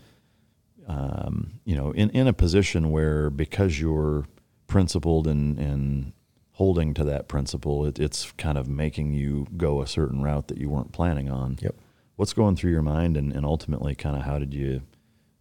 um, 0.88 1.60
you 1.66 1.76
know, 1.76 1.92
in 1.92 2.10
in 2.12 2.28
a 2.28 2.34
position 2.34 2.90
where 2.92 3.30
because 3.30 3.80
you're 3.80 4.26
principled 4.68 5.28
and 5.28 5.58
and 5.58 6.14
holding 6.54 6.94
to 6.96 7.04
that 7.04 7.28
principle, 7.28 7.86
it, 7.86 8.00
it's 8.00 8.32
kind 8.34 8.58
of 8.58 8.68
making 8.68 9.14
you 9.14 9.46
go 9.56 9.82
a 9.82 9.88
certain 9.88 10.24
route 10.24 10.48
that 10.48 10.58
you 10.58 10.68
weren't 10.70 10.92
planning 10.92 11.30
on. 11.30 11.56
Yep. 11.62 11.76
What's 12.16 12.34
going 12.34 12.56
through 12.56 12.72
your 12.72 12.82
mind, 12.82 13.16
and, 13.16 13.32
and 13.32 13.46
ultimately, 13.46 13.94
kind 13.94 14.16
of 14.16 14.24
how 14.24 14.40
did 14.40 14.56
you 14.56 14.82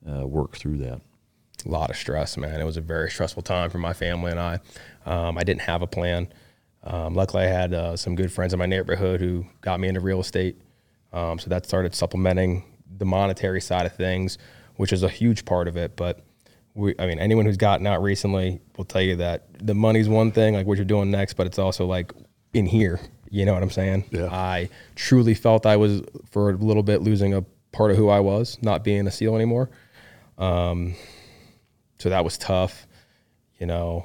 uh, 0.07 0.27
work 0.27 0.57
through 0.57 0.77
that? 0.79 1.01
a 1.67 1.71
lot 1.71 1.91
of 1.91 1.97
stress, 1.97 2.37
man. 2.37 2.61
It 2.61 2.65
was 2.65 2.77
a 2.77 2.81
very 2.81 3.11
stressful 3.11 3.43
time 3.43 3.71
for 3.71 3.79
my 3.79 3.93
family 3.93 4.31
and 4.31 4.41
I. 4.41 4.61
Um, 5.05 5.37
I 5.37 5.43
didn't 5.43 5.63
have 5.63 5.83
a 5.83 5.87
plan. 5.87 6.29
Um, 6.83 7.15
luckily, 7.15 7.45
I 7.45 7.49
had 7.49 7.75
uh, 7.75 7.97
some 7.97 8.15
good 8.15 8.33
friends 8.33 8.53
in 8.53 8.59
my 8.59 8.67
neighborhood 8.67 9.21
who 9.21 9.47
got 9.61 9.81
me 9.81 9.89
into 9.89 10.01
real 10.01 10.21
estate. 10.21 10.61
Um, 11.13 11.39
so 11.39 11.51
that 11.51 11.67
started 11.67 11.95
supplementing 11.95 12.65
the 12.99 13.05
monetary 13.05 13.61
side 13.61 13.87
of 13.87 13.95
things, 13.95 14.39
which 14.77 14.93
is 14.93 15.03
a 15.03 15.09
huge 15.09 15.45
part 15.45 15.67
of 15.69 15.77
it. 15.77 15.97
But 15.97 16.21
we, 16.77 16.95
I 16.99 17.07
mean, 17.07 17.19
anyone 17.19 17.47
who's 17.47 17.57
gotten 17.57 17.87
out 17.87 18.03
recently 18.03 18.61
will 18.77 18.85
tell 18.85 19.01
you 19.01 19.17
that 19.17 19.47
the 19.67 19.75
money's 19.75 20.09
one 20.09 20.31
thing, 20.31 20.55
like 20.55 20.67
what 20.67 20.77
you're 20.77 20.85
doing 20.85 21.11
next, 21.11 21.35
but 21.35 21.47
it's 21.47 21.59
also 21.59 21.87
like 21.87 22.13
in 22.53 22.67
here. 22.67 23.01
You 23.31 23.45
know 23.45 23.55
what 23.55 23.63
I'm 23.63 23.71
saying? 23.71 24.05
Yeah. 24.11 24.29
I 24.31 24.69
truly 24.95 25.35
felt 25.35 25.67
I 25.67 25.77
was 25.77 26.03
for 26.31 26.51
a 26.51 26.57
little 26.57 26.83
bit 26.83 27.03
losing 27.03 27.35
a 27.35 27.43
part 27.73 27.91
of 27.91 27.97
who 27.97 28.09
I 28.09 28.21
was, 28.21 28.59
not 28.63 28.85
being 28.85 29.07
a 29.07 29.11
SEAL 29.11 29.35
anymore. 29.35 29.71
Um, 30.39 30.95
so 31.99 32.11
that 32.11 32.25
was 32.25 32.39
tough, 32.39 32.87
you 33.59 33.67
know. 33.67 34.05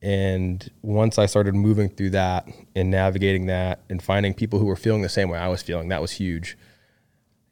And 0.00 0.68
once 0.82 1.18
I 1.18 1.26
started 1.26 1.54
moving 1.54 1.88
through 1.88 2.10
that 2.10 2.48
and 2.74 2.90
navigating 2.90 3.46
that 3.46 3.80
and 3.88 4.02
finding 4.02 4.34
people 4.34 4.58
who 4.58 4.66
were 4.66 4.76
feeling 4.76 5.02
the 5.02 5.08
same 5.08 5.28
way 5.28 5.38
I 5.38 5.48
was 5.48 5.62
feeling, 5.62 5.88
that 5.88 6.02
was 6.02 6.12
huge. 6.12 6.58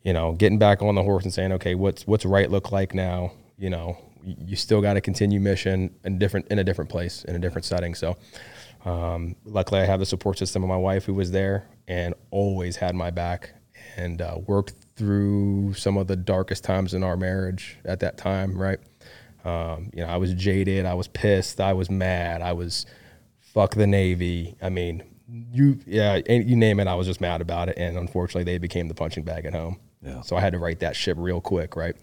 You 0.02 0.12
know, 0.12 0.32
getting 0.32 0.58
back 0.58 0.82
on 0.82 0.94
the 0.94 1.02
horse 1.02 1.24
and 1.24 1.32
saying, 1.32 1.52
okay, 1.52 1.74
what's 1.74 2.06
what's 2.06 2.24
right 2.24 2.50
look 2.50 2.72
like 2.72 2.94
now? 2.94 3.32
You 3.58 3.70
know, 3.70 3.98
you 4.24 4.56
still 4.56 4.80
got 4.80 4.94
to 4.94 5.00
continue 5.00 5.40
mission 5.40 5.94
in 6.04 6.18
different 6.18 6.48
in 6.48 6.58
a 6.58 6.64
different 6.64 6.90
place 6.90 7.24
in 7.24 7.36
a 7.36 7.38
different 7.38 7.64
setting. 7.64 7.94
So, 7.94 8.16
um, 8.84 9.36
luckily, 9.44 9.80
I 9.80 9.84
have 9.84 10.00
the 10.00 10.06
support 10.06 10.38
system 10.38 10.62
of 10.62 10.68
my 10.68 10.76
wife 10.76 11.04
who 11.04 11.14
was 11.14 11.30
there 11.30 11.68
and 11.88 12.14
always 12.30 12.76
had 12.76 12.94
my 12.94 13.10
back 13.10 13.50
and 13.96 14.22
uh, 14.22 14.38
worked 14.46 14.74
through 14.96 15.74
some 15.74 15.96
of 15.96 16.06
the 16.06 16.16
darkest 16.16 16.64
times 16.64 16.94
in 16.94 17.02
our 17.02 17.16
marriage 17.16 17.78
at 17.84 18.00
that 18.00 18.16
time. 18.16 18.56
Right. 18.56 18.78
Um, 19.44 19.90
you 19.94 20.04
know, 20.04 20.08
I 20.08 20.18
was 20.18 20.34
jaded. 20.34 20.84
I 20.86 20.94
was 20.94 21.08
pissed. 21.08 21.60
I 21.60 21.72
was 21.72 21.90
mad. 21.90 22.42
I 22.42 22.52
was 22.52 22.86
fuck 23.38 23.74
the 23.74 23.86
Navy. 23.86 24.56
I 24.60 24.68
mean, 24.68 25.02
you 25.52 25.78
yeah, 25.86 26.20
you 26.28 26.56
name 26.56 26.80
it. 26.80 26.86
I 26.86 26.94
was 26.94 27.06
just 27.06 27.20
mad 27.20 27.40
about 27.40 27.68
it, 27.68 27.78
and 27.78 27.96
unfortunately, 27.96 28.44
they 28.44 28.58
became 28.58 28.88
the 28.88 28.94
punching 28.94 29.24
bag 29.24 29.46
at 29.46 29.54
home. 29.54 29.78
Yeah. 30.02 30.22
So 30.22 30.36
I 30.36 30.40
had 30.40 30.52
to 30.52 30.58
write 30.58 30.80
that 30.80 30.96
ship 30.96 31.16
real 31.18 31.40
quick, 31.40 31.76
right? 31.76 31.96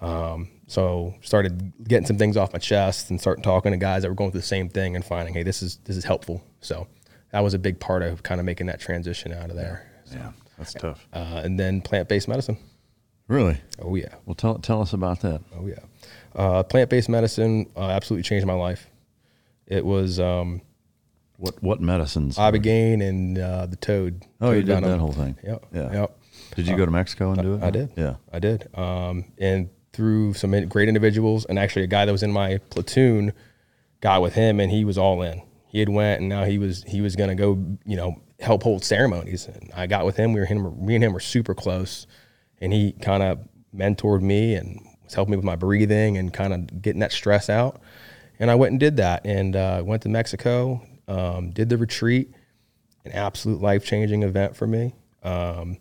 Um, 0.00 0.48
so 0.66 1.14
started 1.22 1.72
getting 1.86 2.06
some 2.06 2.18
things 2.18 2.36
off 2.36 2.52
my 2.52 2.58
chest 2.58 3.10
and 3.10 3.20
starting 3.20 3.42
talking 3.42 3.72
to 3.72 3.78
guys 3.78 4.02
that 4.02 4.08
were 4.08 4.14
going 4.14 4.30
through 4.32 4.40
the 4.40 4.46
same 4.46 4.68
thing 4.68 4.96
and 4.96 5.04
finding, 5.04 5.34
hey, 5.34 5.42
this 5.42 5.62
is 5.62 5.76
this 5.84 5.96
is 5.96 6.04
helpful. 6.04 6.42
So 6.60 6.86
that 7.32 7.40
was 7.40 7.54
a 7.54 7.58
big 7.58 7.78
part 7.80 8.02
of 8.02 8.22
kind 8.22 8.40
of 8.40 8.44
making 8.46 8.66
that 8.66 8.80
transition 8.80 9.32
out 9.32 9.50
of 9.50 9.56
there. 9.56 9.90
Yeah, 10.12 10.32
that's 10.58 10.74
tough. 10.74 11.06
Uh, 11.12 11.40
and 11.44 11.58
then 11.58 11.80
plant 11.80 12.08
based 12.08 12.28
medicine. 12.28 12.56
Really? 13.28 13.58
Oh 13.80 13.94
yeah. 13.96 14.14
Well, 14.24 14.34
tell 14.36 14.58
tell 14.58 14.80
us 14.82 14.92
about 14.92 15.20
that. 15.20 15.40
Oh 15.58 15.66
yeah, 15.66 15.80
uh, 16.36 16.62
plant-based 16.62 17.08
medicine 17.08 17.66
uh, 17.76 17.88
absolutely 17.90 18.22
changed 18.22 18.46
my 18.46 18.52
life. 18.54 18.88
It 19.66 19.84
was 19.84 20.20
um, 20.20 20.62
What 21.36 21.60
what 21.60 21.80
medicines? 21.80 22.36
ibogaine 22.38 23.02
and 23.02 23.36
uh, 23.36 23.66
the 23.66 23.74
toad. 23.76 24.22
Oh, 24.40 24.52
you 24.52 24.62
did 24.62 24.66
venom. 24.68 24.90
that 24.90 24.98
whole 24.98 25.12
thing. 25.12 25.36
Yep. 25.42 25.66
Yeah. 25.74 25.92
Yep. 25.92 26.18
Did 26.54 26.68
you 26.68 26.76
go 26.76 26.84
to 26.84 26.92
Mexico 26.92 27.32
and 27.32 27.42
do 27.42 27.54
it? 27.54 27.62
I 27.64 27.70
did. 27.70 27.90
Yeah. 27.96 28.14
I 28.32 28.38
did. 28.38 28.68
Um, 28.78 29.24
and 29.38 29.70
through 29.96 30.34
some 30.34 30.68
great 30.68 30.88
individuals, 30.88 31.46
and 31.46 31.58
actually 31.58 31.82
a 31.82 31.88
guy 31.88 32.04
that 32.04 32.12
was 32.12 32.22
in 32.22 32.30
my 32.30 32.58
platoon, 32.70 33.32
got 34.02 34.20
with 34.20 34.34
him, 34.34 34.60
and 34.60 34.70
he 34.70 34.84
was 34.84 34.98
all 34.98 35.22
in. 35.22 35.42
He 35.66 35.80
had 35.80 35.88
went, 35.88 36.20
and 36.20 36.28
now 36.28 36.44
he 36.44 36.58
was 36.58 36.84
he 36.84 37.00
was 37.00 37.16
gonna 37.16 37.34
go, 37.34 37.58
you 37.86 37.96
know, 37.96 38.20
help 38.40 38.62
hold 38.62 38.84
ceremonies. 38.84 39.46
And 39.46 39.72
I 39.74 39.86
got 39.86 40.04
with 40.04 40.16
him. 40.16 40.34
We 40.34 40.40
were 40.40 40.46
him, 40.46 40.84
me 40.84 40.94
and 40.94 41.02
him 41.02 41.14
were 41.14 41.20
super 41.20 41.54
close, 41.54 42.06
and 42.60 42.72
he 42.72 42.92
kind 42.92 43.22
of 43.22 43.40
mentored 43.74 44.20
me 44.20 44.54
and 44.54 44.80
was 45.02 45.14
helping 45.14 45.32
me 45.32 45.36
with 45.36 45.44
my 45.46 45.56
breathing 45.56 46.18
and 46.18 46.32
kind 46.32 46.52
of 46.52 46.82
getting 46.82 47.00
that 47.00 47.12
stress 47.12 47.48
out. 47.48 47.80
And 48.38 48.50
I 48.50 48.54
went 48.54 48.72
and 48.72 48.80
did 48.80 48.98
that, 48.98 49.24
and 49.24 49.56
uh, 49.56 49.82
went 49.84 50.02
to 50.02 50.10
Mexico, 50.10 50.82
um, 51.08 51.50
did 51.52 51.70
the 51.70 51.78
retreat, 51.78 52.32
an 53.06 53.12
absolute 53.12 53.62
life 53.62 53.84
changing 53.84 54.22
event 54.22 54.54
for 54.56 54.66
me. 54.66 54.94
Um, 55.22 55.78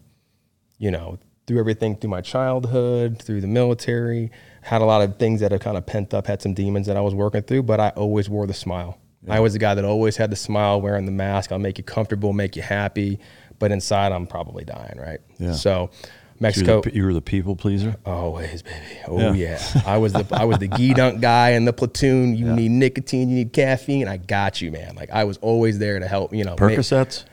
you 0.78 0.91
know, 0.91 1.20
through 1.47 1.59
everything 1.59 1.95
through 1.95 2.09
my 2.09 2.21
childhood, 2.21 3.21
through 3.21 3.41
the 3.41 3.47
military, 3.47 4.31
had 4.61 4.81
a 4.81 4.85
lot 4.85 5.01
of 5.01 5.17
things 5.19 5.39
that 5.41 5.53
are 5.53 5.59
kind 5.59 5.77
of 5.77 5.85
pent 5.85 6.13
up, 6.13 6.27
had 6.27 6.41
some 6.41 6.53
demons 6.53 6.87
that 6.87 6.97
I 6.97 7.01
was 7.01 7.13
working 7.13 7.41
through, 7.43 7.63
but 7.63 7.79
I 7.79 7.89
always 7.89 8.29
wore 8.29 8.47
the 8.47 8.53
smile. 8.53 8.97
I 9.27 9.39
was 9.39 9.53
the 9.53 9.59
guy 9.59 9.73
that 9.73 9.83
always 9.85 10.17
had 10.17 10.29
the 10.29 10.35
smile, 10.35 10.79
wearing 10.81 11.05
the 11.07 11.11
mask. 11.11 11.51
I'll 11.51 11.57
make 11.57 11.79
you 11.79 11.83
comfortable, 11.83 12.31
make 12.31 12.55
you 12.55 12.61
happy, 12.61 13.19
but 13.57 13.71
inside 13.71 14.11
I'm 14.11 14.27
probably 14.27 14.63
dying, 14.65 14.99
right? 14.99 15.19
Yeah. 15.39 15.53
So 15.53 15.89
So 15.93 16.01
you, 16.03 16.39
Mexico, 16.41 16.75
were 16.75 16.81
the, 16.83 16.93
you 16.95 17.03
were 17.05 17.13
the 17.13 17.21
people 17.21 17.55
pleaser. 17.55 17.95
always, 18.05 18.61
baby. 18.61 18.99
Oh 19.07 19.17
Yeah. 19.33 19.33
yeah. 19.33 19.81
I 19.85 19.97
was 19.97 20.13
the 20.13 20.27
I 20.31 20.45
was 20.45 20.59
the 20.59 20.67
gedunk 20.67 21.21
guy 21.21 21.51
in 21.51 21.65
the 21.65 21.73
platoon. 21.73 22.35
You 22.35 22.53
need 22.53 22.69
nicotine, 22.69 23.29
you 23.29 23.35
need 23.37 23.51
caffeine. 23.53 24.07
I 24.07 24.17
got 24.17 24.61
you, 24.61 24.71
man. 24.71 24.95
Like 24.95 25.09
I 25.09 25.23
was 25.23 25.37
always 25.37 25.79
there 25.79 25.97
to 25.99 26.07
help. 26.07 26.31
You 26.33 26.43
know, 26.43 26.51
make- 26.59 26.77
Percocets. 26.77 27.23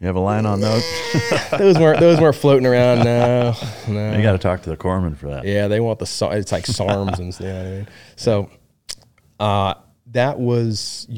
You 0.00 0.06
have 0.08 0.16
a 0.16 0.20
line 0.20 0.44
on 0.44 0.60
those. 0.60 0.84
those 1.58 1.78
weren't 1.78 2.00
those 2.00 2.20
weren't 2.20 2.36
floating 2.36 2.66
around. 2.66 3.04
No, 3.04 3.54
no. 3.88 4.16
you 4.16 4.22
got 4.22 4.32
to 4.32 4.38
talk 4.38 4.62
to 4.62 4.70
the 4.70 4.76
corpsman 4.76 5.16
for 5.16 5.28
that. 5.28 5.46
Yeah, 5.46 5.68
they 5.68 5.80
want 5.80 5.98
the 5.98 6.04
it's 6.32 6.52
like 6.52 6.66
SARMs 6.66 7.18
and 7.18 7.38
you 7.40 7.46
know 7.46 7.54
what 7.54 7.66
I 7.66 7.70
mean. 7.70 7.88
So, 8.16 8.50
uh, 9.40 9.74
that 10.08 10.38
was 10.38 11.08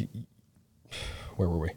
where 1.35 1.49
were 1.49 1.59
we? 1.59 1.71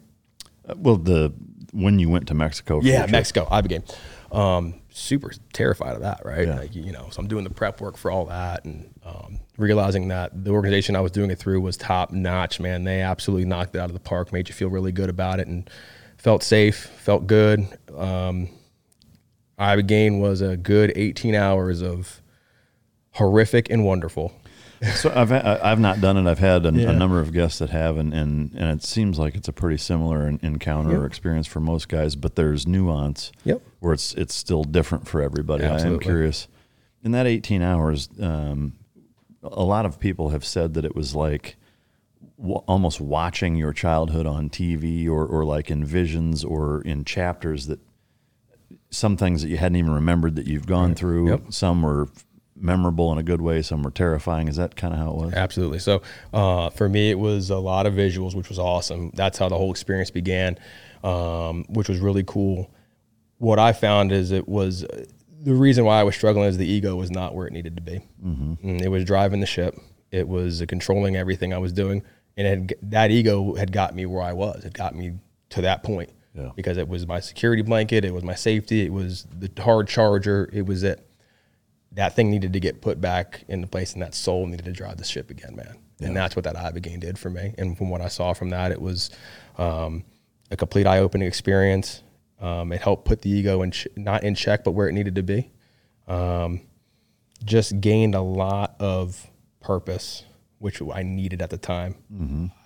Uh, 0.68 0.74
Well, 0.76 0.96
the 0.96 1.32
when 1.72 1.98
you 1.98 2.08
went 2.08 2.28
to 2.28 2.34
Mexico. 2.34 2.80
For 2.80 2.86
Yeah, 2.86 3.06
Mexico. 3.06 3.48
I 3.50 3.62
became 3.62 3.82
um, 4.30 4.74
super 4.90 5.32
terrified 5.52 5.96
of 5.96 6.02
that. 6.02 6.20
Right, 6.24 6.46
Yeah. 6.46 6.56
like 6.60 6.74
you 6.74 6.92
know, 6.92 7.08
so 7.10 7.20
I'm 7.20 7.26
doing 7.26 7.42
the 7.42 7.50
prep 7.50 7.80
work 7.80 7.96
for 7.96 8.12
all 8.12 8.26
that 8.26 8.64
and 8.64 8.88
um, 9.04 9.40
realizing 9.58 10.06
that 10.08 10.44
the 10.44 10.52
organization 10.52 10.94
I 10.94 11.00
was 11.00 11.10
doing 11.10 11.32
it 11.32 11.38
through 11.38 11.62
was 11.62 11.76
top 11.76 12.12
notch. 12.12 12.60
Man, 12.60 12.84
they 12.84 13.00
absolutely 13.00 13.46
knocked 13.46 13.74
it 13.74 13.80
out 13.80 13.90
of 13.90 13.94
the 13.94 14.00
park. 14.00 14.32
Made 14.32 14.48
you 14.48 14.54
feel 14.54 14.68
really 14.68 14.92
good 14.92 15.08
about 15.10 15.40
it 15.40 15.48
and 15.48 15.68
felt 16.22 16.42
safe, 16.42 16.76
felt 16.76 17.26
good. 17.26 17.66
Um, 17.96 18.48
Ibogaine 19.58 20.20
was 20.20 20.40
a 20.40 20.56
good 20.56 20.92
18 20.96 21.34
hours 21.34 21.82
of 21.82 22.22
horrific 23.12 23.70
and 23.70 23.84
wonderful. 23.84 24.32
So 24.96 25.12
I've 25.14 25.30
I've 25.30 25.78
not 25.78 26.00
done 26.00 26.16
it. 26.16 26.28
I've 26.28 26.40
had 26.40 26.66
a, 26.66 26.72
Yeah. 26.72 26.90
a 26.90 26.92
number 26.92 27.20
of 27.20 27.32
guests 27.32 27.60
that 27.60 27.70
have, 27.70 27.98
and, 27.98 28.12
and 28.12 28.52
and 28.54 28.68
it 28.70 28.82
seems 28.82 29.16
like 29.16 29.36
it's 29.36 29.46
a 29.46 29.52
pretty 29.52 29.76
similar 29.76 30.26
en- 30.26 30.40
encounter 30.42 31.00
or 31.02 31.06
experience 31.06 31.46
for 31.46 31.60
most 31.60 31.88
guys. 31.88 32.16
But 32.16 32.34
there's 32.34 32.66
nuance. 32.66 33.30
Yep. 33.44 33.62
Where 33.78 33.92
it's 33.92 34.12
it's 34.14 34.34
still 34.34 34.64
different 34.64 35.06
for 35.06 35.22
everybody. 35.22 35.64
I 35.64 35.78
am 35.82 36.00
curious. 36.00 36.48
In 37.04 37.12
that 37.12 37.28
18 37.28 37.62
hours, 37.62 38.08
um, 38.20 38.72
a 39.44 39.62
lot 39.62 39.86
of 39.86 40.00
people 40.00 40.30
have 40.30 40.44
said 40.44 40.74
that 40.74 40.84
it 40.84 40.96
was 40.96 41.14
like 41.14 41.54
w- 42.42 42.60
almost 42.68 43.00
watching 43.00 43.56
your 43.56 43.72
childhood 43.72 44.26
on 44.26 44.50
TV, 44.50 45.06
or 45.08 45.24
or 45.26 45.44
like 45.46 45.70
in 45.70 45.82
visions 45.84 46.44
or 46.44 46.82
in 46.82 47.04
chapters 47.04 47.66
that 47.68 47.80
some 48.90 49.16
things 49.16 49.40
that 49.42 49.48
you 49.48 49.56
hadn't 49.56 49.76
even 49.76 49.92
remembered 49.92 50.36
that 50.36 50.46
you've 50.46 50.66
gone 50.66 50.94
through. 50.94 51.28
Yep. 51.30 51.42
Some 51.52 51.80
were 51.82 52.08
memorable 52.54 53.10
in 53.10 53.18
a 53.18 53.22
good 53.22 53.40
way. 53.40 53.62
Some 53.62 53.82
were 53.82 53.90
terrifying. 53.90 54.48
Is 54.48 54.56
that 54.56 54.76
kind 54.76 54.92
of 54.92 55.00
how 55.00 55.10
it 55.10 55.16
was? 55.16 55.34
Absolutely. 55.34 55.78
So 55.78 56.02
uh, 56.32 56.68
for 56.70 56.88
me, 56.88 57.10
it 57.10 57.18
was 57.18 57.48
a 57.50 57.56
lot 57.56 57.86
of 57.86 57.94
visuals, 57.94 58.34
which 58.34 58.48
was 58.50 58.58
awesome. 58.58 59.10
That's 59.14 59.38
how 59.38 59.48
the 59.48 59.56
whole 59.56 59.70
experience 59.70 60.10
began, 60.10 60.58
um, 61.02 61.64
which 61.70 61.88
was 61.88 61.98
really 62.00 62.22
cool. 62.24 62.70
What 63.38 63.58
I 63.58 63.72
found 63.72 64.12
is 64.12 64.30
it 64.30 64.46
was 64.48 64.84
the 65.40 65.54
reason 65.54 65.84
why 65.84 65.98
I 65.98 66.02
was 66.04 66.14
struggling 66.14 66.46
is 66.46 66.56
the 66.58 66.66
ego 66.70 66.94
was 66.94 67.10
not 67.10 67.34
where 67.34 67.46
it 67.48 67.52
needed 67.52 67.74
to 67.76 67.82
be. 67.82 68.00
Mm, 68.24 68.80
It 68.82 68.88
was 68.88 69.04
driving 69.04 69.40
the 69.40 69.46
ship. 69.46 69.76
It 70.12 70.28
was 70.28 70.62
controlling 70.68 71.16
everything 71.16 71.52
I 71.52 71.58
was 71.58 71.72
doing, 71.72 72.02
and 72.36 72.46
it 72.46 72.50
had, 72.80 72.90
that 72.90 73.10
ego 73.10 73.54
had 73.54 73.72
got 73.72 73.94
me 73.94 74.06
where 74.06 74.22
I 74.22 74.32
was. 74.32 74.64
It 74.64 74.72
got 74.72 74.94
me 74.94 75.14
to 75.50 75.62
that 75.62 75.82
point 75.82 76.10
Yeah. 76.34 76.50
because 76.56 76.78
it 76.78 76.88
was 76.88 77.06
my 77.06 77.20
security 77.20 77.62
blanket. 77.62 78.04
It 78.04 78.12
was 78.14 78.24
my 78.24 78.34
safety. 78.34 78.82
It 78.86 78.92
was 78.92 79.26
the 79.38 79.50
hard 79.62 79.88
charger. 79.88 80.48
It 80.52 80.66
was 80.66 80.82
it 80.82 81.06
that 81.92 82.16
thing 82.16 82.30
needed 82.30 82.54
to 82.54 82.60
get 82.60 82.80
put 82.80 83.00
back 83.02 83.44
into 83.48 83.66
place 83.66 83.92
and 83.92 84.00
that 84.02 84.14
soul 84.14 84.46
needed 84.46 84.64
to 84.64 84.72
drive 84.72 84.96
the 84.96 85.04
ship 85.04 85.30
again, 85.30 85.54
man. 85.56 85.76
And 86.00 86.16
that's 86.16 86.34
what 86.34 86.44
that 86.46 86.56
Ibogaine 86.56 86.98
did 87.00 87.16
for 87.18 87.30
me. 87.30 87.54
And 87.58 87.76
from 87.78 87.88
what 87.90 88.00
I 88.00 88.08
saw 88.08 88.32
from 88.32 88.50
that, 88.50 88.72
it 88.72 88.80
was 88.80 89.10
um, 89.58 90.02
a 90.50 90.56
complete 90.56 90.86
eye 90.86 90.98
opening 90.98 91.28
experience. 91.28 92.02
Um, 92.40 92.72
it 92.72 92.80
helped 92.80 93.04
put 93.04 93.22
the 93.22 93.30
ego 93.30 93.62
in 93.62 93.70
ch- 93.70 93.86
not 93.94 94.24
in 94.24 94.34
check, 94.34 94.64
but 94.64 94.72
where 94.72 94.88
it 94.88 94.94
needed 94.94 95.14
to 95.14 95.22
be. 95.22 95.52
Um, 96.08 96.62
just 97.44 97.80
gained 97.80 98.14
a 98.16 98.20
lot 98.20 98.74
of 98.80 99.30
purpose, 99.60 100.24
which 100.62 100.80
I 100.80 101.02
needed 101.02 101.42
at 101.42 101.50
the 101.50 101.58
time. 101.58 101.96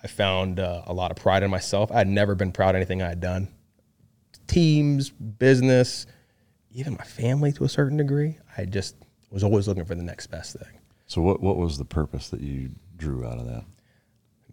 I 0.03 0.07
found 0.07 0.59
uh, 0.59 0.83
a 0.85 0.93
lot 0.93 1.09
of 1.09 1.17
pride 1.17 1.41
in 1.41 1.49
myself. 1.49 1.91
I 1.91 1.97
had 1.97 2.07
never 2.07 2.35
been 2.35 2.51
proud 2.51 2.69
of 2.69 2.75
anything 2.75 3.01
I 3.01 3.09
had 3.09 3.19
done. 3.19 3.47
Teams, 4.45 5.09
business, 5.09 6.05
even 6.71 6.93
my 6.93 7.03
family 7.03 7.51
to 7.53 7.63
a 7.63 7.69
certain 7.69 7.97
degree. 7.97 8.37
I 8.55 8.65
just 8.65 8.95
was 9.31 9.43
always 9.43 9.67
looking 9.67 9.83
for 9.83 9.95
the 9.95 10.03
next 10.03 10.27
best 10.27 10.53
thing. 10.53 10.79
So 11.07 11.21
what 11.21 11.41
what 11.41 11.57
was 11.57 11.79
the 11.79 11.85
purpose 11.85 12.29
that 12.29 12.41
you 12.41 12.69
drew 12.95 13.25
out 13.25 13.39
of 13.39 13.47
that? 13.47 13.65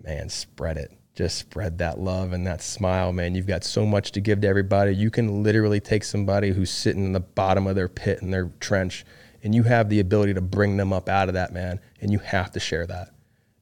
Man, 0.03 0.31
spread 0.31 0.79
it. 0.79 0.91
Just 1.15 1.39
spread 1.39 1.79
that 1.79 1.99
love 2.01 2.33
and 2.33 2.47
that 2.47 2.63
smile, 2.63 3.13
man. 3.13 3.35
You've 3.35 3.47
got 3.47 3.63
so 3.63 3.85
much 3.85 4.11
to 4.13 4.21
give 4.21 4.41
to 4.41 4.49
everybody. 4.49 4.95
You 4.95 5.11
can 5.11 5.43
literally 5.43 5.81
take 5.81 6.03
somebody 6.03 6.51
who's 6.51 6.71
sitting 6.71 7.05
in 7.05 7.13
the 7.13 7.21
bottom 7.21 7.67
of 7.67 7.77
their 7.77 7.89
pit 7.89 8.21
in 8.23 8.31
their 8.31 8.51
trench, 8.59 9.05
and 9.43 9.55
you 9.55 9.65
have 9.65 9.91
the 9.91 10.01
ability 10.01 10.35
to 10.35 10.41
bring 10.41 10.77
them 10.77 10.93
up 10.93 11.09
out 11.09 11.29
of 11.29 11.35
that, 11.35 11.53
man. 11.53 11.79
And 12.01 12.11
you 12.11 12.19
have 12.21 12.51
to 12.53 12.61
share 12.61 12.87
that. 12.87 13.14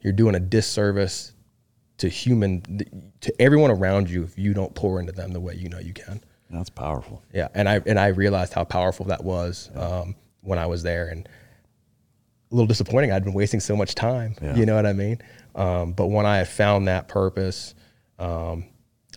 You're 0.03 0.13
doing 0.13 0.35
a 0.35 0.41
disservice 0.41 1.33
to 1.99 2.09
human, 2.09 3.11
to 3.21 3.43
everyone 3.43 3.71
around 3.71 4.11
you 4.11 4.25
if 4.25 4.39
you 4.39 4.55
don't 4.55 4.75
pour 4.75 5.01
into 5.01 5.13
them 5.13 5.33
the 5.33 5.41
way 5.41 5.55
you 5.55 5.69
know 5.69 5.79
you 5.79 5.93
can. 5.93 6.23
That's 6.51 6.71
powerful. 6.71 7.23
Yeah, 7.33 7.49
and 7.55 7.69
I 7.69 7.81
and 7.87 7.99
I 7.99 8.09
realized 8.09 8.53
how 8.53 8.65
powerful 8.65 9.07
that 9.07 9.25
was 9.25 9.71
um, 9.75 10.17
when 10.43 10.59
I 10.59 10.67
was 10.67 10.83
there, 10.83 11.09
and 11.09 11.27
a 12.51 12.55
little 12.55 12.67
disappointing. 12.67 13.11
I'd 13.11 13.25
been 13.25 13.33
wasting 13.33 13.61
so 13.61 13.75
much 13.75 13.95
time. 13.95 14.35
Yeah. 14.43 14.55
You 14.55 14.67
know 14.67 14.77
what 14.77 14.85
I 14.85 14.93
mean? 14.93 15.23
Um, 15.55 15.93
but 15.93 16.09
when 16.09 16.27
I 16.27 16.39
had 16.39 16.49
found 16.49 16.89
that 16.89 17.09
purpose, 17.09 17.75
um, 18.19 18.67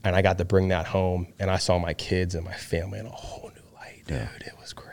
and 0.03 0.15
I 0.15 0.21
got 0.21 0.37
to 0.37 0.45
bring 0.45 0.69
that 0.69 0.85
home, 0.85 1.33
and 1.39 1.51
I 1.51 1.57
saw 1.57 1.77
my 1.77 1.93
kids 1.93 2.35
and 2.35 2.45
my 2.45 2.53
family 2.53 2.99
in 2.99 3.05
a 3.05 3.09
whole 3.09 3.49
new 3.49 3.73
light, 3.73 4.03
dude. 4.07 4.47
It 4.47 4.53
was 4.59 4.71
crazy. 4.71 4.84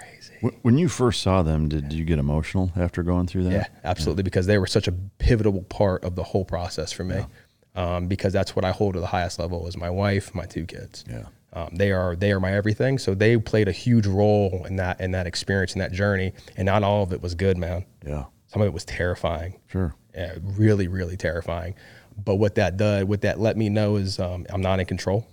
Wh- 0.42 0.64
When 0.64 0.78
you 0.78 0.88
first 0.88 1.22
saw 1.22 1.42
them, 1.42 1.68
did 1.68 1.92
you 1.92 2.04
get 2.04 2.18
emotional 2.18 2.70
after 2.76 3.02
going 3.02 3.26
through 3.26 3.44
that? 3.44 3.52
Yeah, 3.52 3.66
absolutely. 3.84 4.22
Because 4.22 4.46
they 4.46 4.58
were 4.58 4.66
such 4.66 4.88
a 4.88 4.92
pivotal 5.18 5.62
part 5.64 6.04
of 6.04 6.14
the 6.16 6.22
whole 6.22 6.44
process 6.44 6.92
for 6.92 7.04
me. 7.04 7.24
Um, 7.74 8.06
because 8.06 8.32
that's 8.34 8.54
what 8.54 8.64
I 8.66 8.70
hold 8.70 8.94
to 8.94 9.00
the 9.00 9.06
highest 9.06 9.38
level 9.38 9.66
is 9.66 9.76
my 9.78 9.88
wife, 9.88 10.34
my 10.34 10.44
two 10.44 10.66
kids. 10.66 11.04
Yeah. 11.08 11.24
Um, 11.54 11.70
they 11.74 11.90
are 11.92 12.16
they 12.16 12.32
are 12.32 12.40
my 12.40 12.52
everything. 12.54 12.98
So 12.98 13.14
they 13.14 13.36
played 13.38 13.68
a 13.68 13.72
huge 13.72 14.06
role 14.06 14.64
in 14.66 14.76
that 14.76 15.00
in 15.00 15.12
that 15.12 15.26
experience 15.26 15.74
in 15.74 15.78
that 15.78 15.92
journey. 15.92 16.32
And 16.56 16.66
not 16.66 16.82
all 16.82 17.02
of 17.02 17.12
it 17.12 17.22
was 17.22 17.34
good, 17.34 17.56
man. 17.56 17.84
Yeah. 18.06 18.24
Some 18.46 18.60
of 18.62 18.66
it 18.68 18.74
was 18.74 18.84
terrifying. 18.84 19.58
Sure. 19.68 19.94
Yeah, 20.14 20.34
really, 20.42 20.86
really 20.88 21.16
terrifying. 21.16 21.74
But 22.22 22.34
what 22.36 22.56
that 22.56 22.76
did, 22.76 23.08
what 23.08 23.22
that 23.22 23.40
let 23.40 23.56
me 23.56 23.70
know 23.70 23.96
is 23.96 24.18
um, 24.18 24.44
I'm 24.50 24.60
not 24.60 24.78
in 24.80 24.84
control. 24.86 25.26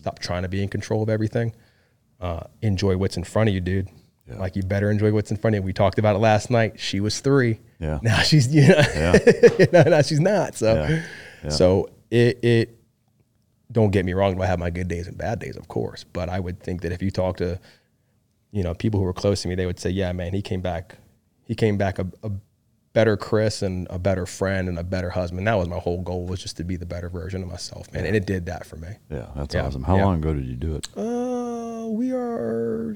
Stop 0.00 0.18
trying 0.18 0.42
to 0.42 0.48
be 0.48 0.62
in 0.62 0.68
control 0.68 1.00
of 1.02 1.08
everything. 1.08 1.54
Uh, 2.20 2.40
enjoy 2.62 2.96
what's 2.96 3.16
in 3.16 3.22
front 3.24 3.48
of 3.48 3.54
you, 3.54 3.60
dude. 3.60 3.88
Like 4.26 4.56
you 4.56 4.62
better 4.62 4.90
enjoy 4.90 5.12
what's 5.12 5.30
in 5.30 5.36
front 5.36 5.54
of 5.56 5.62
you. 5.62 5.66
We 5.66 5.72
talked 5.74 5.98
about 5.98 6.16
it 6.16 6.18
last 6.20 6.50
night. 6.50 6.80
She 6.80 6.98
was 7.00 7.20
three. 7.20 7.60
Yeah. 7.78 7.98
Now 8.02 8.20
she's 8.20 8.52
you 8.54 8.68
know, 8.68 8.82
you 9.58 9.66
know, 9.72 9.82
now 9.82 10.02
she's 10.02 10.20
not. 10.20 10.54
So 10.54 10.74
Yeah. 10.74 11.02
Yeah. 11.44 11.50
so 11.50 11.90
it 12.10 12.42
it 12.42 12.78
don't 13.72 13.90
get 13.90 14.04
me 14.04 14.12
wrong, 14.14 14.36
do 14.36 14.42
I 14.42 14.46
have 14.46 14.58
my 14.58 14.70
good 14.70 14.88
days 14.88 15.08
and 15.08 15.18
bad 15.18 15.40
days, 15.40 15.56
of 15.56 15.68
course. 15.68 16.04
But 16.04 16.28
I 16.28 16.38
would 16.40 16.60
think 16.60 16.82
that 16.82 16.92
if 16.92 17.02
you 17.02 17.10
talk 17.10 17.38
to, 17.38 17.58
you 18.52 18.62
know, 18.62 18.72
people 18.74 19.00
who 19.00 19.04
were 19.06 19.12
close 19.12 19.42
to 19.42 19.48
me, 19.48 19.54
they 19.56 19.66
would 19.66 19.78
say, 19.80 19.90
Yeah, 19.90 20.12
man, 20.12 20.32
he 20.32 20.40
came 20.42 20.60
back 20.62 20.96
he 21.46 21.54
came 21.54 21.76
back 21.76 21.98
a, 21.98 22.06
a 22.22 22.30
better 22.94 23.16
Chris 23.18 23.60
and 23.60 23.86
a 23.90 23.98
better 23.98 24.24
friend 24.24 24.68
and 24.68 24.78
a 24.78 24.84
better 24.84 25.10
husband. 25.10 25.46
That 25.46 25.54
was 25.58 25.68
my 25.68 25.78
whole 25.78 26.00
goal 26.00 26.24
was 26.26 26.40
just 26.40 26.56
to 26.58 26.64
be 26.64 26.76
the 26.76 26.86
better 26.86 27.10
version 27.10 27.42
of 27.42 27.48
myself, 27.48 27.92
man. 27.92 28.06
And 28.06 28.16
it 28.16 28.24
did 28.24 28.46
that 28.46 28.64
for 28.64 28.76
me. 28.76 28.88
Yeah. 29.10 29.26
That's 29.36 29.54
Yeah. 29.54 29.66
awesome. 29.66 29.82
How 29.82 29.96
Yeah. 29.96 30.04
long 30.06 30.18
ago 30.20 30.32
did 30.32 30.46
you 30.46 30.56
do 30.56 30.76
it? 30.76 30.88
Uh, 30.96 31.88
we 31.90 32.12
are 32.12 32.94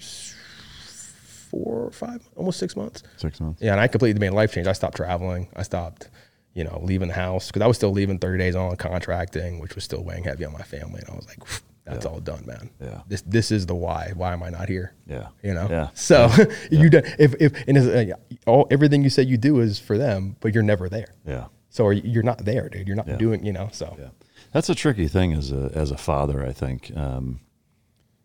four 1.50 1.84
or 1.86 1.90
five, 1.90 2.28
almost 2.36 2.58
six 2.58 2.76
months. 2.76 3.02
Six 3.16 3.40
months. 3.40 3.60
Yeah, 3.62 3.72
and 3.72 3.80
I 3.80 3.88
completely 3.88 4.20
made 4.20 4.28
a 4.32 4.34
life 4.34 4.52
change. 4.52 4.66
I 4.66 4.72
stopped 4.72 4.96
traveling. 4.96 5.48
I 5.56 5.62
stopped, 5.62 6.08
you 6.54 6.64
know, 6.64 6.80
leaving 6.82 7.08
the 7.08 7.14
house 7.14 7.48
because 7.48 7.62
I 7.62 7.66
was 7.66 7.76
still 7.76 7.90
leaving 7.92 8.18
30 8.18 8.38
days 8.38 8.54
on 8.56 8.76
contracting, 8.76 9.58
which 9.60 9.74
was 9.74 9.84
still 9.84 10.02
weighing 10.04 10.24
heavy 10.24 10.44
on 10.44 10.52
my 10.52 10.62
family. 10.62 11.00
And 11.00 11.10
I 11.10 11.14
was 11.16 11.26
like, 11.26 11.38
That's 11.84 12.04
all 12.04 12.20
done, 12.20 12.44
man. 12.46 12.70
Yeah. 12.80 13.00
This 13.08 13.22
this 13.22 13.50
is 13.50 13.64
the 13.66 13.74
why. 13.74 14.12
Why 14.14 14.32
am 14.34 14.42
I 14.42 14.50
not 14.50 14.68
here? 14.68 14.92
Yeah. 15.06 15.28
You 15.42 15.54
know. 15.54 15.68
Yeah. 15.70 15.88
So 15.94 16.28
you 16.70 16.90
do 16.90 17.00
if 17.18 17.34
if 17.40 17.52
and 17.66 17.78
uh, 18.12 18.16
all 18.46 18.66
everything 18.70 19.02
you 19.02 19.10
say 19.10 19.22
you 19.22 19.38
do 19.38 19.60
is 19.60 19.78
for 19.78 19.96
them, 19.96 20.36
but 20.40 20.52
you're 20.54 20.62
never 20.74 20.88
there. 20.90 21.14
Yeah. 21.26 21.46
So 21.70 21.88
you're 21.90 22.22
not 22.22 22.44
there, 22.44 22.68
dude. 22.68 22.86
You're 22.86 22.96
not 22.96 23.08
Yeah. 23.08 23.16
doing. 23.16 23.44
You 23.44 23.52
know. 23.52 23.68
So 23.72 23.96
Yeah, 23.98 24.08
that's 24.52 24.68
a 24.68 24.74
tricky 24.74 25.08
thing 25.08 25.32
as 25.32 25.50
a 25.50 25.70
as 25.74 25.90
a 25.90 25.96
father. 25.96 26.44
I 26.44 26.52
think 26.52 26.92
um, 26.96 27.40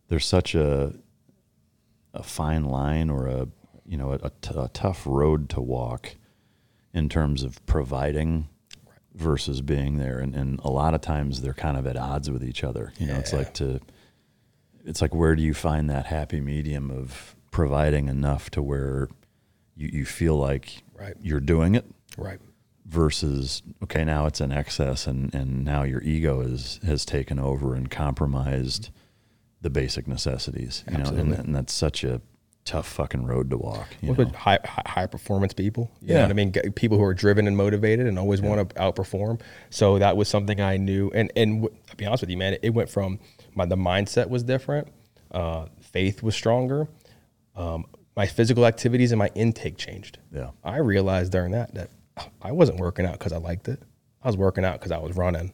there's 0.09 0.25
such 0.25 0.55
a 0.55 0.93
a 2.13 2.23
fine 2.23 2.65
line 2.65 3.09
or 3.09 3.27
a 3.27 3.47
you 3.85 3.97
know 3.97 4.13
a, 4.13 4.29
t- 4.41 4.53
a 4.55 4.69
tough 4.73 5.03
road 5.05 5.49
to 5.49 5.61
walk 5.61 6.15
in 6.93 7.09
terms 7.09 7.43
of 7.43 7.65
providing 7.65 8.47
versus 9.15 9.61
being 9.61 9.97
there, 9.97 10.19
and, 10.19 10.33
and 10.35 10.59
a 10.63 10.69
lot 10.71 10.93
of 10.93 11.01
times 11.01 11.41
they're 11.41 11.53
kind 11.53 11.77
of 11.77 11.85
at 11.85 11.97
odds 11.97 12.29
with 12.31 12.43
each 12.43 12.63
other. 12.63 12.93
You 12.97 13.07
know, 13.07 13.15
it's 13.15 13.33
like 13.33 13.53
to 13.55 13.79
it's 14.85 15.01
like 15.01 15.13
where 15.13 15.35
do 15.35 15.41
you 15.43 15.53
find 15.53 15.89
that 15.89 16.05
happy 16.07 16.39
medium 16.39 16.89
of 16.91 17.35
providing 17.51 18.07
enough 18.09 18.49
to 18.51 18.61
where 18.61 19.07
you, 19.75 19.89
you 19.93 20.05
feel 20.05 20.35
like 20.37 20.83
Right. 20.99 21.15
you're 21.21 21.39
doing 21.39 21.75
it 21.75 21.85
right. 22.17 22.39
versus 22.85 23.61
okay 23.83 24.03
now 24.05 24.25
it's 24.25 24.39
in 24.41 24.51
excess 24.51 25.05
and 25.07 25.33
and 25.35 25.63
now 25.65 25.83
your 25.83 26.01
ego 26.01 26.41
is 26.41 26.79
has 26.85 27.03
taken 27.05 27.39
over 27.39 27.75
and 27.75 27.89
compromised 27.91 28.89
the 29.63 29.69
basic 29.71 30.07
necessities 30.07 30.83
you 30.87 30.93
know 30.93 30.99
and, 30.99 31.07
Absolutely. 31.07 31.37
and 31.37 31.55
that's 31.55 31.73
such 31.73 32.03
a 32.03 32.21
tough 32.65 32.87
fucking 32.87 33.25
road 33.25 33.49
to 33.49 33.57
walk 33.57 33.87
you 34.01 34.13
know? 34.13 34.21
at 34.23 34.33
high, 34.35 34.59
high 34.63 34.83
high 34.85 35.05
performance 35.07 35.53
people. 35.53 35.91
You 36.01 36.09
know 36.09 36.13
Yeah. 36.13 36.21
what 36.21 36.29
I 36.29 36.33
mean? 36.33 36.51
Get- 36.51 36.75
People 36.75 36.97
who 36.97 37.03
are 37.03 37.13
driven 37.13 37.45
and 37.47 37.57
motivated 37.57 38.07
and 38.07 38.17
always 38.17 38.41
want 38.41 38.69
to 38.69 38.75
outperform. 38.75 39.41
So 39.69 39.99
that 39.99 40.15
was 40.15 40.29
something 40.29 40.61
I 40.61 40.77
knew. 40.77 41.11
And 41.13 41.29
and 41.35 41.63
w- 41.63 41.77
I'll 41.89 41.95
be 41.97 42.05
honest 42.05 42.21
with 42.21 42.29
you, 42.29 42.37
man, 42.37 42.53
it, 42.53 42.61
it 42.63 42.69
went 42.73 42.89
from 42.89 43.19
my 43.53 43.65
the 43.65 43.75
mindset 43.75 44.29
was 44.29 44.43
different, 44.43 44.87
uh, 45.31 45.65
faith 45.81 46.23
was 46.23 46.35
stronger, 46.35 46.87
um, 47.57 47.85
my 48.15 48.27
physical 48.27 48.65
activities 48.65 49.11
and 49.11 49.19
my 49.19 49.29
intake 49.35 49.77
changed. 49.77 50.19
Yeah. 50.31 50.51
I 50.63 50.77
realized 50.77 51.33
during 51.33 51.51
that 51.51 51.73
that 51.73 51.89
I 52.41 52.53
wasn't 52.53 52.79
working 52.79 53.05
out 53.05 53.19
because 53.19 53.33
I 53.33 53.37
liked 53.39 53.67
it. 53.67 53.81
I 54.23 54.27
was 54.29 54.37
working 54.37 54.63
out 54.63 54.79
because 54.79 54.91
I 54.93 54.99
was 54.99 55.17
running. 55.17 55.51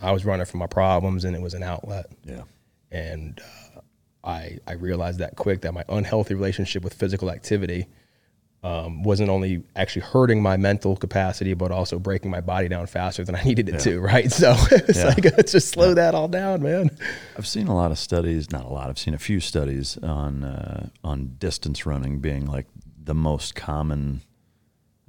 I 0.00 0.12
was 0.12 0.24
running 0.24 0.46
from 0.46 0.60
my 0.60 0.66
problems, 0.66 1.24
and 1.26 1.36
it 1.36 1.42
was 1.42 1.52
an 1.54 1.62
outlet 1.62 2.06
yeah 2.24 2.42
and 2.90 3.40
uh, 3.76 3.80
I 4.24 4.58
I 4.66 4.72
realized 4.72 5.18
that 5.20 5.36
quick 5.36 5.62
that 5.62 5.72
my 5.72 5.84
unhealthy 5.88 6.34
relationship 6.34 6.82
with 6.84 6.94
physical 6.94 7.30
activity 7.30 7.86
um, 8.64 9.04
wasn't 9.04 9.30
only 9.30 9.62
actually 9.76 10.02
hurting 10.02 10.42
my 10.42 10.56
mental 10.56 10.96
capacity, 10.96 11.54
but 11.54 11.70
also 11.70 11.98
breaking 12.00 12.30
my 12.32 12.40
body 12.40 12.66
down 12.66 12.86
faster 12.88 13.22
than 13.24 13.36
I 13.36 13.42
needed 13.44 13.68
it 13.68 13.78
to. 13.80 14.00
Right, 14.00 14.30
so 14.32 14.54
it's 14.72 14.98
Yeah. 14.98 15.06
like 15.06 15.24
let's 15.36 15.52
just 15.52 15.68
slow 15.68 15.94
that 15.94 16.14
all 16.14 16.26
down, 16.26 16.62
man. 16.62 16.90
I've 17.36 17.46
seen 17.46 17.68
a 17.68 17.74
lot 17.74 17.92
of 17.92 17.98
studies 17.98 18.50
not 18.50 18.64
a 18.64 18.68
lot 18.68 18.88
I've 18.90 18.98
seen 18.98 19.14
a 19.14 19.18
few 19.18 19.38
studies 19.40 19.96
on 19.98 20.42
uh, 20.44 20.88
on 21.04 21.36
distance 21.38 21.86
running 21.86 22.18
being 22.18 22.46
like 22.46 22.66
the 23.02 23.14
most 23.14 23.54
common 23.54 24.22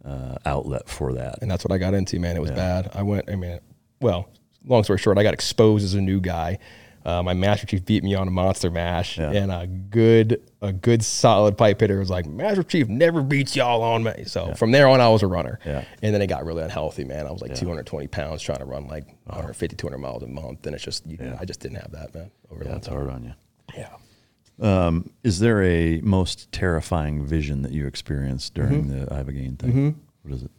uh, 0.05 0.35
outlet 0.45 0.87
for 0.87 1.13
that 1.13 1.39
And 1.41 1.49
that's 1.51 1.65
what 1.65 1.71
I 1.73 1.77
got 1.77 1.93
into, 1.93 2.19
man. 2.19 2.35
It 2.37 2.41
was 2.41 2.51
bad. 2.51 2.91
I 2.93 3.01
went. 3.03 3.29
I 3.29 3.35
mean, 3.35 3.59
well, 3.99 4.29
long 4.65 4.83
story 4.83 4.99
short, 4.99 5.17
I 5.17 5.23
got 5.23 5.33
exposed 5.33 5.83
as 5.83 5.93
a 5.95 6.01
new 6.01 6.21
guy. 6.21 6.59
Uh, 7.05 7.23
my 7.23 7.33
master 7.33 7.65
chief 7.65 7.85
beat 7.85 8.03
me 8.03 8.13
on 8.13 8.27
a 8.27 8.31
monster 8.31 8.69
mash, 8.69 9.17
Yeah. 9.17 9.31
and 9.31 9.51
a 9.51 9.65
good, 9.67 10.41
a 10.61 10.73
good 10.73 11.03
solid 11.03 11.57
pipe 11.57 11.79
hitter 11.79 11.97
was 11.97 12.09
like, 12.09 12.25
"Master 12.25 12.61
chief 12.63 12.87
never 12.89 13.21
beats 13.23 13.55
y'all 13.55 13.81
on 13.81 14.03
me." 14.03 14.25
So 14.25 14.53
from 14.55 14.71
there 14.71 14.87
on, 14.87 14.99
I 15.01 15.07
was 15.09 15.23
a 15.23 15.27
runner. 15.27 15.59
Yeah. 15.65 15.85
And 16.01 16.13
then 16.13 16.21
it 16.21 16.27
got 16.27 16.45
really 16.45 16.61
unhealthy, 16.61 17.05
man. 17.05 17.25
I 17.25 17.31
was 17.31 17.41
like 17.41 17.55
220 17.55 18.07
pounds 18.07 18.41
trying 18.41 18.59
to 18.59 18.65
run 18.65 18.87
like 18.87 19.05
150, 19.25 19.75
200 19.77 19.97
miles 19.97 20.23
a 20.23 20.27
month, 20.27 20.65
and 20.65 20.75
it's 20.75 20.83
just, 20.83 21.07
you 21.07 21.17
Yeah. 21.19 21.37
I 21.39 21.45
just 21.45 21.61
didn't 21.61 21.77
have 21.77 21.91
that, 21.91 22.13
man. 22.13 22.31
Over 22.51 22.63
yeah 22.65 22.71
the 22.71 22.77
it's 22.77 22.87
time. 22.87 22.95
hard 22.97 23.09
on 23.09 23.23
you 23.23 23.33
Yeah. 23.77 24.91
is 25.23 25.39
there 25.39 25.63
a 25.63 26.01
most 26.01 26.51
terrifying 26.51 27.25
vision 27.25 27.61
that 27.61 27.71
you 27.71 27.87
experienced 27.87 28.53
during 28.55 28.87
the 28.89 29.05
ibogaine 29.07 29.57
thing 29.57 29.99
What 30.23 30.33
is 30.33 30.43
it 30.43 30.51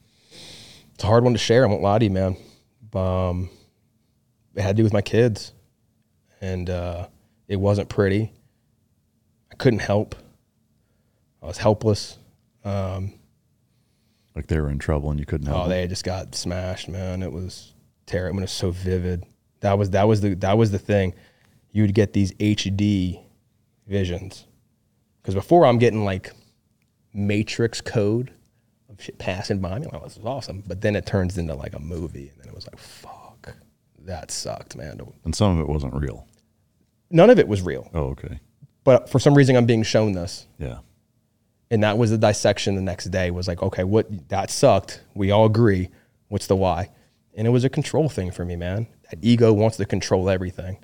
It's 0.95 1.05
a 1.05 1.07
hard 1.07 1.23
one 1.23 1.35
to 1.35 1.39
share. 1.39 1.65
I 1.65 1.69
won't 1.69 1.83
lie 1.83 1.99
to 1.99 2.05
you, 2.07 2.11
man. 2.11 2.37
Um, 2.95 3.51
it 4.55 4.63
had 4.63 4.77
to 4.77 4.81
do 4.81 4.85
with 4.85 4.93
my 4.93 5.03
kids, 5.03 5.53
and 6.41 6.69
uh, 6.69 7.07
it 7.49 7.57
wasn't 7.57 7.89
pretty. 7.89 8.33
I 9.53 9.57
couldn't 9.57 9.81
help. 9.81 10.15
I 11.43 11.47
was 11.47 11.59
helpless. 11.59 12.19
Um, 12.65 13.15
like 14.35 14.47
they 14.47 14.61
were 14.61 14.71
in 14.71 14.79
trouble 14.79 15.11
and 15.11 15.19
you 15.19 15.27
couldn't 15.27 15.47
help 15.47 15.59
oh, 15.59 15.69
them? 15.69 15.71
they 15.71 15.87
just 15.87 16.05
got 16.05 16.35
smashed, 16.35 16.89
man. 16.89 17.23
It 17.23 17.33
was 17.33 17.75
terrible. 18.07 18.31
I 18.31 18.37
mean, 18.37 18.43
it 18.43 18.45
was 18.45 18.53
so 18.53 18.71
vivid. 18.71 19.25
That 19.61 19.79
was 19.79 19.91
that 19.91 20.09
was 20.09 20.21
the 20.21 20.35
that 20.37 20.57
was 20.57 20.71
the 20.71 20.79
thing. 20.79 21.15
You 21.73 21.83
would 21.83 21.95
get 21.95 22.13
these 22.13 22.33
HD 22.35 23.21
visions 23.87 24.47
because 25.21 25.35
before 25.35 25.67
I'm 25.67 25.79
getting 25.79 26.05
like 26.05 26.33
matrix 27.13 27.81
code 27.81 28.33
of 28.89 29.03
shit 29.03 29.19
passing 29.19 29.61
by 29.61 29.79
me. 29.79 29.87
Like, 29.93 30.03
this 30.05 30.17
is 30.17 30.25
awesome. 30.25 30.63
But 30.67 30.81
then 30.81 30.97
it 30.97 31.07
turns 31.07 31.39
into 31.39 31.55
like 31.55 31.75
a 31.75 31.79
movie, 31.79 32.29
and 32.29 32.41
then 32.41 32.49
it 32.49 32.55
was 32.55 32.67
like, 32.67 32.79
fuck, 32.79 33.55
that 34.01 34.31
sucked, 34.31 34.77
man. 34.77 35.01
and 35.25 35.35
some 35.35 35.59
of 35.59 35.61
it 35.61 35.69
wasn't 35.69 35.95
real 35.95 36.27
None 37.11 37.31
of 37.31 37.39
it 37.39 37.49
was 37.49 37.63
real, 37.63 37.91
oh 37.95 38.11
okay. 38.11 38.41
But 38.85 39.09
for 39.09 39.19
some 39.19 39.35
reason, 39.35 39.57
I'm 39.57 39.67
being 39.67 39.83
shown 39.83 40.13
this. 40.13 40.47
yeah. 40.59 40.79
And 41.73 41.85
that 41.85 41.99
was 41.99 42.11
the 42.11 42.19
dissection 42.19 42.75
the 42.75 42.83
next 42.83 43.05
day 43.07 43.31
was 43.31 43.47
like 43.47 43.63
okay 43.63 43.85
what 43.85 44.29
that 44.29 44.51
sucked. 44.51 45.03
We 45.15 45.31
all 45.31 45.47
agree. 45.47 45.89
What's 46.29 46.47
the 46.49 46.57
why? 46.57 46.91
And 47.35 47.47
it 47.47 47.51
was 47.51 47.63
a 47.65 47.69
control 47.69 48.09
thing 48.09 48.31
for 48.33 48.45
me 48.45 48.57
man. 48.57 48.89
That 49.11 49.19
ego 49.23 49.53
wants 49.53 49.77
to 49.77 49.85
control 49.85 50.29
everything. 50.29 50.79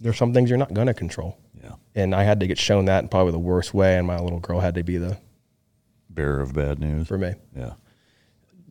There's 0.00 0.18
some 0.18 0.34
things 0.34 0.50
you're 0.50 0.58
not 0.58 0.74
going 0.74 0.88
to 0.88 0.94
control. 0.94 1.38
Yeah. 1.62 1.76
And 1.94 2.14
i 2.14 2.24
had 2.24 2.40
to 2.40 2.46
get 2.46 2.58
shown 2.58 2.84
that 2.86 3.04
in 3.04 3.08
probably 3.08 3.32
the 3.32 3.38
worst 3.38 3.72
way 3.72 3.96
and 3.96 4.06
my 4.06 4.18
little 4.18 4.40
girl 4.40 4.60
had 4.60 4.74
to 4.74 4.82
be 4.82 4.98
the 4.98 5.16
bearer 6.10 6.40
of 6.40 6.54
bad 6.54 6.78
news? 6.78 7.08
For 7.08 7.18
me. 7.18 7.34
Yeah. 7.56 7.74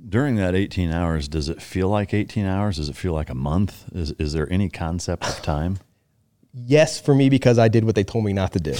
During 0.08 0.36
that 0.36 0.54
18 0.54 0.92
hours, 0.92 1.28
does 1.28 1.50
it 1.50 1.62
feel 1.62 1.88
like 1.88 2.14
18 2.14 2.46
hours? 2.46 2.78
Does 2.78 2.90
it 2.90 2.96
feel 2.96 3.14
like 3.14 3.30
a 3.30 3.36
month? 3.36 3.86
Is, 3.94 4.12
is 4.20 4.34
there 4.34 4.52
any 4.52 4.70
concept 4.70 5.26
of 5.26 5.42
time? 5.42 5.80
Yes 6.54 7.00
for 7.02 7.16
me 7.16 7.30
because 7.30 7.58
i 7.58 7.68
did 7.68 7.84
what 7.84 7.96
they 7.96 8.04
told 8.04 8.24
me 8.24 8.34
not 8.34 8.52
to 8.54 8.60
do 8.60 8.74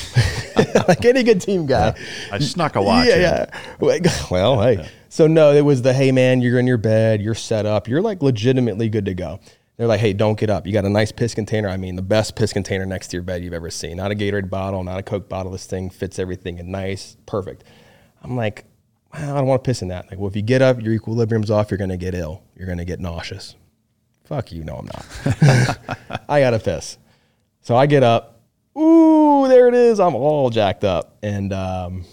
like 0.88 1.04
any 1.06 1.24
good 1.24 1.42
team 1.42 1.66
guy 1.66 1.96
I 2.32 2.40
snuck 2.40 2.76
a 2.76 2.82
watch. 2.82 3.08
yeah, 3.08 3.16
in. 3.16 3.22
yeah. 3.82 4.12
Well, 4.32 4.62
hey. 4.62 4.88
So 5.10 5.28
no, 5.28 5.52
it 5.52 5.62
was 5.62 5.82
the 5.82 5.94
hey 5.94 6.12
man, 6.12 6.42
you're 6.42 6.60
in 6.60 6.68
your 6.68 6.78
bed, 6.78 7.22
you're 7.22 7.36
set 7.36 7.66
up, 7.66 7.88
you're 7.88 8.02
like 8.02 8.22
legitimately 8.22 8.90
good 8.90 9.06
to 9.06 9.14
go. 9.14 9.40
They're 9.78 9.88
like, 9.88 10.00
hey, 10.00 10.14
don't 10.14 10.38
get 10.38 10.50
up. 10.52 10.68
You 10.68 10.74
got 10.74 10.86
a 10.86 10.90
nice 10.90 11.12
piss 11.12 11.34
container. 11.34 11.68
I 11.68 11.78
mean, 11.78 11.96
the 11.96 12.04
best 12.04 12.36
piss 12.36 12.54
container 12.54 12.86
next 12.86 13.08
to 13.10 13.18
your 13.18 13.24
bed 13.24 13.44
you've 13.44 13.54
ever 13.54 13.72
seen. 13.72 13.98
Not 13.98 14.12
a 14.12 14.16
Gatorade 14.16 14.50
bottle, 14.50 14.84
not 14.84 15.00
a 15.00 15.04
Coke 15.04 15.28
bottle. 15.28 15.52
This 15.52 15.66
thing 15.66 15.90
fits 15.90 16.20
everything 16.20 16.60
and 16.60 16.70
nice, 16.70 17.18
perfect. 17.26 17.64
I'm 18.22 18.36
like, 18.36 18.66
well, 19.14 19.34
I 19.36 19.38
don't 19.40 19.48
want 19.48 19.64
to 19.64 19.68
piss 19.68 19.82
in 19.82 19.88
that. 19.88 20.10
Like, 20.12 20.20
well, 20.20 20.28
if 20.30 20.36
you 20.36 20.44
get 20.44 20.62
up, 20.62 20.80
your 20.82 20.94
equilibrium's 20.94 21.50
off, 21.52 21.72
you're 21.72 21.80
gonna 21.80 21.98
get 21.98 22.14
ill. 22.14 22.44
You're 22.56 22.68
gonna 22.68 22.86
get 22.86 23.00
nauseous. 23.00 23.56
Fuck 24.26 24.52
you. 24.52 24.64
No, 24.64 24.76
I'm 24.76 24.86
not. 24.86 25.80
I 26.30 26.40
gotta 26.40 26.60
piss. 26.60 26.98
So 27.64 27.76
I 27.76 27.86
get 27.86 28.04
up. 28.04 28.42
Ooh, 28.78 29.48
there 29.48 29.68
it 29.68 29.74
is. 29.74 30.00
I'm 30.00 30.16
all 30.16 30.50
jacked 30.50 30.84
up. 30.84 31.18
And 31.24 31.52
um, 31.54 32.04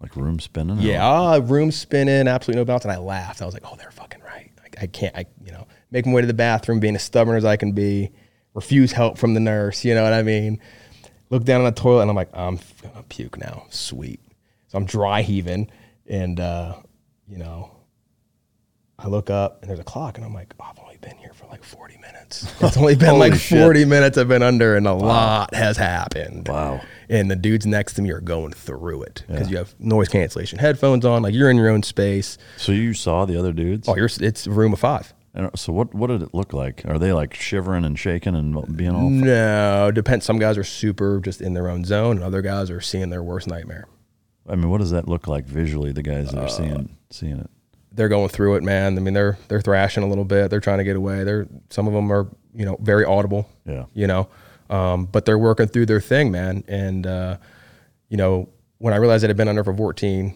Like 0.00 0.16
room 0.16 0.40
spinning? 0.40 0.78
yeah, 0.78 1.04
ah, 1.06 1.40
room 1.42 1.70
spinning, 1.70 2.26
absolutely 2.28 2.60
no 2.60 2.64
balance. 2.64 2.84
And 2.84 2.92
I 2.92 2.98
laughed. 2.98 3.42
I 3.42 3.44
was 3.44 3.54
like, 3.54 3.64
oh, 3.70 3.76
they're 3.76 3.90
fucking 3.90 4.22
right. 4.22 4.50
I, 4.62 4.84
I 4.84 4.86
can't, 4.86 5.14
I, 5.16 5.26
you 5.44 5.52
know, 5.52 5.66
make 5.90 6.06
my 6.06 6.12
way 6.14 6.20
to 6.22 6.26
the 6.26 6.34
bathroom, 6.34 6.80
being 6.80 6.94
as 6.96 7.02
stubborn 7.02 7.36
as 7.36 7.44
I 7.44 7.56
can 7.56 7.72
be, 7.72 8.10
refuse 8.54 8.92
help 8.92 9.18
from 9.18 9.34
the 9.34 9.40
nurse. 9.40 9.84
You 9.84 9.94
know 9.94 10.02
what 10.02 10.12
I 10.12 10.22
mean? 10.22 10.60
Look 11.28 11.44
down 11.44 11.60
on 11.60 11.66
the 11.66 11.72
toilet 11.72 12.02
and 12.02 12.10
I'm 12.10 12.16
like, 12.16 12.30
I'm 12.34 12.58
gonna 12.82 13.02
puke 13.08 13.36
now. 13.36 13.64
Sweet. 13.70 14.20
So 14.68 14.78
I'm 14.78 14.86
dry 14.86 15.22
heaving 15.22 15.70
and, 16.06 16.38
uh, 16.40 16.76
you 17.28 17.36
know, 17.38 17.70
I 18.98 19.08
look 19.08 19.28
up 19.28 19.60
and 19.60 19.68
there's 19.68 19.80
a 19.80 19.84
clock 19.84 20.16
and 20.16 20.24
I'm 20.24 20.32
like, 20.32 20.54
oh, 20.58 20.64
I've 20.70 20.78
only 20.78 20.96
been 20.98 21.16
here 21.18 21.32
for 21.34 21.46
like 21.48 21.62
40 21.64 21.95
minutes. 22.26 22.62
It's 22.62 22.76
only 22.76 22.96
been 22.96 23.18
like 23.18 23.32
Holy 23.32 23.38
shit. 23.38 23.62
40 23.62 23.84
minutes 23.84 24.18
I've 24.18 24.28
been 24.28 24.42
under 24.42 24.76
and 24.76 24.86
a 24.86 24.94
lot 24.94 25.54
has 25.54 25.76
happened. 25.76 26.48
Wow. 26.48 26.80
And 27.08 27.30
the 27.30 27.36
dudes 27.36 27.66
next 27.66 27.94
to 27.94 28.02
me 28.02 28.10
are 28.10 28.20
going 28.20 28.52
through 28.52 29.04
it 29.04 29.24
because 29.28 29.50
you 29.50 29.56
have 29.58 29.74
noise 29.78 30.08
cancellation 30.08 30.58
headphones 30.58 31.04
on, 31.04 31.22
like 31.22 31.34
you're 31.34 31.50
in 31.50 31.56
your 31.56 31.68
own 31.68 31.82
space. 31.82 32.36
So 32.56 32.72
you 32.72 32.94
saw 32.94 33.24
the 33.26 33.38
other 33.38 33.52
dudes? 33.52 33.88
Oh, 33.88 33.96
you're 33.96 34.10
it's 34.20 34.46
room 34.46 34.72
of 34.72 34.80
five. 34.80 35.14
And 35.32 35.46
uh, 35.46 35.50
so 35.54 35.72
what, 35.72 35.94
what 35.94 36.08
did 36.08 36.22
it 36.22 36.34
look 36.34 36.52
like? 36.52 36.82
Are 36.86 36.98
they 36.98 37.12
like 37.12 37.34
shivering 37.34 37.84
and 37.84 37.98
shaking 37.98 38.34
and 38.34 38.76
being 38.76 38.94
all. 38.94 39.10
No, 39.10 39.90
depends. 39.92 40.24
Some 40.24 40.38
guys 40.38 40.56
are 40.58 40.64
super 40.64 41.20
just 41.20 41.40
in 41.40 41.52
their 41.54 41.68
own 41.68 41.84
zone, 41.84 42.16
and 42.16 42.24
other 42.24 42.42
guys 42.42 42.70
are 42.70 42.80
seeing 42.80 43.10
their 43.10 43.22
worst 43.22 43.46
nightmare. 43.46 43.86
I 44.48 44.56
mean, 44.56 44.70
what 44.70 44.78
does 44.78 44.92
that 44.92 45.08
look 45.08 45.26
like 45.26 45.44
visually, 45.44 45.92
the 45.92 46.02
guys 46.02 46.30
that 46.30 46.42
are 46.42 46.48
seeing, 46.48 46.96
seeing 47.10 47.38
it? 47.38 47.50
They're 47.96 48.08
going 48.08 48.28
through 48.28 48.56
it, 48.56 48.62
man. 48.62 48.96
I 48.96 49.00
mean, 49.00 49.14
they're 49.14 49.38
they're 49.48 49.60
thrashing 49.60 50.02
a 50.02 50.06
little 50.06 50.24
bit. 50.24 50.50
They're 50.50 50.60
trying 50.60 50.78
to 50.78 50.84
get 50.84 50.96
away. 50.96 51.24
They're 51.24 51.48
some 51.70 51.86
of 51.86 51.94
them 51.94 52.12
are 52.12 52.28
you 52.54 52.64
know 52.64 52.76
very 52.80 53.04
audible. 53.04 53.48
Yeah. 53.64 53.86
you 53.94 54.06
know, 54.06 54.28
um, 54.70 55.06
but 55.06 55.24
they're 55.24 55.38
working 55.38 55.66
through 55.66 55.86
their 55.86 56.00
thing, 56.00 56.30
man. 56.30 56.62
And 56.68 57.06
uh, 57.06 57.38
you 58.08 58.16
know, 58.16 58.48
when 58.78 58.94
I 58.94 58.98
realized 58.98 59.24
that 59.24 59.30
I'd 59.30 59.36
been 59.36 59.48
under 59.48 59.64
for 59.64 59.74
14, 59.74 60.34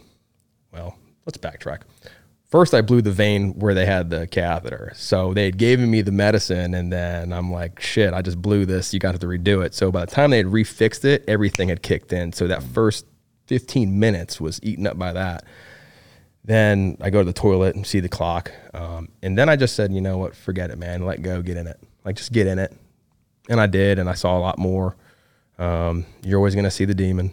well, 0.72 0.96
let's 1.26 1.38
backtrack. 1.38 1.82
first 2.50 2.74
I 2.74 2.80
blew 2.80 3.02
the 3.02 3.12
vein 3.12 3.58
where 3.58 3.74
they 3.74 3.86
had 3.86 4.10
the 4.10 4.26
catheter. 4.26 4.92
So 4.94 5.34
they 5.34 5.44
had 5.44 5.58
given 5.58 5.90
me 5.90 6.02
the 6.02 6.12
medicine, 6.12 6.74
and 6.74 6.92
then 6.92 7.32
I'm 7.32 7.52
like, 7.52 7.80
shit, 7.80 8.12
I 8.14 8.22
just 8.22 8.40
blew 8.40 8.66
this. 8.66 8.92
You 8.92 9.00
got 9.00 9.18
to 9.20 9.26
redo 9.26 9.64
it. 9.64 9.74
So 9.74 9.92
by 9.92 10.04
the 10.04 10.10
time 10.10 10.30
they 10.30 10.38
had 10.38 10.46
refixed 10.46 11.04
it, 11.04 11.24
everything 11.28 11.68
had 11.68 11.82
kicked 11.82 12.12
in. 12.12 12.32
So 12.32 12.46
that 12.48 12.62
first 12.62 13.06
15 13.46 13.98
minutes 13.98 14.40
was 14.40 14.60
eaten 14.62 14.86
up 14.86 14.98
by 14.98 15.12
that. 15.12 15.44
Then 16.44 16.96
I 17.00 17.10
go 17.10 17.20
to 17.20 17.24
the 17.24 17.32
toilet 17.32 17.76
and 17.76 17.86
see 17.86 18.00
the 18.00 18.08
clock. 18.08 18.50
Um, 18.72 19.08
and 19.22 19.36
then 19.36 19.48
I 19.48 19.56
just 19.56 19.76
said, 19.76 19.92
you 19.92 20.00
know 20.00 20.18
what, 20.18 20.34
forget 20.34 20.70
it, 20.70 20.78
man. 20.78 21.04
Let 21.04 21.22
go, 21.22 21.42
get 21.42 21.56
in 21.56 21.66
it. 21.66 21.78
Like, 22.04 22.16
just 22.16 22.32
get 22.32 22.46
in 22.46 22.58
it. 22.58 22.74
And 23.48 23.60
I 23.60 23.66
did, 23.66 23.98
and 23.98 24.08
I 24.08 24.14
saw 24.14 24.38
a 24.38 24.40
lot 24.40 24.58
more. 24.58 24.96
Um, 25.58 26.06
you're 26.22 26.38
always 26.38 26.54
going 26.54 26.64
to 26.64 26.70
see 26.70 26.86
the 26.86 26.94
demon. 26.94 27.32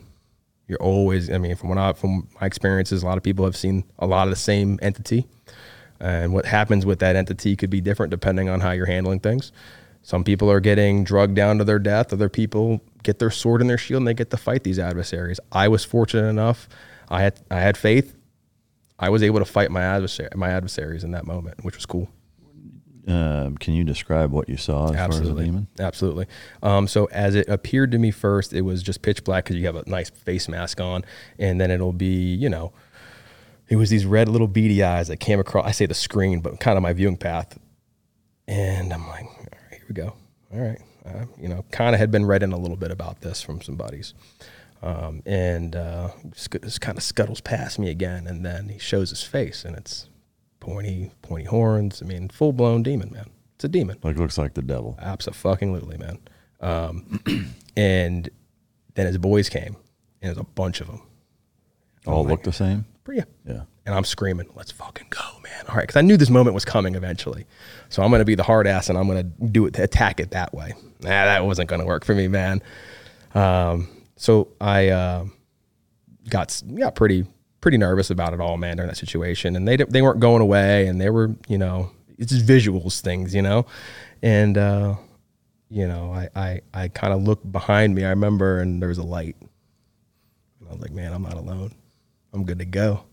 You're 0.67 0.81
always, 0.81 1.29
I 1.29 1.37
mean, 1.37 1.55
from 1.55 1.69
what 1.69 1.77
I, 1.77 1.93
from 1.93 2.27
my 2.39 2.45
experiences, 2.47 3.01
a 3.01 3.05
lot 3.05 3.17
of 3.17 3.23
people 3.23 3.45
have 3.45 3.55
seen 3.55 3.85
a 3.99 4.05
lot 4.05 4.27
of 4.27 4.31
the 4.31 4.35
same 4.35 4.77
entity. 4.81 5.25
And 5.99 6.33
what 6.33 6.45
happens 6.45 6.85
with 6.85 6.99
that 6.99 7.15
entity 7.15 7.55
could 7.55 7.69
be 7.69 7.81
different 7.81 8.11
depending 8.11 8.49
on 8.49 8.59
how 8.59 8.71
you're 8.71 8.85
handling 8.85 9.19
things. 9.19 9.51
Some 10.03 10.23
people 10.23 10.51
are 10.51 10.59
getting 10.59 11.03
drugged 11.03 11.35
down 11.35 11.57
to 11.57 11.63
their 11.63 11.79
death. 11.79 12.13
Other 12.13 12.29
people 12.29 12.81
get 13.03 13.19
their 13.19 13.31
sword 13.31 13.61
and 13.61 13.69
their 13.69 13.77
shield 13.77 14.01
and 14.01 14.07
they 14.07 14.13
get 14.13 14.29
to 14.31 14.37
fight 14.37 14.63
these 14.63 14.79
adversaries. 14.79 15.39
I 15.51 15.67
was 15.67 15.83
fortunate 15.83 16.27
enough. 16.27 16.69
I 17.09 17.21
had 17.21 17.39
I 17.49 17.59
had 17.59 17.77
faith. 17.77 18.16
I 18.99 19.09
was 19.09 19.23
able 19.23 19.39
to 19.39 19.45
fight 19.45 19.71
my 19.71 19.83
adversary, 19.83 20.29
my 20.35 20.49
adversaries 20.49 21.03
in 21.03 21.11
that 21.11 21.25
moment, 21.25 21.63
which 21.63 21.75
was 21.75 21.85
cool. 21.85 22.09
Uh, 23.07 23.51
can 23.61 23.73
you 23.73 23.85
describe 23.85 24.31
what 24.31 24.49
you 24.49 24.57
saw 24.57 24.89
as 24.89 24.95
Absolutely. 24.95 25.29
far 25.29 25.39
as 25.39 25.43
a 25.43 25.45
demon? 25.45 25.67
Absolutely. 25.79 26.25
Um, 26.61 26.87
so 26.87 27.05
as 27.05 27.35
it 27.35 27.47
appeared 27.47 27.91
to 27.93 27.97
me 27.97 28.11
first, 28.11 28.51
it 28.51 28.61
was 28.61 28.83
just 28.83 29.01
pitch 29.01 29.23
black 29.23 29.45
because 29.45 29.55
you 29.55 29.65
have 29.65 29.77
a 29.77 29.83
nice 29.87 30.09
face 30.09 30.49
mask 30.49 30.81
on, 30.81 31.05
and 31.39 31.61
then 31.61 31.71
it'll 31.71 31.93
be, 31.93 32.35
you 32.35 32.49
know, 32.49 32.73
it 33.69 33.77
was 33.77 33.89
these 33.89 34.05
red 34.05 34.27
little 34.27 34.47
beady 34.47 34.83
eyes 34.83 35.07
that 35.07 35.17
came 35.17 35.39
across. 35.39 35.65
I 35.65 35.71
say 35.71 35.85
the 35.85 35.93
screen, 35.93 36.41
but 36.41 36.59
kind 36.59 36.75
of 36.75 36.83
my 36.83 36.91
viewing 36.91 37.17
path, 37.17 37.57
and 38.45 38.91
I'm 38.91 39.07
like, 39.07 39.23
all 39.25 39.37
right, 39.39 39.71
here 39.71 39.85
we 39.87 39.93
go. 39.93 40.13
All 40.53 40.59
right, 40.59 40.81
uh, 41.05 41.25
you 41.39 41.47
know, 41.47 41.63
kind 41.71 41.95
of 41.95 41.99
had 41.99 42.11
been 42.11 42.25
read 42.25 42.43
in 42.43 42.51
a 42.51 42.57
little 42.57 42.77
bit 42.77 42.91
about 42.91 43.21
this 43.21 43.41
from 43.41 43.61
some 43.61 43.75
buddies. 43.75 44.13
Um, 44.81 45.23
and 45.25 45.75
uh, 45.75 46.09
just, 46.31 46.51
just 46.51 46.81
kind 46.81 46.97
of 46.97 47.03
scuttles 47.03 47.41
past 47.41 47.79
me 47.79 47.89
again, 47.89 48.27
and 48.27 48.45
then 48.45 48.69
he 48.69 48.79
shows 48.79 49.09
his 49.09 49.23
face, 49.23 49.65
and 49.65 49.75
it's 49.75 50.07
pointy, 50.59 51.11
pointy 51.21 51.45
horns. 51.45 52.01
I 52.01 52.05
mean, 52.05 52.29
full 52.29 52.53
blown 52.53 52.83
demon, 52.83 53.11
man. 53.11 53.29
It's 53.55 53.63
a 53.63 53.69
demon. 53.69 53.97
Like 54.03 54.17
looks 54.17 54.37
like 54.37 54.53
the 54.53 54.61
devil. 54.61 54.97
Absolutely, 55.01 55.97
man. 55.97 56.19
Um, 56.61 57.53
and 57.77 58.29
then 58.93 59.07
his 59.07 59.17
boys 59.17 59.49
came, 59.49 59.75
and 60.21 60.29
there's 60.29 60.37
a 60.37 60.43
bunch 60.43 60.81
of 60.81 60.87
them. 60.87 61.01
All 62.05 62.23
my 62.23 62.31
look 62.31 62.43
the 62.43 62.53
same. 62.53 62.85
Yeah. 63.09 63.23
Yeah. 63.45 63.61
And 63.85 63.95
I'm 63.95 64.03
screaming, 64.03 64.49
let's 64.55 64.71
fucking 64.71 65.07
go, 65.09 65.39
man. 65.43 65.65
All 65.69 65.75
right. 65.75 65.83
Because 65.83 65.95
I 65.95 66.01
knew 66.01 66.17
this 66.17 66.29
moment 66.29 66.53
was 66.53 66.65
coming 66.65 66.95
eventually. 66.95 67.45
So 67.89 68.03
I'm 68.03 68.09
going 68.09 68.19
to 68.19 68.25
be 68.25 68.35
the 68.35 68.43
hard 68.43 68.67
ass 68.67 68.89
and 68.89 68.97
I'm 68.97 69.07
going 69.07 69.23
to 69.23 69.45
do 69.47 69.65
it 69.65 69.73
to 69.75 69.83
attack 69.83 70.19
it 70.19 70.31
that 70.31 70.53
way. 70.53 70.73
Nah, 71.01 71.09
that 71.09 71.45
wasn't 71.45 71.69
going 71.69 71.79
to 71.79 71.85
work 71.85 72.03
for 72.03 72.13
me, 72.13 72.27
man. 72.27 72.61
Um, 73.33 73.87
so 74.17 74.49
I 74.59 74.89
uh, 74.89 75.25
got 76.29 76.61
got 76.75 76.95
pretty 76.95 77.25
pretty 77.61 77.77
nervous 77.77 78.09
about 78.09 78.33
it 78.33 78.39
all, 78.39 78.57
man, 78.57 78.77
during 78.77 78.87
that 78.87 78.95
situation. 78.95 79.55
And 79.55 79.67
they, 79.67 79.77
they 79.77 80.01
weren't 80.01 80.19
going 80.19 80.41
away 80.41 80.87
and 80.87 81.01
they 81.01 81.09
were, 81.09 81.35
you 81.47 81.57
know, 81.57 81.91
it's 82.17 82.31
just 82.31 82.45
visuals 82.45 83.01
things, 83.01 83.33
you 83.33 83.41
know? 83.41 83.65
And, 84.21 84.57
uh, 84.57 84.95
you 85.69 85.87
know, 85.87 86.13
I, 86.13 86.29
I, 86.35 86.61
I 86.73 86.87
kind 86.87 87.13
of 87.13 87.23
looked 87.23 87.51
behind 87.51 87.95
me. 87.95 88.05
I 88.05 88.09
remember 88.09 88.59
and 88.59 88.81
there 88.81 88.89
was 88.89 88.99
a 88.99 89.03
light. 89.03 89.35
And 89.41 90.69
I 90.69 90.71
was 90.71 90.81
like, 90.81 90.91
man, 90.91 91.13
I'm 91.13 91.23
not 91.23 91.33
alone. 91.33 91.73
I'm 92.33 92.45
good 92.45 92.59
to 92.59 92.65
go. 92.65 93.03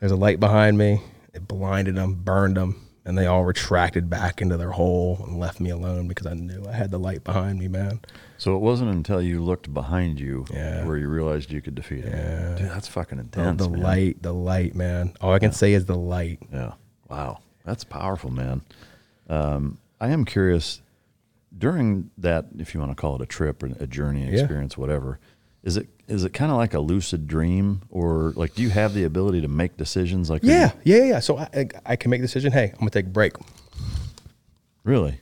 There's 0.00 0.12
a 0.12 0.16
light 0.16 0.40
behind 0.40 0.76
me. 0.76 1.00
It 1.32 1.48
blinded 1.48 1.96
them, 1.96 2.14
burned 2.14 2.56
them, 2.56 2.83
and 3.06 3.18
they 3.18 3.26
all 3.26 3.44
retracted 3.44 4.08
back 4.08 4.40
into 4.40 4.56
their 4.56 4.70
hole 4.70 5.22
and 5.26 5.38
left 5.38 5.60
me 5.60 5.70
alone 5.70 6.08
because 6.08 6.26
I 6.26 6.34
knew 6.34 6.64
I 6.66 6.72
had 6.72 6.90
the 6.90 6.98
light 6.98 7.22
behind 7.24 7.58
me, 7.58 7.68
man. 7.68 8.00
So 8.38 8.56
it 8.56 8.60
wasn't 8.60 8.90
until 8.90 9.20
you 9.20 9.42
looked 9.42 9.72
behind 9.74 10.18
you 10.18 10.46
Yeah. 10.52 10.84
where 10.86 10.96
you 10.96 11.08
realized 11.08 11.52
you 11.52 11.60
could 11.60 11.74
defeat 11.74 12.04
him. 12.04 12.12
Yeah. 12.12 12.54
Dude, 12.56 12.70
that's 12.70 12.88
fucking 12.88 13.18
The, 13.18 13.24
intense. 13.24 13.62
the 13.62 13.70
man. 13.70 13.80
light, 13.82 14.22
the 14.22 14.32
light, 14.32 14.74
man. 14.74 15.12
All 15.20 15.32
I 15.34 15.38
can 15.38 15.52
say 15.52 15.74
is 15.74 15.84
the 15.84 15.96
light. 15.96 16.40
Yeah. 16.52 16.72
Wow. 17.08 17.40
That's 17.64 17.84
powerful, 17.84 18.30
man. 18.30 18.62
Um, 19.28 19.78
I 20.00 20.08
am 20.08 20.24
curious 20.24 20.80
during 21.56 22.10
that, 22.18 22.46
if 22.58 22.74
you 22.74 22.80
want 22.80 22.90
to 22.92 22.96
call 22.96 23.14
it 23.16 23.22
a 23.22 23.26
trip 23.26 23.62
or 23.62 23.66
a 23.78 23.86
journey, 23.86 24.24
Yeah. 24.24 24.40
experience, 24.40 24.76
whatever, 24.76 25.18
is 25.64 25.76
it 25.76 25.88
is 26.06 26.22
it 26.24 26.32
kind 26.32 26.52
of 26.52 26.56
like 26.56 26.74
a 26.74 26.80
lucid 26.80 27.26
dream 27.26 27.82
or 27.90 28.32
like 28.36 28.54
do 28.54 28.62
you 28.62 28.70
have 28.70 28.94
the 28.94 29.02
ability 29.04 29.40
to 29.40 29.48
make 29.48 29.76
decisions 29.76 30.30
like 30.30 30.42
Yeah, 30.44 30.72
yeah, 30.84 31.04
yeah. 31.04 31.20
So 31.20 31.38
I, 31.38 31.48
I, 31.54 31.66
I 31.86 31.96
can 31.96 32.10
make 32.10 32.20
the 32.20 32.26
decision. 32.26 32.52
Hey, 32.52 32.70
I'm 32.72 32.78
gonna 32.78 32.90
take 32.90 33.06
a 33.06 33.10
break. 33.10 33.32
really 34.84 35.20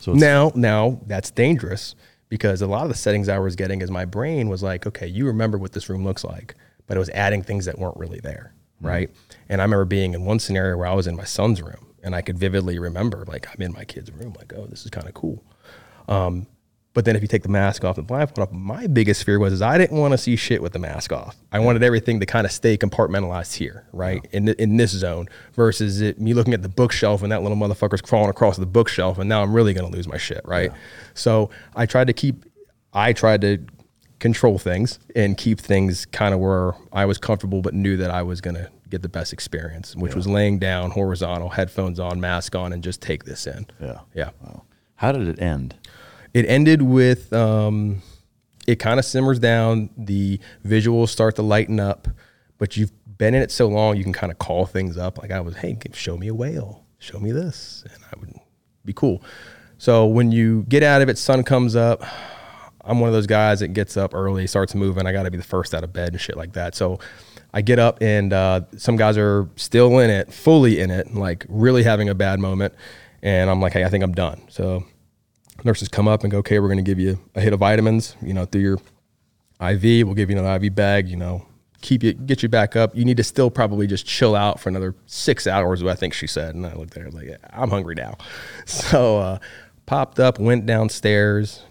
so 0.00 0.12
it's, 0.12 0.20
Now, 0.20 0.52
now 0.54 1.00
that's 1.06 1.30
dangerous 1.30 1.94
because 2.28 2.62
a 2.62 2.66
lot 2.66 2.82
of 2.82 2.88
the 2.88 2.94
settings 2.94 3.28
I 3.28 3.38
was 3.38 3.56
getting 3.56 3.82
is 3.82 3.90
my 3.90 4.04
brain 4.04 4.48
was 4.48 4.62
like, 4.62 4.86
okay, 4.86 5.06
you 5.06 5.26
remember 5.26 5.58
what 5.58 5.72
this 5.72 5.88
room 5.88 6.04
looks 6.04 6.24
like, 6.24 6.54
but 6.86 6.96
it 6.96 7.00
was 7.00 7.10
adding 7.10 7.42
things 7.42 7.64
that 7.64 7.78
weren't 7.78 7.96
really 7.96 8.20
there, 8.20 8.54
right? 8.80 9.10
And 9.48 9.60
I 9.60 9.64
remember 9.64 9.84
being 9.84 10.14
in 10.14 10.24
one 10.24 10.38
scenario 10.38 10.76
where 10.76 10.86
I 10.86 10.94
was 10.94 11.06
in 11.06 11.16
my 11.16 11.24
son's 11.24 11.62
room 11.62 11.94
and 12.02 12.14
I 12.14 12.22
could 12.22 12.38
vividly 12.38 12.78
remember, 12.78 13.24
like, 13.26 13.48
I'm 13.52 13.60
in 13.62 13.72
my 13.72 13.84
kid's 13.84 14.10
room, 14.12 14.34
like, 14.38 14.52
oh, 14.56 14.66
this 14.66 14.84
is 14.84 14.90
kind 14.90 15.08
of 15.08 15.14
cool. 15.14 15.42
Um, 16.06 16.46
but 16.98 17.04
then 17.04 17.14
if 17.14 17.22
you 17.22 17.28
take 17.28 17.44
the 17.44 17.48
mask 17.48 17.84
off 17.84 17.96
and 17.96 18.04
the 18.04 18.08
blindfold 18.08 18.48
off, 18.48 18.52
my 18.52 18.88
biggest 18.88 19.22
fear 19.22 19.38
was 19.38 19.52
is 19.52 19.62
I 19.62 19.78
didn't 19.78 19.98
want 19.98 20.10
to 20.14 20.18
see 20.18 20.34
shit 20.34 20.60
with 20.60 20.72
the 20.72 20.80
mask 20.80 21.12
off. 21.12 21.36
I 21.52 21.60
wanted 21.60 21.84
everything 21.84 22.18
to 22.18 22.26
kind 22.26 22.44
of 22.44 22.50
stay 22.50 22.76
compartmentalized 22.76 23.54
here, 23.54 23.86
right? 23.92 24.26
In 24.32 24.46
th- 24.46 24.58
in 24.58 24.78
this 24.78 24.90
zone 24.90 25.28
versus 25.52 26.00
it, 26.00 26.20
me 26.20 26.34
looking 26.34 26.54
at 26.54 26.62
the 26.62 26.68
bookshelf 26.68 27.22
and 27.22 27.30
that 27.30 27.40
little 27.42 27.56
motherfucker's 27.56 28.00
crawling 28.02 28.30
across 28.30 28.56
the 28.56 28.66
bookshelf 28.66 29.16
and 29.18 29.28
now 29.28 29.44
I'm 29.44 29.52
really 29.54 29.74
going 29.74 29.88
to 29.88 29.96
lose 29.96 30.08
my 30.08 30.16
shit, 30.16 30.40
right? 30.44 30.72
So 31.14 31.50
I 31.76 31.86
tried 31.86 32.08
to 32.08 32.12
keep 32.12 32.44
I 32.92 33.12
tried 33.12 33.42
to 33.42 33.58
control 34.18 34.58
things 34.58 34.98
and 35.14 35.38
keep 35.38 35.60
things 35.60 36.04
kind 36.04 36.34
of 36.34 36.40
where 36.40 36.72
I 36.92 37.04
was 37.04 37.16
comfortable 37.16 37.62
but 37.62 37.74
knew 37.74 37.96
that 37.98 38.10
I 38.10 38.22
was 38.24 38.40
going 38.40 38.56
to 38.56 38.68
get 38.90 39.02
the 39.02 39.08
best 39.08 39.32
experience, 39.32 39.94
which 39.94 40.16
was 40.16 40.26
laying 40.26 40.58
down 40.58 40.90
horizontal, 40.90 41.50
headphones 41.50 42.00
on, 42.00 42.18
mask 42.20 42.56
on 42.56 42.72
and 42.72 42.82
just 42.82 43.00
take 43.00 43.22
this 43.22 43.46
in. 43.46 43.66
yeah 43.80 44.00
Yeah. 44.16 44.30
wow. 44.42 44.62
how 44.96 45.12
did 45.12 45.28
it 45.28 45.40
end 45.40 45.76
It 46.34 46.44
ended 46.46 46.82
with 46.82 47.32
um, 47.32 48.02
it 48.66 48.76
kind 48.76 48.98
of 48.98 49.04
simmers 49.04 49.38
down. 49.38 49.90
The 49.96 50.40
visuals 50.64 51.08
start 51.08 51.36
to 51.36 51.42
lighten 51.42 51.80
up, 51.80 52.08
but 52.58 52.76
you've 52.76 52.92
been 53.18 53.34
in 53.34 53.42
it 53.42 53.50
so 53.50 53.66
long, 53.66 53.96
you 53.96 54.04
can 54.04 54.12
kind 54.12 54.30
of 54.30 54.38
call 54.38 54.64
things 54.64 54.96
up. 54.96 55.18
Like 55.18 55.30
I 55.30 55.40
was, 55.40 55.56
hey, 55.56 55.76
show 55.92 56.16
me 56.16 56.28
a 56.28 56.34
whale, 56.34 56.84
show 56.98 57.18
me 57.18 57.32
this, 57.32 57.84
and 57.92 58.04
I 58.12 58.18
would 58.20 58.34
be 58.84 58.92
cool. 58.92 59.22
So 59.78 60.06
when 60.06 60.32
you 60.32 60.64
get 60.68 60.82
out 60.82 61.02
of 61.02 61.08
it, 61.08 61.18
sun 61.18 61.42
comes 61.42 61.76
up. 61.76 62.04
I'm 62.84 63.00
one 63.00 63.08
of 63.08 63.14
those 63.14 63.26
guys 63.26 63.60
that 63.60 63.68
gets 63.68 63.96
up 63.96 64.14
early, 64.14 64.46
starts 64.46 64.74
moving. 64.74 65.06
I 65.06 65.12
got 65.12 65.24
to 65.24 65.30
be 65.30 65.36
the 65.36 65.42
first 65.44 65.74
out 65.74 65.84
of 65.84 65.92
bed 65.92 66.12
and 66.12 66.20
shit 66.20 66.36
like 66.36 66.54
that. 66.54 66.74
So 66.74 67.00
I 67.52 67.60
get 67.60 67.78
up, 67.78 67.98
and 68.00 68.32
uh, 68.32 68.62
some 68.76 68.96
guys 68.96 69.18
are 69.18 69.48
still 69.56 69.98
in 69.98 70.10
it, 70.10 70.32
fully 70.32 70.80
in 70.80 70.90
it, 70.90 71.14
like 71.14 71.44
really 71.48 71.82
having 71.82 72.08
a 72.08 72.14
bad 72.14 72.40
moment. 72.40 72.74
And 73.22 73.50
I'm 73.50 73.60
like, 73.60 73.72
hey, 73.72 73.84
I 73.84 73.88
think 73.88 74.04
I'm 74.04 74.12
done. 74.12 74.42
So 74.48 74.84
nurses 75.64 75.88
come 75.88 76.08
up 76.08 76.22
and 76.22 76.30
go, 76.30 76.38
okay, 76.38 76.58
we're 76.58 76.68
going 76.68 76.78
to 76.78 76.82
give 76.82 76.98
you 76.98 77.18
a 77.34 77.40
hit 77.40 77.52
of 77.52 77.60
vitamins, 77.60 78.16
you 78.22 78.34
know, 78.34 78.44
through 78.44 78.60
your 78.60 78.78
IV. 79.60 80.06
We'll 80.06 80.14
give 80.14 80.30
you 80.30 80.38
an 80.38 80.62
IV 80.62 80.74
bag, 80.74 81.08
you 81.08 81.16
know, 81.16 81.46
keep 81.80 82.02
you, 82.02 82.12
get 82.12 82.42
you 82.42 82.48
back 82.48 82.76
up. 82.76 82.94
You 82.94 83.04
need 83.04 83.16
to 83.16 83.24
still 83.24 83.50
probably 83.50 83.86
just 83.86 84.06
chill 84.06 84.34
out 84.34 84.60
for 84.60 84.68
another 84.68 84.94
six 85.06 85.46
hours, 85.46 85.82
I 85.82 85.94
think 85.94 86.14
she 86.14 86.26
said. 86.26 86.54
And 86.54 86.66
I 86.66 86.74
looked 86.74 86.96
at 86.96 87.02
her 87.02 87.10
like, 87.10 87.28
I'm 87.50 87.70
hungry 87.70 87.94
now. 87.94 88.16
So, 88.66 89.18
uh, 89.18 89.38
popped 89.86 90.20
up, 90.20 90.38
went 90.38 90.66
downstairs, 90.66 91.62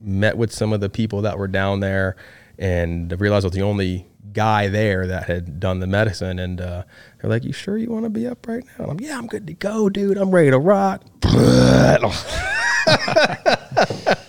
met 0.00 0.38
with 0.38 0.52
some 0.52 0.72
of 0.72 0.80
the 0.80 0.88
people 0.88 1.22
that 1.22 1.38
were 1.38 1.48
down 1.48 1.80
there 1.80 2.16
and 2.58 3.18
realized 3.20 3.44
I 3.44 3.48
was 3.48 3.54
the 3.54 3.62
only 3.62 4.06
guy 4.32 4.68
there 4.68 5.06
that 5.06 5.24
had 5.24 5.60
done 5.60 5.80
the 5.80 5.86
medicine. 5.86 6.38
And, 6.38 6.60
uh, 6.60 6.84
they're 7.20 7.30
like, 7.30 7.44
you 7.44 7.52
sure 7.52 7.76
you 7.76 7.90
want 7.90 8.04
to 8.04 8.10
be 8.10 8.26
up 8.26 8.46
right 8.48 8.64
now? 8.78 8.86
I'm, 8.86 9.00
yeah, 9.00 9.18
I'm 9.18 9.26
good 9.26 9.46
to 9.48 9.52
go, 9.52 9.90
dude. 9.90 10.16
I'm 10.16 10.30
ready 10.30 10.50
to 10.50 10.58
rock. 10.58 11.02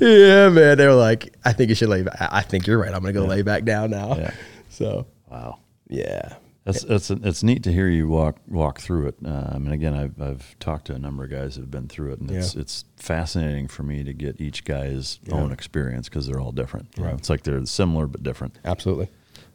yeah, 0.00 0.48
man. 0.48 0.78
They 0.78 0.86
were 0.86 0.94
like, 0.94 1.34
I 1.44 1.52
think 1.52 1.68
you 1.68 1.74
should 1.74 1.88
lay. 1.88 2.02
Back. 2.02 2.16
I 2.20 2.42
think 2.42 2.66
you're 2.66 2.78
right. 2.78 2.92
I'm 2.92 3.00
gonna 3.00 3.12
go 3.12 3.24
lay 3.24 3.42
back 3.42 3.64
down 3.64 3.90
now. 3.90 4.16
Yeah. 4.16 4.30
So 4.70 5.06
wow 5.30 5.58
yeah, 5.90 6.34
That's 6.64 6.84
it's 6.84 7.10
it's 7.10 7.42
neat 7.42 7.62
to 7.64 7.72
hear 7.72 7.88
you 7.88 8.06
walk 8.08 8.36
walk 8.46 8.78
through 8.78 9.06
it. 9.08 9.14
Uh, 9.24 9.52
I 9.54 9.58
mean, 9.58 9.72
again, 9.72 9.94
I've 9.94 10.20
I've 10.20 10.58
talked 10.60 10.86
to 10.88 10.94
a 10.94 10.98
number 10.98 11.24
of 11.24 11.30
guys 11.30 11.54
that 11.54 11.62
have 11.62 11.70
been 11.70 11.88
through 11.88 12.12
it, 12.12 12.20
and 12.20 12.30
it's 12.30 12.54
Yeah. 12.54 12.60
it's 12.60 12.84
fascinating 12.96 13.68
for 13.68 13.82
me 13.84 14.04
to 14.04 14.12
get 14.12 14.38
each 14.40 14.64
guy's 14.64 15.18
Yeah. 15.24 15.34
own 15.36 15.50
experience 15.50 16.08
because 16.10 16.26
they're 16.26 16.40
all 16.40 16.52
different. 16.52 16.88
Right. 16.98 17.14
It's 17.14 17.30
like 17.30 17.42
they're 17.42 17.64
similar 17.64 18.06
but 18.06 18.22
different. 18.22 18.58
absolutely. 18.64 19.08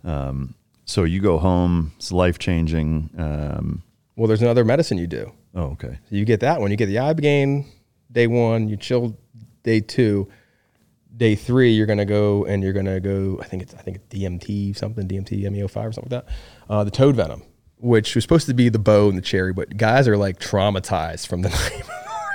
Um, 0.03 0.55
So 0.85 1.03
you 1.05 1.21
go 1.21 1.37
home, 1.37 1.93
it's 1.97 2.11
life 2.11 2.39
changing. 2.39 3.09
Um, 3.17 3.83
Well, 4.17 4.27
there's 4.27 4.41
another 4.41 4.65
medicine 4.65 4.97
you 4.97 5.07
do. 5.07 5.31
oh, 5.55 5.65
okay. 5.73 5.99
You 6.09 6.25
get 6.25 6.39
that 6.41 6.59
one. 6.59 6.71
You 6.71 6.77
get 6.77 6.87
the 6.87 6.95
ibogaine 6.97 7.65
day 8.13 8.27
one. 8.27 8.69
You 8.69 8.77
chill 8.77 9.17
day 9.63 9.81
two. 9.81 10.29
Day 11.15 11.35
three, 11.35 11.73
you're 11.73 11.85
gonna 11.85 12.05
go 12.05 12.45
and 12.45 12.63
you're 12.63 12.73
gonna 12.73 12.99
go. 12.99 13.39
I 13.41 13.45
think 13.45 13.61
it's 13.61 13.73
I 13.75 13.81
think 13.81 13.97
it's 13.97 14.07
DMT 14.07 14.75
something 14.75 15.07
DMT 15.07 15.49
MEO 15.51 15.67
five 15.67 15.89
or 15.89 15.91
something 15.91 16.11
like 16.11 16.25
that. 16.25 16.33
Uh, 16.67 16.83
the 16.83 16.91
toad 16.91 17.15
venom, 17.15 17.43
which 17.77 18.15
was 18.15 18.23
supposed 18.23 18.47
to 18.47 18.53
be 18.55 18.69
the 18.69 18.79
bow 18.79 19.09
and 19.09 19.17
the 19.17 19.21
cherry, 19.21 19.53
but 19.53 19.77
guys 19.77 20.07
are 20.07 20.17
like 20.17 20.39
traumatized 20.39 21.27
from 21.27 21.41
the 21.41 21.49
night. 21.49 21.83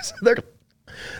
So 0.04 0.14
they're 0.22 0.36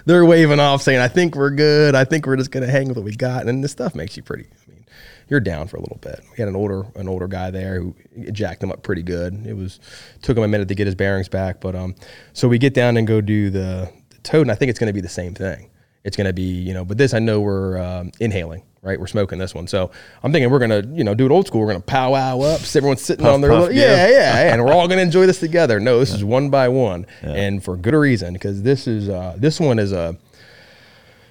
they're 0.06 0.24
waving 0.24 0.60
off 0.60 0.82
saying, 0.82 1.01
I 1.01 1.09
think 1.09 1.35
we're 1.35 1.51
good. 1.51 1.97
I 1.97 2.05
think 2.05 2.26
we're 2.26 2.36
just 2.36 2.52
gonna 2.52 2.70
hang 2.70 2.89
with 2.89 2.97
what 2.97 3.05
we 3.05 3.16
got. 3.16 3.48
And 3.48 3.62
this 3.62 3.72
stuff 3.72 3.94
makes 3.94 4.16
you 4.16 4.22
pretty 4.22 4.44
I 4.44 4.70
mean, 4.70 4.86
you're 5.28 5.40
down 5.40 5.66
for 5.66 5.78
a 5.78 5.80
little 5.80 5.98
bit. 6.01 6.20
We 6.30 6.36
had 6.36 6.48
an 6.48 6.55
older 6.55 6.86
an 6.94 7.09
older 7.09 7.26
guy 7.26 7.51
there 7.51 7.80
who 7.80 7.97
jacked 8.30 8.62
him 8.62 8.70
up 8.70 8.85
pretty 8.85 9.02
good. 9.02 9.47
It 9.47 9.56
was 9.56 9.80
took 10.22 10.36
him 10.36 10.44
a 10.44 10.48
minute 10.48 10.68
to 10.68 10.76
get 10.76 10.86
his 10.86 10.94
bearings 10.94 11.28
back, 11.28 11.60
but 11.60 11.74
um, 11.74 11.97
so 12.32 12.47
we 12.47 12.59
get 12.59 12.72
down 12.72 12.97
and 12.97 13.06
go 13.06 13.20
do 13.20 13.51
the 13.51 13.90
toad, 14.23 14.43
and 14.43 14.53
I 14.53 14.55
think 14.55 14.70
it's 14.70 14.78
going 14.78 14.89
to 14.89 14.93
be 14.93 15.01
the 15.01 15.09
same 15.09 15.35
thing. 15.35 15.70
It's 16.05 16.16
going 16.16 16.27
to 16.27 16.32
be 16.32 16.43
you 16.43 16.74
know, 16.74 16.85
but 16.85 16.99
this 16.99 17.15
I 17.15 17.19
know 17.19 17.40
we're 17.40 17.78
um, 17.78 18.12
inhaling, 18.20 18.62
right? 18.82 18.99
We're 18.99 19.07
smoking 19.07 19.39
this 19.39 19.55
one, 19.55 19.66
so 19.66 19.90
I'm 20.23 20.32
thinking 20.32 20.51
we're 20.51 20.59
gonna 20.59 20.82
you 20.93 21.05
know 21.05 21.15
do 21.15 21.27
it 21.27 21.32
old 21.32 21.47
school. 21.47 21.61
We're 21.61 21.69
gonna 21.69 21.81
powwow 21.81 22.40
up, 22.40 22.61
so 22.61 22.78
everyone's 22.78 23.03
sitting 23.03 23.27
on 23.27 23.40
their 23.40 23.51
puff, 23.51 23.69
little, 23.69 23.77
yeah. 23.77 24.09
yeah, 24.09 24.43
yeah, 24.45 24.53
and 24.53 24.65
we're 24.65 24.73
all 24.73 24.89
gonna 24.89 25.03
enjoy 25.03 25.27
this 25.27 25.40
together. 25.40 25.81
No, 25.81 25.99
this 25.99 26.12
is 26.12 26.24
one 26.24 26.51
by 26.51 26.69
one, 26.69 27.07
and 27.20 27.62
for 27.62 27.77
good 27.77 27.95
reason 27.95 28.32
because 28.32 28.62
this 28.62 28.86
is 28.86 29.09
uh, 29.09 29.35
this 29.36 29.61
one 29.61 29.78
is 29.78 29.93
a 29.93 30.16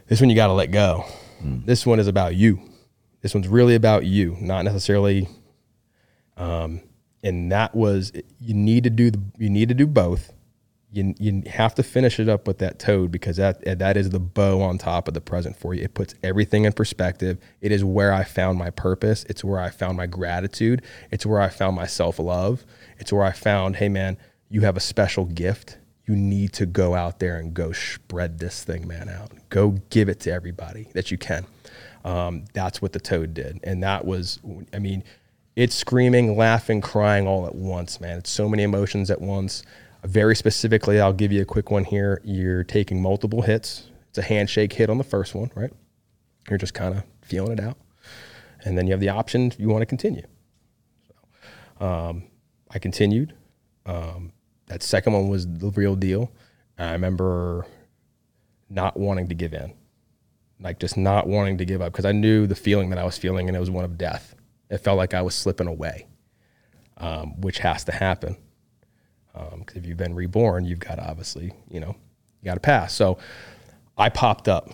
this 0.08 0.22
one 0.22 0.30
you 0.30 0.36
got 0.36 0.48
to 0.48 0.54
let 0.54 0.72
go. 0.72 1.06
This 1.42 1.86
one 1.86 2.00
is 2.00 2.08
about 2.08 2.36
you. 2.36 2.60
This 3.22 3.34
one's 3.34 3.48
really 3.48 3.76
about 3.76 4.06
you, 4.06 4.38
not 4.40 4.64
necessarily. 4.64 5.28
Um, 6.36 6.82
and 7.24 7.52
that 7.52 7.76
was 7.76 8.12
you 8.40 8.54
need 8.54 8.84
to 8.84 8.90
do 8.90 9.12
the 9.12 9.22
you 9.38 9.50
need 9.50 9.70
to 9.70 9.76
do 9.76 9.88
both. 9.88 10.32
You 10.92 11.14
you 11.20 11.44
have 11.48 11.76
to 11.76 11.84
finish 11.84 12.20
it 12.20 12.30
up 12.30 12.48
with 12.48 12.60
that 12.60 12.80
toad 12.80 13.12
because 13.12 13.38
that 13.38 13.80
that 13.80 13.98
is 13.98 14.10
the 14.10 14.20
bow 14.20 14.62
on 14.62 14.78
top 14.78 15.08
of 15.08 15.14
the 15.14 15.22
present 15.22 15.58
for 15.58 15.74
you. 15.74 15.84
It 15.84 15.94
puts 15.94 16.16
everything 16.24 16.64
in 16.66 16.74
perspective. 16.74 17.38
It 17.62 17.72
is 17.72 17.84
where 17.84 18.14
I 18.14 18.24
found 18.24 18.58
my 18.58 18.70
purpose. 18.70 19.26
It's 19.30 19.44
where 19.44 19.60
I 19.60 19.70
found 19.70 19.98
my 19.98 20.06
gratitude. 20.06 20.82
It's 21.12 21.26
where 21.26 21.42
I 21.42 21.50
found 21.50 21.76
my 21.76 21.88
self 21.88 22.20
love. 22.20 22.66
It's 23.00 23.12
where 23.12 23.24
I 23.24 23.34
found, 23.34 23.76
hey 23.76 23.90
man, 23.90 24.18
you 24.50 24.62
have 24.62 24.78
a 24.78 24.82
special 24.82 25.26
gift 25.26 25.78
you 26.08 26.16
need 26.16 26.54
to 26.54 26.66
go 26.66 26.96
out 26.96 27.20
there 27.20 27.38
and 27.38 27.54
go 27.54 27.74
spread 27.74 28.40
this 28.40 28.64
thing, 28.64 28.88
man, 28.88 29.10
out. 29.10 29.32
Go 29.50 29.72
give 29.90 30.08
it 30.08 30.22
to 30.22 30.32
everybody 30.32 30.88
that 30.94 31.12
you 31.12 31.18
can. 31.18 31.46
Um, 32.06 32.46
that's 32.54 32.82
what 32.82 32.94
the 32.94 33.00
toad 33.00 33.34
did. 33.34 33.60
And 33.64 33.84
that 33.84 34.06
was, 34.06 34.40
I 34.74 34.80
mean, 34.80 35.04
it's 35.58 35.76
screaming, 35.76 36.38
laughing, 36.38 36.80
crying 36.80 37.28
all 37.28 37.46
at 37.46 37.56
once, 37.56 38.00
man. 38.00 38.20
It's 38.20 38.30
so 38.30 38.48
many 38.48 38.64
emotions 38.64 39.12
at 39.12 39.20
once. 39.20 39.64
Very 40.04 40.36
specifically, 40.36 41.00
I'll 41.00 41.14
give 41.14 41.32
you 41.32 41.42
a 41.42 41.46
quick 41.46 41.72
one 41.72 41.84
here. 41.84 42.22
You're 42.24 42.64
taking 42.64 43.02
multiple 43.02 43.42
hits. 43.42 43.90
It's 44.10 44.18
a 44.18 44.22
handshake 44.22 44.74
hit 44.74 44.90
on 44.90 44.98
the 44.98 45.04
first 45.04 45.36
one, 45.36 45.52
right? 45.56 45.74
You're 46.50 46.58
just 46.60 46.74
kind 46.74 46.96
of 46.96 47.04
feeling 47.22 47.54
it 47.54 47.60
out. 47.60 47.78
And 48.64 48.78
then 48.78 48.88
you 48.88 48.92
have 48.92 49.00
the 49.00 49.10
option 49.10 49.52
you 49.58 49.70
want 49.70 49.82
to 49.82 49.86
continue. 49.86 50.24
So, 51.08 51.86
um, 51.86 52.24
I 52.72 52.80
continued. 52.80 53.34
Um, 53.86 54.34
that 54.68 54.84
second 54.84 55.14
one 55.14 55.30
was 55.30 55.48
the 55.48 55.72
real 55.72 55.96
deal. 55.96 56.32
I 56.78 56.92
remember 56.92 57.66
not 58.70 58.98
wanting 58.98 59.30
to 59.30 59.36
give 59.36 59.54
in, 59.54 59.74
like 60.60 60.80
just 60.80 60.98
not 60.98 61.28
wanting 61.28 61.58
to 61.58 61.66
give 61.66 61.82
up 61.82 61.92
because 61.92 62.06
I 62.06 62.12
knew 62.12 62.48
the 62.48 62.56
feeling 62.56 62.90
that 62.90 63.00
I 63.00 63.04
was 63.04 63.18
feeling, 63.18 63.48
and 63.48 63.56
it 63.56 63.60
was 63.60 63.72
one 63.72 63.86
of 63.86 63.98
death. 63.98 64.36
It 64.70 64.80
felt 64.80 64.98
like 64.98 65.14
I 65.14 65.22
was 65.22 65.34
slipping 65.34 65.68
away, 65.68 66.08
um, 66.98 67.40
which 67.42 67.60
has 67.60 67.84
to 67.86 67.92
happen. 67.92 68.38
Because 69.60 69.78
if 69.78 69.86
you've 69.86 69.98
been 69.98 70.16
reborn, 70.16 70.66
you've 70.66 70.80
got 70.80 70.96
to 70.96 71.10
obviously, 71.10 71.54
you 71.70 71.80
know, 71.80 71.96
you 72.42 72.46
got 72.46 72.56
to 72.56 72.60
pass. 72.60 72.94
So 72.94 73.18
I 73.98 74.10
popped 74.10 74.48
up, 74.48 74.70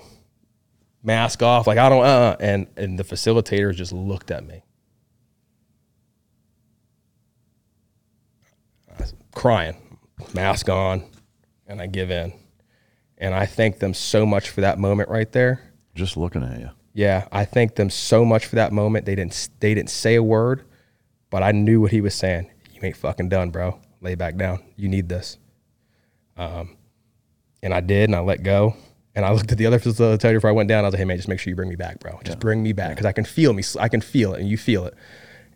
mask 1.03 1.41
off, 1.41 1.67
like 1.67 1.77
I 1.77 1.89
don't, 1.89 2.05
uh, 2.05 2.35
and 2.39 2.67
and 2.77 2.97
the 2.97 3.03
facilitators 3.03 3.75
just 3.75 3.91
looked 3.91 4.31
at 4.31 4.45
me. 4.45 4.63
crying, 9.33 9.75
mask 10.33 10.69
on, 10.69 11.03
and 11.67 11.81
I 11.81 11.87
give 11.87 12.11
in. 12.11 12.33
And 13.17 13.33
I 13.33 13.45
thank 13.45 13.79
them 13.79 13.93
so 13.93 14.25
much 14.25 14.49
for 14.49 14.61
that 14.61 14.79
moment 14.79 15.09
right 15.09 15.31
there. 15.31 15.61
Just 15.95 16.17
looking 16.17 16.43
at 16.43 16.59
you. 16.59 16.69
Yeah, 16.93 17.27
I 17.31 17.45
thank 17.45 17.75
them 17.75 17.89
so 17.89 18.25
much 18.25 18.45
for 18.45 18.55
that 18.55 18.71
moment. 18.71 19.05
They 19.05 19.15
didn't 19.15 19.49
they 19.59 19.73
didn't 19.73 19.89
say 19.89 20.15
a 20.15 20.23
word, 20.23 20.63
but 21.29 21.41
I 21.41 21.51
knew 21.51 21.81
what 21.81 21.91
he 21.91 22.01
was 22.01 22.13
saying. 22.13 22.51
You 22.73 22.81
ain't 22.83 22.97
fucking 22.97 23.29
done, 23.29 23.49
bro. 23.49 23.79
Lay 24.03 24.15
back 24.15 24.35
down. 24.35 24.59
You 24.75 24.89
need 24.89 25.09
this. 25.09 25.37
Um, 26.37 26.77
and 27.61 27.73
I 27.73 27.79
did, 27.79 28.09
and 28.09 28.15
I 28.15 28.19
let 28.19 28.43
go. 28.43 28.75
And 29.15 29.25
I 29.25 29.31
looked 29.31 29.51
at 29.51 29.57
the 29.57 29.65
other 29.65 29.79
facilitator 29.79 30.35
before 30.35 30.49
I 30.49 30.53
went 30.53 30.69
down. 30.69 30.83
I 30.83 30.87
was 30.87 30.93
like, 30.93 30.99
"Hey 30.99 31.05
man, 31.05 31.17
just 31.17 31.29
make 31.29 31.39
sure 31.39 31.49
you 31.51 31.55
bring 31.55 31.69
me 31.69 31.75
back, 31.75 31.99
bro. 31.99 32.19
Just 32.23 32.39
bring 32.39 32.61
me 32.61 32.73
back 32.73 32.89
because 32.89 33.05
I 33.05 33.11
can 33.11 33.25
feel 33.25 33.53
me. 33.53 33.63
I 33.79 33.87
can 33.87 34.01
feel 34.01 34.33
it, 34.33 34.41
and 34.41 34.49
you 34.49 34.57
feel 34.57 34.85
it." 34.85 34.95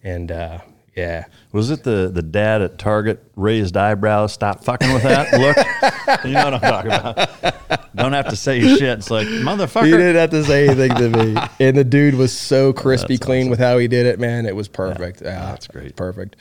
And 0.03 0.31
uh, 0.31 0.59
yeah, 0.97 1.25
Was 1.51 1.69
it 1.69 1.83
the, 1.83 2.09
the 2.11 2.23
dad 2.23 2.63
at 2.63 2.79
Target 2.79 3.23
raised 3.35 3.77
eyebrows, 3.77 4.33
stop 4.33 4.63
fucking 4.63 4.91
with 4.91 5.03
that 5.03 5.31
look? 5.31 6.25
you 6.25 6.31
know 6.31 6.45
what 6.45 6.55
I'm 6.55 6.59
talking 6.59 6.91
about. 6.91 7.95
Don't 7.95 8.13
have 8.13 8.29
to 8.29 8.35
say 8.35 8.59
shit. 8.61 8.81
It's 8.81 9.11
like, 9.11 9.27
motherfucker. 9.27 9.85
You 9.85 9.95
didn't 9.95 10.15
have 10.15 10.31
to 10.31 10.43
say 10.43 10.67
anything 10.67 10.95
to 10.95 11.09
me. 11.09 11.41
And 11.59 11.77
the 11.77 11.83
dude 11.83 12.15
was 12.15 12.35
so 12.35 12.73
crispy 12.73 13.19
clean 13.19 13.41
awesome. 13.41 13.49
with 13.51 13.59
how 13.59 13.77
he 13.77 13.87
did 13.87 14.07
it, 14.07 14.19
man. 14.19 14.47
It 14.47 14.55
was 14.55 14.67
perfect. 14.67 15.21
Yeah, 15.21 15.39
that's 15.45 15.67
great. 15.67 15.95
Perfect. 15.95 16.35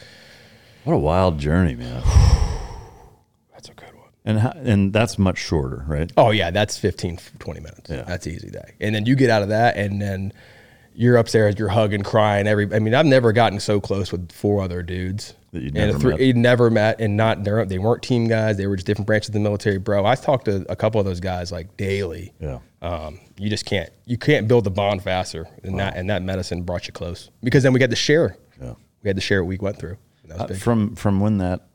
What 0.87 0.95
a 0.95 0.99
wild 0.99 1.39
journey, 1.39 1.75
man. 1.75 2.01
That's 3.53 3.69
a 3.69 3.75
good 3.75 3.93
one. 3.95 4.09
And 4.25 4.39
how, 4.39 4.51
and 4.55 4.93
that's 4.93 5.19
much 5.19 5.37
shorter, 5.39 5.85
right? 5.89 6.13
Oh 6.17 6.31
yeah, 6.31 6.51
that's 6.53 6.79
15, 6.79 7.19
20 7.41 7.61
minutes. 7.61 7.91
Yeah. 7.91 8.03
That's 8.03 8.27
easy 8.27 8.51
day. 8.51 8.75
And 8.81 8.95
then 8.95 9.05
you 9.07 9.17
get 9.17 9.29
out 9.31 9.43
of 9.43 9.49
that, 9.49 9.77
and 9.77 10.01
then 10.01 10.33
you're 10.95 11.17
upstairs, 11.17 11.57
you're 11.59 11.69
hugging, 11.69 12.03
crying. 12.03 12.47
Every, 12.47 12.73
I 12.73 12.79
mean, 12.79 12.95
I've 12.95 13.05
never 13.07 13.33
gotten 13.33 13.59
so 13.61 13.81
close 13.81 14.13
with 14.13 14.31
four 14.33 14.63
other 14.63 14.83
dudes 14.83 15.35
That 15.53 15.63
you'd 15.63 15.77
and 15.77 15.87
never 15.89 15.99
three- 15.99 16.11
met. 16.13 16.21
you'd 16.21 16.37
never 16.37 16.71
met, 16.71 17.01
and 17.01 17.17
not 17.17 17.43
they're- 17.43 17.65
weren't 17.81 18.03
team 18.03 18.29
guys. 18.29 18.57
They 18.57 18.67
were 18.69 18.77
just 18.77 18.87
different 18.87 19.07
branches 19.09 19.31
of 19.31 19.33
the 19.35 19.41
military, 19.41 19.79
bro. 19.79 20.07
I 20.07 20.15
talked 20.15 20.45
to 20.45 20.65
a 20.71 20.77
couple 20.77 21.01
of 21.01 21.05
those 21.07 21.21
guys 21.21 21.51
like 21.51 21.77
daily. 21.77 22.33
Yeah. 22.41 22.59
Um, 22.83 23.19
you 23.39 23.51
just 23.51 23.65
can't 23.65 23.91
you 24.07 24.19
can't 24.19 24.47
build 24.47 24.63
the 24.65 24.71
bond 24.71 25.03
faster, 25.03 25.49
and 25.65 25.79
that 25.81 25.97
and 25.97 26.09
that 26.11 26.23
medicine 26.23 26.63
brought 26.63 26.87
you 26.87 26.93
close 26.93 27.31
because 27.43 27.63
then 27.65 27.73
we 27.73 27.81
got 27.81 27.91
to 27.91 27.97
share. 27.97 28.37
Yeah. 28.63 28.75
We 29.03 29.09
had 29.09 29.17
to 29.17 29.23
share 29.23 29.43
what 29.43 29.49
we 29.49 29.57
went 29.59 29.79
through. 29.79 29.97
And 30.31 30.41
that 30.41 30.49
was 30.49 30.59
Uh, 30.59 30.61
from 30.61 30.95
from 30.97 31.21
when 31.21 31.39
that 31.39 31.67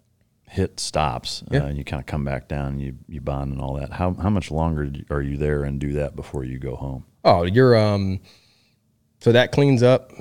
hit 0.48 0.80
stops 0.80 1.44
Yeah. 1.50 1.62
uh, 1.64 1.66
and 1.68 1.78
you 1.78 1.84
kind 1.86 2.00
of 2.02 2.06
come 2.06 2.24
back 2.26 2.48
down, 2.48 2.80
you 2.80 2.96
you 3.08 3.22
bond 3.22 3.54
and 3.54 3.62
all 3.62 3.74
that. 3.76 3.94
How 3.94 4.14
how 4.14 4.30
much 4.30 4.52
longer 4.52 4.92
are 5.10 5.22
you 5.22 5.38
there 5.38 5.64
and 5.64 5.80
do 5.80 5.94
that 5.94 6.16
before 6.16 6.44
you 6.44 6.60
go 6.60 6.76
home? 6.76 7.06
Oh, 7.24 7.44
you're 7.44 7.76
um. 7.78 8.20
So 9.20 9.32
that 9.32 9.52
cleans 9.52 9.84
up. 9.84 10.12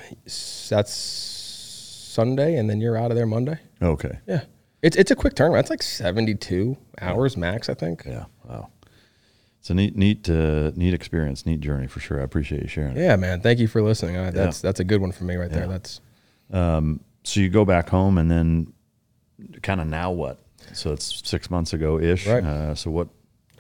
That's 0.69 0.93
Sunday, 0.93 2.57
and 2.57 2.69
then 2.69 2.81
you're 2.81 2.97
out 2.97 3.11
of 3.11 3.17
there 3.17 3.27
Monday. 3.27 3.59
Okay. 3.81 4.19
Yeah, 4.27 4.43
it's 4.83 4.97
it's 4.97 5.11
a 5.11 5.17
quick 5.17 5.35
turnaround. 5.35 5.61
It's 5.61 5.71
like 5.71 5.83
72 5.83 6.77
hours 7.01 7.37
max, 7.37 7.69
I 7.69 7.75
think. 7.75 8.03
Yeah. 8.07 8.25
Wow. 8.49 8.69
It's 9.61 9.71
a 9.71 9.75
neat 9.75 9.97
neat 9.97 10.29
uh, 10.29 10.73
neat 10.75 10.95
experience, 10.95 11.45
neat 11.47 11.61
journey 11.61 11.87
for 11.87 12.01
sure. 12.01 12.21
I 12.21 12.25
appreciate 12.25 12.63
you 12.63 12.69
sharing. 12.69 12.97
it. 12.97 13.01
Yeah, 13.01 13.17
man. 13.17 13.41
Thank 13.41 13.59
you 13.59 13.69
for 13.69 13.83
listening. 13.83 14.17
Uh, 14.17 14.31
that's 14.31 14.61
that's 14.61 14.81
a 14.81 14.85
good 14.85 15.01
one 15.01 15.13
for 15.13 15.25
me 15.25 15.37
right 15.37 15.51
there. 15.51 15.67
That's 15.67 16.01
So 17.31 17.39
you 17.39 17.49
go 17.49 17.65
back 17.65 17.89
home 17.89 18.19
and 18.19 18.29
then 18.29 18.73
kind 19.63 19.81
of 19.81 19.87
now 19.87 20.11
what? 20.11 20.41
So 20.73 20.93
it's 20.93 21.23
six 21.25 21.49
months 21.49 21.73
ago 21.73 22.01
ish. 22.01 22.27
Right. 22.27 22.43
Uh, 22.43 22.75
so 22.75 22.91
what? 22.91 23.07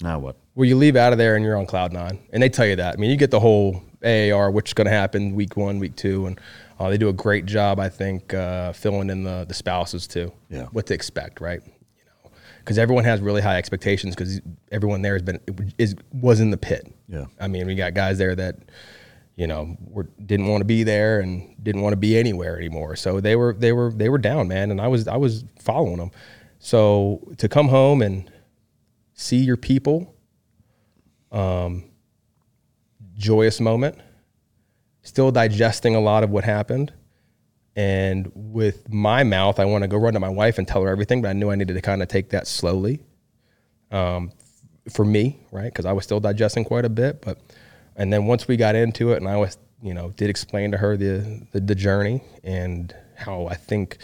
Now 0.00 0.18
what? 0.18 0.34
Well, 0.56 0.64
you 0.64 0.76
leave 0.76 0.96
out 0.96 1.12
of 1.12 1.18
there 1.18 1.36
and 1.36 1.44
you're 1.44 1.56
on 1.56 1.66
cloud 1.66 1.92
nine, 1.92 2.18
and 2.32 2.42
they 2.42 2.48
tell 2.48 2.66
you 2.66 2.74
that. 2.76 2.94
I 2.94 2.96
mean, 2.96 3.10
you 3.10 3.16
get 3.16 3.30
the 3.30 3.38
whole 3.38 3.80
AAR, 4.04 4.50
which 4.50 4.70
is 4.70 4.74
going 4.74 4.86
to 4.86 4.90
happen 4.90 5.36
week 5.36 5.56
one, 5.56 5.78
week 5.78 5.94
two, 5.94 6.26
and 6.26 6.40
uh, 6.80 6.90
they 6.90 6.98
do 6.98 7.08
a 7.10 7.12
great 7.12 7.46
job, 7.46 7.78
I 7.78 7.88
think, 7.88 8.34
uh, 8.34 8.72
filling 8.72 9.08
in 9.08 9.22
the 9.22 9.44
the 9.46 9.54
spouses 9.54 10.08
too. 10.08 10.32
Yeah. 10.48 10.64
what 10.72 10.86
to 10.86 10.94
expect, 10.94 11.40
right? 11.40 11.62
You 11.64 12.04
know, 12.24 12.30
because 12.58 12.76
everyone 12.76 13.04
has 13.04 13.20
really 13.20 13.40
high 13.40 13.56
expectations 13.58 14.16
because 14.16 14.40
everyone 14.72 15.02
there 15.02 15.14
has 15.14 15.22
been 15.22 15.38
is 15.78 15.94
was 16.12 16.40
in 16.40 16.50
the 16.50 16.56
pit. 16.56 16.92
Yeah. 17.06 17.26
I 17.38 17.46
mean, 17.46 17.68
we 17.68 17.76
got 17.76 17.94
guys 17.94 18.18
there 18.18 18.34
that 18.34 18.56
you 19.40 19.46
know 19.46 19.74
were, 19.80 20.06
didn't 20.26 20.48
want 20.48 20.60
to 20.60 20.66
be 20.66 20.82
there 20.82 21.20
and 21.20 21.56
didn't 21.64 21.80
want 21.80 21.94
to 21.94 21.96
be 21.96 22.18
anywhere 22.18 22.58
anymore. 22.58 22.94
So 22.94 23.20
they 23.20 23.36
were 23.36 23.54
they 23.54 23.72
were 23.72 23.90
they 23.90 24.10
were 24.10 24.18
down, 24.18 24.48
man, 24.48 24.70
and 24.70 24.82
I 24.82 24.88
was 24.88 25.08
I 25.08 25.16
was 25.16 25.44
following 25.58 25.96
them. 25.96 26.10
So 26.58 27.32
to 27.38 27.48
come 27.48 27.68
home 27.68 28.02
and 28.02 28.30
see 29.14 29.38
your 29.38 29.56
people 29.56 30.14
um, 31.32 31.84
joyous 33.16 33.60
moment, 33.60 33.96
still 35.00 35.30
digesting 35.30 35.94
a 35.94 36.00
lot 36.00 36.22
of 36.22 36.28
what 36.28 36.44
happened. 36.44 36.92
And 37.74 38.30
with 38.34 38.92
my 38.92 39.24
mouth, 39.24 39.58
I 39.58 39.64
want 39.64 39.84
to 39.84 39.88
go 39.88 39.96
run 39.96 40.12
to 40.12 40.20
my 40.20 40.28
wife 40.28 40.58
and 40.58 40.68
tell 40.68 40.82
her 40.82 40.90
everything, 40.90 41.22
but 41.22 41.28
I 41.28 41.32
knew 41.32 41.50
I 41.50 41.54
needed 41.54 41.72
to 41.74 41.80
kind 41.80 42.02
of 42.02 42.08
take 42.08 42.28
that 42.30 42.46
slowly 42.46 43.00
um, 43.90 44.32
for 44.90 45.06
me, 45.06 45.40
right? 45.50 45.72
Because 45.72 45.86
I 45.86 45.92
was 45.92 46.04
still 46.04 46.20
digesting 46.20 46.64
quite 46.64 46.84
a 46.84 46.90
bit. 46.90 47.22
But 47.22 47.38
and 48.00 48.10
then 48.10 48.24
once 48.24 48.48
we 48.48 48.56
got 48.56 48.74
into 48.74 49.12
it, 49.12 49.18
and 49.18 49.28
I 49.28 49.36
was, 49.36 49.58
you 49.82 49.92
know, 49.92 50.10
did 50.16 50.30
explain 50.30 50.70
to 50.72 50.78
her 50.78 50.96
the 50.96 51.46
the, 51.52 51.60
the 51.60 51.74
journey 51.74 52.22
and 52.42 52.94
how 53.14 53.46
I 53.46 53.54
think 53.54 53.98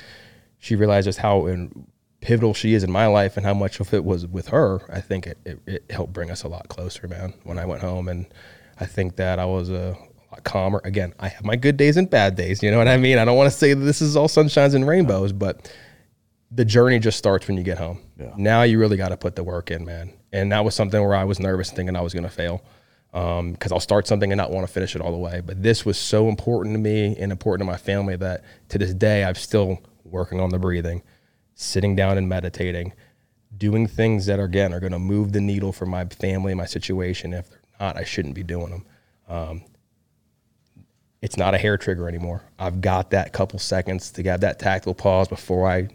she 0.58 0.76
realized 0.76 1.06
just 1.06 1.18
how 1.18 1.46
in, 1.46 1.86
pivotal 2.20 2.52
she 2.52 2.74
is 2.74 2.84
in 2.84 2.90
my 2.90 3.06
life 3.06 3.36
and 3.36 3.46
how 3.46 3.54
much 3.54 3.80
of 3.80 3.94
it 3.94 4.04
was 4.04 4.26
with 4.26 4.48
her. 4.48 4.80
I 4.92 5.00
think 5.00 5.26
it, 5.26 5.38
it, 5.46 5.60
it 5.66 5.84
helped 5.90 6.12
bring 6.12 6.30
us 6.30 6.42
a 6.42 6.48
lot 6.48 6.68
closer, 6.68 7.08
man. 7.08 7.32
When 7.44 7.58
I 7.58 7.64
went 7.64 7.80
home, 7.80 8.08
and 8.08 8.26
I 8.78 8.84
think 8.84 9.16
that 9.16 9.38
I 9.38 9.46
was 9.46 9.70
a 9.70 9.96
lot 10.30 10.44
calmer. 10.44 10.82
Again, 10.84 11.14
I 11.18 11.28
have 11.28 11.44
my 11.44 11.56
good 11.56 11.78
days 11.78 11.96
and 11.96 12.10
bad 12.10 12.36
days. 12.36 12.62
You 12.62 12.70
know 12.70 12.78
what 12.78 12.88
I 12.88 12.98
mean? 12.98 13.16
I 13.16 13.24
don't 13.24 13.36
want 13.38 13.50
to 13.50 13.56
say 13.56 13.72
that 13.72 13.84
this 13.84 14.02
is 14.02 14.14
all 14.14 14.28
sunshines 14.28 14.74
and 14.74 14.86
rainbows, 14.86 15.32
but 15.32 15.72
the 16.50 16.66
journey 16.66 16.98
just 16.98 17.16
starts 17.16 17.48
when 17.48 17.56
you 17.56 17.62
get 17.62 17.78
home. 17.78 18.00
Yeah. 18.18 18.34
Now 18.36 18.62
you 18.62 18.78
really 18.78 18.98
got 18.98 19.08
to 19.08 19.16
put 19.16 19.36
the 19.36 19.44
work 19.44 19.70
in, 19.70 19.86
man. 19.86 20.12
And 20.32 20.52
that 20.52 20.64
was 20.66 20.74
something 20.74 21.00
where 21.00 21.14
I 21.14 21.24
was 21.24 21.40
nervous, 21.40 21.70
thinking 21.70 21.96
I 21.96 22.02
was 22.02 22.12
going 22.12 22.24
to 22.24 22.30
fail, 22.30 22.62
because 23.16 23.72
I'll 23.72 23.80
start 23.80 24.06
something 24.06 24.30
and 24.30 24.36
not 24.36 24.50
want 24.50 24.66
to 24.66 24.72
finish 24.72 24.94
it 24.94 25.00
all 25.00 25.10
the 25.10 25.16
way. 25.16 25.40
But 25.44 25.62
this 25.62 25.86
was 25.86 25.96
so 25.96 26.28
important 26.28 26.74
to 26.74 26.78
me 26.78 27.16
and 27.18 27.32
important 27.32 27.66
to 27.66 27.70
my 27.70 27.78
family 27.78 28.14
that 28.16 28.44
to 28.68 28.78
this 28.78 28.92
day 28.92 29.24
I'm 29.24 29.34
still 29.36 29.80
working 30.04 30.38
on 30.38 30.50
the 30.50 30.58
breathing, 30.58 31.02
sitting 31.54 31.96
down 31.96 32.18
and 32.18 32.28
meditating, 32.28 32.92
doing 33.56 33.86
things 33.86 34.26
that 34.26 34.38
are, 34.38 34.44
again 34.44 34.74
are 34.74 34.80
going 34.80 34.92
to 34.92 34.98
move 34.98 35.32
the 35.32 35.40
needle 35.40 35.72
for 35.72 35.86
my 35.86 36.04
family, 36.04 36.52
my 36.52 36.66
situation. 36.66 37.32
If 37.32 37.48
they're 37.48 37.60
not, 37.80 37.96
I 37.96 38.04
shouldn't 38.04 38.34
be 38.34 38.42
doing 38.42 38.68
them. 38.68 38.84
Um, 39.28 39.62
it's 41.22 41.38
not 41.38 41.54
a 41.54 41.58
hair 41.58 41.78
trigger 41.78 42.08
anymore. 42.08 42.42
I've 42.58 42.82
got 42.82 43.10
that 43.12 43.32
couple 43.32 43.58
seconds 43.58 44.10
to 44.12 44.22
have 44.24 44.42
that 44.42 44.58
tactical 44.58 44.94
pause 44.94 45.26
before 45.26 45.66
I 45.66 45.88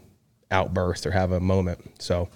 outburst 0.50 1.06
or 1.06 1.12
have 1.12 1.30
a 1.30 1.40
moment. 1.40 2.02
So 2.02 2.28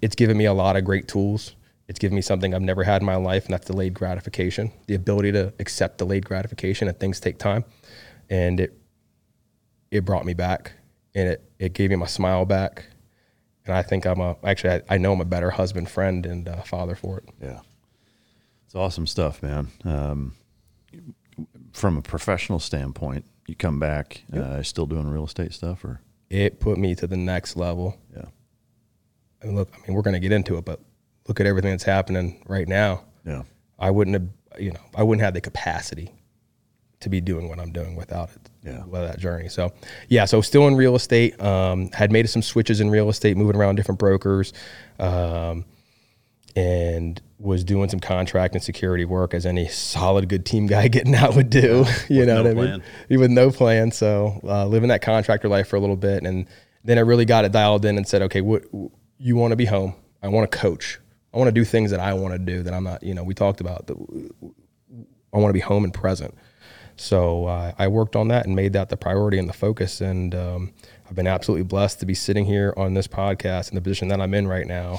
it's 0.00 0.14
given 0.14 0.36
me 0.36 0.44
a 0.44 0.52
lot 0.52 0.76
of 0.76 0.84
great 0.84 1.08
tools. 1.08 1.56
It's 1.88 1.98
given 1.98 2.14
me 2.14 2.22
something 2.22 2.54
I've 2.54 2.62
never 2.62 2.84
had 2.84 3.02
in 3.02 3.06
my 3.06 3.16
life, 3.16 3.46
and 3.46 3.54
that's 3.54 3.66
delayed 3.66 3.94
gratification, 3.94 4.72
the 4.86 4.94
ability 4.94 5.32
to 5.32 5.54
accept 5.58 5.98
delayed 5.98 6.26
gratification 6.26 6.86
and 6.86 6.98
things 7.00 7.18
take 7.18 7.38
time. 7.38 7.64
And 8.28 8.60
it 8.60 8.78
it 9.90 10.04
brought 10.04 10.26
me 10.26 10.34
back 10.34 10.72
and 11.14 11.28
it, 11.30 11.50
it 11.58 11.72
gave 11.72 11.90
me 11.90 11.96
my 11.96 12.06
smile 12.06 12.44
back. 12.44 12.84
And 13.64 13.74
I 13.74 13.82
think 13.82 14.06
I'm 14.06 14.20
a 14.20 14.36
actually 14.44 14.74
I, 14.74 14.82
I 14.90 14.98
know 14.98 15.12
I'm 15.12 15.20
a 15.20 15.26
better 15.26 15.50
husband, 15.50 15.88
friend, 15.90 16.24
and 16.26 16.48
uh, 16.48 16.62
father 16.62 16.94
for 16.94 17.18
it. 17.18 17.28
Yeah. 17.40 17.60
It's 18.66 18.74
awesome 18.74 19.06
stuff, 19.06 19.42
man. 19.42 19.68
Um, 19.84 20.34
from 21.72 21.96
a 21.96 22.02
professional 22.02 22.58
standpoint, 22.58 23.24
you 23.46 23.54
come 23.54 23.78
back, 23.78 24.24
uh, 24.32 24.62
still 24.62 24.84
doing 24.84 25.08
real 25.08 25.24
estate 25.24 25.54
stuff 25.54 25.84
or? 25.84 26.00
It 26.28 26.60
put 26.60 26.76
me 26.76 26.94
to 26.96 27.06
the 27.06 27.16
next 27.16 27.56
level. 27.56 27.96
Yeah. 28.14 28.26
And 29.40 29.56
look, 29.56 29.70
I 29.74 29.86
mean, 29.86 29.96
we're 29.96 30.02
going 30.02 30.14
to 30.14 30.20
get 30.20 30.32
into 30.32 30.58
it, 30.58 30.66
but 30.66 30.80
look 31.28 31.38
at 31.40 31.46
everything 31.46 31.70
that's 31.70 31.84
happening 31.84 32.42
right 32.48 32.66
now. 32.66 33.04
Yeah. 33.24 33.42
I 33.78 33.90
wouldn't 33.90 34.14
have, 34.14 34.60
you 34.60 34.72
know, 34.72 34.80
I 34.96 35.02
wouldn't 35.04 35.22
have 35.22 35.34
the 35.34 35.40
capacity 35.40 36.12
to 37.00 37.08
be 37.08 37.20
doing 37.20 37.48
what 37.48 37.60
I'm 37.60 37.70
doing 37.70 37.94
without 37.94 38.30
it, 38.30 38.50
Yeah. 38.64 38.84
without 38.86 39.06
that 39.06 39.18
journey. 39.20 39.48
So, 39.48 39.72
yeah, 40.08 40.24
so 40.24 40.40
still 40.40 40.66
in 40.66 40.74
real 40.74 40.96
estate. 40.96 41.40
Um, 41.40 41.90
had 41.92 42.10
made 42.10 42.28
some 42.28 42.42
switches 42.42 42.80
in 42.80 42.90
real 42.90 43.08
estate, 43.08 43.36
moving 43.36 43.54
around 43.54 43.76
different 43.76 44.00
brokers, 44.00 44.52
um, 44.98 45.64
and 46.56 47.20
was 47.38 47.62
doing 47.62 47.88
some 47.88 48.00
contract 48.00 48.54
and 48.54 48.62
security 48.64 49.04
work 49.04 49.32
as 49.32 49.46
any 49.46 49.68
solid, 49.68 50.28
good 50.28 50.44
team 50.44 50.66
guy 50.66 50.88
getting 50.96 51.14
out 51.14 51.36
would 51.36 51.50
do. 51.50 51.84
you 52.08 52.26
know 52.26 52.42
no 52.42 52.42
what 52.42 52.50
I 52.50 52.54
mean? 52.72 52.82
plan. 53.08 53.20
With 53.20 53.30
no 53.30 53.50
plan. 53.52 53.92
So, 53.92 54.40
uh, 54.42 54.66
living 54.66 54.88
that 54.88 55.02
contractor 55.02 55.48
life 55.48 55.68
for 55.68 55.76
a 55.76 55.80
little 55.80 55.96
bit, 55.96 56.24
and 56.24 56.46
then 56.84 56.98
I 56.98 57.02
really 57.02 57.24
got 57.26 57.44
it 57.44 57.52
dialed 57.52 57.84
in 57.84 57.96
and 57.96 58.08
said, 58.08 58.22
okay, 58.22 58.40
what 58.40 58.64
you 59.18 59.36
want 59.36 59.52
to 59.52 59.56
be 59.56 59.66
home? 59.66 59.94
I 60.20 60.28
want 60.28 60.50
to 60.50 60.58
coach. 60.58 60.98
I 61.38 61.40
want 61.40 61.54
to 61.54 61.60
do 61.60 61.64
things 61.64 61.92
that 61.92 62.00
I 62.00 62.14
want 62.14 62.34
to 62.34 62.38
do 62.40 62.64
that 62.64 62.74
I'm 62.74 62.82
not. 62.82 63.00
You 63.04 63.14
know, 63.14 63.22
we 63.22 63.32
talked 63.32 63.60
about 63.60 63.86
that. 63.86 63.96
I 65.32 65.38
want 65.38 65.50
to 65.50 65.52
be 65.52 65.60
home 65.60 65.84
and 65.84 65.94
present. 65.94 66.34
So 66.96 67.44
uh, 67.46 67.74
I 67.78 67.86
worked 67.86 68.16
on 68.16 68.26
that 68.28 68.44
and 68.44 68.56
made 68.56 68.72
that 68.72 68.88
the 68.88 68.96
priority 68.96 69.38
and 69.38 69.48
the 69.48 69.52
focus. 69.52 70.00
And 70.00 70.34
um, 70.34 70.72
I've 71.08 71.14
been 71.14 71.28
absolutely 71.28 71.62
blessed 71.62 72.00
to 72.00 72.06
be 72.06 72.14
sitting 72.14 72.44
here 72.44 72.74
on 72.76 72.94
this 72.94 73.06
podcast 73.06 73.68
in 73.68 73.76
the 73.76 73.80
position 73.80 74.08
that 74.08 74.20
I'm 74.20 74.34
in 74.34 74.48
right 74.48 74.66
now, 74.66 74.98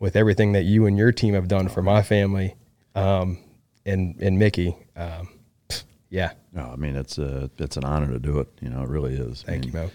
with 0.00 0.16
everything 0.16 0.50
that 0.54 0.64
you 0.64 0.86
and 0.86 0.98
your 0.98 1.12
team 1.12 1.34
have 1.34 1.46
done 1.46 1.68
for 1.68 1.80
my 1.80 2.02
family, 2.02 2.56
um, 2.96 3.38
and 3.86 4.20
and 4.20 4.36
Mickey. 4.36 4.76
Um, 4.96 5.28
yeah, 6.10 6.32
No, 6.52 6.70
I 6.72 6.74
mean 6.74 6.96
it's 6.96 7.18
a 7.18 7.52
it's 7.56 7.76
an 7.76 7.84
honor 7.84 8.10
to 8.10 8.18
do 8.18 8.40
it. 8.40 8.48
You 8.60 8.68
know, 8.68 8.82
it 8.82 8.88
really 8.88 9.14
is. 9.14 9.44
I 9.46 9.52
thank 9.52 9.66
mean, 9.66 9.72
you, 9.74 9.78
man. 9.78 9.90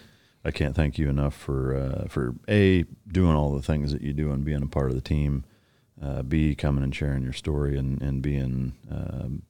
I 0.46 0.50
can't 0.50 0.74
thank 0.74 0.96
you 0.96 1.10
enough 1.10 1.34
for 1.34 1.76
uh, 1.76 2.08
for 2.08 2.36
a 2.48 2.86
doing 3.06 3.34
all 3.36 3.54
the 3.54 3.62
things 3.62 3.92
that 3.92 4.00
you 4.00 4.14
do 4.14 4.30
and 4.32 4.46
being 4.46 4.62
a 4.62 4.66
part 4.66 4.88
of 4.88 4.94
the 4.94 5.02
team. 5.02 5.44
Uh, 6.04 6.22
b 6.22 6.54
coming 6.54 6.84
and 6.84 6.94
sharing 6.94 7.22
your 7.22 7.32
story 7.32 7.78
and 7.78 8.02
and 8.02 8.20
being 8.20 8.74
um, 8.90 9.42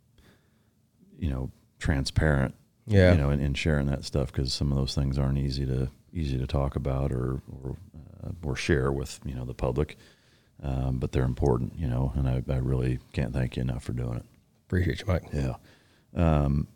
you 1.19 1.31
know 1.31 1.51
transparent. 1.79 2.55
Yeah. 2.87 3.13
You 3.13 3.19
know, 3.19 3.31
and, 3.31 3.41
and 3.41 3.57
sharing 3.57 3.87
that 3.87 4.05
stuff 4.05 4.31
because 4.31 4.53
some 4.53 4.71
of 4.71 4.77
those 4.77 4.95
things 4.95 5.19
aren't 5.19 5.39
easy 5.39 5.65
to 5.65 5.89
easy 6.13 6.39
to 6.39 6.47
talk 6.47 6.77
about 6.77 7.13
or 7.13 7.41
or 7.51 7.77
uh, 8.23 8.31
or 8.43 8.57
share 8.57 8.93
with 8.93 9.21
you 9.25 9.35
know 9.35 9.45
the 9.45 9.55
public. 9.55 9.97
Um, 10.63 10.99
but 10.99 11.13
they're 11.13 11.25
important, 11.25 11.73
you 11.77 11.89
know, 11.89 12.13
and 12.15 12.29
I, 12.29 12.43
I 12.49 12.59
really 12.59 13.01
can't 13.13 13.33
thank 13.33 13.57
you 13.57 13.63
enough 13.63 13.83
for 13.83 13.93
doing 13.93 14.17
it. 14.17 14.25
Appreciate 14.67 15.01
you, 15.01 15.07
Mike. 15.07 15.25
Yeah. 15.33 15.57
Um, 16.15 16.69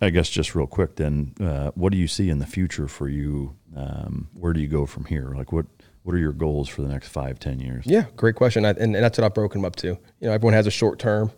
I 0.00 0.10
guess 0.10 0.30
just 0.30 0.54
real 0.54 0.66
quick, 0.66 0.96
then, 0.96 1.34
uh, 1.40 1.72
what 1.74 1.92
do 1.92 1.98
you 1.98 2.08
see 2.08 2.30
in 2.30 2.38
the 2.38 2.46
future 2.46 2.88
for 2.88 3.08
you? 3.08 3.56
Um, 3.76 4.28
where 4.32 4.52
do 4.52 4.60
you 4.60 4.68
go 4.68 4.86
from 4.86 5.04
here? 5.06 5.34
Like, 5.36 5.52
what 5.52 5.66
what 6.04 6.14
are 6.14 6.18
your 6.18 6.32
goals 6.32 6.68
for 6.68 6.82
the 6.82 6.88
next 6.88 7.08
five, 7.08 7.38
ten 7.40 7.58
years? 7.58 7.84
Yeah, 7.86 8.04
great 8.16 8.34
question. 8.36 8.64
I, 8.64 8.70
and, 8.70 8.94
and 8.94 8.96
that's 8.96 9.18
what 9.18 9.24
I've 9.24 9.34
broken 9.34 9.60
them 9.60 9.66
up 9.66 9.76
to. 9.76 9.88
You 9.88 9.98
know, 10.20 10.32
everyone 10.32 10.54
has 10.54 10.66
a 10.66 10.70
short 10.70 10.98
term, 10.98 11.32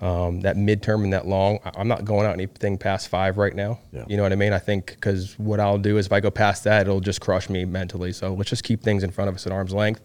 um, 0.00 0.40
that 0.42 0.56
midterm, 0.56 1.04
and 1.04 1.12
that 1.12 1.26
long. 1.26 1.58
I- 1.64 1.70
I'm 1.76 1.88
not 1.88 2.04
going 2.04 2.26
out 2.26 2.34
anything 2.34 2.76
past 2.78 3.08
five 3.08 3.38
right 3.38 3.54
now. 3.54 3.78
Yeah. 3.92 4.04
You 4.08 4.16
know 4.16 4.22
what 4.24 4.32
I 4.32 4.36
mean? 4.36 4.52
I 4.52 4.58
think 4.58 4.86
because 4.88 5.38
what 5.38 5.60
I'll 5.60 5.78
do 5.78 5.96
is 5.98 6.06
if 6.06 6.12
I 6.12 6.20
go 6.20 6.30
past 6.30 6.64
that, 6.64 6.82
it'll 6.82 7.00
just 7.00 7.20
crush 7.20 7.48
me 7.48 7.64
mentally. 7.64 8.12
So 8.12 8.34
let's 8.34 8.50
just 8.50 8.64
keep 8.64 8.82
things 8.82 9.02
in 9.04 9.10
front 9.10 9.28
of 9.28 9.34
us 9.36 9.46
at 9.46 9.52
arm's 9.52 9.72
length. 9.72 10.00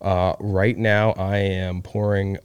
Uh, 0.00 0.34
right 0.40 0.76
now, 0.76 1.12
I 1.12 1.36
am 1.38 1.80
pouring 1.82 2.38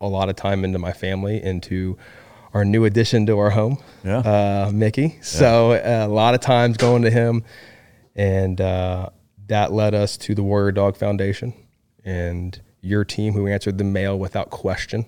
a 0.00 0.06
lot 0.06 0.28
of 0.28 0.36
time 0.36 0.64
into 0.64 0.78
my 0.78 0.92
family, 0.92 1.42
into 1.42 1.98
our 2.54 2.64
new 2.64 2.84
addition 2.84 3.26
to 3.26 3.38
our 3.38 3.50
home, 3.50 3.78
Yeah. 4.04 4.18
uh, 4.18 4.70
Mickey. 4.72 5.18
So 5.22 5.72
uh, 5.72 6.06
a 6.06 6.08
lot 6.08 6.34
of 6.34 6.40
times 6.40 6.76
going 6.76 7.02
to 7.02 7.10
him, 7.10 7.44
and 8.16 8.58
uh, 8.60 9.10
that 9.48 9.72
led 9.72 9.94
us 9.94 10.16
to 10.16 10.34
the 10.34 10.42
Warrior 10.42 10.72
Dog 10.72 10.96
Foundation 10.96 11.52
and 12.04 12.60
your 12.80 13.04
team, 13.04 13.34
who 13.34 13.46
answered 13.46 13.78
the 13.78 13.84
mail 13.84 14.18
without 14.18 14.50
question, 14.50 15.06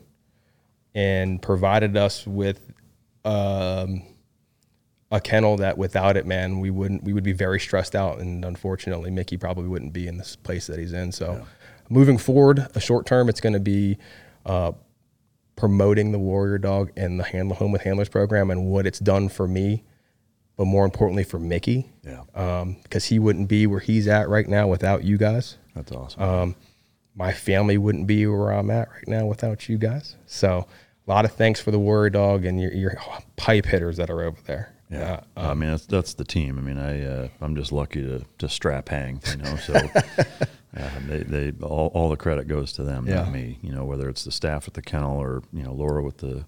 and 0.94 1.40
provided 1.40 1.96
us 1.96 2.26
with 2.26 2.72
um, 3.24 4.02
a 5.10 5.20
kennel 5.20 5.56
that 5.58 5.78
without 5.78 6.16
it, 6.16 6.26
man, 6.26 6.58
we 6.58 6.70
wouldn't 6.70 7.04
we 7.04 7.12
would 7.12 7.24
be 7.24 7.32
very 7.32 7.60
stressed 7.60 7.94
out, 7.94 8.18
and 8.18 8.44
unfortunately, 8.44 9.10
Mickey 9.10 9.36
probably 9.36 9.68
wouldn't 9.68 9.92
be 9.92 10.08
in 10.08 10.16
this 10.16 10.36
place 10.36 10.66
that 10.66 10.78
he's 10.78 10.92
in. 10.92 11.12
So, 11.12 11.46
moving 11.88 12.18
forward, 12.18 12.66
a 12.74 12.80
short 12.80 13.06
term, 13.06 13.28
it's 13.28 13.40
going 13.40 13.54
to 13.54 13.60
be. 13.60 13.98
Uh, 14.44 14.72
promoting 15.56 16.10
the 16.10 16.18
warrior 16.18 16.56
dog 16.56 16.90
and 16.96 17.20
the 17.20 17.24
handle 17.24 17.54
home 17.54 17.70
with 17.70 17.82
handlers 17.82 18.08
program 18.08 18.50
and 18.50 18.64
what 18.64 18.86
it's 18.86 18.98
done 18.98 19.28
for 19.28 19.46
me 19.46 19.84
but 20.60 20.66
more 20.66 20.84
importantly 20.84 21.24
for 21.24 21.38
mickey 21.38 21.88
Yeah. 22.04 22.64
because 22.82 23.06
he 23.06 23.18
wouldn't 23.18 23.48
be 23.48 23.66
where 23.66 23.80
he's 23.80 24.06
at 24.06 24.28
right 24.28 24.46
now 24.46 24.68
without 24.68 25.02
you 25.04 25.16
guys 25.16 25.56
That's 25.74 25.90
awesome. 25.90 26.20
um, 26.22 26.56
my 27.14 27.32
family 27.32 27.78
wouldn't 27.78 28.06
be 28.06 28.26
where 28.26 28.50
i'm 28.52 28.70
at 28.70 28.90
right 28.90 29.08
now 29.08 29.24
without 29.24 29.70
you 29.70 29.78
guys 29.78 30.16
so 30.26 30.66
a 31.06 31.10
lot 31.10 31.24
of 31.24 31.32
thanks 31.32 31.60
for 31.62 31.70
the 31.70 31.78
warrior 31.78 32.10
dog 32.10 32.44
and 32.44 32.60
your, 32.60 32.72
your 32.74 32.98
pipe 33.36 33.64
hitters 33.64 33.96
that 33.96 34.10
are 34.10 34.20
over 34.22 34.36
there 34.44 34.74
yeah. 34.90 35.20
Uh, 35.36 35.50
I 35.50 35.54
mean, 35.54 35.70
that's, 35.70 35.86
that's 35.86 36.14
the 36.14 36.24
team. 36.24 36.58
I 36.58 36.62
mean, 36.62 36.76
I, 36.76 37.04
uh, 37.04 37.28
I'm 37.40 37.54
just 37.54 37.70
lucky 37.70 38.02
to, 38.02 38.24
to 38.38 38.48
strap 38.48 38.88
hang, 38.88 39.22
you 39.30 39.36
know, 39.36 39.54
so, 39.54 39.72
uh, 40.76 40.90
they, 41.06 41.18
they, 41.22 41.52
all, 41.64 41.92
all 41.94 42.08
the 42.10 42.16
credit 42.16 42.48
goes 42.48 42.72
to 42.72 42.82
them, 42.82 43.06
Yeah. 43.06 43.14
not 43.22 43.30
me, 43.32 43.60
you 43.62 43.70
know, 43.70 43.84
whether 43.84 44.08
it's 44.08 44.24
the 44.24 44.32
staff 44.32 44.66
at 44.66 44.74
the 44.74 44.82
kennel 44.82 45.16
or, 45.16 45.44
you 45.52 45.62
know, 45.62 45.72
Laura 45.72 46.02
with 46.02 46.18
the, 46.18 46.44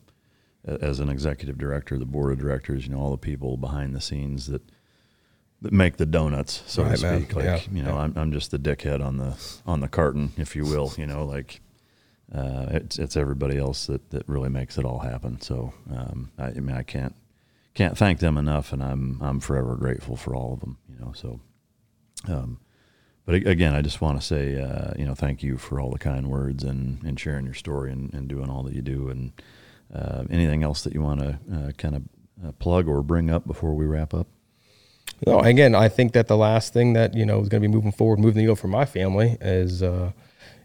as 0.65 1.01
an 1.01 1.09
executive 1.09 1.59
director, 1.59 1.99
the 1.99 2.05
board 2.07 2.33
of 2.33 2.39
directors, 2.39 2.87
you 2.87 2.93
know, 2.93 3.01
all 3.01 3.11
the 3.11 3.17
people 3.19 3.57
behind 3.57 3.95
the 3.95 4.01
scenes 4.01 4.47
that, 4.47 4.63
that 5.61 5.73
make 5.73 5.97
the 5.97 6.07
donuts, 6.07 6.63
so 6.67 6.83
Right, 6.85 6.97
to 6.97 7.03
man. 7.03 7.21
speak. 7.23 7.35
Like, 7.35 7.45
Yeah, 7.45 7.61
you 7.73 7.83
know, 7.83 7.95
yeah. 7.95 8.01
I'm, 8.03 8.13
I'm 8.17 8.33
just 8.33 8.51
the 8.51 8.59
dickhead 8.59 9.05
on 9.05 9.17
the, 9.17 9.37
on 9.67 9.81
the 9.81 9.89
carton, 9.89 10.33
if 10.37 10.55
you 10.57 10.65
will, 10.65 10.93
you 10.97 11.07
know, 11.07 11.25
like, 11.25 11.61
uh, 12.35 12.67
it's, 12.71 12.99
it's 12.99 13.17
everybody 13.17 13.59
else 13.59 13.87
that, 13.87 14.11
that 14.11 14.29
really 14.29 14.49
makes 14.49 14.79
it 14.79 14.85
all 14.85 15.01
happen. 15.01 15.41
So, 15.41 15.73
um, 15.95 16.31
I, 16.39 16.47
I 16.47 16.55
mean, 16.55 16.77
I 16.77 16.83
can't, 16.83 17.15
can't 17.75 17.97
thank 17.97 18.19
them 18.21 18.37
enough, 18.37 18.73
and 18.75 18.83
I'm 18.83 19.19
I'm 19.23 19.41
forever 19.41 19.77
grateful 19.77 20.15
for 20.15 20.35
all 20.35 20.53
of 20.53 20.61
them. 20.61 20.77
You 20.91 21.05
know, 21.05 21.13
so. 21.15 21.41
Um, 22.29 22.59
but 23.25 23.35
again, 23.35 23.75
I 23.75 23.81
just 23.83 24.01
want 24.03 24.21
to 24.21 24.27
say, 24.27 24.61
uh, 24.61 24.93
you 24.99 25.07
know, 25.07 25.15
thank 25.15 25.43
you 25.43 25.57
for 25.57 25.81
all 25.81 25.91
the 25.91 25.99
kind 25.99 26.29
words 26.29 26.65
and, 26.65 27.03
and 27.03 27.19
sharing 27.19 27.45
your 27.47 27.55
story 27.55 27.91
and, 27.93 28.13
and 28.13 28.29
doing 28.29 28.51
all 28.51 28.63
that 28.65 28.75
you 28.75 28.83
do. 28.83 29.09
And 29.09 29.33
uh, 29.93 30.25
anything 30.31 30.63
else 30.63 30.83
that 30.83 30.95
you 30.95 31.03
want 31.03 31.21
to 31.21 31.39
uh, 31.53 31.73
kind 31.73 31.97
of 31.97 32.03
uh, 32.47 32.53
plug 32.53 32.89
or 32.89 33.03
bring 33.03 33.31
up 33.31 33.47
before 33.47 33.75
we 33.75 33.85
wrap 33.85 34.15
up? 34.15 34.27
No, 35.27 35.39
again, 35.41 35.75
I 35.75 35.89
think 35.89 36.13
that 36.13 36.27
the 36.27 36.37
last 36.37 36.73
thing 36.73 36.95
that 36.95 37.15
you 37.15 37.25
know 37.25 37.41
is 37.41 37.49
going 37.49 37.63
to 37.63 37.69
be 37.69 37.73
moving 37.73 37.93
forward, 37.93 38.19
moving 38.19 38.35
the 38.35 38.41
needle 38.41 38.57
for 38.57 38.69
my 38.69 38.85
family 38.85 39.37
is 39.41 39.83
uh, 39.83 40.13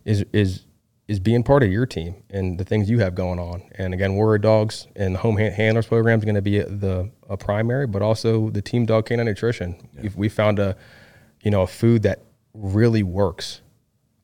is 0.05 0.25
is 0.33 0.63
is 1.07 1.19
being 1.19 1.43
part 1.43 1.63
of 1.63 1.71
your 1.71 1.85
team 1.85 2.15
and 2.29 2.59
the 2.59 2.65
things 2.65 2.89
you 2.89 2.99
have 2.99 3.15
going 3.15 3.39
on. 3.39 3.63
And 3.75 3.93
again, 3.93 4.15
Warrior 4.15 4.39
Dogs 4.39 4.87
and 4.95 5.15
the 5.15 5.19
Home 5.19 5.37
Handlers 5.37 5.87
program 5.87 6.19
is 6.19 6.25
going 6.25 6.35
to 6.35 6.41
be 6.41 6.59
the 6.59 7.09
a 7.29 7.37
primary, 7.37 7.87
but 7.87 8.01
also 8.01 8.49
the 8.49 8.61
Team 8.61 8.85
Dog 8.85 9.05
Canine 9.05 9.25
Nutrition. 9.25 9.89
If 9.95 10.15
we 10.15 10.29
found 10.29 10.59
a 10.59 10.75
you 11.43 11.51
know 11.51 11.61
a 11.61 11.67
food 11.67 12.03
that 12.03 12.23
really 12.53 13.03
works, 13.03 13.61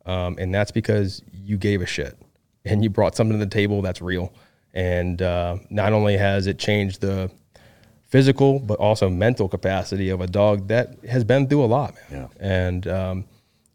um, 0.06 0.38
and 0.40 0.54
that's 0.54 0.72
because 0.72 1.22
you 1.32 1.58
gave 1.58 1.82
a 1.82 1.86
shit 1.86 2.18
and 2.66 2.84
you 2.84 2.90
brought 2.90 3.16
something 3.16 3.38
to 3.38 3.46
the 3.46 3.52
table 3.52 3.82
that's 3.82 4.02
real. 4.02 4.34
And 4.74 5.22
uh, 5.22 5.58
not 5.70 5.94
only 5.94 6.18
has 6.18 6.48
it 6.48 6.58
changed 6.58 7.02
the 7.02 7.30
physical 8.08 8.60
but 8.60 8.78
also 8.80 9.10
mental 9.10 9.50
capacity 9.50 10.10
of 10.10 10.22
a 10.22 10.28
dog 10.28 10.68
that 10.68 11.04
has 11.10 11.24
been 11.24 11.48
through 11.48 11.64
a 11.64 11.66
lot, 11.66 11.96
man. 11.96 12.04
Yeah. 12.12 12.28
And 12.40 12.88
um, 12.88 13.26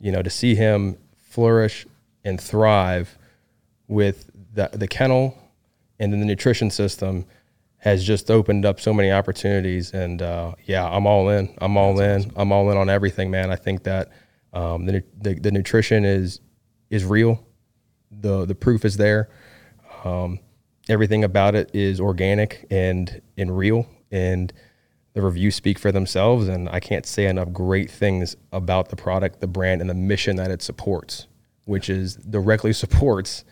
you 0.00 0.12
know, 0.12 0.22
to 0.22 0.30
see 0.30 0.54
him 0.54 0.96
flourish 1.16 1.86
and 2.24 2.40
thrive 2.40 3.18
with 3.88 4.30
the 4.54 4.70
the 4.72 4.88
kennel 4.88 5.36
and 5.98 6.12
then 6.12 6.20
the 6.20 6.26
nutrition 6.26 6.70
system 6.70 7.26
has 7.78 8.04
just 8.04 8.30
opened 8.30 8.64
up 8.64 8.80
so 8.80 8.92
many 8.92 9.10
opportunities. 9.10 9.92
And 9.92 10.20
uh, 10.20 10.54
yeah, 10.64 10.86
I'm 10.88 11.06
all 11.06 11.28
in. 11.28 11.54
I'm 11.58 11.76
all 11.76 12.00
in. 12.00 12.30
I'm 12.36 12.52
all 12.52 12.70
in 12.70 12.76
on 12.76 12.88
everything, 12.88 13.30
man. 13.30 13.50
I 13.50 13.56
think 13.56 13.84
that 13.84 14.10
um, 14.52 14.86
the, 14.86 15.02
the 15.20 15.34
the 15.34 15.50
nutrition 15.50 16.04
is 16.04 16.40
is 16.90 17.04
real. 17.04 17.44
the 18.10 18.44
The 18.46 18.54
proof 18.54 18.84
is 18.84 18.96
there. 18.96 19.28
Um, 20.04 20.40
everything 20.88 21.24
about 21.24 21.54
it 21.54 21.70
is 21.74 22.00
organic 22.00 22.66
and 22.70 23.20
and 23.36 23.56
real, 23.56 23.86
and 24.10 24.52
the 25.14 25.22
reviews 25.22 25.54
speak 25.54 25.78
for 25.78 25.90
themselves. 25.92 26.48
And 26.48 26.68
I 26.68 26.80
can't 26.80 27.06
say 27.06 27.26
enough 27.26 27.52
great 27.52 27.90
things 27.90 28.36
about 28.52 28.88
the 28.90 28.96
product, 28.96 29.40
the 29.40 29.46
brand, 29.46 29.80
and 29.80 29.88
the 29.90 29.94
mission 29.94 30.36
that 30.36 30.50
it 30.50 30.62
supports, 30.62 31.26
which 31.64 31.88
is 31.90 32.14
directly 32.16 32.72
supports 32.84 33.44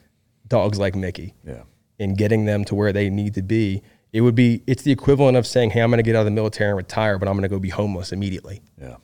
dogs 0.49 0.79
like 0.79 0.95
Mickey 0.95 1.35
Yeah. 1.45 1.63
and 1.99 2.17
getting 2.17 2.45
them 2.45 2.65
to 2.67 2.75
where 2.75 2.93
they 2.93 3.11
need 3.11 3.35
to 3.35 3.43
be. 3.43 3.83
It 4.13 4.21
would 4.21 4.35
be 4.37 4.63
it's 4.67 4.83
the 4.85 4.93
equivalent 4.93 5.37
of 5.37 5.47
saying, 5.47 5.71
"Hey, 5.71 5.81
I'm 5.83 5.91
going 5.91 5.99
to 5.99 6.03
get 6.03 6.15
out 6.17 6.21
of 6.21 6.25
the 6.27 6.31
military 6.31 6.71
and 6.71 6.77
retire, 6.77 7.19
but 7.19 7.29
I'm 7.29 7.35
going 7.35 7.43
to 7.43 7.49
go 7.49 7.59
be 7.59 7.69
homeless 7.71 8.13
immediately." 8.13 8.63
Yeah. 8.81 8.97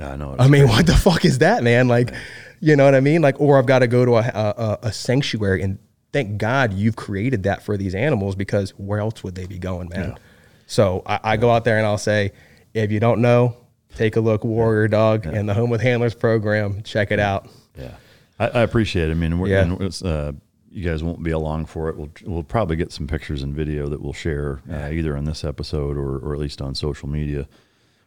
I 0.00 0.14
know. 0.14 0.36
I 0.38 0.46
mean, 0.46 0.68
what 0.68 0.86
the 0.86 0.94
fuck 0.94 1.24
is 1.24 1.38
that, 1.38 1.64
man? 1.64 1.88
Like, 1.88 2.14
you 2.60 2.76
know 2.76 2.84
what 2.84 2.94
I 2.94 3.00
mean? 3.00 3.20
Like, 3.20 3.40
or 3.40 3.58
I've 3.58 3.66
got 3.66 3.80
to 3.80 3.88
go 3.88 4.04
to 4.04 4.16
a, 4.18 4.20
a, 4.22 4.78
a 4.84 4.92
sanctuary, 4.92 5.60
and 5.60 5.80
thank 6.12 6.38
God 6.38 6.72
you've 6.72 6.96
created 6.96 7.42
that 7.44 7.62
for 7.62 7.76
these 7.76 7.94
animals 7.94 8.34
because 8.34 8.70
where 8.78 8.98
else 9.00 9.22
would 9.22 9.34
they 9.34 9.46
be 9.46 9.58
going, 9.58 9.88
man? 9.88 10.18
So 10.66 11.02
I, 11.06 11.20
I 11.22 11.36
go 11.36 11.50
out 11.50 11.64
there 11.64 11.78
and 11.78 11.86
I'll 11.86 11.98
say, 11.98 12.32
if 12.74 12.90
you 12.90 13.00
don't 13.00 13.20
know, 13.20 13.56
take 13.94 14.16
a 14.16 14.20
look, 14.20 14.44
Warrior 14.44 14.88
Dog 14.88 15.26
and 15.26 15.48
the 15.48 15.54
Home 15.54 15.70
with 15.70 15.80
Handlers 15.80 16.14
program. 16.14 16.82
Check 16.82 17.10
it 17.10 17.18
out. 17.18 17.48
Yeah, 17.76 17.94
I, 18.38 18.48
I 18.48 18.60
appreciate 18.62 19.08
it. 19.08 19.12
I 19.12 19.14
mean, 19.14 19.38
we're, 19.38 19.48
Yeah. 19.48 19.88
uh, 20.08 20.32
you 20.70 20.84
guys 20.88 21.02
won't 21.02 21.22
be 21.22 21.30
along 21.30 21.64
for 21.66 21.88
it. 21.88 21.96
We'll 21.96 22.10
we'll 22.24 22.42
probably 22.42 22.76
get 22.76 22.92
some 22.92 23.06
pictures 23.06 23.42
and 23.42 23.54
video 23.54 23.88
that 23.88 24.02
we'll 24.02 24.12
share 24.12 24.60
uh, 24.70 24.90
either 24.92 25.16
on 25.16 25.24
this 25.24 25.42
episode 25.42 25.96
or 25.96 26.18
or 26.18 26.34
at 26.34 26.40
least 26.40 26.60
on 26.60 26.74
social 26.74 27.08
media. 27.08 27.48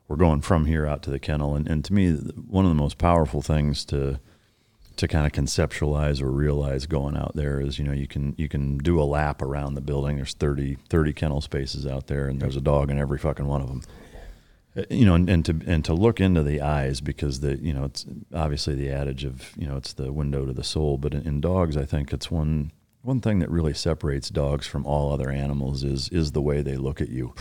We're 0.07 0.18
going 0.18 0.41
from 0.41 0.65
here 0.65 0.86
out 0.86 1.02
to 1.03 1.10
the 1.10 1.19
kennel, 1.19 1.56
and, 1.56 1.68
and 1.68 1.84
to 1.86 1.94
me, 1.94 2.11
one 2.14 2.65
of 2.65 2.69
the 2.69 2.76
most 2.76 2.98
powerful 2.98 3.41
things 3.41 3.84
to 3.86 4.19
to 5.02 5.07
kind 5.07 5.26
of 5.26 5.32
conceptualize 5.32 6.22
or 6.22 6.30
realize 6.30 6.86
going 6.86 7.18
out 7.18 7.36
there 7.36 7.60
is 7.60 7.80
you 7.80 7.84
know 7.84 7.91
you 7.91 8.07
can 8.07 8.36
you 8.38 8.48
can 8.48 8.78
do 8.78 9.02
a 9.02 9.03
lap 9.03 9.41
around 9.41 9.73
the 9.73 9.82
building. 9.82 10.18
There's 10.18 10.36
30 10.36 10.78
30 10.90 11.14
kennel 11.14 11.41
spaces 11.41 11.88
out 11.88 12.06
there 12.06 12.28
and 12.28 12.40
there's 12.40 12.56
a 12.56 12.61
dog 12.61 12.91
in 12.91 12.99
every 12.99 13.18
fucking 13.18 13.48
one 13.48 13.61
of 13.61 13.68
them. 13.68 13.82
Uh, 14.78 14.84
you 14.91 15.03
know 15.03 15.15
and, 15.15 15.28
and 15.28 15.44
to 15.45 15.60
and 15.65 15.84
to 15.86 15.95
look 15.95 16.22
into 16.22 16.44
the 16.44 16.61
eyes 16.61 17.02
because 17.02 17.40
the 17.40 17.57
you 17.57 17.73
know 17.73 17.84
it's 17.86 18.06
obviously 18.32 18.76
the 18.76 18.91
adage 18.91 19.26
of 19.26 19.57
you 19.57 19.68
know 19.68 19.76
it's 19.76 19.94
the 19.94 20.14
window 20.14 20.45
to 20.45 20.53
the 20.53 20.64
soul. 20.64 20.99
But 20.99 21.15
in, 21.15 21.26
in 21.28 21.41
dogs 21.41 21.76
i 21.76 21.86
think 21.86 22.14
it's 22.14 22.30
one 22.30 22.72
one 23.02 23.22
thing 23.22 23.40
that 23.40 23.49
really 23.49 23.73
separates 23.73 24.30
dogs 24.30 24.68
from 24.68 24.86
all 24.86 25.11
other 25.11 25.32
animals 25.32 25.84
is 25.84 26.10
is 26.10 26.32
the 26.32 26.44
way 26.44 26.61
they 26.61 26.78
look 26.78 27.02
at 27.02 27.10
you. 27.10 27.34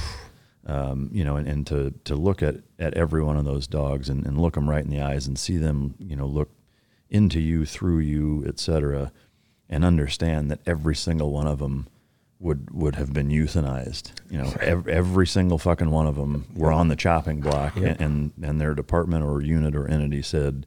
Um, 0.65 1.11
you 1.13 1.25
know 1.25 1.37
and, 1.37 1.47
and 1.47 1.67
to 1.67 1.93
to 2.05 2.15
look 2.15 2.43
at 2.43 2.57
at 2.79 2.95
every 2.95 3.23
one 3.23 3.37
of 3.37 3.45
those 3.45 3.67
dogs 3.67 4.09
and, 4.09 4.25
and 4.25 4.41
look 4.41 4.55
them 4.55 4.69
right 4.69 4.83
in 4.85 4.91
the 4.91 5.03
eyes 5.03 5.27
and 5.27 5.39
see 5.39 5.59
them 5.59 5.95
you 5.99 6.17
know 6.17 6.27
look 6.27 6.51
into 7.11 7.41
you 7.41 7.65
through 7.65 7.99
you 7.99 8.45
etc 8.47 9.13
and 9.69 9.85
understand 9.85 10.51
that 10.51 10.61
every 10.67 10.97
single 10.97 11.31
one 11.31 11.47
of 11.47 11.59
them 11.59 11.87
would 12.41 12.71
would 12.71 12.97
have 12.97 13.13
been 13.13 13.29
euthanized. 13.29 14.13
You 14.29 14.39
know, 14.39 14.53
every, 14.61 14.93
every 14.93 15.27
single 15.27 15.59
fucking 15.59 15.91
one 15.91 16.07
of 16.07 16.17
them 16.17 16.47
were 16.55 16.73
on 16.73 16.89
the 16.89 16.97
chopping 16.97 17.41
block, 17.41 17.77
and, 17.77 18.01
and 18.01 18.33
and 18.43 18.61
their 18.61 18.75
department 18.75 19.25
or 19.25 19.43
unit 19.43 19.77
or 19.77 19.87
entity 19.87 20.23
said, 20.23 20.67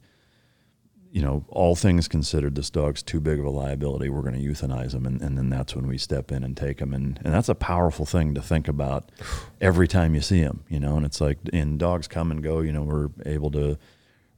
you 1.10 1.20
know, 1.20 1.44
all 1.48 1.74
things 1.74 2.08
considered, 2.08 2.54
this 2.54 2.70
dog's 2.70 3.02
too 3.02 3.20
big 3.20 3.40
of 3.40 3.44
a 3.44 3.50
liability. 3.50 4.08
We're 4.08 4.22
going 4.22 4.40
to 4.40 4.40
euthanize 4.40 4.94
him, 4.94 5.04
and, 5.04 5.20
and 5.20 5.36
then 5.36 5.50
that's 5.50 5.74
when 5.74 5.86
we 5.86 5.98
step 5.98 6.30
in 6.30 6.44
and 6.44 6.56
take 6.56 6.80
him, 6.80 6.94
and 6.94 7.20
and 7.24 7.34
that's 7.34 7.48
a 7.48 7.54
powerful 7.54 8.06
thing 8.06 8.34
to 8.34 8.40
think 8.40 8.68
about 8.68 9.10
every 9.60 9.88
time 9.88 10.14
you 10.14 10.20
see 10.20 10.38
him. 10.38 10.64
You 10.68 10.80
know, 10.80 10.96
and 10.96 11.04
it's 11.04 11.20
like, 11.20 11.38
and 11.52 11.78
dogs 11.78 12.06
come 12.06 12.30
and 12.30 12.42
go. 12.42 12.60
You 12.60 12.72
know, 12.72 12.82
we're 12.82 13.10
able 13.26 13.50
to 13.50 13.78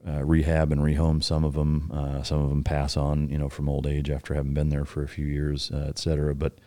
uh, 0.07 0.25
rehab 0.25 0.71
and 0.71 0.81
rehome 0.81 1.23
some 1.23 1.45
of 1.45 1.55
them. 1.55 1.91
Uh, 1.93 2.23
some 2.23 2.41
of 2.41 2.49
them 2.49 2.63
pass 2.63 2.97
on, 2.97 3.29
you 3.29 3.39
know, 3.39 3.49
from 3.49 3.69
old 3.69 3.87
age 3.87 4.09
after 4.11 4.35
having 4.35 4.55
been 4.55 4.69
there 4.69 4.85
for 4.85 5.03
a 5.03 5.09
few 5.09 5.27
years, 5.27 5.71
uh, 5.73 5.87
et 5.89 5.99
cetera. 5.99 6.35
But 6.35 6.59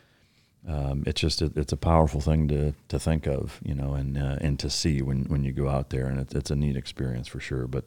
um, 0.68 1.03
it's 1.07 1.22
just 1.22 1.41
it, 1.41 1.56
it's 1.56 1.72
a 1.72 1.78
powerful 1.78 2.20
thing 2.20 2.48
to 2.49 2.74
to 2.90 2.99
think 2.99 3.28
of, 3.28 3.60
you 3.64 3.74
know, 3.74 3.94
and 3.94 4.18
uh, 4.18 4.38
and 4.41 4.60
to 4.60 4.70
see 4.70 5.02
when 5.02 5.24
when 5.26 5.44
you 5.44 5.53
go 5.53 5.70
out 5.70 5.90
there, 5.90 6.07
and 6.07 6.20
it's 6.20 6.36
it's 6.36 6.52
a 6.52 6.56
neat 6.56 6.76
experience 6.76 7.28
for 7.28 7.40
sure. 7.40 7.68
But 7.68 7.86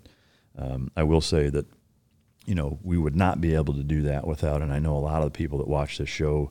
um, 0.57 0.91
I 0.97 1.03
will 1.03 1.21
say 1.21 1.51
that 1.51 1.67
you 2.47 2.55
know 2.55 2.79
we 2.83 2.97
would 2.97 3.17
not 3.17 3.41
be 3.41 3.55
able 3.55 3.75
to 3.75 3.85
do 3.85 4.03
that 4.03 4.27
without, 4.27 4.63
and 4.63 4.73
I 4.73 4.79
know 4.79 4.97
a 4.97 4.99
lot 4.99 5.23
of 5.23 5.33
the 5.33 5.39
people 5.39 5.59
that 5.59 5.69
watch 5.69 5.99
this 5.99 6.09
show 6.09 6.51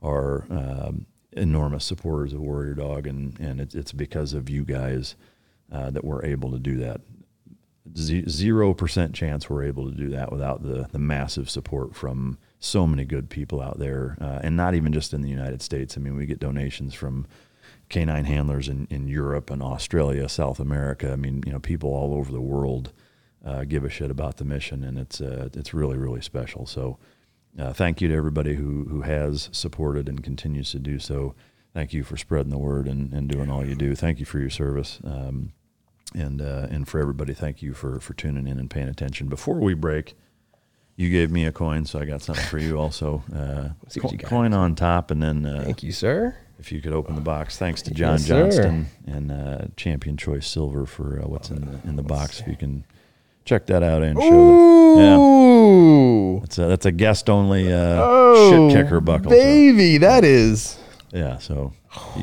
are 0.00 0.46
um, 0.50 1.06
enormous 1.32 1.84
supporters 1.84 2.32
of 2.32 2.40
Warrior 2.40 2.74
Dog, 2.74 3.06
and 3.06 3.38
and 3.38 3.60
it's 3.60 3.74
it's 3.74 3.92
because 3.92 4.32
of 4.32 4.48
you 4.48 4.64
guys 4.64 5.16
uh, 5.70 5.90
that 5.90 6.04
we're 6.04 6.24
able 6.24 6.50
to 6.52 6.58
do 6.58 6.78
that 6.78 7.02
zero 7.96 8.74
percent 8.74 9.14
chance 9.14 9.48
we're 9.48 9.64
able 9.64 9.90
to 9.90 9.96
do 9.96 10.08
that 10.10 10.30
without 10.32 10.62
the 10.62 10.88
the 10.90 10.98
massive 10.98 11.48
support 11.48 11.94
from 11.94 12.38
so 12.60 12.86
many 12.86 13.04
good 13.04 13.30
people 13.30 13.60
out 13.60 13.78
there, 13.78 14.16
uh, 14.20 14.40
and 14.42 14.56
not 14.56 14.74
even 14.74 14.92
just 14.92 15.14
in 15.14 15.22
the 15.22 15.28
United 15.28 15.62
States. 15.62 15.96
I 15.96 16.00
mean, 16.00 16.16
we 16.16 16.26
get 16.26 16.40
donations 16.40 16.94
from 16.94 17.26
canine 17.88 18.24
handlers 18.24 18.68
in, 18.68 18.86
in 18.90 19.08
Europe 19.08 19.50
and 19.50 19.62
Australia, 19.62 20.28
South 20.28 20.60
America. 20.60 21.12
I 21.12 21.16
mean, 21.16 21.42
you 21.46 21.52
know, 21.52 21.60
people 21.60 21.90
all 21.90 22.14
over 22.14 22.32
the 22.32 22.40
world 22.40 22.92
uh, 23.44 23.64
give 23.64 23.84
a 23.84 23.88
shit 23.88 24.10
about 24.10 24.36
the 24.36 24.44
mission, 24.44 24.84
and 24.84 24.98
it's 24.98 25.20
uh, 25.20 25.48
it's 25.54 25.72
really 25.72 25.96
really 25.96 26.20
special. 26.20 26.66
So, 26.66 26.98
uh, 27.58 27.72
thank 27.72 28.00
you 28.00 28.08
to 28.08 28.14
everybody 28.14 28.54
who 28.54 28.84
who 28.84 29.02
has 29.02 29.48
supported 29.52 30.08
and 30.08 30.22
continues 30.22 30.70
to 30.72 30.78
do 30.78 30.98
so. 30.98 31.34
Thank 31.74 31.92
you 31.92 32.02
for 32.02 32.16
spreading 32.16 32.50
the 32.50 32.58
word 32.58 32.88
and, 32.88 33.12
and 33.12 33.28
doing 33.28 33.50
all 33.50 33.64
you 33.64 33.74
do. 33.74 33.94
Thank 33.94 34.18
you 34.18 34.24
for 34.24 34.38
your 34.38 34.50
service. 34.50 34.98
Um, 35.04 35.52
and 36.14 36.40
uh, 36.40 36.66
and 36.70 36.86
for 36.88 37.00
everybody, 37.00 37.34
thank 37.34 37.62
you 37.62 37.74
for 37.74 38.00
for 38.00 38.14
tuning 38.14 38.46
in 38.46 38.58
and 38.58 38.70
paying 38.70 38.88
attention. 38.88 39.28
Before 39.28 39.56
we 39.60 39.74
break, 39.74 40.14
you 40.96 41.10
gave 41.10 41.30
me 41.30 41.44
a 41.46 41.52
coin, 41.52 41.84
so 41.84 41.98
I 41.98 42.04
got 42.04 42.22
something 42.22 42.44
for 42.46 42.58
you 42.58 42.78
also. 42.78 43.22
Uh, 43.34 43.70
co- 44.00 44.10
you 44.10 44.18
coin 44.18 44.52
on 44.52 44.74
top, 44.74 45.10
and 45.10 45.22
then 45.22 45.44
uh, 45.46 45.62
Thank 45.64 45.82
you, 45.82 45.92
sir. 45.92 46.36
if 46.58 46.72
you 46.72 46.80
could 46.80 46.92
open 46.92 47.14
the 47.14 47.20
box. 47.20 47.56
Thanks 47.58 47.82
to 47.82 47.90
John 47.92 48.12
Yes, 48.14 48.26
sir. 48.26 48.42
Johnston 48.42 48.86
and 49.06 49.30
uh, 49.32 49.58
Champion 49.76 50.16
Choice 50.16 50.46
Silver 50.46 50.86
for 50.86 51.20
uh, 51.22 51.28
what's 51.28 51.50
in 51.50 51.60
the 51.64 51.88
in 51.88 51.96
the 51.96 52.02
box. 52.02 52.40
If 52.40 52.48
you 52.48 52.56
can 52.56 52.84
check 53.44 53.66
that 53.66 53.82
out 53.82 54.02
and 54.02 54.18
show 54.20 54.30
them. 54.96 54.98
Yeah, 55.04 55.16
Ooh, 55.18 56.40
that's 56.40 56.58
a, 56.58 56.66
that's 56.66 56.86
a 56.86 56.92
guest 56.92 57.30
only 57.30 57.72
uh, 57.72 58.00
Oh, 58.02 58.70
shit 58.70 58.84
kicker 58.84 59.00
buckle. 59.00 59.30
so- 59.30 59.36
baby, 59.36 59.98
that 59.98 60.24
is. 60.24 60.78
yeah, 61.12 61.38
so 61.38 61.72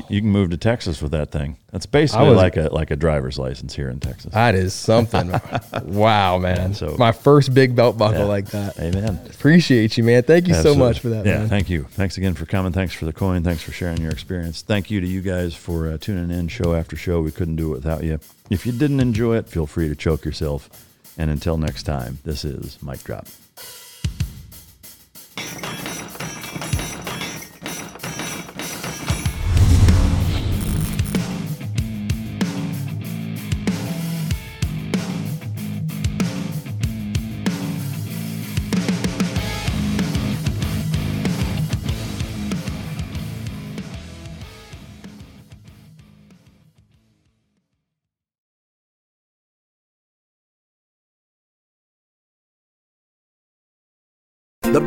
you 0.08 0.20
can 0.20 0.30
move 0.30 0.50
to 0.50 0.56
Texas 0.56 1.02
with 1.02 1.12
that 1.12 1.30
thing. 1.30 1.56
That's 1.72 1.86
basically 1.86 2.28
was- 2.28 2.36
like 2.36 2.56
a 2.56 2.68
like 2.72 2.90
a 2.90 2.96
driver's 2.96 3.38
license 3.38 3.74
here 3.74 3.88
in 3.90 4.00
Texas. 4.00 4.32
That 4.32 4.54
is 4.54 4.72
something. 4.74 5.32
wow, 5.84 6.38
man. 6.38 6.74
so- 6.74 6.96
My 6.98 7.12
first 7.12 7.52
big 7.54 7.74
belt 7.74 7.98
buckle 7.98 8.20
Yeah. 8.20 8.24
like 8.26 8.46
that. 8.50 8.78
Amen. 8.78 9.20
Appreciate 9.28 9.96
you, 9.98 10.04
man. 10.04 10.22
Thank 10.22 10.48
you 10.48 10.54
so 10.54 10.74
much 10.74 11.00
for 11.00 11.08
that, 11.10 11.26
Yeah, 11.26 11.38
man. 11.38 11.48
thank 11.48 11.68
you. 11.68 11.84
Thanks 11.90 12.16
again 12.16 12.34
for 12.34 12.46
coming. 12.46 12.72
Thanks 12.72 12.94
for 12.94 13.04
the 13.04 13.12
coin. 13.12 13.42
Thanks 13.42 13.62
for 13.62 13.72
sharing 13.72 14.00
your 14.00 14.12
experience. 14.12 14.62
Thank 14.62 14.90
you 14.90 15.00
to 15.00 15.06
you 15.06 15.20
guys 15.20 15.54
for 15.54 15.88
uh, 15.88 15.98
tuning 15.98 16.30
in 16.36 16.48
show 16.48 16.74
after 16.74 16.96
show. 16.96 17.20
We 17.20 17.32
couldn't 17.32 17.56
do 17.56 17.68
it 17.72 17.76
without 17.76 18.04
you. 18.04 18.20
If 18.50 18.64
you 18.66 18.72
didn't 18.72 19.00
enjoy 19.00 19.36
it, 19.36 19.48
feel 19.48 19.66
free 19.66 19.88
to 19.88 19.94
choke 19.96 20.24
yourself. 20.24 20.70
And 21.18 21.30
until 21.30 21.56
next 21.56 21.84
time, 21.84 22.18
this 22.24 22.44
is 22.44 22.78
Mike 22.82 23.02
Drop. 23.02 23.26